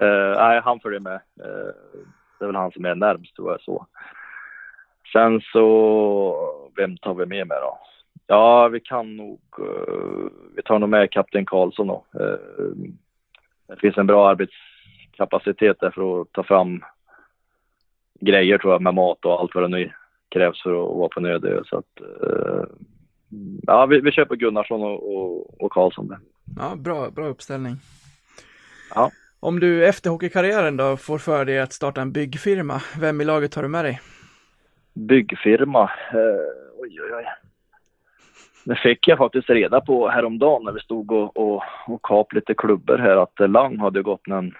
eh, 0.00 0.36
nej, 0.36 0.60
han 0.64 0.80
följer 0.80 1.00
med. 1.00 1.14
Eh, 1.14 1.72
det 2.38 2.44
är 2.44 2.46
väl 2.46 2.56
han 2.56 2.70
som 2.70 2.84
är 2.84 2.94
närmst 2.94 3.36
tror 3.36 3.50
jag 3.50 3.60
så. 3.60 3.86
Sen 5.12 5.40
så, 5.40 6.70
vem 6.76 6.96
tar 6.96 7.14
vi 7.14 7.26
med 7.26 7.46
med 7.46 7.58
då? 7.60 7.78
Ja, 8.26 8.68
vi 8.68 8.80
kan 8.80 9.16
nog, 9.16 9.40
uh, 9.58 10.28
vi 10.56 10.62
tar 10.62 10.78
nog 10.78 10.88
med 10.88 11.10
kapten 11.10 11.46
Karlsson 11.46 11.86
då. 11.86 12.04
Uh, 12.20 12.86
det 13.68 13.76
finns 13.80 13.98
en 13.98 14.06
bra 14.06 14.28
arbetskapacitet 14.28 15.80
där 15.80 15.90
för 15.90 16.20
att 16.20 16.32
ta 16.32 16.42
fram 16.42 16.84
grejer 18.20 18.58
tror 18.58 18.72
jag 18.72 18.82
med 18.82 18.94
mat 18.94 19.24
och 19.24 19.40
allt 19.40 19.54
vad 19.54 19.64
det 19.64 19.68
nu 19.68 19.90
krävs 20.28 20.62
för 20.62 20.70
att 20.70 20.96
vara 20.96 21.08
på 21.08 21.20
Nödö. 21.20 21.62
Så 21.64 21.78
att, 21.78 22.00
uh, 22.22 22.64
ja, 23.62 23.86
vi, 23.86 24.00
vi 24.00 24.12
köper 24.12 24.36
Gunnarsson 24.36 24.82
och, 24.82 25.16
och, 25.16 25.62
och 25.62 25.72
Karlsson 25.72 26.08
där. 26.08 26.18
Ja, 26.56 26.76
bra, 26.76 27.10
bra 27.10 27.26
uppställning. 27.26 27.76
Ja. 28.94 29.10
Om 29.40 29.60
du 29.60 29.86
efter 29.86 30.10
hockeykarriären 30.10 30.76
då 30.76 30.96
får 30.96 31.18
för 31.18 31.44
dig 31.44 31.60
att 31.60 31.72
starta 31.72 32.00
en 32.00 32.12
byggfirma, 32.12 32.82
vem 33.00 33.20
i 33.20 33.24
laget 33.24 33.52
tar 33.52 33.62
du 33.62 33.68
med 33.68 33.84
dig? 33.84 34.00
Byggfirma? 34.94 35.82
Uh, 36.14 36.20
oj, 36.78 37.00
oj, 37.00 37.14
oj. 37.14 37.43
Det 38.64 38.76
fick 38.76 39.08
jag 39.08 39.18
faktiskt 39.18 39.50
reda 39.50 39.80
på 39.80 40.08
häromdagen 40.08 40.64
när 40.64 40.72
vi 40.72 40.80
stod 40.80 41.12
och, 41.12 41.36
och, 41.36 41.62
och 41.86 42.02
kap 42.02 42.32
lite 42.32 42.54
klubbor 42.54 42.98
här 42.98 43.16
att 43.16 43.50
Lang 43.50 43.78
hade 43.78 44.02
gått 44.02 44.26
en 44.28 44.54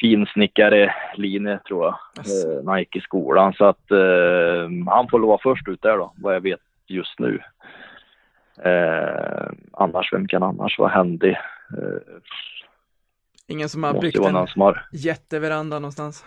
finsnickare 0.00 0.94
linje 1.14 1.58
tror 1.58 1.84
jag, 1.84 1.98
Yes. 2.18 2.44
eh, 2.44 2.62
när 2.62 2.70
han 2.70 2.78
gick 2.78 2.96
i 2.96 3.00
skolan. 3.00 3.52
Så 3.52 3.64
att 3.64 3.90
eh, 3.90 4.68
han 4.86 5.08
får 5.10 5.18
lova 5.18 5.38
först 5.42 5.68
ut 5.68 5.82
där 5.82 5.96
då, 5.98 6.12
vad 6.16 6.34
jag 6.34 6.40
vet 6.40 6.60
just 6.86 7.18
nu. 7.18 7.40
Eh, 8.62 9.50
annars, 9.72 10.12
vem 10.12 10.28
kan 10.28 10.42
annars 10.42 10.78
vara 10.78 10.88
händig? 10.90 11.30
Eh, 11.30 12.00
Ingen 13.46 13.68
som 13.68 13.84
har 13.84 14.00
byggt 14.00 14.18
vara 14.18 14.28
en 14.28 14.34
någon 14.34 14.48
har... 14.56 14.86
jätteveranda 14.92 15.78
någonstans. 15.78 16.24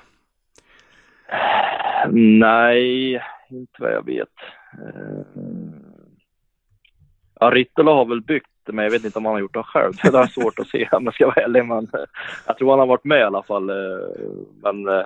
Nej, 2.11 3.21
inte 3.49 3.74
vad 3.82 3.91
jag 3.93 4.05
vet. 4.05 4.30
Eh, 4.74 5.21
Ja, 7.43 7.49
Rittola 7.49 7.91
har 7.91 8.05
väl 8.05 8.21
byggt 8.21 8.49
det, 8.65 8.71
men 8.73 8.83
jag 8.85 8.91
vet 8.91 9.05
inte 9.05 9.19
om 9.19 9.25
han 9.25 9.33
har 9.33 9.39
gjort 9.39 9.53
det 9.53 9.63
själv. 9.63 9.93
Det 10.03 10.17
är 10.17 10.27
svårt 10.27 10.59
att 10.59 10.67
se 10.67 10.89
om 10.91 11.05
jag 11.05 11.13
ska 11.13 11.25
vara 11.25 11.43
ärlig. 11.43 11.65
Men 11.65 11.83
eh, 11.93 12.05
jag 12.47 12.57
tror 12.57 12.69
han 12.69 12.79
har 12.79 12.85
varit 12.85 13.03
med 13.03 13.19
i 13.19 13.23
alla 13.23 13.43
fall. 13.43 13.69
eh, 13.69 13.75
Men 14.63 14.87
eh, 14.87 15.05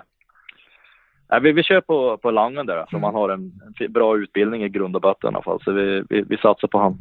nej, 1.30 1.42
vi, 1.42 1.52
vi 1.52 1.64
kör 1.64 1.82
på, 1.82 2.18
på 2.18 2.32
Langen 2.32 2.66
där, 2.66 2.86
för 2.92 2.98
man 3.00 3.14
har 3.16 3.30
en, 3.30 3.52
en 3.80 3.92
bra 3.92 4.18
utbildning 4.18 4.64
i 4.64 4.70
grund 4.70 4.96
och 4.96 5.02
botten 5.02 5.32
i 5.32 5.36
alla 5.36 5.44
fall. 5.44 5.62
Så 5.64 5.72
vi, 5.72 6.04
vi, 6.10 6.22
vi 6.22 6.38
satsar 6.38 6.68
på 6.68 6.80
han. 6.80 6.98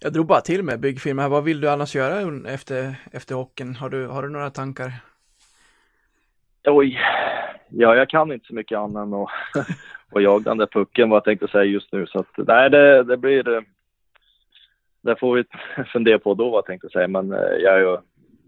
Jag 0.00 0.12
drog 0.12 0.26
bara 0.26 0.40
till 0.40 0.62
med 0.62 0.80
byggfirma 0.80 1.22
här. 1.22 1.28
Vad 1.28 1.44
vill 1.44 1.60
du 1.60 1.70
annars 1.70 1.94
göra 1.94 2.50
efter, 2.52 2.94
efter 3.12 3.34
hockeyn? 3.34 3.74
Har 3.74 3.88
du, 3.90 4.06
har 4.06 4.22
du 4.22 4.28
några 4.28 4.50
tankar? 4.50 4.92
Oj, 6.64 7.00
ja 7.68 7.94
jag 7.94 8.08
kan 8.08 8.32
inte 8.32 8.46
så 8.46 8.54
mycket 8.54 8.78
annat 8.78 9.06
än 9.06 9.14
att, 9.14 9.28
att 10.16 10.22
jaga 10.22 10.44
den 10.44 10.58
där 10.58 10.66
pucken 10.66 11.10
vad 11.10 11.16
jag 11.16 11.24
tänkte 11.24 11.48
säga 11.48 11.64
just 11.64 11.92
nu. 11.92 12.06
Så 12.06 12.18
att, 12.18 12.46
nej, 12.46 12.70
det, 12.70 13.02
det 13.02 13.16
blir... 13.16 13.77
Det 15.08 15.16
får 15.16 15.36
vi 15.36 15.44
fundera 15.92 16.18
på 16.18 16.34
då 16.34 16.50
vad 16.50 16.58
jag 16.58 16.66
tänkte 16.66 16.88
säga. 16.88 17.08
Men 17.08 17.32
eh, 17.32 17.56
jag, 17.62 18.02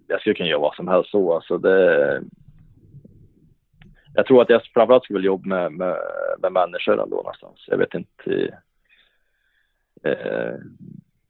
jag 0.07 0.21
skulle 0.21 0.35
kunna 0.35 0.49
göra 0.49 0.61
vad 0.61 0.75
som 0.75 0.89
helst 0.89 1.11
så. 1.11 1.35
Alltså 1.35 1.59
det, 1.59 2.23
jag 4.15 4.27
tror 4.27 4.43
att 4.43 4.51
jag 4.51 4.63
framförallt 4.75 5.05
skulle 5.05 5.19
vilja 5.19 5.27
jobba 5.27 5.49
med, 5.49 5.73
med, 5.73 5.97
med 6.39 6.53
människor 6.53 7.03
ändå 7.03 7.17
någonstans. 7.17 7.65
Jag 7.67 7.79
vet 7.79 7.95
inte 7.95 8.31
i, 8.31 8.51
eh, 10.03 10.55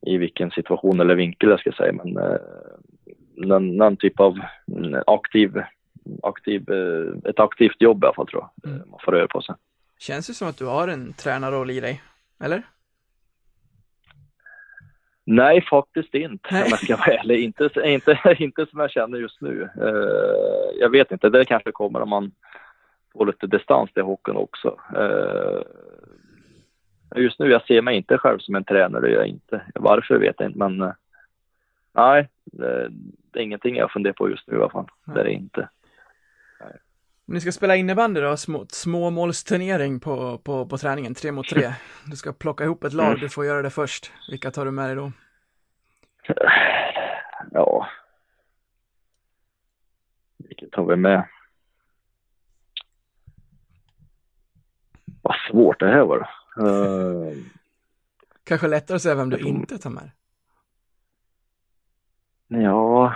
i 0.06 0.16
vilken 0.16 0.50
situation 0.50 1.00
eller 1.00 1.14
vinkel 1.14 1.50
jag 1.50 1.60
ska 1.60 1.72
säga. 1.72 1.92
Men 1.92 2.16
eh, 2.16 2.38
någon, 3.34 3.76
någon 3.76 3.96
typ 3.96 4.20
av 4.20 4.38
mm, 4.76 5.02
aktiv 5.06 5.62
aktiv, 6.22 6.70
eh, 6.70 7.30
ett 7.30 7.40
aktivt 7.40 7.82
jobb 7.82 8.04
i 8.04 8.06
alla 8.06 8.14
fall 8.14 8.26
tror 8.26 8.42
jag. 8.42 8.72
Mm. 8.72 8.90
Man 8.90 9.00
får 9.04 9.12
röra 9.12 9.26
på 9.26 9.42
sig. 9.42 9.54
Känns 9.98 10.30
ju 10.30 10.34
som 10.34 10.48
att 10.48 10.56
du 10.56 10.66
har 10.66 10.88
en 10.88 11.12
tränarroll 11.12 11.70
i 11.70 11.80
dig, 11.80 12.02
eller? 12.40 12.62
Nej, 15.24 15.62
faktiskt 15.62 16.14
inte. 16.14 16.48
Nej. 16.50 16.62
Om 16.62 16.68
jag 16.70 16.78
ska 16.78 16.96
vara 16.96 17.16
ärlig. 17.16 17.44
Inte, 17.44 17.70
inte, 17.84 18.36
inte 18.38 18.66
som 18.66 18.80
jag 18.80 18.90
känner 18.90 19.18
just 19.18 19.40
nu. 19.40 19.68
Eh, 19.76 20.80
jag 20.80 20.90
vet 20.90 21.12
inte, 21.12 21.28
det 21.28 21.44
kanske 21.44 21.72
kommer 21.72 22.00
om 22.00 22.08
man 22.08 22.32
får 23.12 23.26
lite 23.26 23.46
distans 23.46 23.92
till 23.92 24.02
hockeyn 24.02 24.36
också. 24.36 24.76
Eh, 24.96 25.62
just 27.22 27.38
nu, 27.38 27.50
jag 27.50 27.66
ser 27.66 27.82
mig 27.82 27.96
inte 27.96 28.18
själv 28.18 28.38
som 28.38 28.54
en 28.54 28.64
tränare, 28.64 29.00
det 29.00 29.10
gör 29.10 29.18
jag 29.18 29.28
inte. 29.28 29.62
Varför 29.74 30.18
vet 30.18 30.34
jag 30.38 30.48
inte, 30.48 30.58
men 30.58 30.82
eh, 30.82 30.92
nej, 31.92 32.28
det, 32.44 32.88
det 33.30 33.38
är 33.38 33.42
ingenting 33.42 33.76
jag 33.76 33.92
funderar 33.92 34.14
på 34.14 34.30
just 34.30 34.46
nu 34.46 34.54
i 34.56 34.60
alla 34.60 34.70
fall. 34.70 34.88
Det 35.04 35.20
är 35.20 35.24
det 35.24 35.32
inte. 35.32 35.68
Ni 37.30 37.40
ska 37.40 37.52
spela 37.52 37.76
innebandy 37.76 38.20
då, 38.20 38.36
små, 38.36 38.66
småmålsturnering 38.68 40.00
på, 40.00 40.38
på, 40.38 40.66
på 40.66 40.78
träningen, 40.78 41.14
tre 41.14 41.32
mot 41.32 41.48
tre. 41.48 41.74
Du 42.06 42.16
ska 42.16 42.32
plocka 42.32 42.64
ihop 42.64 42.84
ett 42.84 42.92
lag, 42.92 43.20
du 43.20 43.28
får 43.28 43.44
göra 43.46 43.62
det 43.62 43.70
först. 43.70 44.12
Vilka 44.30 44.50
tar 44.50 44.64
du 44.64 44.70
med 44.70 44.88
dig 44.88 44.96
då? 44.96 45.12
Ja. 47.52 47.86
Vilket 50.36 50.74
har 50.74 50.84
vi 50.84 50.96
med? 50.96 51.28
Vad 55.22 55.36
svårt 55.50 55.80
det 55.80 55.88
här 55.88 56.04
var. 56.04 56.18
Eh, 56.58 57.36
Kanske 58.44 58.68
lättare 58.68 58.96
att 58.96 59.02
säga 59.02 59.14
vem 59.14 59.30
du 59.30 59.38
inte 59.38 59.78
tar 59.78 59.90
med. 59.90 60.10
ja, 62.48 63.14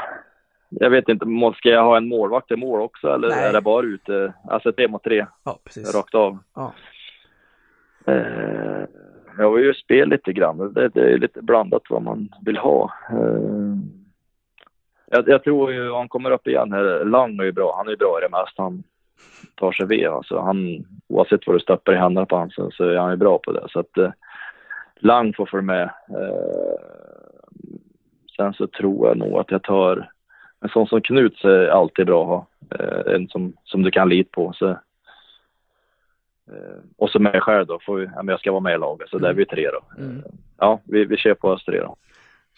jag 0.68 0.90
vet 0.90 1.08
inte. 1.08 1.26
Ska 1.56 1.68
jag 1.68 1.84
ha 1.84 1.96
en 1.96 2.08
målvakt 2.08 2.50
i 2.50 2.56
mål 2.56 2.80
också 2.80 3.08
eller 3.08 3.28
Nej. 3.28 3.44
är 3.44 3.52
det 3.52 3.60
bara 3.60 3.86
ute? 3.86 4.32
Alltså 4.48 4.72
tre 4.72 4.88
mot 4.88 5.02
tre, 5.04 5.26
Ja, 5.44 5.58
precis. 5.64 5.94
rakt 5.94 6.14
av. 6.14 6.38
Ja. 6.54 6.72
Eh, 8.06 8.84
jag 9.38 9.50
har 9.50 9.58
ju 9.58 9.74
spelat 9.74 10.08
lite 10.08 10.32
grann. 10.32 10.72
Det, 10.74 10.88
det 10.88 11.12
är 11.12 11.18
lite 11.18 11.42
blandat 11.42 11.82
vad 11.90 12.02
man 12.02 12.28
vill 12.44 12.56
ha. 12.56 12.92
Eh, 13.10 13.76
jag, 15.06 15.28
jag 15.28 15.44
tror 15.44 15.72
ju 15.72 15.92
han 15.92 16.08
kommer 16.08 16.30
upp 16.30 16.46
igen 16.46 16.72
här. 16.72 17.04
Lang 17.04 17.38
är 17.38 17.44
ju 17.44 17.52
bra. 17.52 17.74
Han 17.76 17.86
är 17.86 17.90
ju 17.90 17.96
bra 17.96 18.18
i 18.18 18.22
det 18.24 18.28
mesta. 18.38 18.62
Han 18.62 18.82
tar 19.54 19.72
sig 19.72 19.86
vid. 19.86 20.06
Alltså, 20.06 20.38
han, 20.40 20.84
oavsett 21.08 21.46
vad 21.46 21.56
du 21.56 21.60
stoppar 21.60 21.92
i 21.92 21.96
händerna 21.96 22.26
på 22.26 22.36
honom 22.36 22.50
så, 22.50 22.70
så 22.70 22.84
är 22.84 22.96
han 22.96 23.10
ju 23.10 23.16
bra 23.16 23.38
på 23.38 23.52
det. 23.52 23.66
Så 23.68 23.80
att 23.80 23.98
eh, 23.98 24.10
Lang 24.96 25.34
får 25.34 25.46
följa 25.46 25.62
med. 25.62 25.82
Eh, 26.10 26.78
sen 28.36 28.52
så 28.52 28.66
tror 28.66 29.08
jag 29.08 29.16
nog 29.16 29.38
att 29.38 29.50
jag 29.50 29.62
tar 29.62 30.10
en 30.64 30.70
sån 30.70 30.86
som 30.86 31.00
Knut 31.00 31.36
så 31.36 31.48
är 31.48 31.66
alltid 31.68 32.06
bra 32.06 32.22
att 32.22 32.28
ha. 32.28 32.46
Eh, 32.84 33.14
en 33.14 33.28
som, 33.28 33.52
som 33.64 33.82
du 33.82 33.90
kan 33.90 34.08
lita 34.08 34.30
på. 34.32 34.52
Så, 34.52 34.78
Eh, 36.50 36.78
och 36.98 37.10
så 37.10 37.18
mig 37.18 37.40
själv 37.40 37.66
då, 37.66 37.78
får 37.86 37.96
vi, 37.96 38.08
jag 38.26 38.40
ska 38.40 38.50
vara 38.52 38.60
med 38.60 38.74
i 38.74 38.78
laget, 38.78 39.08
så 39.08 39.18
där 39.18 39.28
är 39.28 39.34
vi 39.34 39.46
tre 39.46 39.70
då. 39.70 40.02
Mm. 40.02 40.16
Eh, 40.16 40.22
Ja, 40.58 40.80
vi, 40.84 41.04
vi 41.04 41.16
kör 41.16 41.34
på 41.34 41.48
oss 41.48 41.64
tre 41.64 41.80
då. 41.80 41.96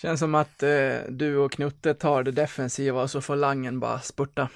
Känns 0.02 0.20
som 0.20 0.34
att 0.34 0.62
eh, 0.62 0.68
du 1.08 1.36
och 1.38 1.52
Knutte 1.52 1.94
tar 1.94 2.22
det 2.22 2.30
defensiva 2.30 3.02
och 3.02 3.10
så 3.10 3.20
får 3.20 3.36
Langen 3.36 3.80
bara 3.80 3.98
spurta. 3.98 4.48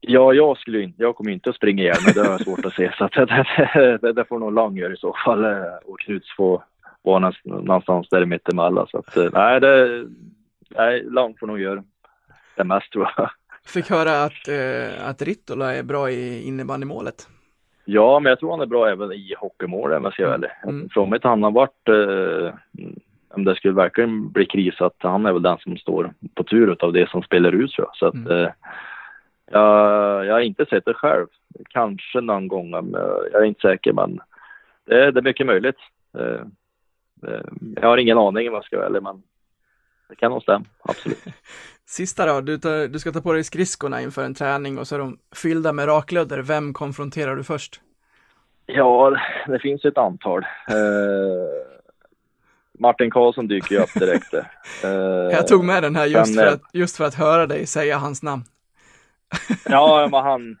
Ja, 0.00 0.32
jag 0.32 0.58
skulle 0.58 0.82
inte, 0.82 1.02
jag 1.02 1.16
kommer 1.16 1.30
inte 1.30 1.50
att 1.50 1.56
springa 1.56 1.82
ihjäl 1.82 1.96
mig, 2.04 2.14
det 2.14 2.20
har 2.20 2.30
jag 2.30 2.40
svårt 2.44 2.64
att 2.64 2.74
se. 2.74 2.92
Så 2.98 3.04
att, 3.04 3.12
det, 3.12 3.98
det, 4.02 4.12
det 4.12 4.24
får 4.24 4.38
nog 4.38 4.52
Lang 4.54 4.76
göra 4.76 4.92
i 4.92 4.96
så 4.96 5.14
fall. 5.24 5.44
eh, 5.44 5.62
Och 5.84 6.00
Knuts 6.00 6.36
får 6.36 6.62
vara 7.02 7.32
någonstans- 7.44 8.08
där 8.10 8.24
mittemellan. 8.24 8.86
Så 8.90 8.98
att, 8.98 9.32
nej, 9.32 9.60
det, 9.60 10.04
nej, 10.68 11.04
Lang 11.04 11.34
får 11.40 11.46
nog 11.46 11.60
göra 11.60 11.84
det 12.56 12.64
mest 12.64 12.92
tror 12.92 13.08
jag. 13.16 13.30
Fick 13.66 13.90
höra 13.90 14.24
att, 14.24 14.48
eh, 14.48 15.08
att 15.08 15.22
Rittola 15.22 15.74
är 15.74 15.82
bra 15.82 16.10
i 16.10 16.42
innebandymålet. 16.42 17.28
Ja, 17.84 18.20
men 18.20 18.30
jag 18.30 18.38
tror 18.40 18.50
han 18.50 18.60
är 18.60 18.66
bra 18.66 18.88
även 18.88 19.12
i 19.12 19.34
hockeymål 19.38 19.92
om 19.92 20.04
jag 20.04 20.12
ska 20.12 20.24
vara 20.24 20.34
ärlig. 20.34 20.50
Mm. 20.64 20.88
Från 20.88 21.10
mitt 21.10 21.24
han 21.24 21.42
har 21.42 21.50
varit, 21.50 21.88
eh, 21.88 22.54
om 23.28 23.44
det 23.44 23.54
skulle 23.54 23.74
verkligen 23.74 24.30
bli 24.32 24.46
kris, 24.46 24.80
att 24.80 24.96
han 24.98 25.26
är 25.26 25.32
väl 25.32 25.42
den 25.42 25.58
som 25.58 25.76
står 25.76 26.12
på 26.34 26.44
tur 26.44 26.76
av 26.84 26.92
det 26.92 27.10
som 27.10 27.22
spelar 27.22 27.52
ut 27.52 27.72
tror 27.72 27.86
jag. 27.88 27.96
Så 27.96 28.06
att, 28.06 28.14
Mm. 28.14 28.32
eh, 28.32 28.50
jag, 29.50 30.26
jag 30.26 30.32
har 30.34 30.40
inte 30.40 30.66
sett 30.66 30.84
det 30.84 30.94
själv. 30.94 31.26
Kanske 31.68 32.20
någon 32.20 32.48
gång, 32.48 32.70
men 32.70 32.90
jag 33.32 33.42
är 33.42 33.44
inte 33.44 33.60
säker. 33.60 33.92
Men 33.92 34.20
det, 34.84 35.04
är- 35.04 35.12
det 35.12 35.20
är 35.20 35.22
mycket 35.22 35.46
möjligt. 35.46 35.76
Eh, 36.18 36.40
eh, 37.32 37.40
jag 37.76 37.88
har 37.88 37.98
ingen 37.98 38.18
aning 38.18 38.48
om 38.48 38.54
jag 38.54 38.64
ska 38.64 38.76
vara 38.76 38.86
ärlig, 38.86 39.02
men 39.02 39.22
det 40.08 40.16
kan 40.16 40.30
nog 40.30 40.42
stämma, 40.42 40.64
absolut. 40.82 41.24
Sista 41.86 42.26
då, 42.26 42.40
du, 42.40 42.58
tar, 42.58 42.88
du 42.88 42.98
ska 42.98 43.12
ta 43.12 43.20
på 43.20 43.32
dig 43.32 43.44
skridskorna 43.44 44.02
inför 44.02 44.24
en 44.24 44.34
träning 44.34 44.78
och 44.78 44.88
så 44.88 44.94
är 44.94 44.98
de 44.98 45.18
fyllda 45.34 45.72
med 45.72 45.88
raklödder. 45.88 46.38
Vem 46.38 46.72
konfronterar 46.72 47.36
du 47.36 47.44
först? 47.44 47.80
Ja, 48.66 49.16
det 49.46 49.58
finns 49.58 49.84
ett 49.84 49.98
antal. 49.98 50.42
Eh, 50.68 50.76
Martin 52.78 53.10
Karlsson 53.10 53.48
dyker 53.48 53.74
ju 53.74 53.80
upp 53.82 53.94
direkt. 53.94 54.34
Eh, 54.84 54.90
Jag 55.36 55.46
tog 55.46 55.64
med 55.64 55.82
den 55.82 55.96
här 55.96 56.06
just 56.06 56.34
sen, 56.34 56.34
för 56.34 56.46
eh, 56.46 56.52
att, 56.52 56.60
just 56.72 56.96
för 56.96 57.04
att 57.04 57.14
höra 57.14 57.46
dig 57.46 57.66
säga 57.66 57.98
hans 57.98 58.22
namn. 58.22 58.42
Ja, 59.64 60.08
men 60.10 60.22
han, 60.22 60.58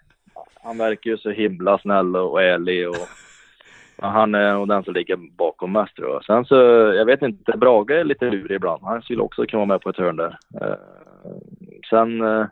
han 0.62 0.78
verkar 0.78 1.10
ju 1.10 1.16
så 1.18 1.30
himla 1.30 1.78
snäll 1.78 2.16
och 2.16 2.42
ärlig 2.42 2.88
och 2.88 3.08
han 3.98 4.34
är 4.34 4.52
nog 4.52 4.68
den 4.68 4.84
som 4.84 4.94
ligger 4.94 5.16
bakom 5.16 5.72
mest 5.72 5.96
tror 5.96 6.10
jag. 6.10 6.24
Sen 6.24 6.44
så, 6.44 6.54
jag 6.96 7.04
vet 7.04 7.22
inte, 7.22 7.56
Brage 7.56 7.90
är 7.90 8.04
lite 8.04 8.30
lurig 8.30 8.56
ibland. 8.56 8.82
Han 8.82 9.02
skulle 9.02 9.22
också 9.22 9.46
kunna 9.46 9.58
vara 9.58 9.66
med 9.66 9.80
på 9.80 9.90
ett 9.90 9.96
hörn 9.96 10.16
där. 10.16 10.38
Eh, 10.60 10.76
sen, 11.90 12.20
eh, 12.20 12.46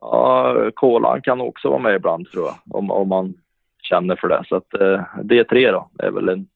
ja, 0.00 0.70
Kolan 0.74 1.22
kan 1.22 1.40
också 1.40 1.68
vara 1.68 1.82
med 1.82 1.94
ibland 1.96 2.30
tror 2.30 2.46
jag, 2.46 2.76
om, 2.76 2.90
om 2.90 3.08
man 3.08 3.34
känner 3.82 4.16
för 4.16 4.28
det. 4.28 4.44
Så 4.48 4.56
att 4.56 4.74
eh, 4.74 5.04
det 5.22 5.38
är 5.38 5.44
tre 5.44 5.70
då, 5.70 5.90
det 5.92 6.06
är 6.06 6.10
väl 6.10 6.28
en, 6.28 6.46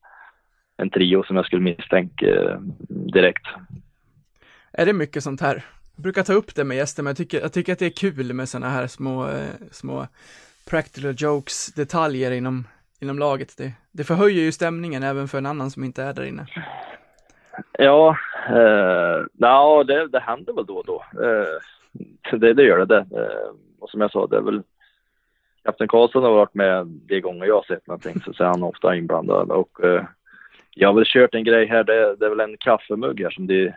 en 0.77 0.91
trio 0.91 1.23
som 1.23 1.37
jag 1.37 1.47
skulle 1.47 1.63
misstänka 1.63 2.59
direkt. 2.89 3.47
Är 4.73 4.87
det 4.87 4.93
mycket 4.93 5.23
sånt 5.23 5.41
här? 5.41 5.65
Jag 5.97 6.03
brukar 6.03 6.23
ta 6.23 6.33
upp 6.33 6.55
det 6.55 6.65
med 6.65 6.77
gäster, 6.77 7.03
men 7.03 7.11
jag 7.11 7.17
tycker, 7.17 7.41
jag 7.41 7.53
tycker 7.53 7.73
att 7.73 7.79
det 7.79 7.87
är 7.87 7.91
kul 7.91 8.33
med 8.33 8.49
sådana 8.49 8.71
här 8.71 8.87
små, 8.87 9.29
små 9.71 10.07
practical 10.71 11.15
jokes, 11.17 11.75
detaljer 11.75 12.31
inom, 12.31 12.65
inom 13.01 13.19
laget. 13.19 13.57
Det, 13.59 13.73
det 13.93 14.05
förhöjer 14.05 14.43
ju 14.43 14.53
stämningen 14.53 15.03
även 15.03 15.29
för 15.29 15.39
en 15.39 15.47
annan 15.47 15.71
som 15.71 15.85
inte 15.85 16.03
är 16.03 16.15
där 16.15 16.25
inne. 16.25 16.47
Ja, 17.79 18.17
eh, 18.49 19.27
ja 19.33 19.85
det, 19.87 20.09
det 20.09 20.21
händer 20.21 20.53
väl 20.53 20.67
då 20.67 20.77
och 20.77 20.87
då. 20.87 21.05
Eh, 21.23 22.39
det, 22.39 22.55
det 22.55 22.63
gör 22.63 22.79
det. 22.79 22.85
det. 22.85 22.99
Eh, 22.99 23.51
och 23.81 23.91
som 23.91 24.01
jag 24.01 24.11
sa, 24.11 24.27
det 24.27 24.37
är 24.37 24.41
väl 24.41 24.63
Kapten 25.65 25.89
Karlsson 25.89 26.23
har 26.23 26.31
varit 26.31 26.55
med 26.55 26.87
de 26.87 27.21
gånger 27.21 27.47
jag 27.47 27.55
har 27.55 27.63
sett 27.63 27.87
någonting 27.87 28.21
så 28.21 28.45
är 28.45 28.49
han 28.49 28.63
ofta 28.63 28.97
inblandad. 28.97 29.51
Och, 29.51 29.85
eh, 29.85 30.05
jag 30.75 30.89
har 30.89 30.95
väl 30.95 31.05
kört 31.07 31.35
en 31.35 31.45
grej 31.45 31.67
här, 31.67 31.85
det, 31.85 32.17
det 32.17 32.27
är 32.27 32.31
väl 32.31 32.41
en 32.41 32.57
kaffemugg 32.57 33.21
här 33.21 33.31
som 33.31 33.47
de 33.47 33.73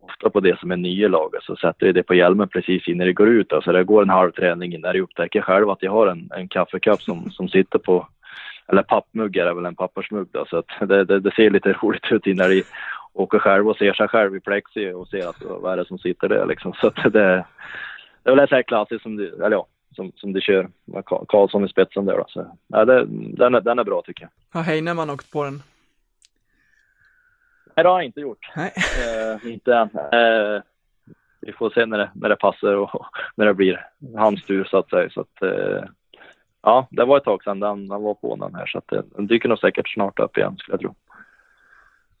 ofta 0.00 0.30
på 0.30 0.40
det 0.40 0.58
som 0.58 0.70
är 0.70 0.76
nya 0.76 1.08
laget 1.08 1.42
så 1.42 1.56
sätter 1.56 1.86
jag 1.86 1.94
det 1.94 2.02
på 2.02 2.14
hjälmen 2.14 2.48
precis 2.48 2.88
innan 2.88 3.06
det 3.06 3.12
går 3.12 3.28
ut. 3.28 3.52
Alltså 3.52 3.72
det 3.72 3.84
går 3.84 4.02
en 4.02 4.10
halv 4.10 4.32
träning 4.32 4.74
innan 4.74 4.94
jag 4.94 5.02
upptäcker 5.02 5.40
själv 5.40 5.70
att 5.70 5.82
jag 5.82 5.92
har 5.92 6.06
en, 6.06 6.30
en 6.36 6.48
kaffekopp 6.48 7.02
som, 7.02 7.30
som 7.30 7.48
sitter 7.48 7.78
på, 7.78 8.08
eller 8.68 8.82
pappmugg 8.82 9.36
är 9.36 9.54
väl 9.54 9.66
en 9.66 9.76
pappersmugg 9.76 10.28
då, 10.32 10.46
så 10.46 10.56
att 10.56 10.88
det, 10.88 11.04
det, 11.04 11.20
det 11.20 11.34
ser 11.34 11.50
lite 11.50 11.72
roligt 11.82 12.12
ut 12.12 12.26
innan 12.26 12.50
de 12.50 12.62
åker 13.12 13.38
själv 13.38 13.68
och 13.68 13.76
ser 13.76 13.92
sig 13.92 14.08
själv 14.08 14.36
i 14.36 14.40
plexi 14.40 14.92
och 14.92 15.08
ser 15.08 15.28
att 15.28 15.42
vad 15.42 15.72
är 15.72 15.76
det 15.76 15.84
som 15.84 15.98
sitter 15.98 16.28
där 16.28 16.46
liksom. 16.46 16.72
Så 16.72 16.86
att 16.86 17.12
det, 17.12 17.44
det 18.22 18.30
är 18.30 18.36
väl 18.36 18.52
ett 18.52 18.66
klassiskt 18.66 19.02
som, 19.02 19.16
du, 19.16 19.34
eller 19.34 19.56
ja, 19.56 19.66
som, 19.96 20.12
som 20.16 20.32
de 20.32 20.40
kör 20.40 20.68
med 20.84 21.04
Karlsson 21.04 21.64
i 21.64 21.68
spetsen 21.68 22.06
där 22.06 22.16
då. 22.16 22.24
Så, 22.28 22.56
ja, 22.66 22.84
det, 22.84 23.06
den, 23.10 23.54
är, 23.54 23.60
den 23.60 23.78
är 23.78 23.84
bra 23.84 24.02
tycker 24.02 24.22
jag. 24.22 24.58
Har 24.58 24.64
Heinemann 24.64 25.10
åkt 25.10 25.32
på 25.32 25.44
den? 25.44 25.62
Nej, 27.76 27.84
det 27.84 27.88
har 27.88 27.98
jag 27.98 28.04
inte 28.04 28.20
gjort. 28.20 28.52
Nej. 28.56 28.72
Eh, 29.04 29.52
inte 29.52 29.74
än. 29.74 29.90
Eh, 30.12 30.62
vi 31.40 31.52
får 31.52 31.70
se 31.70 31.86
när 31.86 31.98
det, 31.98 32.10
när 32.14 32.28
det 32.28 32.36
passar 32.36 32.74
och 32.74 33.06
när 33.34 33.46
det 33.46 33.54
blir 33.54 33.86
hans 34.16 34.44
tur 34.44 34.64
så 34.64 34.78
att 34.78 34.90
säga. 34.90 35.10
Så 35.10 35.20
att, 35.20 35.42
eh, 35.42 35.84
ja, 36.68 36.88
det 36.90 37.04
var 37.04 37.16
ett 37.16 37.24
tag 37.24 37.42
sedan 37.42 37.60
den, 37.60 37.88
den 37.88 38.02
var 38.02 38.14
på 38.14 38.36
den 38.36 38.54
här 38.54 38.66
så 38.66 38.78
att 38.78 38.88
den 39.16 39.26
dyker 39.26 39.48
nog 39.48 39.58
säkert 39.58 39.88
snart 39.88 40.18
upp 40.18 40.36
igen 40.36 40.56
skulle 40.56 40.74
jag 40.74 40.80
tro. 40.80 40.94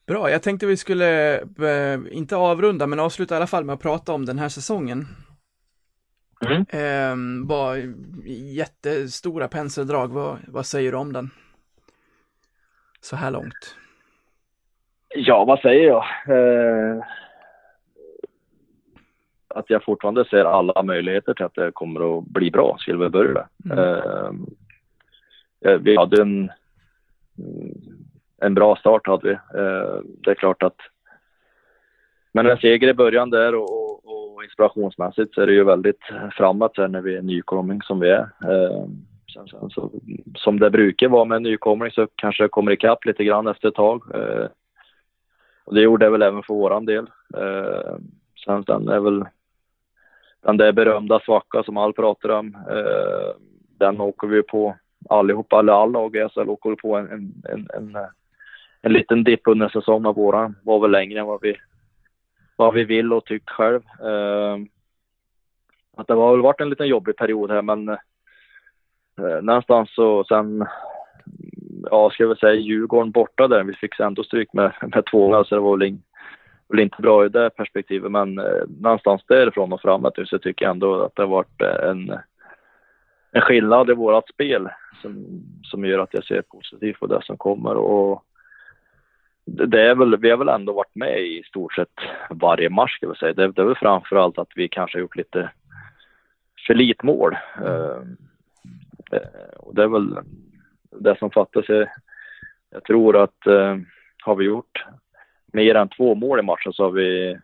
Bra, 0.06 0.30
jag 0.30 0.42
tänkte 0.42 0.66
vi 0.66 0.76
skulle, 0.76 1.34
eh, 1.38 2.00
inte 2.10 2.36
avrunda, 2.36 2.86
men 2.86 3.00
avsluta 3.00 3.34
i 3.34 3.36
alla 3.36 3.46
fall 3.46 3.64
med 3.64 3.74
att 3.74 3.82
prata 3.82 4.12
om 4.12 4.26
den 4.26 4.38
här 4.38 4.48
säsongen. 4.48 5.06
Mm. 6.46 6.64
Eh, 6.70 7.46
var 7.48 7.76
jättestora 8.54 9.48
penseldrag, 9.48 10.08
vad, 10.08 10.38
vad 10.48 10.66
säger 10.66 10.92
du 10.92 10.98
om 10.98 11.12
den? 11.12 11.30
Så 13.00 13.16
här 13.16 13.30
långt. 13.30 13.76
Ja, 15.08 15.44
vad 15.44 15.60
säger 15.60 15.88
jag? 15.88 16.04
Eh, 16.28 17.04
att 19.48 19.70
jag 19.70 19.84
fortfarande 19.84 20.24
ser 20.24 20.44
alla 20.44 20.82
möjligheter 20.82 21.34
till 21.34 21.44
att 21.44 21.54
det 21.54 21.72
kommer 21.72 22.18
att 22.18 22.24
bli 22.24 22.50
bra, 22.50 22.76
skulle 22.78 22.98
vi 22.98 23.08
börja 23.08 23.48
Mm. 23.64 23.78
eh, 25.64 25.78
Vi 25.78 25.96
hade 25.96 26.22
en, 26.22 26.50
en 28.40 28.54
bra 28.54 28.76
start 28.76 29.06
hade 29.06 29.28
vi. 29.28 29.32
Eh, 29.32 30.00
det 30.04 30.30
är 30.30 30.34
klart 30.34 30.62
att 30.62 30.76
men 32.32 32.46
en 32.46 32.58
seger 32.58 32.88
i 32.88 32.94
början 32.94 33.30
där 33.30 33.54
och, 33.54 34.08
och, 34.08 34.44
inspirationsmässigt 34.44 35.34
så 35.34 35.40
är 35.40 35.46
det 35.46 35.52
ju 35.52 35.64
väldigt 35.64 36.00
framåt 36.32 36.76
här 36.76 36.88
när 36.88 37.00
vi 37.00 37.16
är 37.16 37.22
nykomling 37.22 37.82
som 37.82 38.00
vi 38.00 38.10
är. 38.10 38.30
Eh, 38.44 38.86
sen, 39.34 39.48
sen, 39.48 39.70
så, 39.70 39.90
som 40.34 40.60
det 40.60 40.70
brukar 40.70 41.08
vara 41.08 41.24
med 41.24 41.36
en 41.36 41.42
nykomling 41.42 41.90
så 41.90 42.08
kanske 42.14 42.42
det 42.42 42.48
kommer 42.48 42.72
ikapp 42.72 43.04
lite 43.04 43.24
grann 43.24 43.46
efter 43.46 43.68
ett 43.68 43.74
tag. 43.74 44.02
Eh, 44.14 44.46
och 45.64 45.74
det 45.74 45.80
gjorde 45.80 46.06
det 46.06 46.10
väl 46.10 46.22
även 46.22 46.42
för 46.42 46.54
våran 46.54 46.84
del. 46.84 47.10
Eh, 47.36 47.96
sen, 48.44 48.64
sen 48.64 48.88
är 48.88 49.00
väl 49.00 49.24
den 50.48 50.56
där 50.56 50.72
berömda 50.72 51.20
svacka 51.20 51.62
som 51.62 51.76
alla 51.76 51.92
pratar 51.92 52.28
om. 52.28 52.54
Eh, 52.54 53.36
den 53.78 54.00
åker 54.00 54.26
vi 54.26 54.42
på 54.42 54.76
allihopa, 55.08 55.58
eller 55.58 55.72
alla 55.72 55.92
lag 55.92 56.16
i 56.16 56.28
SHL 56.28 56.50
åker 56.50 56.74
på 56.74 56.96
en, 56.96 57.10
en, 57.12 57.32
en, 57.52 57.68
en, 57.76 57.96
en 58.82 58.92
liten 58.92 59.24
dipp 59.24 59.40
under 59.44 59.68
säsongen 59.68 60.06
av 60.06 60.14
våran. 60.14 60.56
Var 60.62 60.80
väl 60.80 60.90
längre 60.90 61.20
än 61.20 61.26
vad 61.26 61.40
vi, 61.42 61.56
vad 62.56 62.74
vi 62.74 62.84
vill 62.84 63.12
och 63.12 63.24
tyckt 63.24 63.50
själv. 63.50 63.80
Eh, 64.02 64.56
att 65.96 66.06
det 66.06 66.14
har 66.14 66.32
väl 66.32 66.42
varit 66.42 66.60
en 66.60 66.70
liten 66.70 66.88
jobbig 66.88 67.16
period 67.16 67.50
här 67.50 67.62
men 67.62 67.88
eh, 67.88 69.42
någonstans 69.42 69.94
så 69.94 70.24
sen 70.24 70.66
ja, 71.90 72.10
ska 72.10 72.26
vi 72.26 72.36
säga 72.36 72.54
Djurgården 72.54 73.10
borta 73.10 73.48
där. 73.48 73.64
Vi 73.64 73.74
fick 73.74 74.00
ändå 74.00 74.24
stryk 74.24 74.52
med, 74.52 74.72
med 74.82 75.04
två 75.10 75.44
så 75.44 75.54
det 75.54 75.60
var 75.60 75.76
väl, 75.76 75.88
in, 75.88 76.02
väl 76.68 76.80
inte 76.80 77.02
bra 77.02 77.26
i 77.26 77.28
det 77.28 77.50
perspektivet. 77.50 78.12
Men 78.12 78.38
eh, 78.38 78.62
någonstans 78.80 79.22
därifrån 79.28 79.72
och 79.72 79.80
framåt 79.80 80.16
nu 80.16 80.26
så 80.26 80.38
tycker 80.38 80.64
jag 80.64 80.72
ändå 80.72 81.02
att 81.02 81.16
det 81.16 81.22
har 81.22 81.28
varit 81.28 81.62
eh, 81.62 81.90
en, 81.90 82.18
en 83.32 83.40
skillnad 83.40 83.90
i 83.90 83.94
vårt 83.94 84.28
spel 84.28 84.68
som, 85.02 85.26
som 85.62 85.84
gör 85.84 85.98
att 85.98 86.14
jag 86.14 86.24
ser 86.24 86.42
positivt 86.42 87.00
på 87.00 87.06
det 87.06 87.22
som 87.22 87.36
kommer. 87.36 87.74
Och 87.74 88.24
det, 89.44 89.82
är 89.82 89.94
väl, 89.94 90.16
vi 90.16 90.30
har 90.30 90.36
väl 90.36 90.48
ändå 90.48 90.72
varit 90.72 90.94
med 90.94 91.20
i 91.20 91.42
stort 91.42 91.74
sett 91.74 91.94
varje 92.30 92.70
match 92.70 92.96
ska 92.96 93.06
jag 93.06 93.16
säga. 93.16 93.32
Det, 93.32 93.52
det 93.52 93.62
är 93.62 93.66
väl 93.66 93.76
framförallt 93.76 94.38
att 94.38 94.52
vi 94.54 94.68
kanske 94.68 94.98
har 94.98 95.00
gjort 95.00 95.16
lite 95.16 95.50
för 96.66 96.74
lite 96.74 97.06
mål. 97.06 97.36
Eh, 97.64 98.02
eh 99.12 99.56
och 99.56 99.74
det 99.74 99.82
är 99.82 99.88
väl 99.88 100.18
det 100.90 101.18
som 101.18 101.30
fattas. 101.30 101.64
Jag, 101.68 101.88
jag 102.70 102.84
tror 102.84 103.16
att 103.22 103.46
eh, 103.46 103.76
har 104.24 104.34
vi 104.34 104.44
gjort 104.44 104.84
mer 105.52 105.74
än 105.74 105.88
två 105.88 106.14
mål 106.14 106.38
i 106.38 106.42
matchen 106.42 106.72
så 106.72 106.84
har 106.84 106.90
vi 106.90 107.38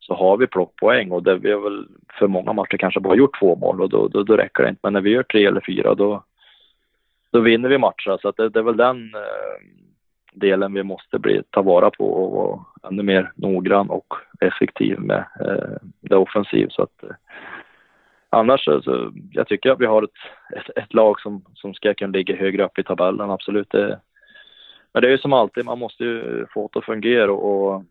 så 0.00 0.14
har 0.14 0.36
vi 0.36 0.46
plockpoäng 0.46 1.10
och 1.10 1.22
det, 1.22 1.36
vi 1.36 1.52
har 1.52 1.60
väl 1.60 1.86
för 2.18 2.26
många 2.26 2.52
matcher 2.52 2.76
kanske 2.76 3.00
bara 3.00 3.14
gjort 3.14 3.38
två 3.40 3.56
mål 3.56 3.80
och 3.80 3.88
då, 3.88 4.08
då, 4.08 4.22
då 4.22 4.36
räcker 4.36 4.62
det 4.62 4.68
inte. 4.68 4.80
Men 4.82 4.92
när 4.92 5.00
vi 5.00 5.10
gör 5.10 5.22
tre 5.22 5.44
eller 5.44 5.62
fyra 5.66 5.94
då, 5.94 6.24
då 7.30 7.40
vinner 7.40 7.68
vi 7.68 7.78
matcher. 7.78 8.18
Så 8.22 8.28
att 8.28 8.36
det, 8.36 8.48
det 8.48 8.58
är 8.58 8.62
väl 8.62 8.76
den 8.76 9.14
eh, 9.14 9.60
delen 10.32 10.74
vi 10.74 10.82
måste 10.82 11.18
bli, 11.18 11.42
ta 11.50 11.62
vara 11.62 11.90
på 11.90 12.12
och 12.12 12.32
vara 12.32 12.64
ännu 12.92 13.02
mer 13.02 13.32
noggrann 13.34 13.90
och 13.90 14.14
effektiv 14.40 15.00
med 15.00 15.24
eh, 15.40 15.76
det 16.00 16.16
offensiv. 16.16 16.68
Så 16.70 16.82
att, 16.82 17.02
eh, 17.02 17.10
annars 18.30 18.64
så, 18.64 18.82
så 18.82 19.12
jag 19.32 19.48
tycker 19.48 19.70
att 19.70 19.80
vi 19.80 19.86
har 19.86 20.02
ett, 20.02 20.10
ett, 20.56 20.76
ett, 20.76 20.94
lag 20.94 21.20
som, 21.20 21.44
som 21.54 21.74
ska 21.74 21.94
kunna 21.94 22.12
ligga 22.12 22.36
högre 22.36 22.64
upp 22.64 22.78
i 22.78 22.82
tabellen, 22.82 23.30
absolut. 23.30 23.70
Det, 23.70 24.00
men 24.92 25.02
det 25.02 25.08
är 25.08 25.12
ju 25.12 25.18
som 25.18 25.32
alltid, 25.32 25.64
man 25.64 25.78
måste 25.78 26.04
ju 26.04 26.46
få 26.54 26.70
det 26.72 26.78
att 26.78 26.84
fungera 26.84 27.32
och, 27.32 27.74
och 27.74 27.84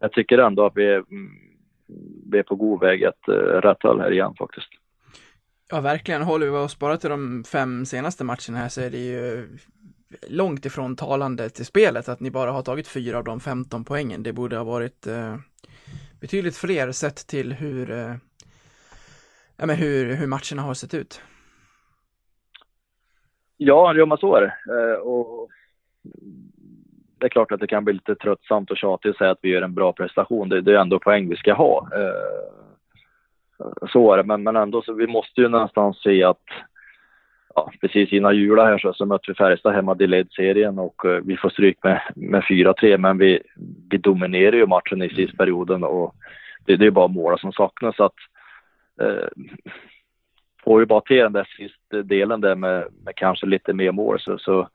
jag 0.00 0.12
tycker 0.12 0.38
ändå 0.38 0.66
att 0.66 0.76
vi 0.76 0.86
är, 0.86 0.98
mm, 0.98 1.30
vi 2.30 2.38
är 2.38 2.42
på 2.42 2.54
god 2.54 2.80
väg 2.80 3.04
att 3.04 3.28
uh, 3.28 3.34
eh, 3.34 3.60
rätta 3.60 3.98
här 3.98 4.12
igen 4.12 4.34
faktiskt. 4.38 4.68
Ja, 5.70 5.80
verkligen. 5.80 6.22
Håller 6.22 6.46
vi 6.46 6.52
oss 6.52 6.78
bara 6.78 6.96
till 6.96 7.10
de 7.10 7.44
fem 7.44 7.86
senaste 7.86 8.24
matcherna 8.24 8.58
här 8.58 8.68
så 8.68 8.80
är 8.80 8.90
det 8.90 8.98
ju 8.98 9.48
långt 10.28 10.66
ifrån 10.66 10.96
talande 10.96 11.50
till 11.50 11.66
spelet 11.66 12.08
att 12.08 12.20
ni 12.20 12.30
bara 12.30 12.52
har 12.52 12.62
tagit 12.62 12.88
fyra 12.88 13.18
av 13.18 13.24
de 13.24 13.40
15 13.40 13.84
poängen. 13.84 14.22
Det 14.22 14.32
borde 14.32 14.56
ha 14.56 14.64
varit 14.64 15.06
eh, 15.06 15.36
betydligt 16.20 16.56
fler 16.56 16.92
sett 16.92 17.26
till 17.26 17.52
hur, 17.52 17.90
eh, 17.90 18.14
ja, 19.56 19.66
men 19.66 19.76
hur, 19.76 20.14
hur 20.14 20.26
matcherna 20.26 20.62
har 20.62 20.74
sett 20.74 20.94
ut. 20.94 21.22
Ja, 23.64 23.94
jo 23.96 24.06
men 24.06 24.18
så 24.18 24.36
är 24.36 24.40
det. 24.40 24.54
Eh, 24.74 24.98
och 24.98 25.48
det 27.18 27.26
är 27.26 27.30
klart 27.30 27.52
att 27.52 27.60
det 27.60 27.66
kan 27.66 27.84
bli 27.84 27.94
lite 27.94 28.14
tröttsamt 28.14 28.70
och 28.70 28.76
tjatigt 28.76 29.10
att 29.10 29.16
säga 29.16 29.30
att 29.30 29.38
vi 29.42 29.48
gör 29.48 29.62
en 29.62 29.74
bra 29.74 29.92
prestation. 29.92 30.48
Det, 30.48 30.60
det 30.60 30.72
är 30.72 30.80
ändå 30.80 30.98
poäng 30.98 31.28
vi 31.28 31.36
ska 31.36 31.52
ha. 31.52 31.88
Eh, 31.94 32.62
så 33.92 34.12
är 34.12 34.16
det, 34.16 34.22
men, 34.22 34.42
men 34.42 34.56
ändå 34.56 34.82
så 34.82 34.92
vi 34.92 35.06
måste 35.06 35.40
ju 35.40 35.48
nästan 35.48 35.94
se 35.94 36.24
att 36.24 36.44
ja, 37.54 37.72
precis 37.80 38.12
innan 38.12 38.36
jula 38.36 38.64
här 38.64 38.78
så, 38.78 38.92
så 38.92 39.06
mötte 39.06 39.30
vi 39.30 39.34
Färjestad 39.34 39.74
hemma 39.74 39.96
i 40.00 40.06
ledserien 40.06 40.78
och 40.78 41.04
uh, 41.04 41.20
vi 41.24 41.36
får 41.36 41.50
stryk 41.50 41.78
med, 41.84 42.00
med 42.16 42.42
4-3 42.42 42.98
men 42.98 43.18
vi, 43.18 43.42
vi 43.90 43.98
dominerar 43.98 44.56
ju 44.56 44.66
matchen 44.66 45.02
i 45.02 45.08
sista 45.08 45.36
perioden 45.36 45.84
och 45.84 46.14
det, 46.66 46.76
det 46.76 46.86
är 46.86 46.90
bara 46.90 47.08
mål 47.08 47.38
som 47.38 47.52
saknas 47.52 47.96
så 47.96 48.04
att 48.04 48.18
uh, 49.02 49.28
får 50.64 50.78
vi 50.78 50.86
bara 50.86 51.00
till 51.00 51.16
den 51.16 51.32
där 51.32 51.48
sista 51.56 52.02
delen 52.02 52.40
där 52.40 52.54
med, 52.54 52.86
med 53.04 53.14
kanske 53.16 53.46
lite 53.46 53.72
mer 53.72 53.92
mål 53.92 54.20
så, 54.20 54.38
så, 54.38 54.68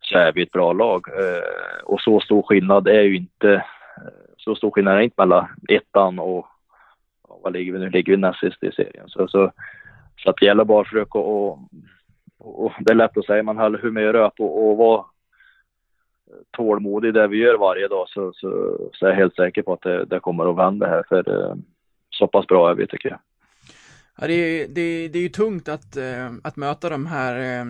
så 0.00 0.18
är 0.18 0.32
vi 0.32 0.42
ett 0.42 0.52
bra 0.52 0.72
lag 0.72 1.06
Eh, 1.08 1.84
och 1.84 2.00
så 2.00 2.20
stor 2.20 2.42
skillnad 2.42 2.88
är 2.88 3.02
ju 3.02 3.16
inte 3.16 3.52
eh, 3.96 4.12
så 4.36 4.54
stor 4.54 4.70
skillnad 4.70 4.96
är 4.96 5.00
inte 5.00 5.14
mellan 5.18 5.46
ettan 5.68 6.18
och 6.18 6.46
vad 7.42 7.52
ligger 7.52 7.72
vi 7.72 7.78
nu? 7.78 7.90
Ligger 7.90 8.12
vi 8.12 8.16
näst 8.16 8.40
sist 8.40 8.62
i 8.62 8.72
serien 8.72 9.08
så, 9.08 9.28
så 9.28 9.52
så 10.24 10.30
att 10.30 10.36
det 10.36 10.46
gäller 10.46 10.64
bara 10.64 10.80
att 10.80 10.88
försöka 10.88 11.18
och, 11.18 11.58
och, 12.38 12.64
och, 12.64 12.72
det 12.80 12.92
är 12.92 12.96
lätt 12.96 13.16
att 13.16 13.26
säga, 13.26 13.42
man 13.42 13.58
håller 13.58 13.78
humöret 13.78 14.32
upp 14.32 14.40
och, 14.40 14.70
och 14.70 14.76
var 14.76 15.06
tålmodig 16.50 17.08
i 17.08 17.12
det 17.12 17.28
vi 17.28 17.36
gör 17.36 17.58
varje 17.58 17.88
dag 17.88 18.08
så, 18.08 18.32
så, 18.32 18.78
så 18.92 19.06
är 19.06 19.10
jag 19.10 19.16
helt 19.16 19.36
säker 19.36 19.62
på 19.62 19.72
att 19.72 19.82
det, 19.82 20.04
det 20.04 20.20
kommer 20.20 20.50
att 20.50 20.56
vända 20.56 20.86
här 20.86 21.04
för 21.08 21.44
eh, 21.48 21.54
så 22.10 22.26
pass 22.26 22.46
bra 22.46 22.70
är 22.70 22.74
vi 22.74 22.86
tycker 22.86 23.08
jag. 23.08 23.18
Ja, 24.20 24.26
det, 24.26 24.32
är, 24.32 24.68
det, 24.68 25.08
det 25.08 25.18
är 25.18 25.22
ju 25.22 25.28
tungt 25.28 25.68
att, 25.68 25.96
eh, 25.96 26.32
att 26.44 26.56
möta 26.56 26.88
de 26.88 27.06
här 27.06 27.60
eh, 27.60 27.64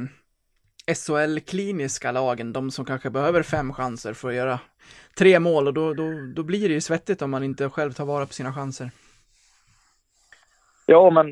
SHL-kliniska 0.95 2.13
lagen, 2.13 2.53
de 2.53 2.71
som 2.71 2.85
kanske 2.85 3.11
behöver 3.11 3.43
fem 3.43 3.73
chanser 3.73 4.13
för 4.13 4.29
att 4.29 4.35
göra 4.35 4.59
tre 5.19 5.41
mål 5.41 5.67
och 5.67 5.75
då, 5.75 5.95
då, 5.95 6.05
då 6.35 6.43
blir 6.43 6.69
det 6.69 6.75
ju 6.75 6.81
svettigt 6.81 7.23
om 7.23 7.31
man 7.31 7.43
inte 7.43 7.69
själv 7.69 7.93
tar 7.93 8.05
vara 8.05 8.27
på 8.27 8.33
sina 8.33 8.53
chanser. 8.53 8.91
Ja, 10.87 11.11
men 11.11 11.27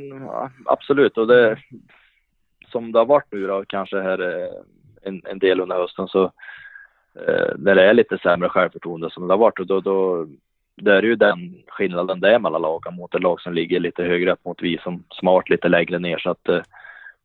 absolut. 0.64 1.18
Och 1.18 1.26
det 1.26 1.58
som 2.66 2.92
det 2.92 2.98
har 2.98 3.06
varit 3.06 3.32
nu 3.32 3.46
då, 3.46 3.64
kanske 3.68 4.00
här 4.00 4.20
eh, 4.20 4.52
en, 5.02 5.22
en 5.24 5.38
del 5.38 5.60
under 5.60 5.76
hösten 5.76 6.08
så 6.08 6.24
eh, 7.14 7.54
när 7.56 7.74
det 7.74 7.84
är 7.84 7.94
lite 7.94 8.18
sämre 8.18 8.48
självförtroende 8.48 9.10
som 9.10 9.28
det 9.28 9.32
har 9.32 9.38
varit 9.38 9.60
och 9.60 9.66
då, 9.66 9.80
då 9.80 10.26
det 10.80 10.96
är 10.96 11.02
ju 11.02 11.16
den 11.16 11.54
skillnaden 11.68 12.20
det 12.20 12.34
är 12.34 12.38
mellan 12.38 12.62
lagen 12.62 12.94
mot 12.94 13.14
ett 13.14 13.22
lag 13.22 13.40
som 13.40 13.54
ligger 13.54 13.80
lite 13.80 14.02
högre 14.02 14.32
upp 14.32 14.44
mot 14.44 14.62
vi 14.62 14.78
som, 14.78 15.04
smart 15.10 15.48
lite 15.48 15.68
lägre 15.68 15.98
ner 15.98 16.18
så 16.18 16.30
att 16.30 16.48
eh, 16.48 16.62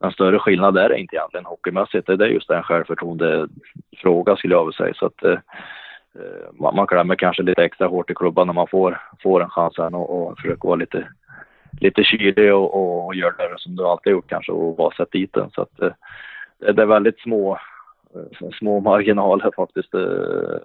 en 0.04 0.12
större 0.12 0.40
skillnad 0.40 0.78
är 0.78 0.90
det 0.90 1.00
inte 1.00 1.16
egentligen 1.16 1.46
hockeymässigt. 1.46 2.08
Det 2.08 2.14
är 2.26 2.28
just 2.28 2.50
en 2.50 2.64
självförtroendefråga 2.64 4.36
skulle 4.36 4.54
jag 4.54 4.66
vilja 4.66 4.78
säga 4.78 4.94
så 4.94 5.06
att 5.06 5.24
eh, 5.24 5.40
eh, 6.16 6.52
man, 6.54 6.76
man 6.76 6.88
klämmer 6.88 7.16
kanske 7.16 7.44
lite 7.44 7.64
extra 7.64 7.88
hårt 7.88 8.10
i 8.10 8.16
klubban 8.16 8.48
när 8.48 8.54
man 8.54 8.68
får, 8.68 9.02
får 9.24 9.44
en 9.44 9.50
chans 9.50 9.78
här 9.78 9.96
och, 9.96 10.28
och 10.28 10.40
försöker 10.40 10.68
vara 10.68 10.76
lite, 10.76 11.08
lite 11.80 12.04
kylig 12.04 12.54
och, 12.54 13.06
och 13.06 13.16
göra 13.16 13.32
det 13.38 13.60
som 13.60 13.76
du 13.76 13.86
alltid 13.86 14.12
gjort 14.12 14.30
kanske 14.30 14.52
och 14.52 14.76
bara 14.76 14.92
sätta 14.92 15.18
dit 15.18 15.34
den. 15.34 15.50
Så 15.52 15.62
att, 15.62 15.82
eh, 15.82 15.94
det 16.74 16.82
är 16.82 16.86
väldigt 16.86 17.20
små, 17.20 17.58
små 18.60 18.80
marginaler 18.80 19.52
faktiskt 19.56 19.94
eh, 19.94 20.58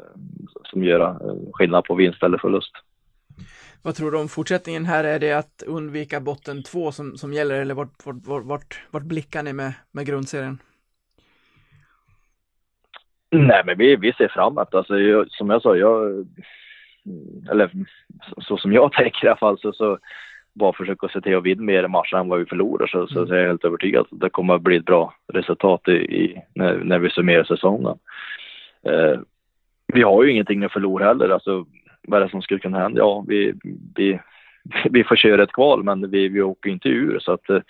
som 0.64 0.84
gör 0.84 1.00
eh, 1.00 1.52
skillnad 1.52 1.84
på 1.84 1.94
vinst 1.94 2.22
eller 2.22 2.38
förlust. 2.38 2.72
Vad 3.82 3.94
tror 3.94 4.10
du 4.10 4.18
om 4.18 4.28
fortsättningen 4.28 4.84
här? 4.84 5.04
Är 5.04 5.18
det 5.18 5.32
att 5.32 5.62
undvika 5.66 6.20
botten 6.20 6.62
två 6.62 6.92
som, 6.92 7.16
som 7.16 7.32
gäller 7.32 7.60
eller 7.60 7.74
vart, 7.74 8.06
vart, 8.06 8.44
vart, 8.44 8.82
vart 8.90 9.02
blickar 9.02 9.42
ni 9.42 9.52
med, 9.52 9.72
med 9.92 10.06
grundserien? 10.06 10.58
Nej, 13.30 13.62
men 13.66 13.78
vi, 13.78 13.96
vi 13.96 14.12
ser 14.12 14.28
framåt. 14.28 14.74
Alltså, 14.74 14.98
jag, 14.98 15.30
som 15.30 15.50
jag 15.50 15.62
sa, 15.62 15.76
jag, 15.76 16.26
eller 17.50 17.70
så 18.38 18.56
som 18.56 18.72
jag 18.72 18.92
tänker 18.96 19.26
i 19.26 19.28
alla 19.28 19.36
fall, 19.36 19.58
så, 19.58 19.72
så 19.72 19.98
bara 20.58 20.72
försöka 20.72 21.08
se 21.08 21.20
till 21.20 21.36
att 21.36 21.44
vinna 21.44 21.62
mer 21.62 21.88
matcher 21.88 22.16
än 22.16 22.28
vad 22.28 22.38
vi 22.38 22.46
förlorar 22.46 22.86
så, 22.86 23.06
så, 23.06 23.26
så 23.26 23.34
är 23.34 23.38
jag 23.38 23.48
helt 23.48 23.64
övertygad 23.64 24.00
att 24.00 24.20
det 24.20 24.30
kommer 24.30 24.54
att 24.54 24.62
bli 24.62 24.76
ett 24.76 24.84
bra 24.84 25.14
resultat 25.32 25.88
i, 25.88 25.92
i 25.92 26.42
när, 26.54 26.78
när 26.78 26.98
vi 26.98 27.10
summerar 27.10 27.44
säsongen. 27.44 27.98
Eh, 28.82 29.20
vi 29.92 30.02
har 30.02 30.24
ju 30.24 30.30
ingenting 30.30 30.64
att 30.64 30.72
förlora 30.72 31.04
heller. 31.04 31.28
Alltså, 31.28 31.66
vad 32.02 32.20
är 32.20 32.24
det 32.24 32.30
som 32.30 32.42
skulle 32.42 32.60
kunna 32.60 32.78
hända? 32.78 32.98
Ja, 32.98 33.24
vi, 33.28 33.54
vi, 33.94 34.20
vi 34.90 35.04
får 35.04 35.16
köra 35.16 35.42
ett 35.42 35.52
kval, 35.52 35.82
men 35.82 36.10
vi, 36.10 36.28
vi 36.28 36.42
åker 36.42 36.70
inte 36.70 36.88
ur 36.88 37.18
så 37.18 37.32
att 37.32 37.50
eh, 37.50 37.60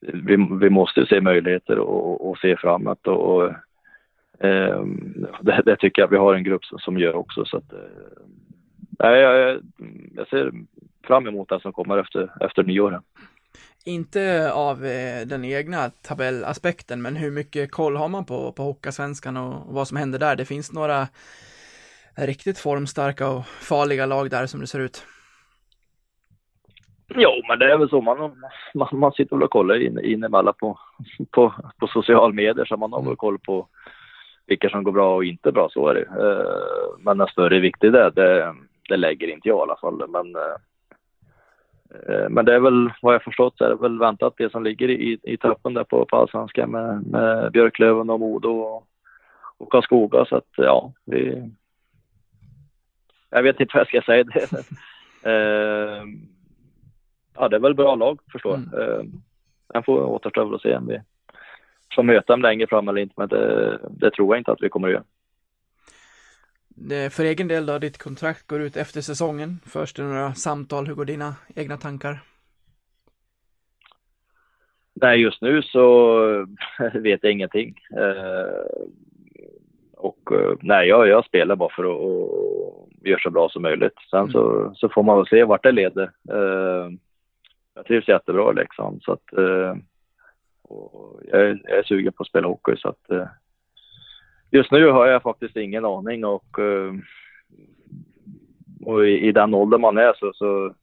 vi, 0.00 0.48
vi 0.60 0.70
måste 0.70 1.06
se 1.06 1.20
möjligheter 1.20 1.78
och, 1.78 2.30
och 2.30 2.38
se 2.38 2.56
framåt 2.56 3.06
och, 3.06 3.36
och 3.36 3.44
eh, 4.46 4.84
det, 5.40 5.62
det, 5.64 5.76
tycker 5.76 6.02
jag 6.02 6.08
vi 6.08 6.16
har 6.16 6.34
en 6.34 6.44
grupp 6.44 6.64
som, 6.64 6.78
som 6.78 6.98
gör 6.98 7.14
också 7.14 7.44
så 7.44 7.56
att 7.56 7.72
eh, 7.72 9.10
jag, 9.10 9.60
jag 10.14 10.28
ser 10.28 10.52
fram 11.06 11.26
emot 11.26 11.48
det 11.48 11.60
som 11.60 11.72
kommer 11.72 11.98
efter, 11.98 12.44
efter 12.44 12.62
nyår. 12.62 13.00
Inte 13.84 14.52
av 14.52 14.84
eh, 14.84 15.26
den 15.26 15.44
egna 15.44 15.90
tabellaspekten, 15.90 17.02
men 17.02 17.16
hur 17.16 17.30
mycket 17.30 17.70
koll 17.70 17.96
har 17.96 18.08
man 18.08 18.24
på, 18.24 18.52
på 18.52 18.62
Hockeyallsvenskan 18.62 19.36
och, 19.36 19.68
och 19.68 19.74
vad 19.74 19.88
som 19.88 19.96
händer 19.96 20.18
där? 20.18 20.36
Det 20.36 20.44
finns 20.44 20.72
några 20.72 21.08
riktigt 22.16 22.58
formstarka 22.58 23.28
och 23.28 23.46
farliga 23.46 24.06
lag 24.06 24.30
där 24.30 24.46
som 24.46 24.60
det 24.60 24.66
ser 24.66 24.80
ut. 24.80 25.06
Jo, 27.14 27.30
men 27.48 27.58
det 27.58 27.72
är 27.72 27.78
väl 27.78 27.88
så. 27.88 28.00
Man, 28.00 28.18
man, 28.74 28.88
man 28.92 29.12
sitter 29.12 29.36
väl 29.36 29.42
och 29.42 29.50
kollar 29.50 29.82
in, 29.82 30.04
in 30.04 30.24
emellan 30.24 30.54
på, 30.60 30.78
på, 31.30 31.54
på 31.78 31.86
social 31.86 32.32
medier 32.32 32.64
så 32.64 32.76
man 32.76 32.92
har 32.92 33.02
väl 33.02 33.16
koll 33.16 33.38
på 33.38 33.68
vilka 34.46 34.68
som 34.68 34.84
går 34.84 34.92
bra 34.92 35.14
och 35.14 35.24
inte 35.24 35.52
bra. 35.52 35.68
Så 35.70 35.88
är 35.88 35.94
det. 35.94 36.00
Eh, 36.00 36.98
men 36.98 37.20
en 37.20 37.26
större 37.26 37.60
vikt 37.60 37.84
i 37.84 37.88
det, 37.88 38.10
det, 38.10 38.54
det 38.88 38.96
lägger 38.96 39.28
inte 39.28 39.48
jag 39.48 39.58
i 39.58 39.62
alla 39.62 39.76
fall. 39.76 40.08
Men, 40.08 40.36
eh, 40.36 40.56
men 42.28 42.44
det 42.44 42.54
är 42.54 42.60
väl 42.60 42.90
vad 43.02 43.14
jag 43.14 43.22
förstått 43.22 43.58
så 43.58 43.64
är 43.64 43.68
det 43.68 43.74
väl 43.74 43.98
väntat 43.98 44.34
det 44.36 44.52
som 44.52 44.64
ligger 44.64 44.90
i, 44.90 45.18
i 45.22 45.36
toppen 45.36 45.74
där 45.74 45.84
på, 45.84 46.04
på 46.04 46.16
allsvenskan 46.16 46.70
med, 46.70 47.06
med 47.06 47.52
Björklöven 47.52 48.10
och 48.10 48.20
Modo 48.20 48.48
och, 48.48 48.86
och 49.58 49.72
Karlskoga. 49.72 50.24
Så 50.24 50.36
att 50.36 50.48
ja, 50.56 50.92
vi, 51.04 51.50
jag 53.30 53.42
vet 53.42 53.60
inte 53.60 53.70
vad 53.74 53.80
jag 53.80 53.88
ska 53.88 54.02
säga. 54.02 54.24
Det, 54.24 54.42
eh, 55.30 56.04
ja, 57.34 57.48
det 57.48 57.56
är 57.56 57.60
väl 57.60 57.74
bra 57.74 57.94
lag 57.94 58.20
förstår 58.32 58.52
jag. 58.52 58.82
Mm. 58.82 58.98
Eh, 58.98 59.04
sen 59.72 59.82
får 59.82 60.04
återstå 60.04 60.54
att 60.54 60.62
se 60.62 60.76
om 60.76 60.86
vi 60.86 61.00
får 61.94 62.02
möta 62.02 62.32
dem 62.32 62.42
längre 62.42 62.66
fram 62.66 62.88
eller 62.88 63.00
inte, 63.00 63.14
men 63.16 63.28
det, 63.28 63.78
det 63.90 64.10
tror 64.10 64.34
jag 64.34 64.40
inte 64.40 64.52
att 64.52 64.62
vi 64.62 64.68
kommer 64.68 64.88
att 64.88 64.94
göra. 64.94 65.04
Det, 66.74 67.12
för 67.12 67.24
egen 67.24 67.48
del 67.48 67.66
då, 67.66 67.78
ditt 67.78 67.98
kontrakt 67.98 68.46
går 68.46 68.60
ut 68.60 68.76
efter 68.76 69.00
säsongen. 69.00 69.60
Förs 69.66 69.92
det 69.92 70.02
några 70.02 70.34
samtal? 70.34 70.86
Hur 70.86 70.94
går 70.94 71.04
dina 71.04 71.34
egna 71.54 71.76
tankar? 71.76 72.18
Nej, 74.94 75.20
just 75.20 75.42
nu 75.42 75.62
så 75.62 76.46
vet 76.94 77.20
jag 77.22 77.32
ingenting. 77.32 77.78
Eh, 77.96 78.86
och 79.96 80.32
eh, 80.32 80.54
nej, 80.60 80.88
jag, 80.88 81.08
jag 81.08 81.24
spelar 81.24 81.56
bara 81.56 81.74
för 81.76 81.84
att 81.84 83.08
göra 83.08 83.20
så 83.22 83.30
bra 83.30 83.48
som 83.48 83.62
möjligt. 83.62 83.98
Sen 84.10 84.20
mm. 84.20 84.32
så, 84.32 84.72
så 84.74 84.88
får 84.88 85.02
man 85.02 85.16
väl 85.16 85.26
se 85.26 85.44
vart 85.44 85.62
det 85.62 85.72
leder. 85.72 86.10
Eh, 86.30 86.90
jag 87.74 87.86
trivs 87.86 88.08
jättebra 88.08 88.50
i 88.50 88.54
Leksand 88.54 89.02
så 89.02 89.12
att 89.12 89.32
eh, 89.32 89.76
jag, 91.30 91.40
är, 91.40 91.60
jag 91.64 91.78
är 91.78 91.82
sugen 91.82 92.12
på 92.12 92.22
att 92.22 92.28
spela 92.28 92.48
hockey 92.48 92.76
så 92.76 92.88
att 92.88 93.10
eh, 93.10 93.26
just 94.52 94.72
nu 94.72 94.90
har 94.90 95.06
jag 95.06 95.22
faktiskt 95.22 95.56
ingen 95.56 95.84
aning 95.84 96.24
och, 96.24 96.58
eh, 96.58 96.94
och 98.84 99.06
i, 99.06 99.28
i, 99.28 99.32
den 99.32 99.54
ålder 99.54 99.78
man 99.78 99.98
är 99.98 100.12
så, 100.18 100.32
så, 100.34 100.74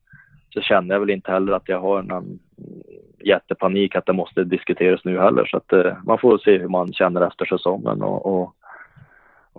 så, 0.49 0.61
känner 0.61 0.95
jag 0.95 0.99
väl 0.99 1.09
inte 1.09 1.31
heller 1.31 1.53
att 1.53 1.69
jag 1.69 1.79
har 1.79 2.01
någon 2.01 2.39
jättepanik 3.19 3.95
att 3.95 4.05
det 4.05 4.13
måste 4.13 4.43
diskuteras 4.43 5.05
nu 5.05 5.19
heller 5.19 5.45
så 5.45 5.57
att 5.57 5.73
eh, 5.73 5.93
man 6.03 6.17
får 6.17 6.37
se 6.37 6.57
hur 6.57 6.67
man 6.67 6.93
känner 6.93 7.27
efter 7.27 7.45
säsongen 7.45 8.01
och, 8.01 8.25
och 8.25 8.55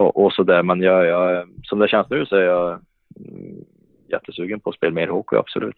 och, 0.01 0.25
och 0.25 0.33
sådär. 0.33 0.63
Men 0.63 0.81
jag, 0.81 1.07
jag, 1.07 1.49
som 1.63 1.79
det 1.79 1.89
känns 1.89 2.11
nu 2.11 2.27
så 2.27 2.37
är 2.37 2.45
jag 2.45 2.81
mm, 3.17 3.65
jättesugen 4.09 4.61
på 4.61 4.71
att 4.71 4.77
spela 4.77 4.93
mer 4.93 5.09
hockey, 5.09 5.37
absolut. 5.37 5.77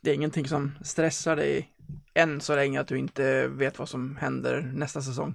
Det 0.00 0.10
är 0.10 0.14
ingenting 0.14 0.44
som 0.44 0.72
stressar 0.84 1.36
dig 1.36 1.68
än 2.14 2.40
så 2.40 2.54
länge 2.54 2.80
att 2.80 2.88
du 2.88 2.98
inte 2.98 3.48
vet 3.48 3.78
vad 3.78 3.88
som 3.88 4.16
händer 4.16 4.70
nästa 4.74 5.00
säsong? 5.00 5.34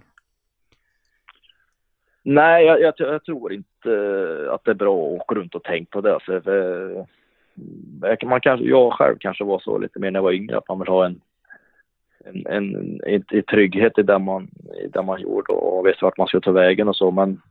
Nej, 2.24 2.66
jag, 2.66 2.82
jag, 2.82 2.94
jag 2.98 3.24
tror 3.24 3.54
inte 3.54 3.92
eh, 3.92 4.54
att 4.54 4.64
det 4.64 4.72
är 4.72 4.76
bra 4.76 5.08
att 5.08 5.22
åka 5.22 5.36
runt 5.36 5.56
och 5.56 5.64
tänka 5.64 5.90
på 5.92 6.02
det. 6.02 6.14
Alltså, 6.14 6.50
mm, 6.50 7.06
man 8.24 8.42
kanske, 8.42 8.66
jag 8.66 8.94
själv 8.94 9.16
kanske 9.20 9.44
var 9.44 9.60
så 9.60 9.78
lite 9.78 10.00
mer 10.00 10.12
när 10.12 10.18
jag 10.18 10.24
var 10.24 10.32
yngre, 10.32 10.58
att 10.58 10.68
man 10.70 10.80
vill 10.80 10.88
ha 10.88 11.06
en, 11.06 11.22
en, 12.26 12.48
en, 12.48 12.76
en, 13.06 13.24
en 13.30 13.44
trygghet 13.44 13.98
i 13.98 14.04
det 14.04 14.20
man, 14.20 14.50
i 14.84 14.88
det 14.88 15.02
man 15.02 15.22
gjorde 15.22 15.54
och 15.54 15.88
visste 15.88 16.06
vart 16.06 16.18
man 16.18 16.28
skulle 16.28 16.42
ta 16.42 16.52
vägen 16.52 16.88
och 16.88 16.96
så. 16.96 17.12
Men 17.12 17.42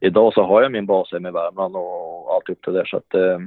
idag 0.00 0.34
så 0.34 0.42
har 0.42 0.62
jag 0.62 0.72
min 0.72 0.86
bas 0.86 1.12
hemma 1.12 1.28
i 1.28 1.32
Värmland 1.32 1.76
och 1.76 2.34
allt 2.34 2.48
upp 2.48 2.62
till 2.62 2.72
det 2.72 2.84
så 2.86 2.96
att 2.96 3.14
eh, 3.14 3.38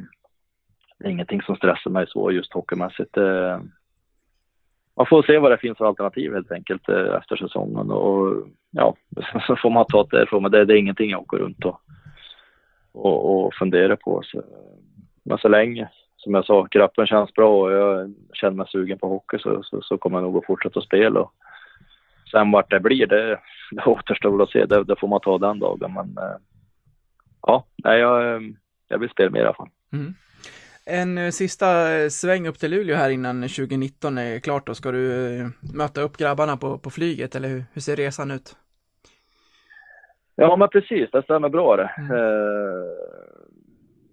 det 1.00 1.08
är 1.08 1.12
ingenting 1.12 1.42
som 1.42 1.56
stressar 1.56 1.92
mig 1.92 2.06
så 2.08 2.32
just 2.32 2.54
hockeymässigt. 2.54 3.18
Eh, 3.18 3.60
man 4.98 5.06
får 5.06 5.24
se 5.24 5.38
vad 5.38 5.52
det 5.52 5.58
finns 5.58 5.78
för 5.78 5.86
alternativ 5.86 6.34
helt 6.34 6.52
enkelt 6.52 6.90
eh, 6.90 7.16
efter 7.16 7.36
säsongen 7.36 7.92
och 7.92 8.48
ja, 8.72 8.96
så 9.48 9.56
får 9.56 9.70
man 9.70 9.86
ta 9.86 10.04
det 10.04 10.18
därifrån. 10.18 10.42
Men 10.42 10.52
det, 10.52 10.66
det 10.66 10.74
är 10.74 10.78
ingenting 10.78 11.10
jag 11.10 11.22
åker 11.22 11.38
runt 11.38 11.66
och, 11.66 11.80
och, 12.92 13.46
och 13.46 13.54
funderar 13.54 13.96
på. 13.96 14.22
Så, 14.24 14.44
men 15.24 15.38
så 15.38 15.48
länge, 15.48 15.90
som 16.18 16.34
jag 16.34 16.46
sa, 16.46 16.66
kroppen 16.66 17.08
känns 17.08 17.34
bra 17.34 17.62
och 17.62 17.72
jag 17.72 18.14
känner 18.34 18.56
mig 18.56 18.68
sugen 18.70 19.00
på 19.00 19.08
hockey 19.08 19.38
så, 19.40 19.64
så, 19.64 19.82
så 19.82 19.98
kommer 19.98 20.18
jag 20.18 20.24
nog 20.24 20.38
att 20.38 20.46
fortsätta 20.46 20.82
spela. 20.82 21.20
Och 21.20 21.34
sen 22.32 22.52
vart 22.52 22.72
det 22.72 22.80
blir, 22.80 23.08
det, 23.08 23.40
det 23.72 23.86
återstår 23.86 24.32
väl 24.32 24.42
att 24.42 24.52
se. 24.52 24.66
Det, 24.66 24.84
det, 24.84 24.96
får 25.00 25.08
man 25.08 25.20
ta 25.20 25.38
den 25.38 25.60
dagen. 25.60 25.94
Men 25.94 26.24
eh, 26.24 26.38
ja, 27.42 27.66
jag, 27.76 28.36
eh, 28.36 28.42
jag 28.88 28.98
vill 28.98 29.10
spela 29.10 29.30
mer 29.30 29.40
i 29.40 29.44
alla 29.44 29.54
fall. 29.54 29.70
Mm. 29.94 30.14
En 30.86 31.18
eh, 31.18 31.30
sista 31.30 31.98
eh, 31.98 32.10
sväng 32.10 32.48
upp 32.48 32.60
till 32.60 32.72
Luleå 32.72 32.96
här 32.96 33.10
innan 33.10 33.42
2019 33.42 34.18
är 34.18 34.40
klart 34.40 34.68
då. 34.68 34.74
Ska 34.76 34.92
du 34.92 35.52
möta 35.74 36.02
upp 36.02 36.18
grabbarna 36.18 36.58
på, 36.58 36.78
på 36.78 36.90
flyget 36.90 37.36
eller 37.36 37.50
hur, 37.50 37.64
hur 37.74 37.82
ser 37.82 37.96
resan 37.96 38.32
ut? 38.32 38.56
Ja, 40.36 40.56
men 40.56 40.70
precis. 40.70 41.12
Det 41.12 41.24
stämmer 41.24 41.50
bra 41.50 41.76
det. 41.76 41.92
Mm. 41.98 42.12
Eh, 42.12 42.86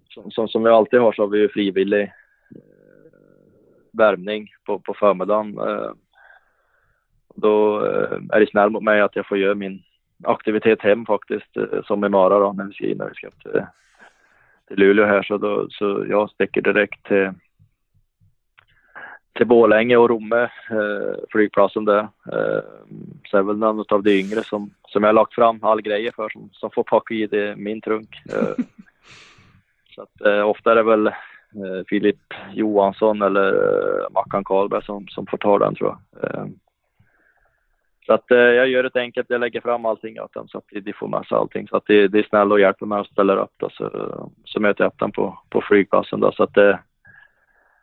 som, 0.09 0.31
som, 0.31 0.47
som 0.47 0.63
vi 0.63 0.69
alltid 0.69 0.99
har 0.99 1.13
så 1.13 1.21
har 1.21 1.27
vi 1.27 1.39
ju 1.39 1.49
frivillig 1.49 2.01
eh, 2.03 2.61
värmning 3.91 4.53
på, 4.65 4.79
på 4.79 4.93
förmiddagen. 4.93 5.57
Eh, 5.57 5.91
då 7.35 7.85
eh, 7.85 8.19
är 8.29 8.39
det 8.39 8.49
snäll 8.49 8.69
mot 8.69 8.83
mig 8.83 9.01
att 9.01 9.15
jag 9.15 9.27
får 9.27 9.37
göra 9.37 9.55
min 9.55 9.83
aktivitet 10.23 10.81
hem 10.81 11.05
faktiskt, 11.05 11.57
eh, 11.57 11.83
som 11.83 12.05
imorgon 12.05 12.41
då 12.41 12.53
när 12.53 12.65
vi 12.65 12.73
ska 12.73 12.87
in 12.87 12.97
när 12.97 13.09
vi 13.09 13.15
ska 13.15 13.29
till, 13.29 13.65
till 14.73 14.83
Luleå 14.83 15.05
här. 15.05 15.23
Så, 15.23 15.37
då, 15.37 15.67
så 15.69 16.05
jag 16.09 16.29
sticker 16.29 16.61
direkt 16.61 17.07
till, 17.07 17.31
till 19.37 19.47
Borlänge 19.47 19.97
och 19.97 20.09
Romme, 20.09 20.41
eh, 20.69 21.15
flygplatsen 21.29 21.85
där. 21.85 21.99
Eh, 22.31 22.63
så 23.27 23.37
är 23.37 23.43
väl 23.43 23.57
någon 23.57 23.85
av 23.89 24.03
de 24.03 24.19
yngre 24.19 24.43
som, 24.43 24.73
som 24.87 25.03
jag 25.03 25.07
har 25.07 25.13
lagt 25.13 25.33
fram 25.35 25.63
all 25.63 25.81
grejer 25.81 26.11
för 26.15 26.29
som, 26.29 26.49
som 26.53 26.69
får 26.71 26.83
packa 26.83 27.13
i 27.13 27.27
det, 27.27 27.55
min 27.57 27.81
trunk. 27.81 28.09
Eh, 28.29 28.65
så 29.95 30.01
att, 30.01 30.21
eh, 30.25 30.49
ofta 30.49 30.71
är 30.71 30.75
det 30.75 30.83
väl 30.83 31.07
eh, 31.07 31.83
Filip 31.87 32.33
Johansson 32.53 33.21
eller 33.21 33.53
eh, 33.53 34.09
Mackan 34.11 34.43
Karlberg 34.43 34.85
som, 34.85 35.07
som 35.07 35.25
får 35.25 35.37
ta 35.37 35.59
den 35.59 35.75
tror 35.75 35.97
jag. 36.21 36.51
Eh, 38.03 38.05
så 38.05 38.13
att 38.13 38.31
eh, 38.31 38.37
jag 38.37 38.67
gör 38.67 38.83
det 38.83 38.99
enkelt, 38.99 39.29
jag 39.29 39.41
lägger 39.41 39.61
fram 39.61 39.85
allting 39.85 40.21
åt 40.21 40.33
dem 40.33 40.47
så 40.47 40.57
att 40.57 40.65
de 40.83 40.93
får 40.93 41.07
med 41.07 41.25
sig 41.25 41.37
allting. 41.37 41.67
Så 41.67 41.77
att 41.77 41.85
de, 41.85 42.07
de 42.07 42.19
är 42.19 42.23
snälla 42.23 42.53
och 42.53 42.59
hjälper 42.59 42.85
mig 42.85 42.99
och 42.99 43.07
ställer 43.07 43.37
upp 43.37 43.53
då, 43.57 43.69
så, 43.69 43.89
så 44.45 44.59
möter 44.59 44.83
jag 44.83 44.91
upp 44.91 44.99
dem 44.99 45.11
på, 45.11 45.39
på 45.49 45.61
flygplatsen 45.61 46.19
då. 46.19 46.31
Så 46.31 46.43
att 46.43 46.53
det, 46.53 46.79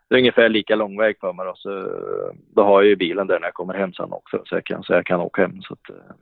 det 0.09 0.15
är 0.15 0.19
ungefär 0.19 0.49
lika 0.49 0.77
lång 0.77 0.99
väg 0.99 1.17
för 1.21 1.33
mig 1.33 1.47
då. 1.47 1.53
Så 1.57 1.71
då 2.55 2.65
har 2.65 2.83
jag 2.83 2.89
ju 2.89 2.97
bilen 2.97 3.27
där 3.27 3.41
när 3.41 3.47
jag 3.47 3.55
kommer 3.55 3.75
hem 3.75 3.93
sen 3.93 4.13
också 4.13 4.43
så 4.47 4.55
jag 4.55 4.65
kan, 4.65 4.83
så 4.83 4.93
jag 4.93 5.07
kan 5.07 5.21
åka 5.21 5.43
hem. 5.43 5.63
Så, 5.63 5.73
att, 5.75 5.91
eh, 5.91 6.15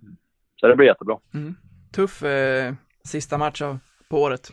så 0.61 0.69
det 0.69 0.77
blir 0.77 0.87
jättebra. 0.87 1.19
Mm. 1.35 1.55
Tuff 1.95 2.23
eh, 2.23 2.73
sista 3.05 3.39
match 3.39 3.63
av, 3.63 3.79
på 4.09 4.23
året. 4.23 4.49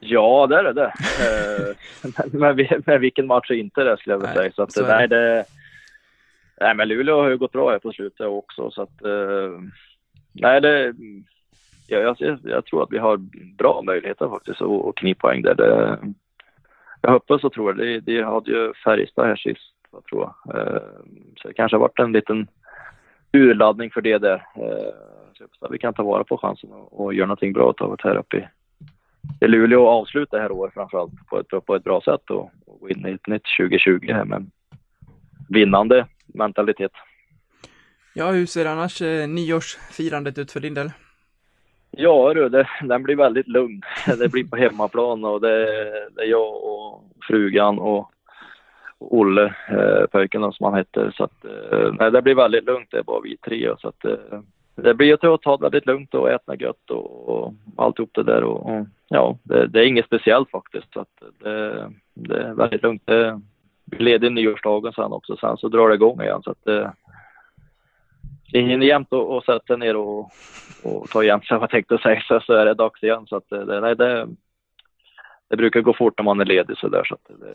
Ja, 0.00 0.46
det 0.46 0.56
är 0.58 0.72
det. 0.72 0.84
Eh, 0.84 1.76
men, 2.32 2.66
men, 2.86 3.00
vilken 3.00 3.26
match 3.26 3.50
är 3.50 3.54
inte 3.54 3.84
det 3.84 3.96
skulle 3.96 4.14
jag 4.14 4.20
vilja 4.20 4.34
säga. 4.34 4.52
Så 4.52 4.62
att, 4.62 4.72
så 4.72 4.84
är 4.84 4.88
nej, 4.88 5.08
det, 5.08 5.44
nej, 6.60 6.74
men 6.74 6.88
Luleå 6.88 7.22
har 7.22 7.30
ju 7.30 7.38
gått 7.38 7.52
bra 7.52 7.70
här 7.70 7.78
på 7.78 7.92
slutet 7.92 8.26
också. 8.26 8.70
Så 8.70 8.82
att, 8.82 9.04
eh, 9.04 9.60
nej, 10.32 10.60
det, 10.60 10.94
ja, 11.88 11.98
jag, 11.98 12.38
jag 12.44 12.66
tror 12.66 12.82
att 12.82 12.92
vi 12.92 12.98
har 12.98 13.16
bra 13.58 13.82
möjligheter 13.82 14.28
faktiskt 14.28 14.62
att, 14.62 14.84
att 14.84 14.94
knipa 14.94 15.28
poäng 15.28 15.42
där. 15.42 15.54
Det, 15.54 15.98
jag 17.00 17.10
hoppas 17.10 17.44
och 17.44 17.52
tror 17.52 17.72
det. 17.72 18.00
De, 18.00 18.22
hade 18.22 18.50
ju 18.50 18.72
Färjestad 18.84 19.26
här 19.26 19.36
sist, 19.36 19.74
jag 19.92 20.04
tror 20.04 20.22
jag. 20.22 20.56
Eh, 20.56 20.82
så 21.36 21.48
det 21.48 21.54
kanske 21.54 21.76
har 21.76 21.80
varit 21.80 21.98
en 21.98 22.12
liten 22.12 22.46
urladdning 23.32 23.90
för 23.90 24.00
det 24.00 24.18
där. 24.18 24.46
Eh, 24.56 24.94
så 25.34 25.42
jag 25.42 25.48
att 25.60 25.74
vi 25.74 25.78
kan 25.78 25.94
ta 25.94 26.02
vara 26.02 26.24
på 26.24 26.38
chansen 26.38 26.72
och, 26.72 27.04
och 27.04 27.14
göra 27.14 27.26
någonting 27.26 27.52
bra 27.52 27.74
av 27.78 27.96
det 27.96 28.08
här 28.08 28.16
uppe 28.16 28.36
i, 28.36 28.46
i 29.44 29.48
Luleå 29.48 29.82
och 29.82 29.88
avsluta 29.88 30.36
det 30.36 30.42
här 30.42 30.52
året 30.52 30.74
framförallt 30.74 31.26
på 31.30 31.40
ett, 31.40 31.66
på 31.66 31.74
ett 31.74 31.84
bra 31.84 32.00
sätt 32.00 32.30
och, 32.30 32.50
och 32.66 32.80
gå 32.80 32.88
in 32.88 33.06
i 33.06 33.12
ett 33.12 33.26
nytt 33.26 33.46
2020 33.58 34.12
här 34.12 34.24
med 34.24 34.50
vinnande 35.48 36.06
mentalitet. 36.34 36.92
Ja, 38.14 38.30
hur 38.30 38.46
ser 38.46 38.66
annars 38.66 39.02
eh, 39.02 39.28
nyårsfirandet 39.28 40.38
ut 40.38 40.52
för 40.52 40.60
din 40.60 40.74
del? 40.74 40.90
Ja 41.90 42.34
du, 42.34 42.48
det, 42.48 42.68
den 42.82 43.02
blir 43.02 43.16
väldigt 43.16 43.48
lugn. 43.48 43.82
Det 44.18 44.28
blir 44.28 44.44
på 44.44 44.56
hemmaplan 44.56 45.24
och 45.24 45.40
det, 45.40 45.64
det 46.10 46.22
är 46.22 46.26
jag 46.26 46.64
och 46.64 47.04
frugan 47.28 47.78
och, 47.78 48.10
Olle, 49.10 49.54
eh, 49.68 50.06
pojken 50.06 50.52
som 50.52 50.64
han 50.64 50.74
heter. 50.74 51.12
Så 51.16 51.24
att, 51.24 51.44
eh, 51.44 51.94
nej, 51.98 52.10
det 52.10 52.22
blir 52.22 52.34
väldigt 52.34 52.64
lugnt, 52.64 52.88
det 52.90 52.98
är 52.98 53.02
bara 53.02 53.20
vi 53.20 53.36
tre. 53.36 53.74
Så 53.78 53.88
att, 53.88 54.04
eh, 54.04 54.40
det 54.74 54.94
blir 54.94 55.34
att 55.34 55.42
ta 55.42 55.56
det 55.56 55.62
väldigt 55.62 55.86
lugnt 55.86 56.14
och 56.14 56.30
äta 56.30 56.56
gött 56.56 56.90
och, 56.90 57.28
och 57.28 57.54
alltihop 57.76 58.10
det 58.12 58.22
där. 58.22 58.44
Och, 58.44 58.70
och 58.70 58.86
ja, 59.08 59.38
det, 59.42 59.66
det, 59.66 59.80
är 59.80 59.86
inget 59.86 60.06
speciellt 60.06 60.50
faktiskt. 60.50 60.92
Så 60.92 61.00
att 61.00 61.22
det, 61.38 61.90
det 62.14 62.42
är 62.42 62.54
väldigt 62.54 62.82
lugnt. 62.82 63.02
Det, 63.04 63.40
vi 63.84 63.96
är 63.96 64.00
ledig 64.00 64.32
nyårsdagen 64.32 64.92
sen 64.92 65.12
också, 65.12 65.36
sen 65.36 65.56
så 65.56 65.68
drar 65.68 65.88
det 65.88 65.94
igång 65.94 66.22
igen. 66.22 66.42
Så 66.42 66.50
att 66.50 66.66
eh, 66.66 66.74
det, 66.74 66.92
det 68.52 68.60
hinner 68.60 68.86
jämt 68.86 69.12
att 69.12 69.18
och 69.18 69.44
sätta 69.44 69.76
ner 69.76 69.96
och, 69.96 70.30
och 70.82 71.08
ta 71.10 71.22
igen 71.22 71.40
sig 71.40 71.48
vad 71.58 71.62
jag 71.62 71.70
tänkte 71.70 71.98
säga 71.98 72.22
så, 72.28 72.40
så 72.40 72.52
är 72.52 72.66
det 72.66 72.74
dags 72.74 73.02
igen. 73.02 73.26
Så 73.26 73.36
att 73.36 73.52
eh, 73.52 73.60
det, 73.60 73.80
nej, 73.80 73.96
det, 73.96 74.28
det 75.50 75.56
brukar 75.56 75.80
gå 75.80 75.94
fort 75.94 76.18
när 76.18 76.24
man 76.24 76.40
är 76.40 76.44
ledig 76.44 76.78
så 76.78 76.88
där 76.88 77.04
så 77.04 77.14
att 77.14 77.40
det, 77.40 77.54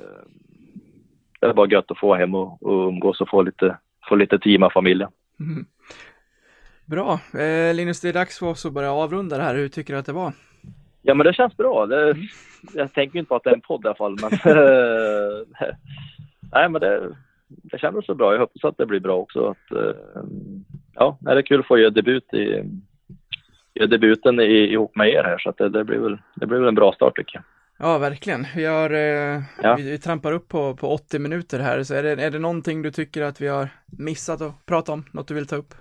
det 1.39 1.47
är 1.47 1.53
bara 1.53 1.69
gött 1.69 1.91
att 1.91 1.99
få 1.99 2.15
hem 2.15 2.35
och, 2.35 2.63
och 2.63 2.87
umgås 2.87 3.21
och 3.21 3.29
få 3.29 3.41
lite, 3.41 3.77
få 4.09 4.15
lite 4.15 4.39
tid 4.39 4.59
med 4.59 4.71
familjen. 4.71 5.09
Mm. 5.39 5.65
Bra, 6.85 7.19
eh, 7.33 7.73
Linus 7.73 8.01
det 8.01 8.09
är 8.09 8.13
dags 8.13 8.39
för 8.39 8.47
oss 8.47 8.65
att 8.65 8.73
börja 8.73 8.93
avrunda 8.93 9.37
det 9.37 9.43
här. 9.43 9.55
Hur 9.55 9.67
tycker 9.67 9.93
du 9.93 9.99
att 9.99 10.05
det 10.05 10.13
var? 10.13 10.33
Ja 11.09 11.13
men 11.15 11.25
det 11.25 11.33
känns 11.33 11.57
bra. 11.57 11.85
Det, 11.85 12.15
jag 12.73 12.93
tänker 12.93 13.19
inte 13.19 13.29
på 13.29 13.35
att 13.35 13.43
det 13.43 13.49
är 13.49 13.53
en 13.53 13.61
podd 13.61 13.85
i 13.85 13.87
alla 13.87 13.95
fall 13.95 14.17
men 14.21 14.31
nej 16.51 16.69
men 16.69 16.81
det, 16.81 17.15
det 17.47 17.79
kändes 17.79 18.05
så 18.05 18.15
bra. 18.15 18.33
Jag 18.33 18.39
hoppas 18.39 18.63
att 18.63 18.77
det 18.77 18.85
blir 18.85 18.99
bra 18.99 19.15
också. 19.15 19.45
Att, 19.49 19.71
eh, 19.71 19.91
ja, 20.95 21.17
det 21.21 21.31
är 21.31 21.41
kul 21.41 21.59
att 21.59 21.67
få 21.67 21.77
göra 21.77 21.89
debut 21.89 22.33
i, 22.33 22.63
göra 23.73 23.87
debuten 23.87 24.39
i, 24.39 24.73
ihop 24.73 24.95
med 24.95 25.09
er 25.09 25.23
här 25.23 25.37
så 25.37 25.53
det, 25.57 25.69
det, 25.69 25.83
blir 25.83 25.97
väl, 25.97 26.17
det 26.35 26.45
blir 26.45 26.59
väl 26.59 26.67
en 26.67 26.75
bra 26.75 26.93
start 26.93 27.15
tycker 27.15 27.35
jag. 27.35 27.43
Ja, 27.87 27.97
verkligen. 27.97 28.45
Vi, 28.55 28.65
har, 28.65 28.89
eh, 28.89 29.41
Ja. 29.63 29.75
vi, 29.75 29.91
vi 29.91 29.97
trampar 29.99 30.31
upp 30.31 30.47
på, 30.47 30.75
på 30.75 30.87
80 30.87 31.19
minuter 31.19 31.59
här, 31.59 31.83
så 31.83 31.93
är 31.93 32.03
det, 32.03 32.23
är 32.23 32.31
det 32.31 32.39
någonting 32.39 32.81
du 32.81 32.91
tycker 32.91 33.21
att 33.21 33.41
vi 33.41 33.47
har 33.47 33.69
missat 33.85 34.41
att 34.41 34.65
prata 34.65 34.91
om? 34.91 35.05
Något 35.11 35.27
du 35.27 35.33
vill 35.33 35.47
ta 35.47 35.55
upp? 35.55 35.73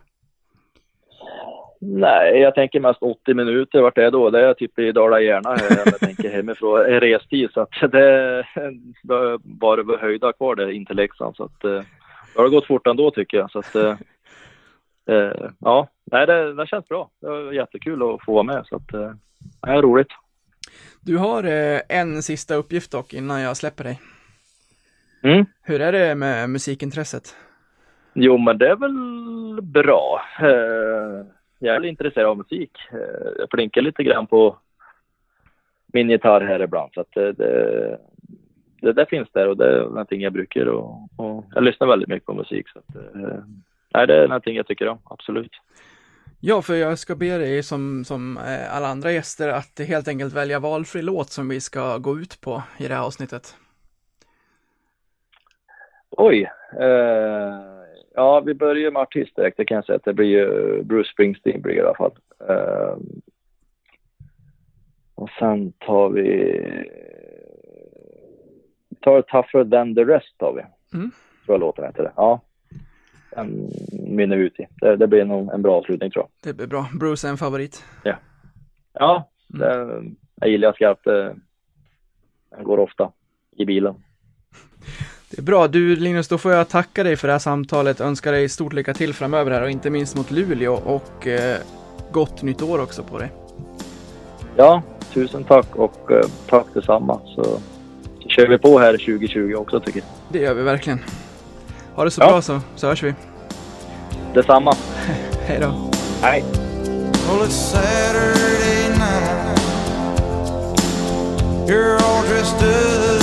Nej, 1.80 2.38
jag 2.38 2.54
tänker 2.54 2.80
mest 2.80 3.02
80 3.02 3.34
minuter. 3.34 3.80
Vart 3.80 3.98
är 3.98 4.02
det 4.02 4.10
då? 4.10 4.30
Det 4.30 4.46
är 4.46 4.54
typ 4.54 4.78
i 4.78 4.92
Dala-Järna. 4.92 5.56
Jag 5.86 6.00
tänker 6.00 6.30
hemifrån. 6.30 6.80
Är 6.80 7.00
restid 7.00 7.50
så 7.52 7.60
att 7.60 7.92
det 7.92 8.44
bör 9.02 9.38
bara 9.38 9.98
höjda 9.98 10.32
kvar 10.32 10.54
där 10.54 10.70
in 10.70 10.86
till 10.86 10.96
Leksand. 10.96 11.36
Så 11.36 11.44
att 11.44 11.64
eh, 11.64 11.82
det 12.34 12.40
har 12.40 12.48
gått 12.48 12.66
fort 12.66 12.86
ändå 12.86 13.10
tycker 13.10 13.36
jag. 13.36 13.50
Så 13.50 13.58
att 13.58 13.74
eh, 13.74 13.96
eh, 15.08 15.50
ja, 15.58 15.88
nej 16.12 16.26
det, 16.26 16.54
det 16.54 16.66
känns 16.66 16.88
bra. 16.88 17.10
Det 17.20 17.28
var 17.28 17.52
jättekul 17.52 18.02
att 18.02 18.24
få 18.24 18.32
vara 18.32 18.42
med. 18.42 18.66
Så 18.66 18.76
att 18.76 18.94
eh, 18.94 19.12
det 19.62 19.70
är 19.70 19.82
roligt. 19.82 20.12
Du 21.00 21.16
har 21.16 21.44
eh, 21.44 21.80
en 21.88 22.22
sista 22.22 22.54
uppgift 22.54 22.92
dock 22.92 23.14
innan 23.14 23.40
jag 23.40 23.56
släpper 23.56 23.84
dig. 23.84 24.00
Mm. 25.22 25.46
Hur 25.62 25.80
är 25.80 25.92
det 25.92 26.14
med 26.14 26.50
musikintresset? 26.50 27.36
Jo, 28.12 28.38
men 28.38 28.58
det 28.58 28.68
är 28.68 28.76
väl 28.76 29.62
bra. 29.62 30.22
Eh, 30.40 31.37
jag 31.58 31.76
är 31.76 31.84
intresserad 31.84 32.26
av 32.26 32.36
musik. 32.36 32.70
Eh, 32.92 33.30
jag 33.38 33.50
plinkar 33.50 33.82
lite 33.82 34.02
grann 34.02 34.26
på 34.26 34.58
min 35.92 36.10
gitarr 36.10 36.40
här 36.40 36.62
ibland. 36.62 36.90
Så 36.94 37.00
att 37.00 37.12
det, 37.14 37.32
det, 37.32 37.98
det 38.80 38.92
där 38.92 39.04
finns 39.04 39.28
där 39.32 39.48
och 39.48 39.56
det 39.56 39.78
är 39.78 39.82
någonting 39.82 40.20
jag 40.20 40.32
brukar 40.32 40.66
och, 40.66 41.08
och 41.16 41.44
jag 41.54 41.64
lyssnar 41.64 41.86
väldigt 41.86 42.08
mycket 42.08 42.26
på 42.26 42.34
musik. 42.34 42.68
Så 42.68 42.78
att, 42.78 42.96
eh, 42.96 43.38
nej, 43.94 44.06
det 44.06 44.16
är 44.16 44.28
någonting 44.28 44.56
jag 44.56 44.66
tycker 44.66 44.88
om, 44.88 44.98
absolut. 45.04 45.52
Ja, 46.40 46.62
för 46.62 46.74
jag 46.74 46.98
ska 46.98 47.14
be 47.14 47.38
dig 47.38 47.62
som, 47.62 48.04
som 48.04 48.36
eh, 48.36 48.76
alla 48.76 48.86
andra 48.86 49.12
gäster 49.12 49.48
att 49.48 49.80
helt 49.88 50.08
enkelt 50.08 50.34
välja 50.34 50.60
valfri 50.60 51.02
låt 51.02 51.30
som 51.30 51.48
vi 51.48 51.60
ska 51.60 51.98
gå 51.98 52.18
ut 52.18 52.40
på 52.40 52.62
i 52.78 52.88
det 52.88 52.94
här 52.94 53.06
avsnittet. 53.06 53.56
Oj. 56.10 56.50
Eh, 56.80 57.77
ja, 58.18 58.40
vi 58.40 58.54
börjar 58.54 58.90
med 58.90 59.02
artist 59.02 59.36
direkt. 59.36 59.56
Det 59.56 59.64
kan 59.64 59.74
jag 59.74 59.84
säga 59.84 59.96
att 59.96 60.04
det 60.04 60.14
blir 60.14 60.26
ju 60.26 60.82
Bruce 60.82 61.10
Springsteen 61.12 61.62
blir 61.62 61.74
i 61.74 61.80
alla 61.80 61.94
fall. 61.94 62.12
Eh, 62.48 62.96
och 65.14 65.30
sen 65.38 65.72
tar 65.72 66.08
vi... 66.08 66.24
Vi 68.88 68.96
tar 69.00 69.22
Tougher 69.22 69.70
than 69.70 69.94
the 69.94 70.04
rest 70.04 70.38
tar 70.38 70.52
vi. 70.52 70.62
Mm. 70.98 71.10
Tror 71.44 71.54
jag 71.54 71.60
låten 71.60 71.84
heter 71.84 72.02
det. 72.02 72.12
Ja. 72.16 72.40
Den 73.30 73.70
mynnar 74.08 74.36
vi 74.36 74.42
ut 74.42 74.60
i. 74.60 74.66
Det, 74.80 74.96
det 74.96 75.06
blir 75.06 75.24
nog 75.24 75.52
en 75.52 75.62
bra 75.62 75.76
avslutning 75.76 76.10
tror 76.10 76.24
jag. 76.24 76.52
Det 76.52 76.56
blir 76.56 76.66
bra. 76.66 76.88
Bruce 77.00 77.26
är 77.26 77.30
en 77.30 77.36
favorit. 77.36 77.84
Ja, 78.92 79.30
det, 79.46 80.02
jag 80.34 80.50
gillar 80.50 80.72
skarpt. 80.72 81.04
Den 82.50 82.64
går 82.64 82.78
ofta 82.78 83.12
i 83.56 83.64
bilen. 83.64 83.94
Det 85.38 85.42
är 85.42 85.44
bra. 85.44 85.68
Du 85.68 85.96
Linus, 85.96 86.28
då 86.28 86.38
får 86.38 86.52
jag 86.52 86.68
tacka 86.68 87.04
dig 87.04 87.16
för 87.16 87.28
det 87.28 87.34
här 87.34 87.38
samtalet. 87.38 88.00
Önskar 88.00 88.32
dig 88.32 88.48
stort 88.48 88.72
lycka 88.72 88.94
till 88.94 89.14
framöver 89.14 89.50
här 89.50 89.62
och 89.62 89.70
inte 89.70 89.90
minst 89.90 90.16
mot 90.16 90.30
Luleå 90.30 90.74
och 90.74 91.26
eh, 91.26 91.56
gott 92.12 92.42
nytt 92.42 92.62
år 92.62 92.80
också 92.80 93.02
på 93.02 93.18
dig. 93.18 93.32
Ja, 94.56 94.82
tusen 95.14 95.44
tack 95.44 95.66
och 95.76 96.10
eh, 96.12 96.26
tack 96.50 96.66
detsamma. 96.74 97.20
Så, 97.34 97.42
så 98.22 98.28
kör 98.28 98.48
vi 98.48 98.58
på 98.58 98.78
här 98.78 98.92
2020 98.92 99.54
också 99.56 99.80
tycker 99.80 99.98
jag. 100.00 100.08
Det 100.32 100.38
gör 100.38 100.54
vi 100.54 100.62
verkligen. 100.62 101.04
Ha 101.94 102.04
det 102.04 102.10
så 102.10 102.20
Ja. 102.20 102.26
bra 102.28 102.42
så, 102.42 102.60
så 102.76 102.86
hörs 102.86 103.02
vi. 103.02 103.14
Detsamma. 104.34 104.72
Hej 105.46 105.58
då. 105.60 105.90
Hej. 106.22 106.44
Well, 107.28 107.46
it's 107.46 107.50
Saturday 107.50 108.88
night. 108.88 109.60
You're 111.68 111.96
all 112.02 112.22
dressed 112.28 112.62
up 112.62 113.17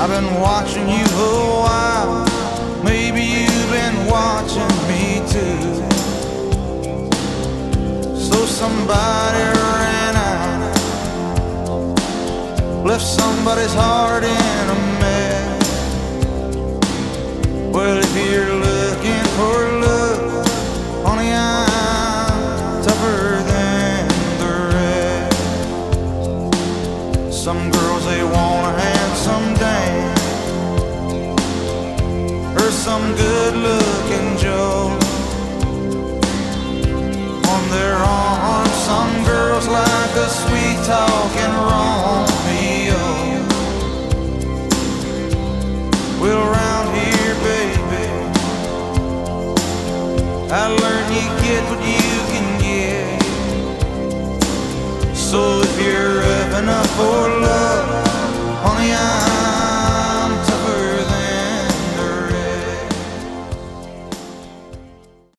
I've 0.00 0.10
been 0.10 0.32
watching 0.40 0.88
you 0.88 1.04
for 1.06 1.24
a 1.24 1.60
while. 1.66 2.24
Maybe 2.84 3.20
you've 3.20 3.70
been 3.70 4.06
watching 4.06 4.72
me 4.86 5.18
too. 5.26 5.82
So 8.16 8.46
somebody 8.46 9.42
ran 9.58 10.14
out, 10.14 10.76
left 12.86 13.04
somebody's 13.04 13.74
heart 13.74 14.22
in 14.22 14.68
a 14.70 14.78
mess. 15.00 15.66
Well, 17.74 17.98
if 17.98 18.14
you're 18.14 18.54
looking 18.54 19.24
for 19.36 19.77
some 32.88 33.08
good-looking 33.16 34.28
Joe. 34.38 34.88
On 37.52 37.62
their 37.76 37.96
arms, 37.96 38.76
some 38.88 39.12
girls 39.26 39.66
like 39.68 40.14
a 40.24 40.28
sweet-talking 40.42 41.54
Romeo. 41.68 43.04
Well, 46.22 46.40
around 46.50 46.86
here, 46.98 47.34
baby, 47.50 48.06
I 50.60 50.64
learned 50.82 51.10
you 51.18 51.26
get 51.44 51.62
what 51.70 51.82
you 51.94 52.14
can 52.32 52.48
get. 52.68 53.20
So 55.14 55.40
if 55.60 55.74
you're 55.84 56.20
up 56.36 56.50
enough 56.62 56.90
for 56.96 57.20
love, 57.48 57.88